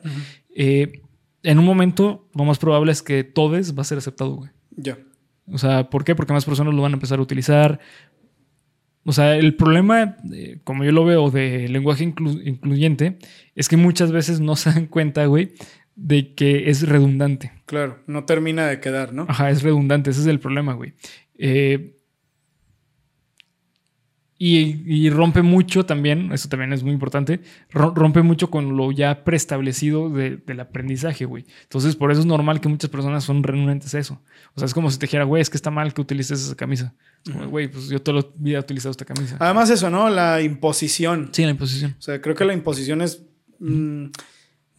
eh, 0.55 1.01
en 1.43 1.57
un 1.59 1.65
momento, 1.65 2.29
lo 2.35 2.45
más 2.45 2.59
probable 2.59 2.91
es 2.91 3.01
que 3.01 3.23
todes 3.23 3.75
va 3.75 3.81
a 3.81 3.85
ser 3.85 3.97
aceptado, 3.97 4.35
güey. 4.35 4.51
Ya. 4.77 4.97
O 5.47 5.57
sea, 5.57 5.89
¿por 5.89 6.03
qué? 6.05 6.13
Porque 6.15 6.31
más 6.33 6.45
personas 6.45 6.73
lo 6.73 6.81
van 6.83 6.91
a 6.93 6.95
empezar 6.95 7.17
a 7.17 7.21
utilizar. 7.23 7.79
O 9.03 9.11
sea, 9.11 9.35
el 9.35 9.55
problema, 9.55 10.17
eh, 10.31 10.59
como 10.63 10.83
yo 10.83 10.91
lo 10.91 11.03
veo, 11.03 11.31
de 11.31 11.67
lenguaje 11.67 12.05
inclu- 12.05 12.41
incluyente, 12.45 13.17
es 13.55 13.67
que 13.67 13.75
muchas 13.77 14.11
veces 14.11 14.39
no 14.39 14.55
se 14.55 14.69
dan 14.71 14.85
cuenta, 14.85 15.25
güey, 15.25 15.53
de 15.95 16.35
que 16.35 16.69
es 16.69 16.87
redundante. 16.87 17.51
Claro. 17.65 17.97
No 18.05 18.25
termina 18.25 18.67
de 18.67 18.79
quedar, 18.79 19.11
¿no? 19.11 19.25
Ajá, 19.27 19.49
es 19.49 19.63
redundante, 19.63 20.11
ese 20.11 20.21
es 20.21 20.27
el 20.27 20.39
problema, 20.39 20.73
güey. 20.73 20.93
Eh, 21.39 21.97
y, 24.43 24.81
y 24.87 25.09
rompe 25.11 25.43
mucho 25.43 25.85
también, 25.85 26.31
eso 26.31 26.49
también 26.49 26.73
es 26.73 26.81
muy 26.81 26.93
importante, 26.93 27.41
ro- 27.69 27.93
rompe 27.95 28.23
mucho 28.23 28.49
con 28.49 28.75
lo 28.75 28.91
ya 28.91 29.23
preestablecido 29.23 30.09
de- 30.09 30.37
del 30.37 30.59
aprendizaje, 30.61 31.25
güey. 31.25 31.45
Entonces, 31.61 31.95
por 31.95 32.11
eso 32.11 32.21
es 32.21 32.25
normal 32.25 32.59
que 32.59 32.67
muchas 32.67 32.89
personas 32.89 33.23
son 33.23 33.43
renuentes 33.43 33.93
a 33.93 33.99
eso. 33.99 34.19
O 34.55 34.59
sea, 34.59 34.65
es 34.65 34.73
como 34.73 34.89
si 34.89 34.97
te 34.97 35.05
dijera, 35.05 35.25
güey, 35.25 35.43
es 35.43 35.49
que 35.51 35.57
está 35.57 35.69
mal 35.69 35.93
que 35.93 36.01
utilices 36.01 36.41
esa 36.43 36.55
camisa. 36.55 36.95
Güey, 37.49 37.67
pues 37.67 37.87
yo 37.89 38.01
toda 38.01 38.21
la 38.21 38.27
vida 38.35 38.57
he 38.57 38.61
utilizado 38.61 38.89
esta 38.89 39.05
camisa. 39.05 39.37
Además, 39.39 39.69
eso, 39.69 39.91
¿no? 39.91 40.09
La 40.09 40.41
imposición. 40.41 41.29
Sí, 41.33 41.43
la 41.43 41.51
imposición. 41.51 41.95
O 41.99 42.01
sea, 42.01 42.19
creo 42.19 42.33
que 42.33 42.43
la 42.45 42.53
imposición 42.53 43.03
es 43.03 43.23
mm, 43.59 44.05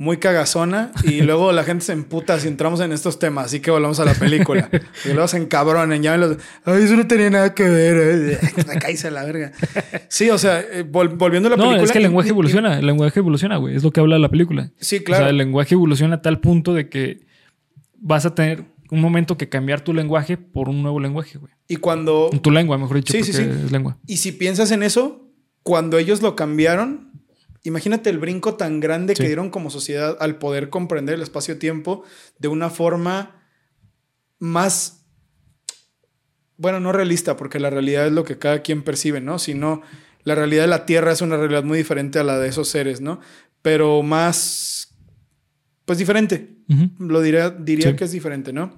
muy 0.03 0.16
cagazona 0.18 0.90
y 1.05 1.20
luego 1.22 1.53
la 1.53 1.62
gente 1.64 1.84
se 1.84 1.92
emputa 1.92 2.38
si 2.40 2.48
entramos 2.48 2.80
en 2.80 2.92
estos 2.92 3.18
temas. 3.18 3.46
Así 3.46 3.61
que 3.61 3.70
volvamos 3.70 4.00
a 4.00 4.05
la 4.05 4.14
película. 4.14 4.68
y 5.05 5.09
luego 5.12 5.28
se 5.28 5.36
encabronen. 5.38 6.03
Ya 6.03 6.16
los. 6.16 6.36
Ay, 6.64 6.82
eso 6.82 6.96
no 6.96 7.07
tenía 7.07 7.30
nada 7.30 7.55
que 7.55 7.62
ver. 7.68 8.38
Cállese 8.80 9.09
a 9.09 9.11
la 9.12 9.24
verga. 9.24 9.53
Sí, 10.09 10.28
o 10.30 10.38
sea, 10.38 10.61
eh, 10.61 10.84
vol- 10.84 11.16
volviendo 11.16 11.46
a 11.48 11.50
la 11.50 11.57
No, 11.57 11.62
película. 11.64 11.84
es 11.84 11.92
que 11.92 11.98
el 11.98 12.05
lenguaje 12.05 12.28
y- 12.28 12.32
evoluciona, 12.32 12.78
el 12.78 12.86
lenguaje 12.86 13.20
evoluciona, 13.20 13.57
güey. 13.59 13.76
Es 13.76 13.82
lo 13.84 13.92
que 13.92 14.00
habla 14.00 14.18
la 14.18 14.28
película. 14.28 14.70
Sí, 14.80 14.96
O 14.98 15.05
claro. 15.05 15.24
sea, 15.24 15.30
el 15.30 15.36
lenguaje 15.38 15.74
evoluciona 15.74 16.16
a 16.16 16.22
tal 16.22 16.40
punto 16.40 16.74
de 16.74 16.88
que 16.88 17.24
vas 17.98 18.26
a 18.26 18.34
tener 18.34 18.64
un 18.90 19.00
momento 19.00 19.38
que 19.38 19.48
cambiar 19.48 19.80
tu 19.82 19.94
lenguaje 19.94 20.36
por 20.36 20.68
un 20.68 20.82
nuevo 20.82 21.00
lenguaje, 21.00 21.38
güey. 21.38 21.53
Y 21.68 21.76
cuando. 21.76 22.28
Tu 22.42 22.50
lengua, 22.50 22.76
mejor 22.76 22.96
dicho, 22.96 23.12
Sí, 23.12 23.22
sí, 23.22 23.32
sí. 23.32 23.42
es 23.42 23.70
lengua. 23.72 23.96
Y 24.07 24.16
si 24.18 24.32
piensas 24.32 24.70
en 24.72 24.82
eso, 24.82 25.28
cuando 25.62 25.96
ellos 25.96 26.20
lo 26.22 26.34
cambiaron, 26.34 27.11
imagínate 27.64 28.10
el 28.10 28.18
brinco 28.18 28.54
tan 28.54 28.80
grande 28.80 29.14
Sí. 29.14 29.22
que 29.22 29.28
dieron 29.28 29.50
como 29.50 29.70
sociedad 29.70 30.16
al 30.20 30.36
poder 30.38 30.68
comprender 30.70 31.14
el 31.16 31.22
espacio-tiempo 31.22 32.04
de 32.38 32.48
una 32.48 32.70
forma 32.70 33.42
más 34.38 34.98
bueno, 36.56 36.78
no 36.78 36.92
realista, 36.92 37.36
porque 37.36 37.58
la 37.58 37.70
realidad 37.70 38.06
es 38.06 38.12
lo 38.12 38.22
que 38.24 38.38
cada 38.38 38.62
quien 38.62 38.82
percibe, 38.82 39.20
¿no? 39.20 39.40
Sino 39.40 39.82
la 40.22 40.36
realidad 40.36 40.62
de 40.62 40.68
la 40.68 40.86
Tierra 40.86 41.10
es 41.10 41.20
una 41.20 41.36
realidad 41.36 41.64
muy 41.64 41.76
diferente 41.76 42.20
a 42.20 42.24
la 42.24 42.38
de 42.38 42.48
esos 42.48 42.68
seres, 42.68 43.00
¿no? 43.00 43.18
Pero 43.62 44.02
más, 44.02 44.94
pues 45.84 45.98
diferente. 45.98 46.56
Lo 46.98 47.20
diría, 47.20 47.50
diría 47.50 47.96
que 47.96 48.04
es 48.04 48.12
diferente, 48.12 48.52
¿no? 48.52 48.74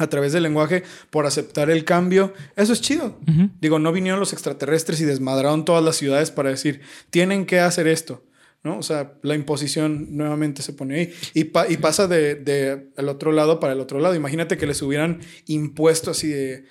A 0.00 0.08
través 0.08 0.32
del 0.32 0.42
lenguaje, 0.42 0.82
por 1.10 1.26
aceptar 1.26 1.70
el 1.70 1.84
cambio. 1.84 2.32
Eso 2.56 2.72
es 2.72 2.80
chido. 2.80 3.18
Digo, 3.60 3.78
no 3.78 3.92
vinieron 3.92 4.18
los 4.18 4.32
extraterrestres 4.32 5.00
y 5.00 5.04
desmadraron 5.04 5.64
todas 5.64 5.84
las 5.84 5.96
ciudades 5.96 6.30
para 6.30 6.48
decir, 6.48 6.80
tienen 7.10 7.44
que 7.44 7.60
hacer 7.60 7.86
esto. 7.86 8.24
¿no? 8.62 8.78
O 8.78 8.82
sea, 8.82 9.14
la 9.22 9.34
imposición 9.34 10.16
nuevamente 10.16 10.62
se 10.62 10.72
pone 10.72 10.94
ahí. 10.94 11.14
Y, 11.34 11.40
y 11.40 11.76
pasa 11.76 12.06
de, 12.06 12.34
de, 12.34 12.88
el 12.96 13.08
otro 13.08 13.32
lado 13.32 13.60
para 13.60 13.74
el 13.74 13.80
otro 13.80 14.00
lado. 14.00 14.14
Imagínate 14.14 14.56
que 14.56 14.66
les 14.66 14.80
hubieran 14.82 15.20
impuesto 15.46 16.10
así 16.10 16.28
de 16.28 16.64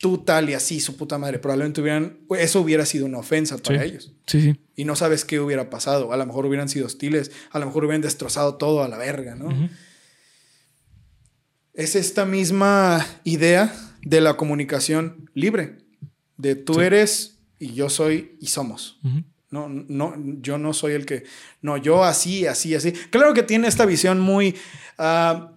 tú 0.00 0.18
tal 0.18 0.50
y 0.50 0.54
así, 0.54 0.80
su 0.80 0.96
puta 0.96 1.18
madre. 1.18 1.38
Probablemente 1.38 1.80
hubieran, 1.80 2.18
eso 2.38 2.60
hubiera 2.60 2.84
sido 2.84 3.06
una 3.06 3.18
ofensa 3.18 3.58
para 3.58 3.84
ellos. 3.84 4.12
Sí, 4.26 4.40
sí. 4.40 4.60
Y 4.76 4.84
no 4.84 4.96
sabes 4.96 5.24
qué 5.24 5.40
hubiera 5.40 5.70
pasado. 5.70 6.12
A 6.12 6.16
lo 6.16 6.26
mejor 6.26 6.46
hubieran 6.46 6.68
sido 6.68 6.86
hostiles, 6.86 7.30
a 7.50 7.58
lo 7.58 7.66
mejor 7.66 7.84
hubieran 7.84 8.02
destrozado 8.02 8.56
todo 8.56 8.82
a 8.82 8.88
la 8.88 8.98
verga, 8.98 9.34
¿no? 9.34 9.48
Es 11.74 11.96
esta 11.96 12.24
misma 12.24 13.04
idea 13.24 13.74
de 14.02 14.20
la 14.20 14.36
comunicación 14.36 15.30
libre. 15.34 15.78
De 16.36 16.54
tú 16.54 16.80
eres 16.80 17.40
y 17.58 17.74
yo 17.74 17.90
soy 17.90 18.36
y 18.40 18.46
somos. 18.46 19.00
No, 19.50 19.68
no, 19.68 20.14
yo 20.40 20.58
no 20.58 20.72
soy 20.72 20.92
el 20.94 21.06
que. 21.06 21.24
No, 21.62 21.76
yo 21.76 22.04
así, 22.04 22.46
así, 22.46 22.74
así. 22.74 22.92
Claro 23.10 23.34
que 23.34 23.42
tiene 23.42 23.68
esta 23.68 23.86
visión 23.86 24.20
muy. 24.20 24.54
Uh, 24.98 25.54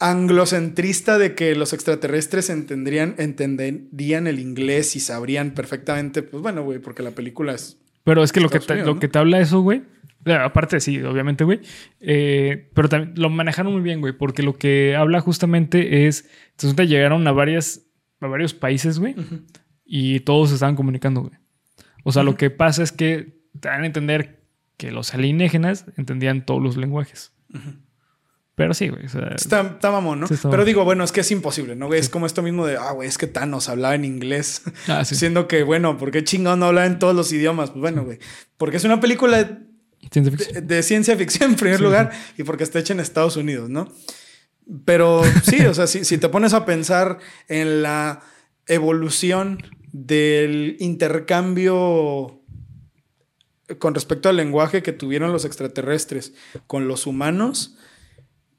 anglocentrista 0.00 1.18
de 1.18 1.34
que 1.34 1.54
los 1.54 1.74
extraterrestres 1.74 2.48
entenderían, 2.48 3.14
entenderían 3.18 4.26
el 4.26 4.40
inglés 4.40 4.96
y 4.96 5.00
sabrían 5.00 5.52
perfectamente, 5.52 6.22
pues 6.22 6.42
bueno, 6.42 6.64
güey, 6.64 6.78
porque 6.78 7.02
la 7.02 7.10
película 7.10 7.54
es... 7.54 7.76
Pero 8.02 8.24
es 8.24 8.32
que 8.32 8.40
lo 8.40 8.48
que, 8.48 8.60
te, 8.60 8.76
lo 8.76 8.98
que 8.98 9.08
te 9.08 9.18
habla 9.18 9.40
eso, 9.40 9.60
güey, 9.60 9.82
aparte 10.26 10.80
sí, 10.80 11.00
obviamente, 11.02 11.44
güey, 11.44 11.60
eh, 12.00 12.70
pero 12.74 12.88
también 12.88 13.14
lo 13.16 13.30
manejaron 13.30 13.72
muy 13.72 13.82
bien, 13.82 14.00
güey, 14.00 14.12
porque 14.12 14.42
lo 14.42 14.56
que 14.56 14.96
habla 14.96 15.20
justamente 15.20 16.06
es, 16.06 16.28
entonces 16.50 16.88
llegaron 16.88 17.26
a, 17.26 17.32
varias, 17.32 17.86
a 18.20 18.26
varios 18.26 18.54
países, 18.54 18.98
güey, 18.98 19.14
y 19.84 20.20
todos 20.20 20.50
se 20.50 20.54
estaban 20.56 20.76
comunicando, 20.76 21.22
güey. 21.22 21.34
O 22.04 22.12
sea, 22.12 22.22
lo 22.22 22.36
que 22.36 22.50
pasa 22.50 22.82
es 22.82 22.92
que 22.92 23.40
te 23.58 23.68
dan 23.68 23.82
a 23.82 23.86
entender 23.86 24.44
que 24.76 24.90
los 24.90 25.12
alienígenas 25.14 25.86
entendían 25.96 26.46
todos 26.46 26.62
los 26.62 26.76
lenguajes. 26.76 27.32
Pero 28.60 28.74
sí, 28.74 28.88
güey. 28.88 29.06
está, 29.06 29.78
mamón, 29.90 30.20
¿no? 30.20 30.26
Pero 30.50 30.66
digo, 30.66 30.84
bueno, 30.84 31.02
es 31.02 31.12
que 31.12 31.20
es 31.20 31.30
imposible, 31.30 31.76
¿no? 31.76 31.92
Es 31.94 32.10
como 32.10 32.26
esto 32.26 32.42
mismo 32.42 32.66
de, 32.66 32.76
ah, 32.76 32.92
güey, 32.92 33.08
es 33.08 33.16
que 33.16 33.26
Thanos 33.26 33.70
hablaba 33.70 33.94
en 33.94 34.04
inglés. 34.04 34.62
Ah, 34.86 35.02
Siendo 35.06 35.48
que, 35.48 35.62
bueno, 35.62 35.96
¿por 35.96 36.10
qué 36.10 36.24
chingón 36.24 36.60
no 36.60 36.66
habla 36.66 36.84
en 36.84 36.98
todos 36.98 37.14
los 37.14 37.32
idiomas? 37.32 37.70
Pues 37.70 37.80
bueno, 37.80 38.04
güey. 38.04 38.18
Porque 38.58 38.76
es 38.76 38.84
una 38.84 39.00
película 39.00 39.60
de, 40.00 40.82
ciencia 40.82 41.16
ficción 41.16 41.50
en 41.50 41.56
primer 41.56 41.80
lugar 41.80 42.10
y 42.36 42.42
porque 42.42 42.64
está 42.64 42.78
hecha 42.78 42.92
en 42.92 43.00
Estados 43.00 43.36
Unidos, 43.36 43.68
¿no? 43.68 43.92
Pero 44.84 45.22
sí, 45.44 45.64
o 45.66 45.74
sea, 45.74 45.86
si, 45.86 46.04
si 46.04 46.18
te 46.18 46.28
pones 46.28 46.52
a 46.52 46.64
pensar 46.64 47.18
en 47.48 47.82
la 47.82 48.22
evolución 48.66 49.62
del 49.92 50.76
intercambio 50.78 52.40
con 53.78 53.94
respecto 53.94 54.28
al 54.28 54.36
lenguaje 54.36 54.82
que 54.82 54.92
tuvieron 54.92 55.32
los 55.32 55.44
extraterrestres 55.44 56.34
con 56.66 56.88
los 56.88 57.06
humanos, 57.06 57.76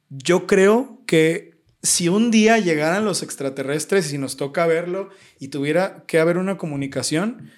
yo 0.10 0.48
creo 0.48 1.02
que 1.06 1.62
si 1.84 2.10
un 2.10 2.32
día 2.32 2.60
llegaran 2.60 3.06
los 3.06 3.24
extraterrestres 3.24 4.14
y 4.14 4.18
nos 4.18 4.38
toca 4.38 4.68
verlo 4.68 5.10
y 5.40 5.48
tuviera 5.48 6.04
que 6.08 6.20
haber 6.20 6.38
una 6.38 6.58
comunicación, 6.58 7.52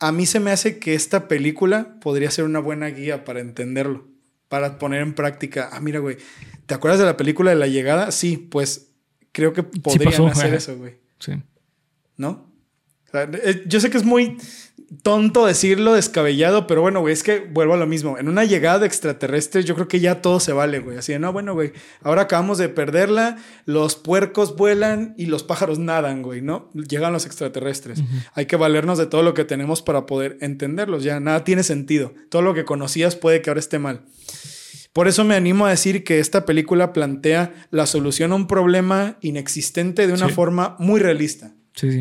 a 0.00 0.12
mí 0.12 0.26
se 0.26 0.40
me 0.40 0.50
hace 0.50 0.78
que 0.78 0.94
esta 0.94 1.28
película 1.28 1.98
podría 2.00 2.30
ser 2.30 2.44
una 2.44 2.60
buena 2.60 2.86
guía 2.86 3.24
para 3.24 3.40
entenderlo, 3.40 4.06
para 4.48 4.78
poner 4.78 5.02
en 5.02 5.14
práctica. 5.14 5.68
Ah, 5.72 5.80
mira, 5.80 5.98
güey, 5.98 6.18
¿te 6.66 6.74
acuerdas 6.74 7.00
de 7.00 7.06
la 7.06 7.16
película 7.16 7.50
de 7.50 7.56
la 7.56 7.66
llegada? 7.66 8.12
Sí, 8.12 8.36
pues 8.36 8.92
creo 9.32 9.52
que 9.52 9.62
podrían 9.62 10.26
hacer 10.26 10.54
eso, 10.54 10.76
güey. 10.76 10.96
Sí. 11.18 11.32
¿No? 12.16 12.52
Eh, 13.12 13.64
yo 13.66 13.80
sé 13.80 13.90
que 13.90 13.96
es 13.96 14.04
muy 14.04 14.36
tonto 15.02 15.44
decirlo, 15.44 15.92
descabellado, 15.92 16.66
pero 16.66 16.80
bueno, 16.80 17.00
güey, 17.00 17.12
es 17.12 17.22
que 17.22 17.40
vuelvo 17.40 17.74
a 17.74 17.76
lo 17.76 17.86
mismo. 17.86 18.18
En 18.18 18.28
una 18.28 18.44
llegada 18.44 18.80
de 18.80 18.86
extraterrestres, 18.86 19.64
yo 19.64 19.74
creo 19.74 19.88
que 19.88 20.00
ya 20.00 20.22
todo 20.22 20.40
se 20.40 20.52
vale, 20.52 20.78
güey. 20.78 20.96
Así 20.96 21.12
de, 21.12 21.18
no, 21.18 21.32
bueno, 21.32 21.54
güey, 21.54 21.72
ahora 22.02 22.22
acabamos 22.22 22.58
de 22.58 22.68
perderla, 22.68 23.36
los 23.66 23.96
puercos 23.96 24.56
vuelan 24.56 25.14
y 25.18 25.26
los 25.26 25.42
pájaros 25.42 25.78
nadan, 25.78 26.22
güey, 26.22 26.40
¿no? 26.40 26.70
Llegan 26.72 27.12
los 27.12 27.26
extraterrestres. 27.26 28.02
Hay 28.32 28.46
que 28.46 28.56
valernos 28.56 28.98
de 28.98 29.06
todo 29.06 29.22
lo 29.22 29.34
que 29.34 29.44
tenemos 29.44 29.82
para 29.82 30.06
poder 30.06 30.38
entenderlos. 30.40 31.04
Ya 31.04 31.20
nada 31.20 31.44
tiene 31.44 31.62
sentido. 31.62 32.14
Todo 32.30 32.42
lo 32.42 32.54
que 32.54 32.64
conocías 32.64 33.16
puede 33.16 33.42
que 33.42 33.50
ahora 33.50 33.60
esté 33.60 33.78
mal. 33.78 34.02
Por 34.92 35.06
eso 35.06 35.22
me 35.22 35.36
animo 35.36 35.66
a 35.66 35.70
decir 35.70 36.02
que 36.02 36.18
esta 36.18 36.44
película 36.46 36.92
plantea 36.92 37.54
la 37.70 37.86
solución 37.86 38.32
a 38.32 38.36
un 38.36 38.46
problema 38.46 39.16
inexistente 39.20 40.06
de 40.06 40.12
una 40.12 40.28
forma 40.28 40.76
muy 40.78 40.98
realista. 40.98 41.52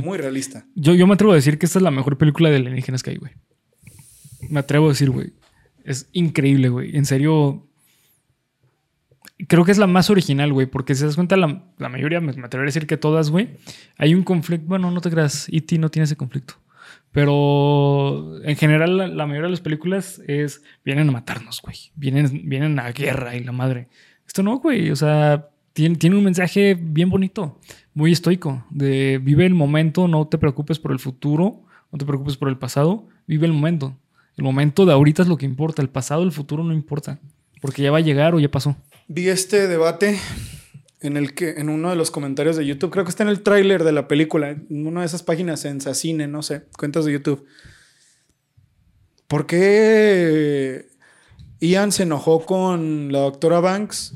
Muy 0.04 0.18
realista. 0.18 0.66
Yo, 0.76 0.94
yo 0.94 1.08
me 1.08 1.14
atrevo 1.14 1.34
a 1.34 1.36
decir 1.36 1.60
que 1.60 1.66
esta 1.66 1.80
es 1.80 1.84
la 1.84 1.92
mejor 1.92 2.18
película 2.18 2.50
de 2.50 2.58
alienígenas 2.58 3.04
que 3.04 3.12
hay, 3.12 3.18
güey. 3.18 3.34
Me 4.50 4.60
atrevo 4.60 4.88
a 4.88 4.90
decir, 4.90 5.10
güey. 5.10 5.34
Es 5.84 6.10
increíble, 6.14 6.70
güey. 6.70 6.96
En 6.96 7.06
serio. 7.06 7.68
Creo 9.48 9.66
que 9.66 9.72
es 9.72 9.78
la 9.78 9.86
más 9.86 10.10
original, 10.10 10.52
güey, 10.52 10.66
porque 10.66 10.96
si 10.96 11.06
das 11.06 11.16
cuenta, 11.16 11.38
la, 11.38 11.48
mayoría, 11.90 12.20
me, 12.20 12.32
atrevo 12.32 12.64
a 12.64 12.66
decir 12.66 12.88
que 12.88 12.98
todas, 12.98 13.30
güey, 13.30 13.50
hay 13.98 14.16
un 14.16 14.24
conflicto. 14.24 14.66
Bueno, 14.68 14.90
no 14.90 15.00
te 15.00 15.12
creas, 15.12 15.48
E.T. 15.52 15.78
no 15.78 15.90
tiene 15.90 16.06
ese 16.06 16.16
conflicto. 16.16 16.56
Pero 17.12 18.44
en 18.44 18.56
general, 18.56 19.16
la, 19.16 19.26
mayoría 19.28 19.48
de 19.48 19.52
las 19.52 19.62
películas 19.62 20.22
es. 20.28 20.64
Vienen 20.84 21.10
a 21.10 21.12
matarnos, 21.12 21.62
güey. 21.62 21.92
Vienen, 21.96 22.50
vienen 22.50 22.80
a 22.80 22.92
guerra 22.92 23.36
y 23.36 23.44
la 23.44 23.52
madre. 23.52 23.90
Esto 24.26 24.44
no, 24.44 24.58
güey. 24.58 24.90
O 24.90 24.96
sea, 24.96 25.50
tiene, 25.78 25.96
tiene 25.96 26.16
un 26.16 26.24
mensaje 26.24 26.74
bien 26.74 27.12
bonito 27.12 27.60
muy 27.94 28.12
estoico, 28.12 28.66
de 28.72 29.20
vive 29.22 29.46
el 29.46 29.54
momento, 29.54 30.08
no 30.08 30.28
te 30.28 30.40
preocupes 30.40 30.80
por 30.80 30.92
el 30.92 30.98
futuro, 30.98 31.62
no 31.92 32.00
te 32.00 32.06
preocupes 32.06 32.36
por 32.36 32.50
el 32.50 32.58
pasado, 32.58 33.08
vive 33.28 33.46
el 33.46 33.54
momento. 33.54 33.96
El 34.38 34.44
momento 34.44 34.88
de 34.88 34.94
ahorita 34.94 35.22
es 35.22 35.28
lo 35.28 35.38
que 35.38 35.46
importa, 35.46 35.84
el 35.84 35.90
pasado, 35.90 36.24
el 36.24 36.32
futuro 36.32 36.64
no 36.64 36.74
importa, 36.74 37.20
porque 37.62 37.84
ya 37.84 37.92
va 37.92 38.00
a 38.00 38.02
llegar 38.02 38.34
o 38.34 38.40
ya 38.40 38.50
pasó. 38.50 38.76
Vi 39.08 39.30
este 39.30 39.68
debate 39.68 40.20
en 41.00 41.16
el 41.16 41.36
que 41.36 41.52
en 41.52 41.70
uno 41.70 41.92
de 41.92 41.96
los 41.96 42.10
comentarios 42.10 42.56
de 42.56 42.66
YouTube, 42.66 42.90
creo 42.90 43.04
que 43.04 43.12
está 43.12 43.22
en 43.22 43.30
el 43.30 43.44
tráiler 43.44 43.84
de 43.84 43.92
la 43.92 44.08
película, 44.08 44.50
en 44.50 44.88
una 44.88 45.02
de 45.02 45.06
esas 45.06 45.22
páginas 45.22 45.64
en 45.66 45.80
Sacine, 45.80 46.28
no 46.28 46.42
sé, 46.42 46.64
cuentas 46.76 47.06
de 47.06 47.12
YouTube. 47.12 47.46
¿Por 49.28 49.46
qué 49.46 50.88
Ian 51.60 51.92
se 51.92 52.02
enojó 52.02 52.48
con 52.48 53.12
la 53.12 53.20
doctora 53.20 53.60
Banks 53.60 54.16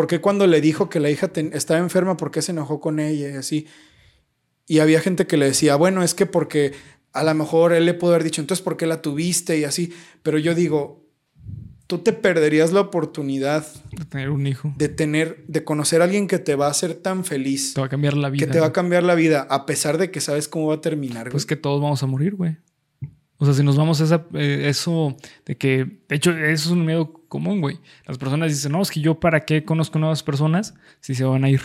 ¿Por 0.00 0.06
qué 0.06 0.18
cuando 0.18 0.46
le 0.46 0.62
dijo 0.62 0.88
que 0.88 0.98
la 0.98 1.10
hija 1.10 1.30
estaba 1.52 1.78
enferma, 1.78 2.16
por 2.16 2.30
qué 2.30 2.40
se 2.40 2.52
enojó 2.52 2.80
con 2.80 3.00
ella 3.00 3.28
y 3.28 3.34
así? 3.34 3.66
Y 4.66 4.78
había 4.78 4.98
gente 4.98 5.26
que 5.26 5.36
le 5.36 5.44
decía, 5.44 5.76
bueno, 5.76 6.02
es 6.02 6.14
que 6.14 6.24
porque 6.24 6.72
a 7.12 7.22
lo 7.22 7.34
mejor 7.34 7.74
él 7.74 7.84
le 7.84 7.92
pudo 7.92 8.12
haber 8.12 8.24
dicho, 8.24 8.40
entonces, 8.40 8.64
¿por 8.64 8.78
qué 8.78 8.86
la 8.86 9.02
tuviste? 9.02 9.58
Y 9.58 9.64
así. 9.64 9.92
Pero 10.22 10.38
yo 10.38 10.54
digo, 10.54 11.06
tú 11.86 11.98
te 11.98 12.14
perderías 12.14 12.72
la 12.72 12.80
oportunidad 12.80 13.66
de 13.92 14.06
tener 14.06 14.30
un 14.30 14.46
hijo. 14.46 14.72
De 14.78 14.88
tener, 14.88 15.44
de 15.48 15.64
conocer 15.64 16.00
a 16.00 16.04
alguien 16.04 16.28
que 16.28 16.38
te 16.38 16.54
va 16.54 16.68
a 16.68 16.70
hacer 16.70 16.94
tan 16.94 17.26
feliz. 17.26 17.74
Te 17.74 17.82
va 17.82 17.88
a 17.88 17.90
cambiar 17.90 18.16
la 18.16 18.30
vida. 18.30 18.46
Que 18.46 18.50
te 18.50 18.58
va 18.58 18.68
a 18.68 18.72
cambiar 18.72 19.02
la 19.02 19.14
vida, 19.14 19.46
a 19.50 19.66
pesar 19.66 19.98
de 19.98 20.10
que 20.10 20.22
sabes 20.22 20.48
cómo 20.48 20.68
va 20.68 20.76
a 20.76 20.80
terminar. 20.80 21.28
Pues 21.28 21.44
que 21.44 21.56
todos 21.56 21.82
vamos 21.82 22.02
a 22.02 22.06
morir, 22.06 22.36
güey. 22.36 22.56
O 23.36 23.44
sea, 23.44 23.52
si 23.52 23.62
nos 23.62 23.76
vamos 23.76 24.00
a 24.00 24.04
esa, 24.04 24.26
eh, 24.32 24.64
eso 24.66 25.14
de 25.44 25.58
que, 25.58 26.00
de 26.08 26.16
hecho, 26.16 26.30
eso 26.30 26.70
es 26.70 26.70
un 26.70 26.86
miedo 26.86 27.19
común, 27.30 27.62
güey. 27.62 27.78
Las 28.06 28.18
personas 28.18 28.50
dicen, 28.50 28.72
no, 28.72 28.82
es 28.82 28.90
que 28.90 29.00
yo 29.00 29.18
para 29.18 29.46
qué 29.46 29.64
conozco 29.64 29.98
nuevas 29.98 30.22
personas 30.22 30.74
si 31.00 31.14
se 31.14 31.24
van 31.24 31.44
a 31.44 31.48
ir. 31.48 31.62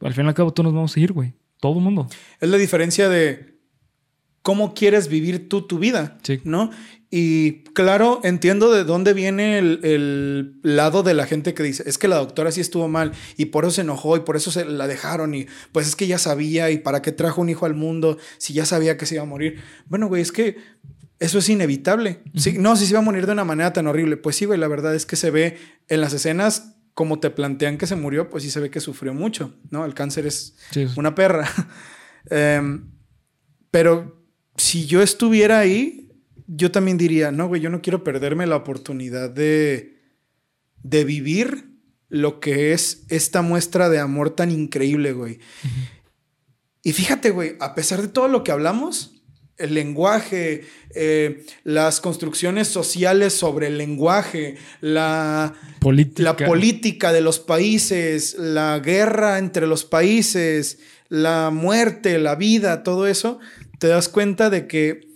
Al 0.00 0.14
fin 0.14 0.26
y 0.26 0.28
al 0.28 0.34
cabo, 0.34 0.52
todos 0.52 0.66
nos 0.66 0.74
vamos 0.74 0.96
a 0.96 1.00
ir, 1.00 1.12
güey. 1.12 1.34
Todo 1.58 1.78
el 1.78 1.80
mundo. 1.82 2.06
Es 2.40 2.48
la 2.48 2.58
diferencia 2.58 3.08
de 3.08 3.58
cómo 4.42 4.74
quieres 4.74 5.08
vivir 5.08 5.48
tú 5.48 5.62
tu 5.62 5.78
vida, 5.78 6.18
sí. 6.22 6.40
¿no? 6.44 6.70
Y 7.10 7.64
claro, 7.74 8.20
entiendo 8.24 8.72
de 8.72 8.84
dónde 8.84 9.12
viene 9.12 9.58
el, 9.58 9.80
el, 9.82 10.60
lado 10.62 11.02
de 11.02 11.14
la 11.14 11.26
gente 11.26 11.52
que 11.54 11.62
dice, 11.62 11.82
es 11.86 11.98
que 11.98 12.08
la 12.08 12.16
doctora 12.16 12.50
sí 12.50 12.60
estuvo 12.60 12.88
mal 12.88 13.12
y 13.36 13.46
por 13.46 13.64
eso 13.64 13.72
se 13.72 13.80
enojó 13.82 14.16
y 14.16 14.20
por 14.20 14.34
eso 14.34 14.50
se 14.50 14.64
la 14.64 14.86
dejaron 14.86 15.34
y 15.34 15.46
pues 15.72 15.86
es 15.86 15.94
que 15.94 16.06
ya 16.06 16.18
sabía 16.18 16.70
y 16.70 16.78
para 16.78 17.02
qué 17.02 17.12
trajo 17.12 17.42
un 17.42 17.50
hijo 17.50 17.66
al 17.66 17.74
mundo 17.74 18.16
si 18.38 18.54
ya 18.54 18.64
sabía 18.64 18.96
que 18.96 19.06
se 19.06 19.16
iba 19.16 19.24
a 19.24 19.26
morir. 19.26 19.60
Bueno, 19.86 20.08
güey, 20.08 20.22
es 20.22 20.32
que 20.32 20.56
eso 21.22 21.38
es 21.38 21.48
inevitable. 21.48 22.20
sí, 22.34 22.56
no, 22.58 22.74
si 22.74 22.84
se 22.84 22.90
iba 22.90 22.98
a 22.98 23.02
morir 23.02 23.26
de 23.26 23.32
una 23.32 23.44
manera 23.44 23.72
tan 23.72 23.86
horrible. 23.86 24.16
Pues 24.16 24.34
sí, 24.34 24.44
güey, 24.44 24.58
la 24.58 24.66
verdad 24.66 24.94
es 24.94 25.06
que 25.06 25.14
se 25.14 25.30
ve 25.30 25.56
en 25.88 26.00
las 26.00 26.12
escenas 26.12 26.74
como 26.94 27.20
te 27.20 27.30
plantean 27.30 27.78
que 27.78 27.86
se 27.86 27.96
murió, 27.96 28.28
pues 28.28 28.42
sí 28.42 28.50
se 28.50 28.58
ve 28.58 28.70
que 28.70 28.80
sufrió 28.80 29.14
mucho, 29.14 29.54
¿no? 29.70 29.84
El 29.84 29.94
cáncer 29.94 30.26
es 30.26 30.56
una 30.96 31.14
perra. 31.14 31.48
Em, 32.30 32.92
pero 33.72 34.24
si 34.56 34.86
yo 34.86 35.02
estuviera 35.02 35.58
ahí, 35.58 36.12
yo 36.46 36.70
también 36.70 36.98
diría, 36.98 37.32
no, 37.32 37.48
güey, 37.48 37.60
yo 37.60 37.68
no 37.68 37.82
quiero 37.82 38.04
perderme 38.04 38.46
la 38.46 38.54
oportunidad 38.54 39.28
de, 39.28 40.00
de 40.84 41.04
vivir 41.04 41.80
lo 42.08 42.38
que 42.38 42.72
es 42.72 43.04
esta 43.08 43.42
muestra 43.42 43.88
de 43.88 43.98
amor 43.98 44.36
tan 44.36 44.52
increíble, 44.52 45.12
güey. 45.14 45.40
Y 46.84 46.92
fíjate, 46.92 47.30
güey, 47.30 47.56
a 47.58 47.74
pesar 47.74 48.02
de 48.02 48.08
todo 48.08 48.28
lo 48.28 48.44
que 48.44 48.52
hablamos, 48.52 49.11
el 49.58 49.74
lenguaje, 49.74 50.64
eh, 50.94 51.44
las 51.64 52.00
construcciones 52.00 52.68
sociales 52.68 53.32
sobre 53.32 53.68
el 53.68 53.78
lenguaje, 53.78 54.56
la 54.80 55.54
Política. 55.80 56.22
la 56.22 56.36
política 56.36 57.12
de 57.12 57.20
los 57.20 57.38
países, 57.38 58.36
la 58.38 58.78
guerra 58.78 59.38
entre 59.38 59.66
los 59.66 59.84
países, 59.84 60.78
la 61.08 61.50
muerte, 61.50 62.18
la 62.18 62.34
vida, 62.34 62.82
todo 62.82 63.06
eso, 63.06 63.38
te 63.78 63.88
das 63.88 64.08
cuenta 64.08 64.48
de 64.48 64.66
que 64.66 65.12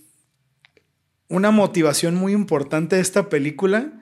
una 1.28 1.50
motivación 1.50 2.14
muy 2.14 2.32
importante 2.32 2.96
de 2.96 3.02
esta 3.02 3.28
película 3.28 3.95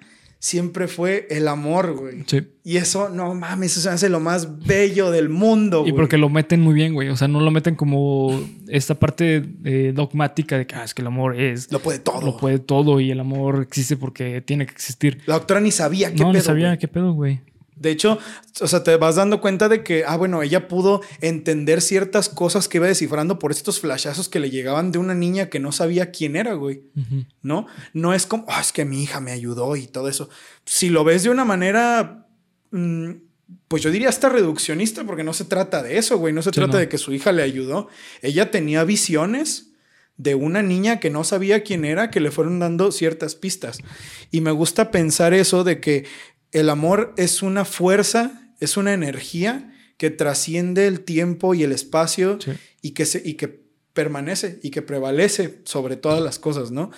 siempre 0.45 0.89
fue 0.89 1.27
el 1.31 1.49
amor, 1.49 1.95
güey. 1.99 2.23
Sí. 2.27 2.43
Y 2.65 2.77
eso, 2.77 3.09
no 3.09 3.35
mames, 3.35 3.79
eso 3.79 3.91
hace 3.91 4.11
lo 4.11 4.21
más 4.21 4.59
bello 4.67 5.11
del 5.11 5.31
mundo, 5.31 5.79
Y 5.87 5.91
güey. 5.91 5.95
porque 5.95 6.19
lo 6.19 6.29
meten 6.29 6.61
muy 6.61 6.75
bien, 6.75 6.93
güey. 6.93 7.09
O 7.09 7.17
sea, 7.17 7.29
no 7.29 7.41
lo 7.41 7.51
meten 7.51 7.77
como 7.77 8.39
esta 8.69 8.95
parte 8.95 9.43
eh, 9.65 9.93
dogmática 9.95 10.59
de 10.59 10.67
que 10.67 10.75
ah, 10.75 10.85
es 10.85 10.93
que 10.93 11.01
el 11.01 11.09
amor 11.09 11.41
es. 11.41 11.73
Lo 11.73 11.79
puede 11.81 11.99
todo. 11.99 12.21
Lo 12.21 12.37
puede 12.37 12.59
todo 12.59 13.01
y 13.01 13.11
el 13.11 13.21
amor 13.21 13.63
existe 13.63 13.97
porque 13.97 14.43
tiene 14.43 14.67
que 14.67 14.73
existir. 14.73 15.23
La 15.25 15.35
doctora 15.35 15.61
ni 15.61 15.71
sabía 15.71 16.09
qué 16.13 16.17
No, 16.19 16.25
pedo, 16.25 16.33
no 16.35 16.41
sabía 16.43 16.67
güey. 16.69 16.79
qué 16.79 16.89
pedo, 16.89 17.13
güey. 17.15 17.41
De 17.77 17.91
hecho, 17.91 18.19
o 18.61 18.67
sea, 18.69 18.85
te 18.85 18.97
vas 18.97 19.17
dando 19.17 19.41
cuenta 19.41 19.69
de 19.69 19.83
que, 19.83 20.05
ah, 20.07 20.17
bueno, 20.17 20.43
ella 20.43 20.69
pudo 20.69 21.01
entender 21.21 21.81
ciertas 21.83 22.29
cosas 22.29 22.69
que 22.69 22.79
iba 22.79 22.87
descifrando 22.87 23.39
por 23.39 23.51
estos 23.51 23.81
flashazos 23.81 24.29
que 24.29 24.39
le 24.41 24.51
llegaban 24.51 24.93
de 24.93 24.99
una 24.99 25.15
niña 25.15 25.49
que 25.51 25.59
no 25.59 25.73
sabía 25.73 26.11
quién 26.13 26.37
era, 26.37 26.55
güey. 26.55 26.83
¿No? 27.43 27.67
No 27.93 28.15
es 28.15 28.27
como, 28.27 28.45
ah, 28.49 28.61
es 28.61 28.73
que 28.73 28.85
mi 28.85 29.03
hija 29.03 29.21
me 29.21 29.33
ayudó 29.33 29.75
y 29.77 29.87
todo 29.87 30.09
eso. 30.09 30.29
Si 30.65 30.89
lo 30.89 31.03
ves 31.05 31.25
de 31.25 31.31
una 31.31 31.45
manera, 31.45 32.27
mm, 32.71 33.11
pues 33.69 33.83
yo 33.83 33.91
diría 33.91 34.09
hasta 34.09 34.29
reduccionista, 34.29 35.05
porque 35.05 35.25
no 35.25 35.33
se 35.33 35.45
trata 35.45 35.83
de 35.83 35.99
eso, 35.99 36.17
güey. 36.19 36.33
No 36.33 36.43
se 36.43 36.51
Sí, 36.51 36.55
trata 36.55 36.75
no. 36.75 36.79
de 36.79 36.89
que 36.89 36.99
su 36.99 37.13
hija 37.13 37.33
le 37.33 37.43
ayudó. 37.43 37.89
Ella 38.23 38.51
tenía 38.53 38.85
visiones 38.85 39.71
de 40.17 40.37
una 40.37 40.63
niña 40.63 41.01
que 41.01 41.11
no 41.11 41.25
sabía 41.25 41.65
quién 41.65 41.85
era, 41.85 42.09
que 42.11 42.21
le 42.21 42.31
fueron 42.31 42.61
dando 42.61 42.93
ciertas 42.93 43.35
pistas. 43.35 43.79
Y 44.31 44.43
me 44.43 44.53
gusta 44.53 44.93
pensar 44.93 45.35
eso 45.35 45.65
de 45.65 45.81
que 45.81 46.07
el 46.55 46.71
amor 46.71 47.13
es 47.19 47.43
una 47.43 47.65
fuerza, 47.67 48.51
es 48.61 48.77
una 48.79 48.95
energía 48.95 49.71
que 49.99 50.09
trasciende 50.11 50.87
el 50.87 51.01
tiempo 51.01 51.55
y 51.55 51.63
el 51.63 51.73
espacio 51.73 52.39
Sí. 52.41 52.53
y, 52.81 52.91
que 52.93 53.05
se, 53.05 53.21
y 53.25 53.35
que 53.35 53.63
permanece 53.93 54.59
y 54.63 54.71
que 54.71 54.81
prevalece 54.83 55.61
sobre 55.65 55.97
todas 55.97 56.21
las 56.23 56.39
cosas, 56.39 56.71
¿no? 56.71 56.91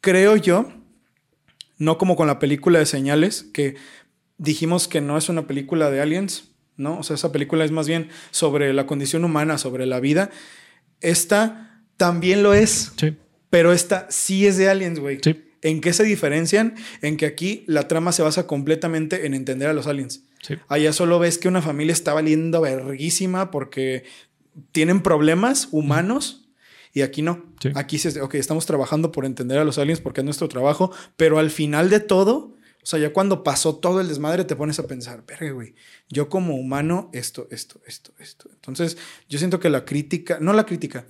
Creo 0.00 0.36
yo, 0.36 0.72
no 1.78 1.98
como 1.98 2.16
con 2.16 2.26
la 2.26 2.38
película 2.38 2.78
de 2.78 2.86
señales, 2.86 3.44
que 3.52 3.76
dijimos 4.38 4.88
que 4.88 5.00
no 5.00 5.16
es 5.18 5.28
una 5.28 5.46
película 5.46 5.90
de 5.90 6.00
aliens, 6.00 6.50
¿no? 6.76 6.98
O 6.98 7.02
sea, 7.02 7.14
esa 7.14 7.32
película 7.32 7.64
es 7.64 7.70
más 7.72 7.88
bien 7.88 8.08
sobre 8.30 8.72
la 8.72 8.86
condición 8.86 9.24
humana, 9.24 9.58
sobre 9.58 9.86
la 9.86 10.00
vida. 10.00 10.30
Esta 11.00 11.82
también 11.96 12.42
lo 12.42 12.54
es, 12.54 12.92
Sí. 12.96 13.16
pero 13.50 13.72
esta 13.72 14.06
sí 14.10 14.46
es 14.46 14.56
de 14.56 14.68
aliens, 14.68 15.00
güey. 15.00 15.18
Sí. 15.22 15.44
¿En 15.62 15.80
qué 15.80 15.92
se 15.92 16.04
diferencian? 16.04 16.74
En 17.02 17.16
que 17.16 17.26
aquí 17.26 17.64
la 17.66 17.88
trama 17.88 18.12
se 18.12 18.22
basa 18.22 18.46
completamente 18.46 19.26
en 19.26 19.34
entender 19.34 19.68
a 19.68 19.72
los 19.72 19.86
aliens. 19.86 20.22
Sí. 20.42 20.54
Allá 20.68 20.92
solo 20.92 21.18
ves 21.18 21.38
que 21.38 21.48
una 21.48 21.62
familia 21.62 21.92
está 21.92 22.14
valiendo 22.14 22.60
verguísima 22.60 23.50
porque 23.50 24.04
tienen 24.72 25.02
problemas 25.02 25.68
humanos 25.72 26.48
y 26.92 27.02
aquí 27.02 27.22
no. 27.22 27.44
Sí. 27.60 27.70
Aquí 27.74 27.98
se, 27.98 28.20
ok, 28.20 28.34
estamos 28.34 28.66
trabajando 28.66 29.12
por 29.12 29.24
entender 29.24 29.58
a 29.58 29.64
los 29.64 29.78
aliens 29.78 30.00
porque 30.00 30.20
es 30.20 30.24
nuestro 30.24 30.48
trabajo, 30.48 30.92
pero 31.16 31.38
al 31.38 31.50
final 31.50 31.90
de 31.90 32.00
todo, 32.00 32.56
o 32.82 32.86
sea, 32.86 32.98
ya 32.98 33.12
cuando 33.12 33.42
pasó 33.42 33.76
todo 33.76 34.00
el 34.00 34.08
desmadre 34.08 34.44
te 34.44 34.56
pones 34.56 34.78
a 34.78 34.86
pensar, 34.86 35.24
verga, 35.26 35.50
güey, 35.50 35.74
yo 36.08 36.28
como 36.28 36.56
humano, 36.56 37.10
esto, 37.12 37.48
esto, 37.50 37.80
esto, 37.86 38.12
esto. 38.18 38.48
Entonces, 38.54 38.96
yo 39.28 39.38
siento 39.38 39.60
que 39.60 39.70
la 39.70 39.84
crítica, 39.84 40.38
no 40.40 40.52
la 40.52 40.64
crítica, 40.64 41.06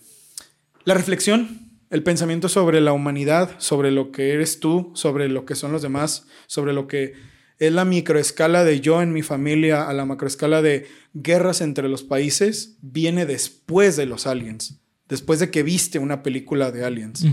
la 0.84 0.94
reflexión, 0.94 1.67
el 1.90 2.02
pensamiento 2.02 2.48
sobre 2.48 2.80
la 2.80 2.92
humanidad, 2.92 3.50
sobre 3.58 3.90
lo 3.90 4.12
que 4.12 4.32
eres 4.32 4.60
tú, 4.60 4.92
sobre 4.94 5.28
lo 5.28 5.44
que 5.44 5.54
son 5.54 5.72
los 5.72 5.82
demás, 5.82 6.26
sobre 6.46 6.72
lo 6.72 6.86
que 6.86 7.14
es 7.58 7.72
la 7.72 7.84
microescala 7.84 8.64
de 8.64 8.80
yo 8.80 9.02
en 9.02 9.12
mi 9.12 9.22
familia 9.22 9.88
a 9.88 9.92
la 9.92 10.04
macroescala 10.04 10.62
de 10.62 10.86
guerras 11.14 11.60
entre 11.60 11.88
los 11.88 12.04
países, 12.04 12.76
viene 12.82 13.26
después 13.26 13.96
de 13.96 14.06
los 14.06 14.26
aliens, 14.26 14.80
después 15.08 15.40
de 15.40 15.50
que 15.50 15.62
viste 15.62 15.98
una 15.98 16.22
película 16.22 16.70
de 16.70 16.84
aliens. 16.84 17.24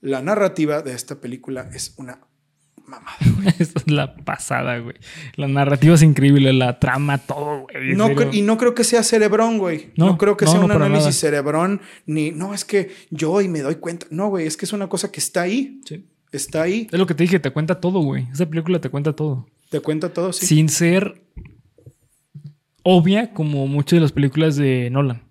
La 0.00 0.22
narrativa 0.22 0.82
de 0.82 0.94
esta 0.94 1.20
película 1.20 1.70
es 1.72 1.94
una 1.98 2.25
mamada. 2.86 3.16
Esa 3.58 3.78
es 3.78 3.90
la 3.90 4.14
pasada, 4.16 4.78
güey. 4.78 4.96
La 5.36 5.48
narrativa 5.48 5.94
es 5.94 6.02
increíble, 6.02 6.52
la 6.52 6.78
trama, 6.78 7.18
todo, 7.18 7.62
güey. 7.62 7.94
No 7.94 8.08
y 8.32 8.42
no 8.42 8.56
creo 8.58 8.74
que 8.74 8.84
sea 8.84 9.02
cerebrón, 9.02 9.58
güey. 9.58 9.90
No, 9.96 10.06
No, 10.06 10.18
creo 10.18 10.36
que 10.36 10.44
no, 10.44 10.50
sea 10.50 10.60
no 10.60 10.66
un 10.66 10.72
análisis 10.72 11.00
nada. 11.04 11.12
cerebrón, 11.12 11.80
ni 12.06 12.30
no 12.30 12.54
es 12.54 12.64
que 12.64 12.90
yo 13.10 13.40
y 13.40 13.48
me 13.48 13.60
doy 13.60 13.76
cuenta. 13.76 14.06
No, 14.10 14.28
güey, 14.28 14.46
es 14.46 14.56
que 14.56 14.64
es 14.64 14.72
una 14.72 14.88
cosa 14.88 15.10
que 15.10 15.20
está 15.20 15.42
ahí. 15.42 15.80
Sí. 15.84 16.06
Está 16.32 16.62
ahí. 16.62 16.88
Es 16.90 16.98
lo 16.98 17.06
que 17.06 17.14
te 17.14 17.22
dije, 17.24 17.38
te 17.38 17.50
cuenta 17.50 17.80
todo, 17.80 18.00
güey. 18.00 18.26
Esa 18.32 18.46
película 18.46 18.80
te 18.80 18.90
cuenta 18.90 19.12
todo. 19.14 19.46
Te 19.70 19.80
cuenta 19.80 20.12
todo, 20.12 20.32
sí. 20.32 20.46
Sin 20.46 20.68
ser 20.68 21.22
obvia 22.82 23.32
como 23.32 23.66
muchas 23.66 23.96
de 23.96 24.00
las 24.00 24.12
películas 24.12 24.56
de 24.56 24.90
Nolan. 24.90 25.22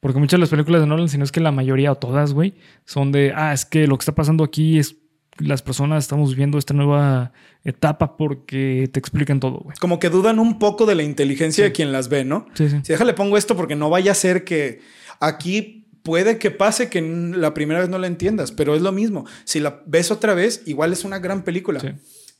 Porque 0.00 0.18
muchas 0.20 0.38
de 0.38 0.42
las 0.42 0.50
películas 0.50 0.80
de 0.80 0.86
Nolan, 0.86 1.08
si 1.08 1.18
no 1.18 1.24
es 1.24 1.32
que 1.32 1.40
la 1.40 1.50
mayoría 1.50 1.92
o 1.92 1.96
todas, 1.96 2.32
güey, 2.32 2.54
son 2.84 3.10
de, 3.10 3.32
ah, 3.34 3.52
es 3.52 3.64
que 3.64 3.86
lo 3.86 3.98
que 3.98 4.02
está 4.02 4.14
pasando 4.14 4.44
aquí 4.44 4.78
es 4.78 4.96
las 5.38 5.62
personas 5.62 6.04
estamos 6.04 6.30
viviendo 6.30 6.58
esta 6.58 6.74
nueva 6.74 7.32
etapa 7.64 8.16
porque 8.16 8.88
te 8.92 8.98
explican 8.98 9.40
todo, 9.40 9.58
güey. 9.58 9.76
Como 9.78 9.98
que 9.98 10.10
dudan 10.10 10.38
un 10.38 10.58
poco 10.58 10.86
de 10.86 10.94
la 10.94 11.02
inteligencia 11.02 11.64
Sí. 11.64 11.68
de 11.68 11.72
quien 11.72 11.92
las 11.92 12.08
ve, 12.08 12.24
¿no? 12.24 12.46
Sí, 12.54 12.68
sí. 12.68 12.76
Si 12.82 12.92
déjale 12.92 13.14
pongo 13.14 13.36
esto 13.36 13.56
porque 13.56 13.76
no 13.76 13.90
vaya 13.90 14.12
a 14.12 14.14
ser 14.14 14.44
que 14.44 14.80
aquí 15.20 15.86
puede 16.02 16.38
que 16.38 16.50
pase 16.50 16.88
que 16.88 17.02
la 17.02 17.52
primera 17.54 17.80
vez 17.80 17.88
no 17.88 17.98
la 17.98 18.06
entiendas, 18.06 18.52
pero 18.52 18.74
es 18.74 18.82
lo 18.82 18.92
mismo. 18.92 19.26
Si 19.44 19.60
la 19.60 19.82
ves 19.86 20.10
otra 20.10 20.34
vez, 20.34 20.62
igual 20.66 20.92
es 20.92 21.04
una 21.04 21.18
gran 21.18 21.42
película. 21.44 21.80
Sí. 21.80 21.88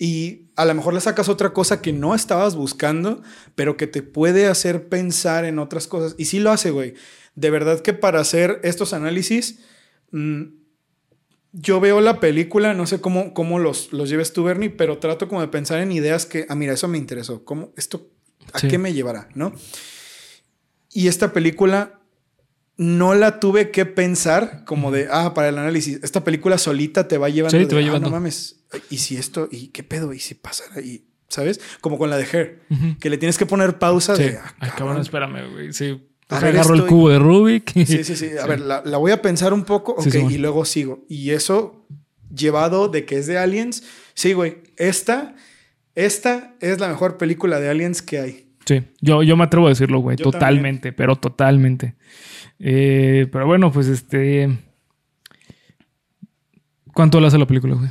Y 0.01 0.51
a 0.57 0.65
lo 0.65 0.75
mejor 0.75 0.95
le 0.95 1.01
sacas 1.01 1.29
otra 1.29 1.53
cosa 1.53 1.83
que 1.83 1.93
no 1.93 2.15
estabas 2.15 2.55
buscando, 2.55 3.21
pero 3.57 3.77
que 3.77 3.87
te 3.89 4.03
puede 4.03 4.47
hacer 4.47 4.89
pensar 4.89 5.45
en 5.45 5.59
otras 5.59 5.87
cosas. 5.89 6.15
Y 6.19 6.27
sí 6.27 6.39
lo 6.39 6.51
hace, 6.53 6.71
güey. 6.71 6.95
De 7.35 7.51
verdad 7.51 7.81
que 7.81 7.93
para 7.95 8.21
hacer 8.21 8.61
estos 8.63 8.93
análisis, 8.93 9.59
mm, 10.13 10.43
yo 11.53 11.81
veo 11.81 12.01
la 12.01 12.21
película, 12.21 12.75
no 12.75 12.87
sé 12.87 13.01
cómo, 13.01 13.33
cómo 13.35 13.59
los, 13.59 13.93
los 13.93 14.09
lleves 14.11 14.33
tú, 14.33 14.45
Bernie, 14.45 14.71
pero 14.71 14.99
trato 14.99 15.29
como 15.29 15.41
de 15.41 15.49
pensar 15.49 15.81
en 15.81 15.93
ideas 15.93 16.27
que, 16.27 16.47
ah, 16.49 16.55
mira, 16.55 16.73
eso 16.75 16.89
me 16.89 16.99
interesó. 16.99 17.45
¿Cómo, 17.45 17.73
esto, 17.77 18.09
¿A 18.53 18.59
Sí. 18.61 18.69
qué 18.69 18.79
me 18.79 18.93
llevará? 18.95 19.29
¿No? 19.35 19.53
Y 20.93 21.09
esta 21.09 21.33
película 21.33 22.01
no 22.77 23.15
la 23.15 23.41
tuve 23.41 23.71
que 23.71 23.85
pensar 23.87 24.65
como 24.65 24.91
de, 24.91 25.09
ah, 25.11 25.35
para 25.35 25.49
el 25.49 25.59
análisis. 25.59 26.01
Esta 26.03 26.25
película 26.25 26.59
solita 26.59 27.09
te 27.09 27.19
va 27.19 27.29
llevando. 27.29 27.59
Sí, 27.59 27.67
te 27.67 27.75
va 27.75 27.81
"Ah, 27.81 27.85
llevando. 27.85 28.09
no 28.09 28.17
mames. 28.17 28.61
¿Y 28.91 28.99
si 28.99 29.17
esto? 29.17 29.49
¿Y 29.51 29.69
qué 29.69 29.83
pedo? 29.83 30.13
¿Y 30.13 30.21
si 30.21 30.35
pasara? 30.35 30.81
¿Y 30.81 31.05
sabes? 31.29 31.61
Como 31.81 31.99
con 31.99 32.09
la 32.09 32.17
de 32.17 32.25
Her, 32.31 32.63
Ujú. 32.71 32.99
que 33.01 33.11
le 33.11 33.19
tienes 33.19 33.37
que 33.37 33.47
poner 33.47 33.79
pausa 33.79 34.17
Sí. 34.17 34.23
de, 34.25 34.37
ah, 34.39 34.45
Ay, 34.61 34.71
cabrón. 34.71 34.77
cabrón, 34.79 35.01
espérame, 35.03 35.51
güey. 35.53 35.73
Sí. 35.73 36.08
A 36.31 36.41
ver, 36.41 36.55
agarro 36.57 36.75
el 36.75 36.87
cubo 36.87 37.09
de 37.09 37.19
Rubik. 37.19 37.73
Sí, 37.73 38.05
sí, 38.05 38.17
sí. 38.17 38.31
A 38.41 38.47
ver, 38.47 38.61
la, 38.61 38.83
la 38.85 38.99
voy 38.99 39.13
a 39.13 39.23
pensar 39.23 39.53
un 39.53 39.65
poco, 39.65 39.93
ok, 39.93 40.09
Sí, 40.09 40.27
y 40.31 40.39
luego 40.39 40.65
sigo. 40.65 41.05
Y 41.09 41.31
eso 41.31 41.87
llevado 42.35 42.89
de 42.89 43.05
que 43.07 43.17
es 43.17 43.27
de 43.27 43.39
Aliens, 43.39 43.83
sí, 44.15 44.35
güey. 44.35 44.59
Esta, 44.77 45.35
esta 45.95 46.55
es 46.61 46.81
la 46.81 46.89
mejor 46.89 47.17
película 47.17 47.61
de 47.61 47.71
Aliens 47.71 48.03
que 48.03 48.19
hay. 48.21 48.49
Sí, 48.67 48.83
yo, 49.01 49.23
yo 49.23 49.37
me 49.37 49.45
atrevo 49.45 49.67
a 49.67 49.71
decirlo, 49.71 50.01
güey. 50.01 50.17
Yo 50.19 50.25
Totalmente, 50.25 50.93
pero 50.93 51.17
totalmente. 51.17 51.95
Eh, 52.59 53.27
pero 53.33 53.47
bueno, 53.47 53.73
pues 53.73 53.87
este. 53.87 54.59
¿Cuánto 56.93 57.21
le 57.21 57.29
hace 57.29 57.39
la 57.39 57.47
película, 57.47 57.75
güey? 57.77 57.89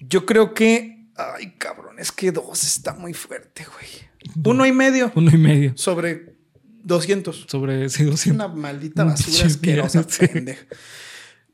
Yo 0.00 0.26
creo 0.26 0.54
que, 0.54 1.06
ay, 1.14 1.54
cabrón, 1.58 1.98
es 1.98 2.10
que 2.10 2.32
dos 2.32 2.64
está 2.64 2.94
muy 2.94 3.12
fuerte, 3.12 3.64
güey. 3.64 4.10
Uno 4.44 4.66
y 4.66 4.72
medio 4.72 5.12
Uno 5.14 5.30
y 5.32 5.38
medio. 5.38 5.72
sobre 5.76 6.29
200. 6.84 7.46
Sobre 7.48 7.88
sí, 7.88 8.02
Es 8.04 8.10
200. 8.10 8.46
una 8.46 8.48
maldita 8.48 9.04
basura 9.04 9.46
asquerosa, 9.46 10.04
sí. 10.08 10.26
pendeja. 10.26 10.66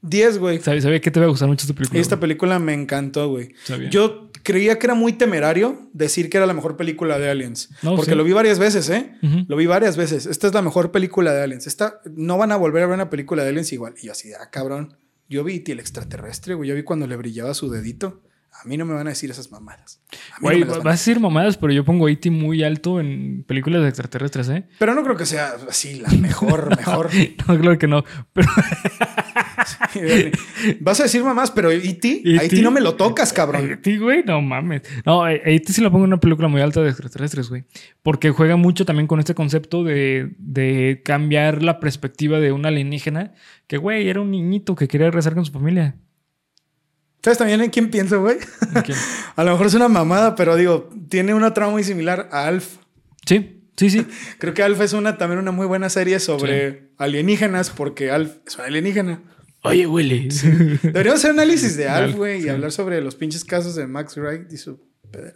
10, 0.03 0.39
güey. 0.39 0.61
Sabía, 0.61 0.83
sabía 0.83 1.01
que 1.01 1.11
te 1.11 1.19
iba 1.19 1.27
a 1.27 1.31
gustar 1.31 1.49
mucho 1.49 1.65
esta 1.65 1.75
película. 1.75 2.01
Esta 2.01 2.17
güey. 2.17 2.21
película 2.23 2.59
me 2.59 2.75
encantó, 2.75 3.29
güey. 3.29 3.55
Sabía. 3.65 3.91
Yo 3.91 4.31
creía 4.43 4.79
que 4.79 4.87
era 4.87 4.95
muy 4.95 5.15
temerario 5.15 5.89
decir 5.93 6.31
que 6.31 6.37
era 6.37 6.47
la 6.47 6.55
mejor 6.55 6.77
película 6.77 7.19
de 7.19 7.29
Aliens. 7.29 7.71
No, 7.83 7.97
porque 7.97 8.13
sí. 8.13 8.17
lo 8.17 8.23
vi 8.23 8.33
varias 8.33 8.59
veces, 8.59 8.89
¿eh? 8.91 9.13
Lo 9.49 9.57
vi 9.57 9.67
varias 9.67 9.97
veces. 9.97 10.27
Esta 10.27 10.47
es 10.47 10.55
la 10.55 10.63
mejor 10.63 10.93
película 10.93 11.33
de 11.33 11.43
Aliens. 11.43 11.67
Esta 11.67 12.01
no 12.15 12.39
van 12.39 12.53
a 12.53 12.57
volver 12.57 12.85
a 12.85 12.87
ver 12.87 12.95
una 12.95 13.11
película 13.11 13.43
de 13.43 13.49
Aliens 13.49 13.73
igual. 13.73 13.95
Y 14.01 14.07
yo 14.07 14.13
así, 14.13 14.33
ah, 14.33 14.49
cabrón. 14.51 14.97
Yo 15.29 15.43
vi 15.43 15.65
el 15.67 15.81
extraterrestre, 15.81 16.55
güey. 16.55 16.69
Yo 16.69 16.77
vi 16.77 16.85
cuando 16.85 17.09
le 17.09 17.17
brillaba 17.17 17.53
su 17.55 17.69
dedito. 17.69 18.23
A 18.63 18.69
mí 18.69 18.77
no 18.77 18.85
me 18.85 18.95
van 18.95 19.07
a 19.07 19.11
decir 19.11 19.31
esas 19.31 19.51
mamadas. 19.51 20.01
A 20.33 20.37
no 20.37 20.41
Güey, 20.41 20.65
vas 20.65 20.85
a 20.85 20.91
decir 20.91 21.21
mamadas, 21.21 21.57
pero 21.57 21.73
yo 21.73 21.85
pongo 21.85 22.09
E.T. 22.09 22.31
muy 22.31 22.63
alto 22.63 23.01
en 23.01 23.45
películas 23.47 23.83
de 23.83 23.89
extraterrestres, 23.89 24.49
¿eh? 24.49 24.65
Pero 24.79 24.95
no 24.95 25.03
creo 25.03 25.17
que 25.17 25.27
sea 25.27 25.55
así 25.69 26.01
la 26.01 26.09
mejor, 26.11 26.77
mejor. 26.77 27.11
No, 27.47 27.59
claro 27.59 27.79
que 27.79 27.87
no. 27.87 28.05
Pero 28.33 28.49
Vas 30.81 31.01
a 31.01 31.05
decir 31.05 31.23
mamás, 31.23 31.51
pero 31.51 31.71
E.T. 31.71 32.23
A 32.39 32.45
E.T. 32.45 32.63
no 32.63 32.71
me 32.71 32.81
lo 32.81 32.95
tocas, 32.95 33.33
cabrón. 33.33 33.81
Güey, 33.85 34.23
no 34.25 34.41
mames. 34.41 34.83
No, 35.05 35.27
E.T. 35.29 35.73
sí 35.73 35.81
lo 35.81 35.91
pongo 35.91 36.05
en 36.05 36.13
una 36.13 36.21
película 36.21 36.49
muy 36.49 36.61
alta 36.61 36.83
de 36.83 36.91
extraterrestres, 36.91 37.49
güey. 37.49 37.65
Porque 38.03 38.31
juega 38.31 38.57
mucho 38.57 38.85
también 38.85 39.07
con 39.07 39.19
este 39.19 39.35
concepto 39.35 39.85
de, 39.85 40.35
de 40.39 41.03
cambiar 41.05 41.63
la 41.63 41.81
perspectiva 41.81 42.41
de 42.41 42.53
un 42.53 42.67
alienígena 42.67 43.35
que, 43.67 43.77
güey, 43.77 44.09
era 44.09 44.21
un 44.21 44.31
niñito 44.31 44.75
que 44.75 44.89
quería 44.89 45.11
rezar 45.11 45.35
con 45.35 45.45
su 45.45 45.53
familia. 45.53 45.97
¿Sabes 47.27 47.39
también 47.39 47.61
en 47.61 47.71
quién 47.71 47.91
pienso, 47.91 48.21
güey? 48.21 48.37
a 49.35 49.43
lo 49.43 49.51
mejor 49.51 49.67
es 49.67 49.75
una 49.75 49.89
mamada, 49.89 50.37
pero 50.37 50.55
digo, 50.55 50.89
tiene 51.09 51.35
una 51.35 51.53
trama 51.53 51.73
muy 51.73 51.83
similar 51.83 52.29
a 52.31 52.47
Alf. 52.47 52.77
Sí, 53.27 53.65
sí, 53.77 53.91
sí. 53.91 54.07
Creo 54.39 54.55
que 54.55 54.63
Alf 54.63 54.81
es 54.81 54.93
una, 54.93 55.19
también 55.19 55.41
una 55.41 55.51
muy 55.51 55.67
buena 55.67 55.89
serie 55.89 56.21
sobre 56.21 56.91
alienígenas, 56.99 57.71
porque 57.71 58.13
Alf 58.13 58.37
es 58.47 58.57
un 58.59 58.67
alienígena. 58.67 59.23
Oye, 59.63 59.89
Willy. 59.89 60.29
Deberíamos 60.85 61.19
hacer 61.19 61.33
análisis 61.33 61.77
de 61.77 61.89
Alf, 61.89 62.15
güey, 62.15 62.45
y 62.45 62.49
hablar 62.49 62.71
sobre 62.71 63.01
los 63.01 63.17
pinches 63.17 63.45
casos 63.45 63.75
de 63.75 63.89
Max 63.89 64.17
Wright 64.17 64.53
y 64.53 64.57
su 64.57 64.79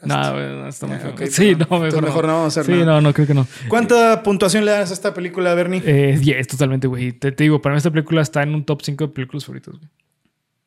no, 0.04 0.32
güey, 0.32 0.46
no, 0.46 0.68
está 0.68 0.86
muy 0.86 0.96
Sí, 1.28 1.56
no, 1.56 1.80
mejor, 1.80 2.02
mejor 2.04 2.26
no. 2.26 2.34
vamos 2.34 2.56
a 2.56 2.60
hacer 2.60 2.72
Sí, 2.72 2.84
no, 2.84 3.00
no, 3.00 3.12
creo 3.12 3.26
que 3.26 3.34
no. 3.34 3.48
¿Cuánta 3.68 4.22
puntuación 4.22 4.64
le 4.64 4.70
das 4.70 4.90
a 4.90 4.94
esta 4.94 5.12
película, 5.12 5.54
Bernie? 5.54 5.82
Eh, 5.84 6.16
10, 6.20 6.46
totalmente, 6.46 6.86
güey. 6.86 7.12
Te, 7.12 7.32
digo, 7.32 7.60
para 7.60 7.74
mí 7.74 7.78
esta 7.78 7.90
película 7.90 8.22
está 8.22 8.44
en 8.44 8.54
un 8.54 8.64
top 8.64 8.82
5 8.82 9.08
de 9.08 9.12
películas 9.12 9.44
favoritas, 9.44 9.74
güey. 9.74 9.90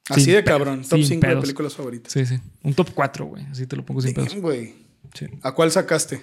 Así 0.09 0.31
de 0.31 0.43
cabrón, 0.43 0.83
top 0.87 1.01
5 1.01 1.27
de 1.27 1.37
películas 1.37 1.75
favoritas. 1.75 2.11
Sí, 2.11 2.25
sí. 2.25 2.39
Un 2.61 2.73
top 2.73 2.89
4, 2.93 3.25
güey. 3.25 3.45
Así 3.45 3.65
te 3.67 3.75
lo 3.75 3.85
pongo 3.85 4.01
sin 4.01 4.13
pedos. 4.13 4.35
güey. 4.35 4.73
Sí. 5.13 5.27
¿A 5.41 5.53
cuál 5.53 5.71
sacaste? 5.71 6.21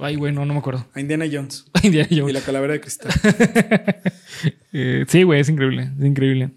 Ay, 0.00 0.16
güey, 0.16 0.32
no, 0.32 0.46
no 0.46 0.54
me 0.54 0.60
acuerdo. 0.60 0.86
A 0.94 1.00
Indiana 1.00 1.26
Jones. 1.30 1.66
A 1.74 1.86
Indiana 1.86 2.08
Jones. 2.10 2.30
Y 2.30 2.32
la 2.32 2.40
calavera 2.40 2.72
de 2.72 2.80
cristal. 2.80 3.12
eh, 4.72 5.04
sí, 5.08 5.22
güey, 5.22 5.40
es 5.40 5.48
increíble. 5.48 5.90
Es 5.98 6.04
increíble. 6.04 6.50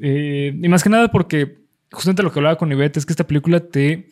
Eh, 0.00 0.56
y 0.60 0.68
más 0.68 0.84
que 0.84 0.90
nada 0.90 1.10
porque 1.10 1.58
justamente 1.90 2.22
lo 2.22 2.32
que 2.32 2.38
hablaba 2.38 2.56
con 2.56 2.70
Ivette 2.70 2.98
es 2.98 3.06
que 3.06 3.12
esta 3.12 3.26
película 3.26 3.60
te 3.60 4.08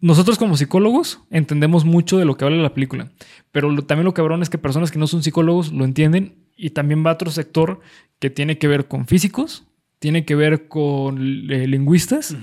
nosotros 0.00 0.36
como 0.38 0.56
psicólogos 0.56 1.20
entendemos 1.30 1.84
mucho 1.84 2.18
de 2.18 2.24
lo 2.24 2.36
que 2.36 2.44
habla 2.44 2.56
la 2.56 2.74
película, 2.74 3.12
pero 3.52 3.74
también 3.84 4.04
lo 4.04 4.14
cabrón 4.14 4.42
es 4.42 4.50
que 4.50 4.58
personas 4.58 4.90
que 4.90 4.98
no 4.98 5.06
son 5.06 5.22
psicólogos 5.22 5.72
lo 5.72 5.84
entienden 5.84 6.39
y 6.60 6.70
también 6.70 7.04
va 7.04 7.10
a 7.10 7.14
otro 7.14 7.30
sector 7.30 7.80
que 8.18 8.30
tiene 8.30 8.58
que 8.58 8.68
ver 8.68 8.86
con 8.86 9.06
físicos, 9.06 9.66
tiene 9.98 10.24
que 10.24 10.34
ver 10.34 10.68
con 10.68 11.50
eh, 11.50 11.66
lingüistas 11.66 12.36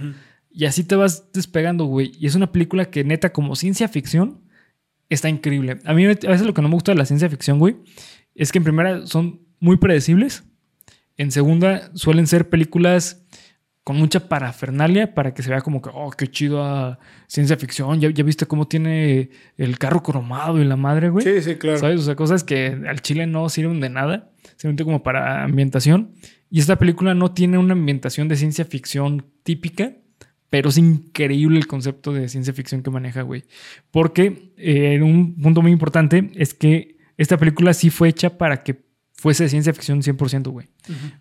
y 0.50 0.66
así 0.66 0.84
te 0.84 0.96
vas 0.96 1.32
despegando, 1.34 1.86
güey. 1.86 2.12
Y 2.20 2.26
es 2.26 2.36
una 2.36 2.52
película 2.52 2.86
que 2.86 3.04
neta 3.04 3.32
como 3.32 3.56
ciencia 3.56 3.88
ficción 3.88 4.42
está 5.10 5.30
increíble. 5.30 5.80
A 5.86 5.94
mí 5.94 6.06
a 6.06 6.10
veces 6.10 6.42
lo 6.42 6.54
que 6.54 6.62
no 6.62 6.70
me 6.70 6.74
gusta 6.74 6.92
de 6.92 6.98
la 6.98 7.06
ciencia 7.06 7.30
ficción, 7.30 7.60
güey, 7.60 7.78
es 8.36 8.52
que 8.52 8.58
en 8.58 8.64
primera 8.64 9.06
son 9.06 9.42
muy 9.60 9.78
predecibles, 9.78 10.44
en 11.16 11.32
segunda 11.32 11.92
suelen 11.96 12.28
ser 12.28 12.50
películas 12.50 13.27
con 13.88 13.96
mucha 13.96 14.28
parafernalia 14.28 15.16
para 15.16 15.34
que 15.34 15.42
se 15.42 15.50
vea 15.50 15.62
como 15.62 15.82
que, 15.82 15.90
oh, 15.94 16.12
qué 16.12 16.28
chido 16.28 16.62
a 16.62 17.00
ciencia 17.26 17.56
ficción. 17.56 18.02
¿Ya, 18.02 18.10
viste 18.10 18.46
cómo 18.46 18.68
tiene 18.68 19.30
el 19.56 19.80
carro 19.80 20.04
cromado 20.04 20.62
y 20.62 20.66
la 20.66 20.76
madre, 20.76 21.08
güey. 21.08 21.24
Sí, 21.24 21.42
sí, 21.42 21.56
claro. 21.56 21.78
¿Sabes? 21.78 22.02
O 22.02 22.04
sea, 22.04 22.18
cosas 22.18 22.44
que 22.44 22.78
al 22.86 23.02
chile 23.02 23.28
no 23.28 23.48
sirven 23.48 23.80
de 23.80 23.88
nada, 23.88 24.30
simplemente 24.58 24.84
como 24.84 25.04
para 25.04 25.42
ambientación. 25.42 26.12
Y 26.50 26.60
esta 26.60 26.76
película 26.76 27.14
no 27.14 27.32
tiene 27.32 27.58
una 27.58 27.72
ambientación 27.72 28.28
de 28.28 28.36
ciencia 28.36 28.66
ficción 28.66 29.26
típica, 29.44 29.94
pero 30.50 30.68
es 30.68 30.78
increíble 30.78 31.58
el 31.58 31.68
concepto 31.68 32.12
de 32.12 32.28
ciencia 32.28 32.54
ficción 32.54 32.84
que 32.84 32.90
maneja, 32.90 33.22
güey. 33.22 33.46
Porque 33.92 34.52
eh, 34.58 35.02
un 35.02 35.38
punto 35.42 35.62
muy 35.62 35.72
importante 35.72 36.30
es 36.36 36.54
que 36.54 36.98
esta 37.16 37.38
película 37.38 37.74
sí 37.74 37.90
fue 37.90 38.10
hecha 38.10 38.38
para 38.38 38.64
que 38.64 38.87
fuese 39.18 39.50
ciencia 39.50 39.74
ficción 39.74 40.02
100%, 40.02 40.50
güey. 40.50 40.68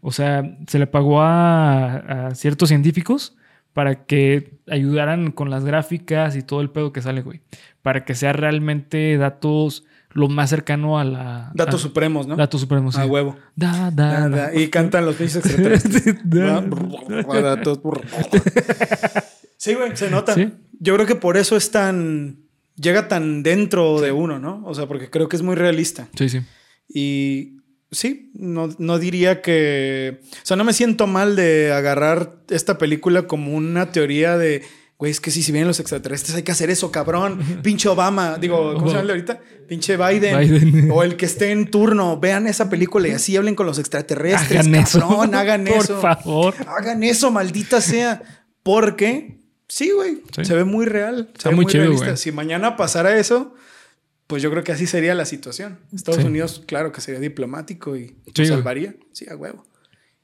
O 0.01 0.12
sea, 0.12 0.59
se 0.68 0.78
le 0.78 0.86
pagó 0.86 1.23
a, 1.23 2.31
ciertos 2.35 2.68
científicos 2.68 3.36
para 3.73 4.06
que 4.06 4.59
ayudaran 4.68 5.32
con 5.32 5.51
las 5.51 5.64
gráficas 5.64 6.36
y 6.36 6.43
todo 6.43 6.60
el 6.60 6.70
pedo 6.70 6.93
que 6.93 7.02
sale, 7.02 7.23
güey. 7.23 7.40
Para 7.82 8.05
que 8.05 8.14
sea 8.14 8.32
realmente 8.32 9.16
datos 9.16 9.85
lo 10.12 10.28
más 10.28 10.51
cercano 10.51 10.98
a 10.98 11.05
la... 11.05 11.51
Datos 11.55 11.82
supremos, 11.82 12.27
¿no? 12.27 12.36
Datos 12.36 12.60
supremos, 12.60 12.94
sí. 12.94 13.01
A 13.01 13.06
huevo. 13.06 13.36
Da, 13.55 13.90
da, 13.90 14.28
da. 14.28 14.55
Y 14.55 14.68
cantan 14.68 15.05
los 15.05 15.16
pinches 15.16 15.36
extraterrestres. 15.36 16.05
sí, 19.56 19.74
güey, 19.74 19.94
se 19.94 20.10
nota. 20.10 20.35
Yo 20.78 20.94
creo 20.94 21.06
que 21.06 21.16
por 21.16 21.36
eso 21.36 21.56
es 21.56 21.70
tan... 21.70 22.40
Llega 22.77 23.09
tan 23.09 23.43
dentro 23.43 24.01
de 24.02 24.12
uno, 24.12 24.39
¿no? 24.39 24.62
O 24.64 24.74
sea, 24.74 24.86
porque 24.86 25.09
creo 25.09 25.28
que 25.28 25.36
es 25.36 25.43
muy 25.43 25.55
realista. 25.55 26.09
Sí, 26.14 26.28
sí. 26.28 26.43
Y 26.89 27.56
sí, 27.90 28.30
no, 28.34 28.68
no, 28.78 28.98
diría 28.98 29.42
que... 29.42 30.20
O 30.22 30.46
sea, 30.46 30.56
no 30.56 30.64
me 30.64 30.72
siento 30.72 31.06
mal 31.06 31.36
de 31.36 31.72
agarrar 31.72 32.36
esta 32.48 32.78
película 32.78 33.26
como 33.26 33.54
una 33.54 33.92
teoría 33.92 34.36
de... 34.36 34.62
Güey, 34.98 35.12
es 35.12 35.20
que 35.20 35.30
si, 35.30 35.42
si 35.42 35.52
vienen 35.52 35.68
los 35.68 35.78
extraterrestres 35.78 36.34
hay 36.34 36.42
que 36.42 36.52
hacer 36.52 36.70
eso, 36.70 36.90
cabrón. 36.90 37.38
Pinche 37.62 37.88
Obama. 37.88 38.38
Digo, 38.38 38.74
¿cómo 38.74 38.88
se 38.88 38.96
llama 38.96 39.10
ahorita? 39.10 39.40
Pinche 39.68 39.96
Biden. 39.96 40.90
O 40.92 41.02
el 41.02 41.16
que 41.16 41.26
esté 41.26 41.50
en 41.50 41.70
turno. 41.70 42.18
Vean 42.18 42.46
esa 42.46 42.70
película 42.70 43.08
y 43.08 43.10
así 43.10 43.36
hablen 43.36 43.54
con 43.54 43.66
los 43.66 43.78
extraterrestres. 43.78 44.66
Hagan 44.66 44.84
cabrón, 44.84 45.34
hagan 45.34 45.68
eso. 45.68 46.00
Por 46.00 46.02
favor. 46.02 46.54
Hagan 46.66 47.02
eso, 47.02 47.30
maldita 47.30 47.82
sea. 47.82 48.22
Porque, 48.62 49.38
sí, 49.68 49.90
güey. 49.90 50.22
Se 50.42 50.54
ve 50.54 50.64
muy 50.64 50.86
real. 50.86 51.30
Se 51.36 51.50
ve 51.50 51.54
muy, 51.54 51.66
realista. 51.66 52.16
Si 52.16 52.32
mañana 52.32 52.76
pasara 52.76 53.18
eso 53.18 53.54
pues 54.27 54.43
yo 54.43 54.51
creo 54.51 54.65
que 54.65 54.73
así 54.73 54.86
sería 54.86 55.15
la 55.15 55.24
situación. 55.24 55.78
Estados 55.93 56.24
Unidos, 56.24 56.62
claro 56.66 56.93
que 56.93 57.01
sería 57.01 57.20
diplomático 57.20 57.97
y 57.97 58.16
salvaría. 58.35 58.94
Sí, 59.12 59.27
a 59.28 59.36
huevo. 59.36 59.65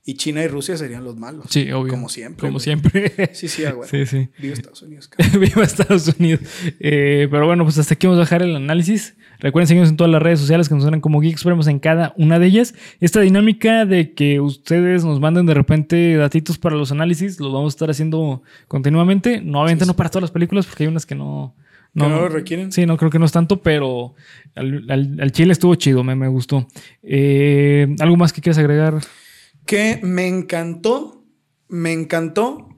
Y 0.05 0.15
China 0.15 0.43
y 0.43 0.49
Rusia 0.49 0.77
serían 0.77 1.05
los 1.05 1.16
malos. 1.16 1.47
Sí, 1.49 1.70
obvio. 1.70 1.93
Como 1.93 2.09
siempre. 2.09 2.49
Como 2.49 2.59
siempre. 2.59 3.31
Sí, 3.35 3.47
sí, 3.47 3.65
a 3.65 3.70
huevo. 3.70 3.87
Sí, 3.87 4.05
sí. 4.05 4.29
Viva 4.39 4.55
Estados 4.55 4.83
Unidos. 4.83 5.11
Viva 5.39 5.62
Estados 5.62 6.09
Unidos. 6.19 6.41
Eh, 6.81 7.29
pero 7.31 7.47
bueno, 7.47 7.62
pues 7.62 7.79
hasta 7.79 7.95
aquí 7.95 8.09
vamos 8.09 8.19
a 8.19 8.24
dejar 8.24 8.43
el 8.43 8.57
análisis. 8.57 9.15
Recuerden 9.39 9.69
seguirnos 9.69 9.91
en 9.91 9.97
todas 9.97 10.11
las 10.11 10.20
redes 10.20 10.41
sociales 10.41 10.69
que 10.69 10.74
nos 10.74 10.83
suenan 10.83 11.01
como 11.01 11.20
Geeks 11.20 11.41
Supremos 11.41 11.69
en 11.69 11.79
cada 11.79 12.15
una 12.16 12.41
de 12.41 12.47
ellas. 12.47 12.74
Esta 12.99 13.20
dinámica 13.20 13.87
de 13.87 14.12
que 14.12 14.41
ustedes 14.41 15.05
nos 15.05 15.20
manden 15.20 15.47
de 15.47 15.55
repente 15.55 16.16
datitos 16.16 16.59
para 16.59 16.74
los 16.74 16.91
análisis, 16.91 17.39
los 17.39 17.53
vamos 17.53 17.73
a 17.73 17.74
estar 17.74 17.91
haciendo 17.91 18.43
continuamente. 18.66 19.41
No, 19.41 19.61
obviamente 19.61 19.87
no 19.87 19.95
para 19.95 20.11
todas 20.11 20.23
las 20.23 20.31
películas, 20.33 20.66
porque 20.66 20.83
hay 20.83 20.89
unas 20.89 21.07
que 21.07 21.15
no, 21.15 21.55
no, 21.94 22.09
no, 22.09 22.20
lo 22.20 22.28
requieren. 22.28 22.73
Sí, 22.73 22.86
no 22.86 22.97
creo 22.97 23.10
que 23.10 23.19
no 23.19 23.27
es 23.27 23.32
tanto, 23.32 23.62
pero 23.62 24.14
al, 24.55 25.32
chile 25.32 25.52
estuvo 25.52 25.74
chido, 25.74 26.02
me, 26.02 26.14
me 26.14 26.28
gustó. 26.28 26.66
Eh, 27.02 27.86
¿Algo 28.01 28.16
más 28.16 28.32
que 28.32 28.40
quieras 28.40 28.59
agregar? 28.59 29.01
Que 29.66 30.01
me 30.02 30.27
encantó, 30.27 31.24
me 31.69 31.93
encantó 31.93 32.69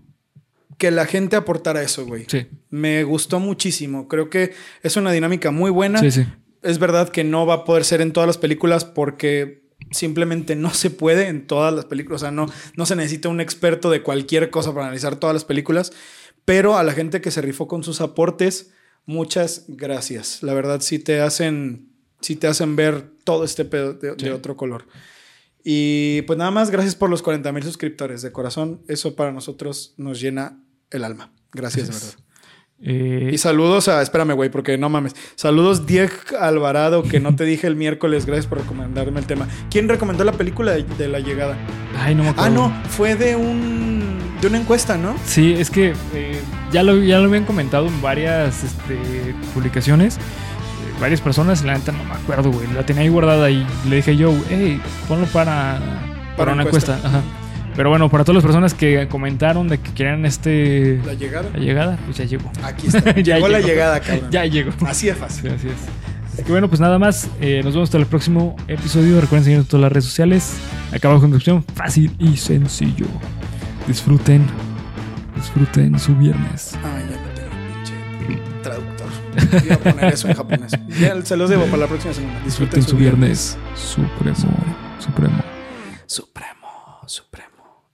que 0.78 0.91
la 0.91 1.07
gente 1.07 1.36
aportara 1.36 1.82
eso, 1.82 2.05
güey. 2.07 2.24
Sí. 2.28 2.47
Me 2.70 3.05
gustó 3.05 3.39
muchísimo. 3.39 4.09
Creo 4.09 4.31
que 4.31 4.53
es 4.82 4.97
una 4.97 5.12
dinámica 5.12 5.51
muy 5.51 5.70
buena. 5.70 6.01
Sí, 6.01 6.11
sí. 6.11 6.27
Es 6.62 6.78
verdad 6.78 7.11
que 7.11 7.24
no 7.24 7.47
va 7.47 7.55
a 7.55 7.65
poder 7.65 7.85
ser 7.85 8.01
en 8.01 8.12
todas 8.12 8.27
las 8.27 8.39
películas 8.39 8.85
porque 8.85 9.65
simplemente 9.91 10.57
no 10.57 10.70
se 10.74 10.91
puede 10.91 11.28
en 11.28 11.47
todas 11.47 11.73
las 11.73 11.85
películas. 11.85 12.23
O 12.23 12.24
sea, 12.24 12.32
no, 12.32 12.47
no 12.77 12.86
se 12.86 12.97
necesita 12.97 13.28
un 13.28 13.41
experto 13.41 13.91
de 13.91 14.03
cualquier 14.03 14.51
cosa 14.51 14.73
para 14.73 14.86
analizar 14.86 15.16
todas 15.16 15.35
las 15.35 15.45
películas. 15.45 15.93
Pero 16.45 16.77
a 16.77 16.82
la 16.82 16.93
gente 16.93 17.20
que 17.20 17.31
se 17.31 17.41
rifó 17.41 17.69
con 17.69 17.85
sus 17.85 18.01
aportes, 18.01 18.73
muchas 19.07 19.65
gracias. 19.69 20.43
La 20.43 20.55
verdad, 20.55 20.81
sí 20.81 20.99
te 20.99 21.21
hacen, 21.21 21.89
sí 22.21 22.37
te 22.37 22.47
hacen 22.47 22.77
ver 22.77 23.11
todo 23.25 23.45
este 23.45 23.65
pedo 23.65 23.95
de, 23.95 24.33
otro 24.33 24.57
color. 24.57 24.87
Y 25.63 26.23
pues 26.23 26.39
nada 26.39 26.51
más, 26.51 26.71
gracias 26.71 26.95
por 26.95 27.09
los 27.09 27.23
40 27.23 27.51
mil 27.53 27.63
suscriptores. 27.63 28.23
De 28.23 28.33
corazón, 28.33 28.83
eso 28.89 29.17
para 29.17 29.33
nosotros 29.33 29.95
nos 29.97 30.21
llena 30.21 30.63
el 30.91 31.05
alma. 31.05 31.33
Gracias, 31.53 31.89
de 31.89 31.95
verdad. 31.95 32.25
Eh, 32.87 33.31
y 33.33 33.39
saludos 33.39 33.89
a, 33.89 34.03
espérame, 34.03 34.35
güey, 34.35 34.51
porque 34.51 34.77
no 34.77 34.91
mames. 34.91 35.15
Saludos, 35.37 35.87
Diego 35.87 36.13
Alvarado, 36.39 37.03
que 37.03 37.21
no 37.21 37.35
te 37.35 37.45
dije 37.45 37.67
el 37.67 37.77
miércoles. 37.77 38.27
Gracias 38.27 38.47
por 38.47 38.59
recomendarme 38.59 39.21
el 39.21 39.27
tema. 39.27 39.49
¿Quién 39.71 39.89
recomendó 39.89 40.25
la 40.25 40.33
película 40.33 40.73
de, 40.73 41.09
La 41.09 41.21
Llegada? 41.21 41.57
Ay, 41.97 42.15
no 42.15 42.25
me 42.25 42.31
acuerdo. 42.31 42.47
Ah, 42.47 42.51
no, 42.51 42.91
fue 42.91 43.15
de 43.15 43.37
un. 43.37 43.94
De 44.40 44.47
una 44.47 44.59
encuesta, 44.59 44.97
¿no? 44.97 45.15
Sí, 45.24 45.55
es 45.55 45.70
que 45.70 45.94
eh, 46.15 46.40
ya, 46.73 46.82
lo, 46.82 47.02
ya 47.02 47.19
lo 47.19 47.28
habían 47.28 47.44
comentado 47.44 47.86
en 47.86 48.02
varias 48.02 48.65
este, 48.65 49.35
publicaciones. 49.55 50.16
Eh, 50.16 50.20
varias 51.01 51.20
personas, 51.20 51.65
la 51.65 51.74
neta 51.74 51.93
no 51.93 52.05
me 52.05 52.15
acuerdo, 52.15 52.51
güey. 52.51 52.66
La 52.73 52.85
tenía 52.85 53.02
ahí 53.02 53.09
guardada 53.09 53.51
y 53.51 53.66
le 53.89 53.97
dije 53.97 54.16
yo, 54.16 54.35
hey, 54.51 54.81
ponlo 55.09 55.27
para, 55.27 55.81
para, 56.36 56.52
una 56.52 56.65
encuesta. 56.65 56.98
Ajá. 57.02 57.23
Pero 57.77 57.90
bueno, 57.90 58.09
para 58.09 58.24
todas 58.24 58.36
las 58.36 58.44
personas 58.44 58.73
que 58.73 59.09
comentaron 59.09 59.69
de 59.69 59.78
que 59.78 59.93
querían 59.93 60.24
este. 60.24 61.01
La 61.05 61.15
llegada. 61.15 61.51
La 61.52 61.59
llegada, 61.59 61.98
pues 62.05 62.19
ya 62.19 62.24
llegó. 62.24 62.51
Aquí 62.62 62.86
está. 62.86 63.15
ya 63.20 63.36
llegó 63.36 63.48
la 63.48 63.61
llegada, 63.61 64.01
cabrón. 64.01 64.31
ya 64.31 64.44
llegó. 64.47 64.70
Así 64.86 65.09
es 65.09 65.16
fácil. 65.16 65.51
así 65.51 65.69
es. 65.69 65.74
Así 66.32 66.43
que 66.43 66.52
bueno, 66.52 66.69
pues 66.69 66.81
nada 66.81 66.98
más. 66.98 67.28
Eh, 67.40 67.62
nos 67.65 67.74
vemos 67.74 67.89
hasta 67.89 67.98
el 67.98 68.06
próximo 68.06 68.55
episodio. 68.69 69.20
Recuerden 69.20 69.44
seguirnos 69.44 69.66
en 69.66 69.70
todas 69.70 69.82
las 69.82 69.93
redes 69.93 70.05
sociales. 70.05 70.55
Acá 70.93 71.09
abajo 71.09 71.24
en 71.24 71.32
descripción. 71.32 71.65
Fácil 71.74 72.15
y 72.19 72.36
sencillo. 72.36 73.06
Disfruten. 73.86 74.47
Disfruten 75.36 75.98
su 75.98 76.15
viernes. 76.16 76.78
Ah, 76.82 76.98
ya 77.01 77.16
no 77.16 77.28
tengo 77.35 77.51
pinche 77.74 78.43
traductor. 78.62 79.09
Voy 79.61 79.70
a 79.70 79.78
poner 79.78 80.15
eso 80.15 80.28
en 80.28 80.35
japonés. 80.35 80.73
Ya 81.01 81.23
se 81.23 81.36
los 81.36 81.51
debo 81.51 81.65
para 81.66 81.78
la 81.78 81.86
próxima 81.86 82.15
semana. 82.15 82.40
Disfruten, 82.44 82.82
su 82.82 82.97
viernes. 82.97 83.59
viernes. 83.59 83.81
Supremo. 84.98 85.43
Supremo. 86.06 86.54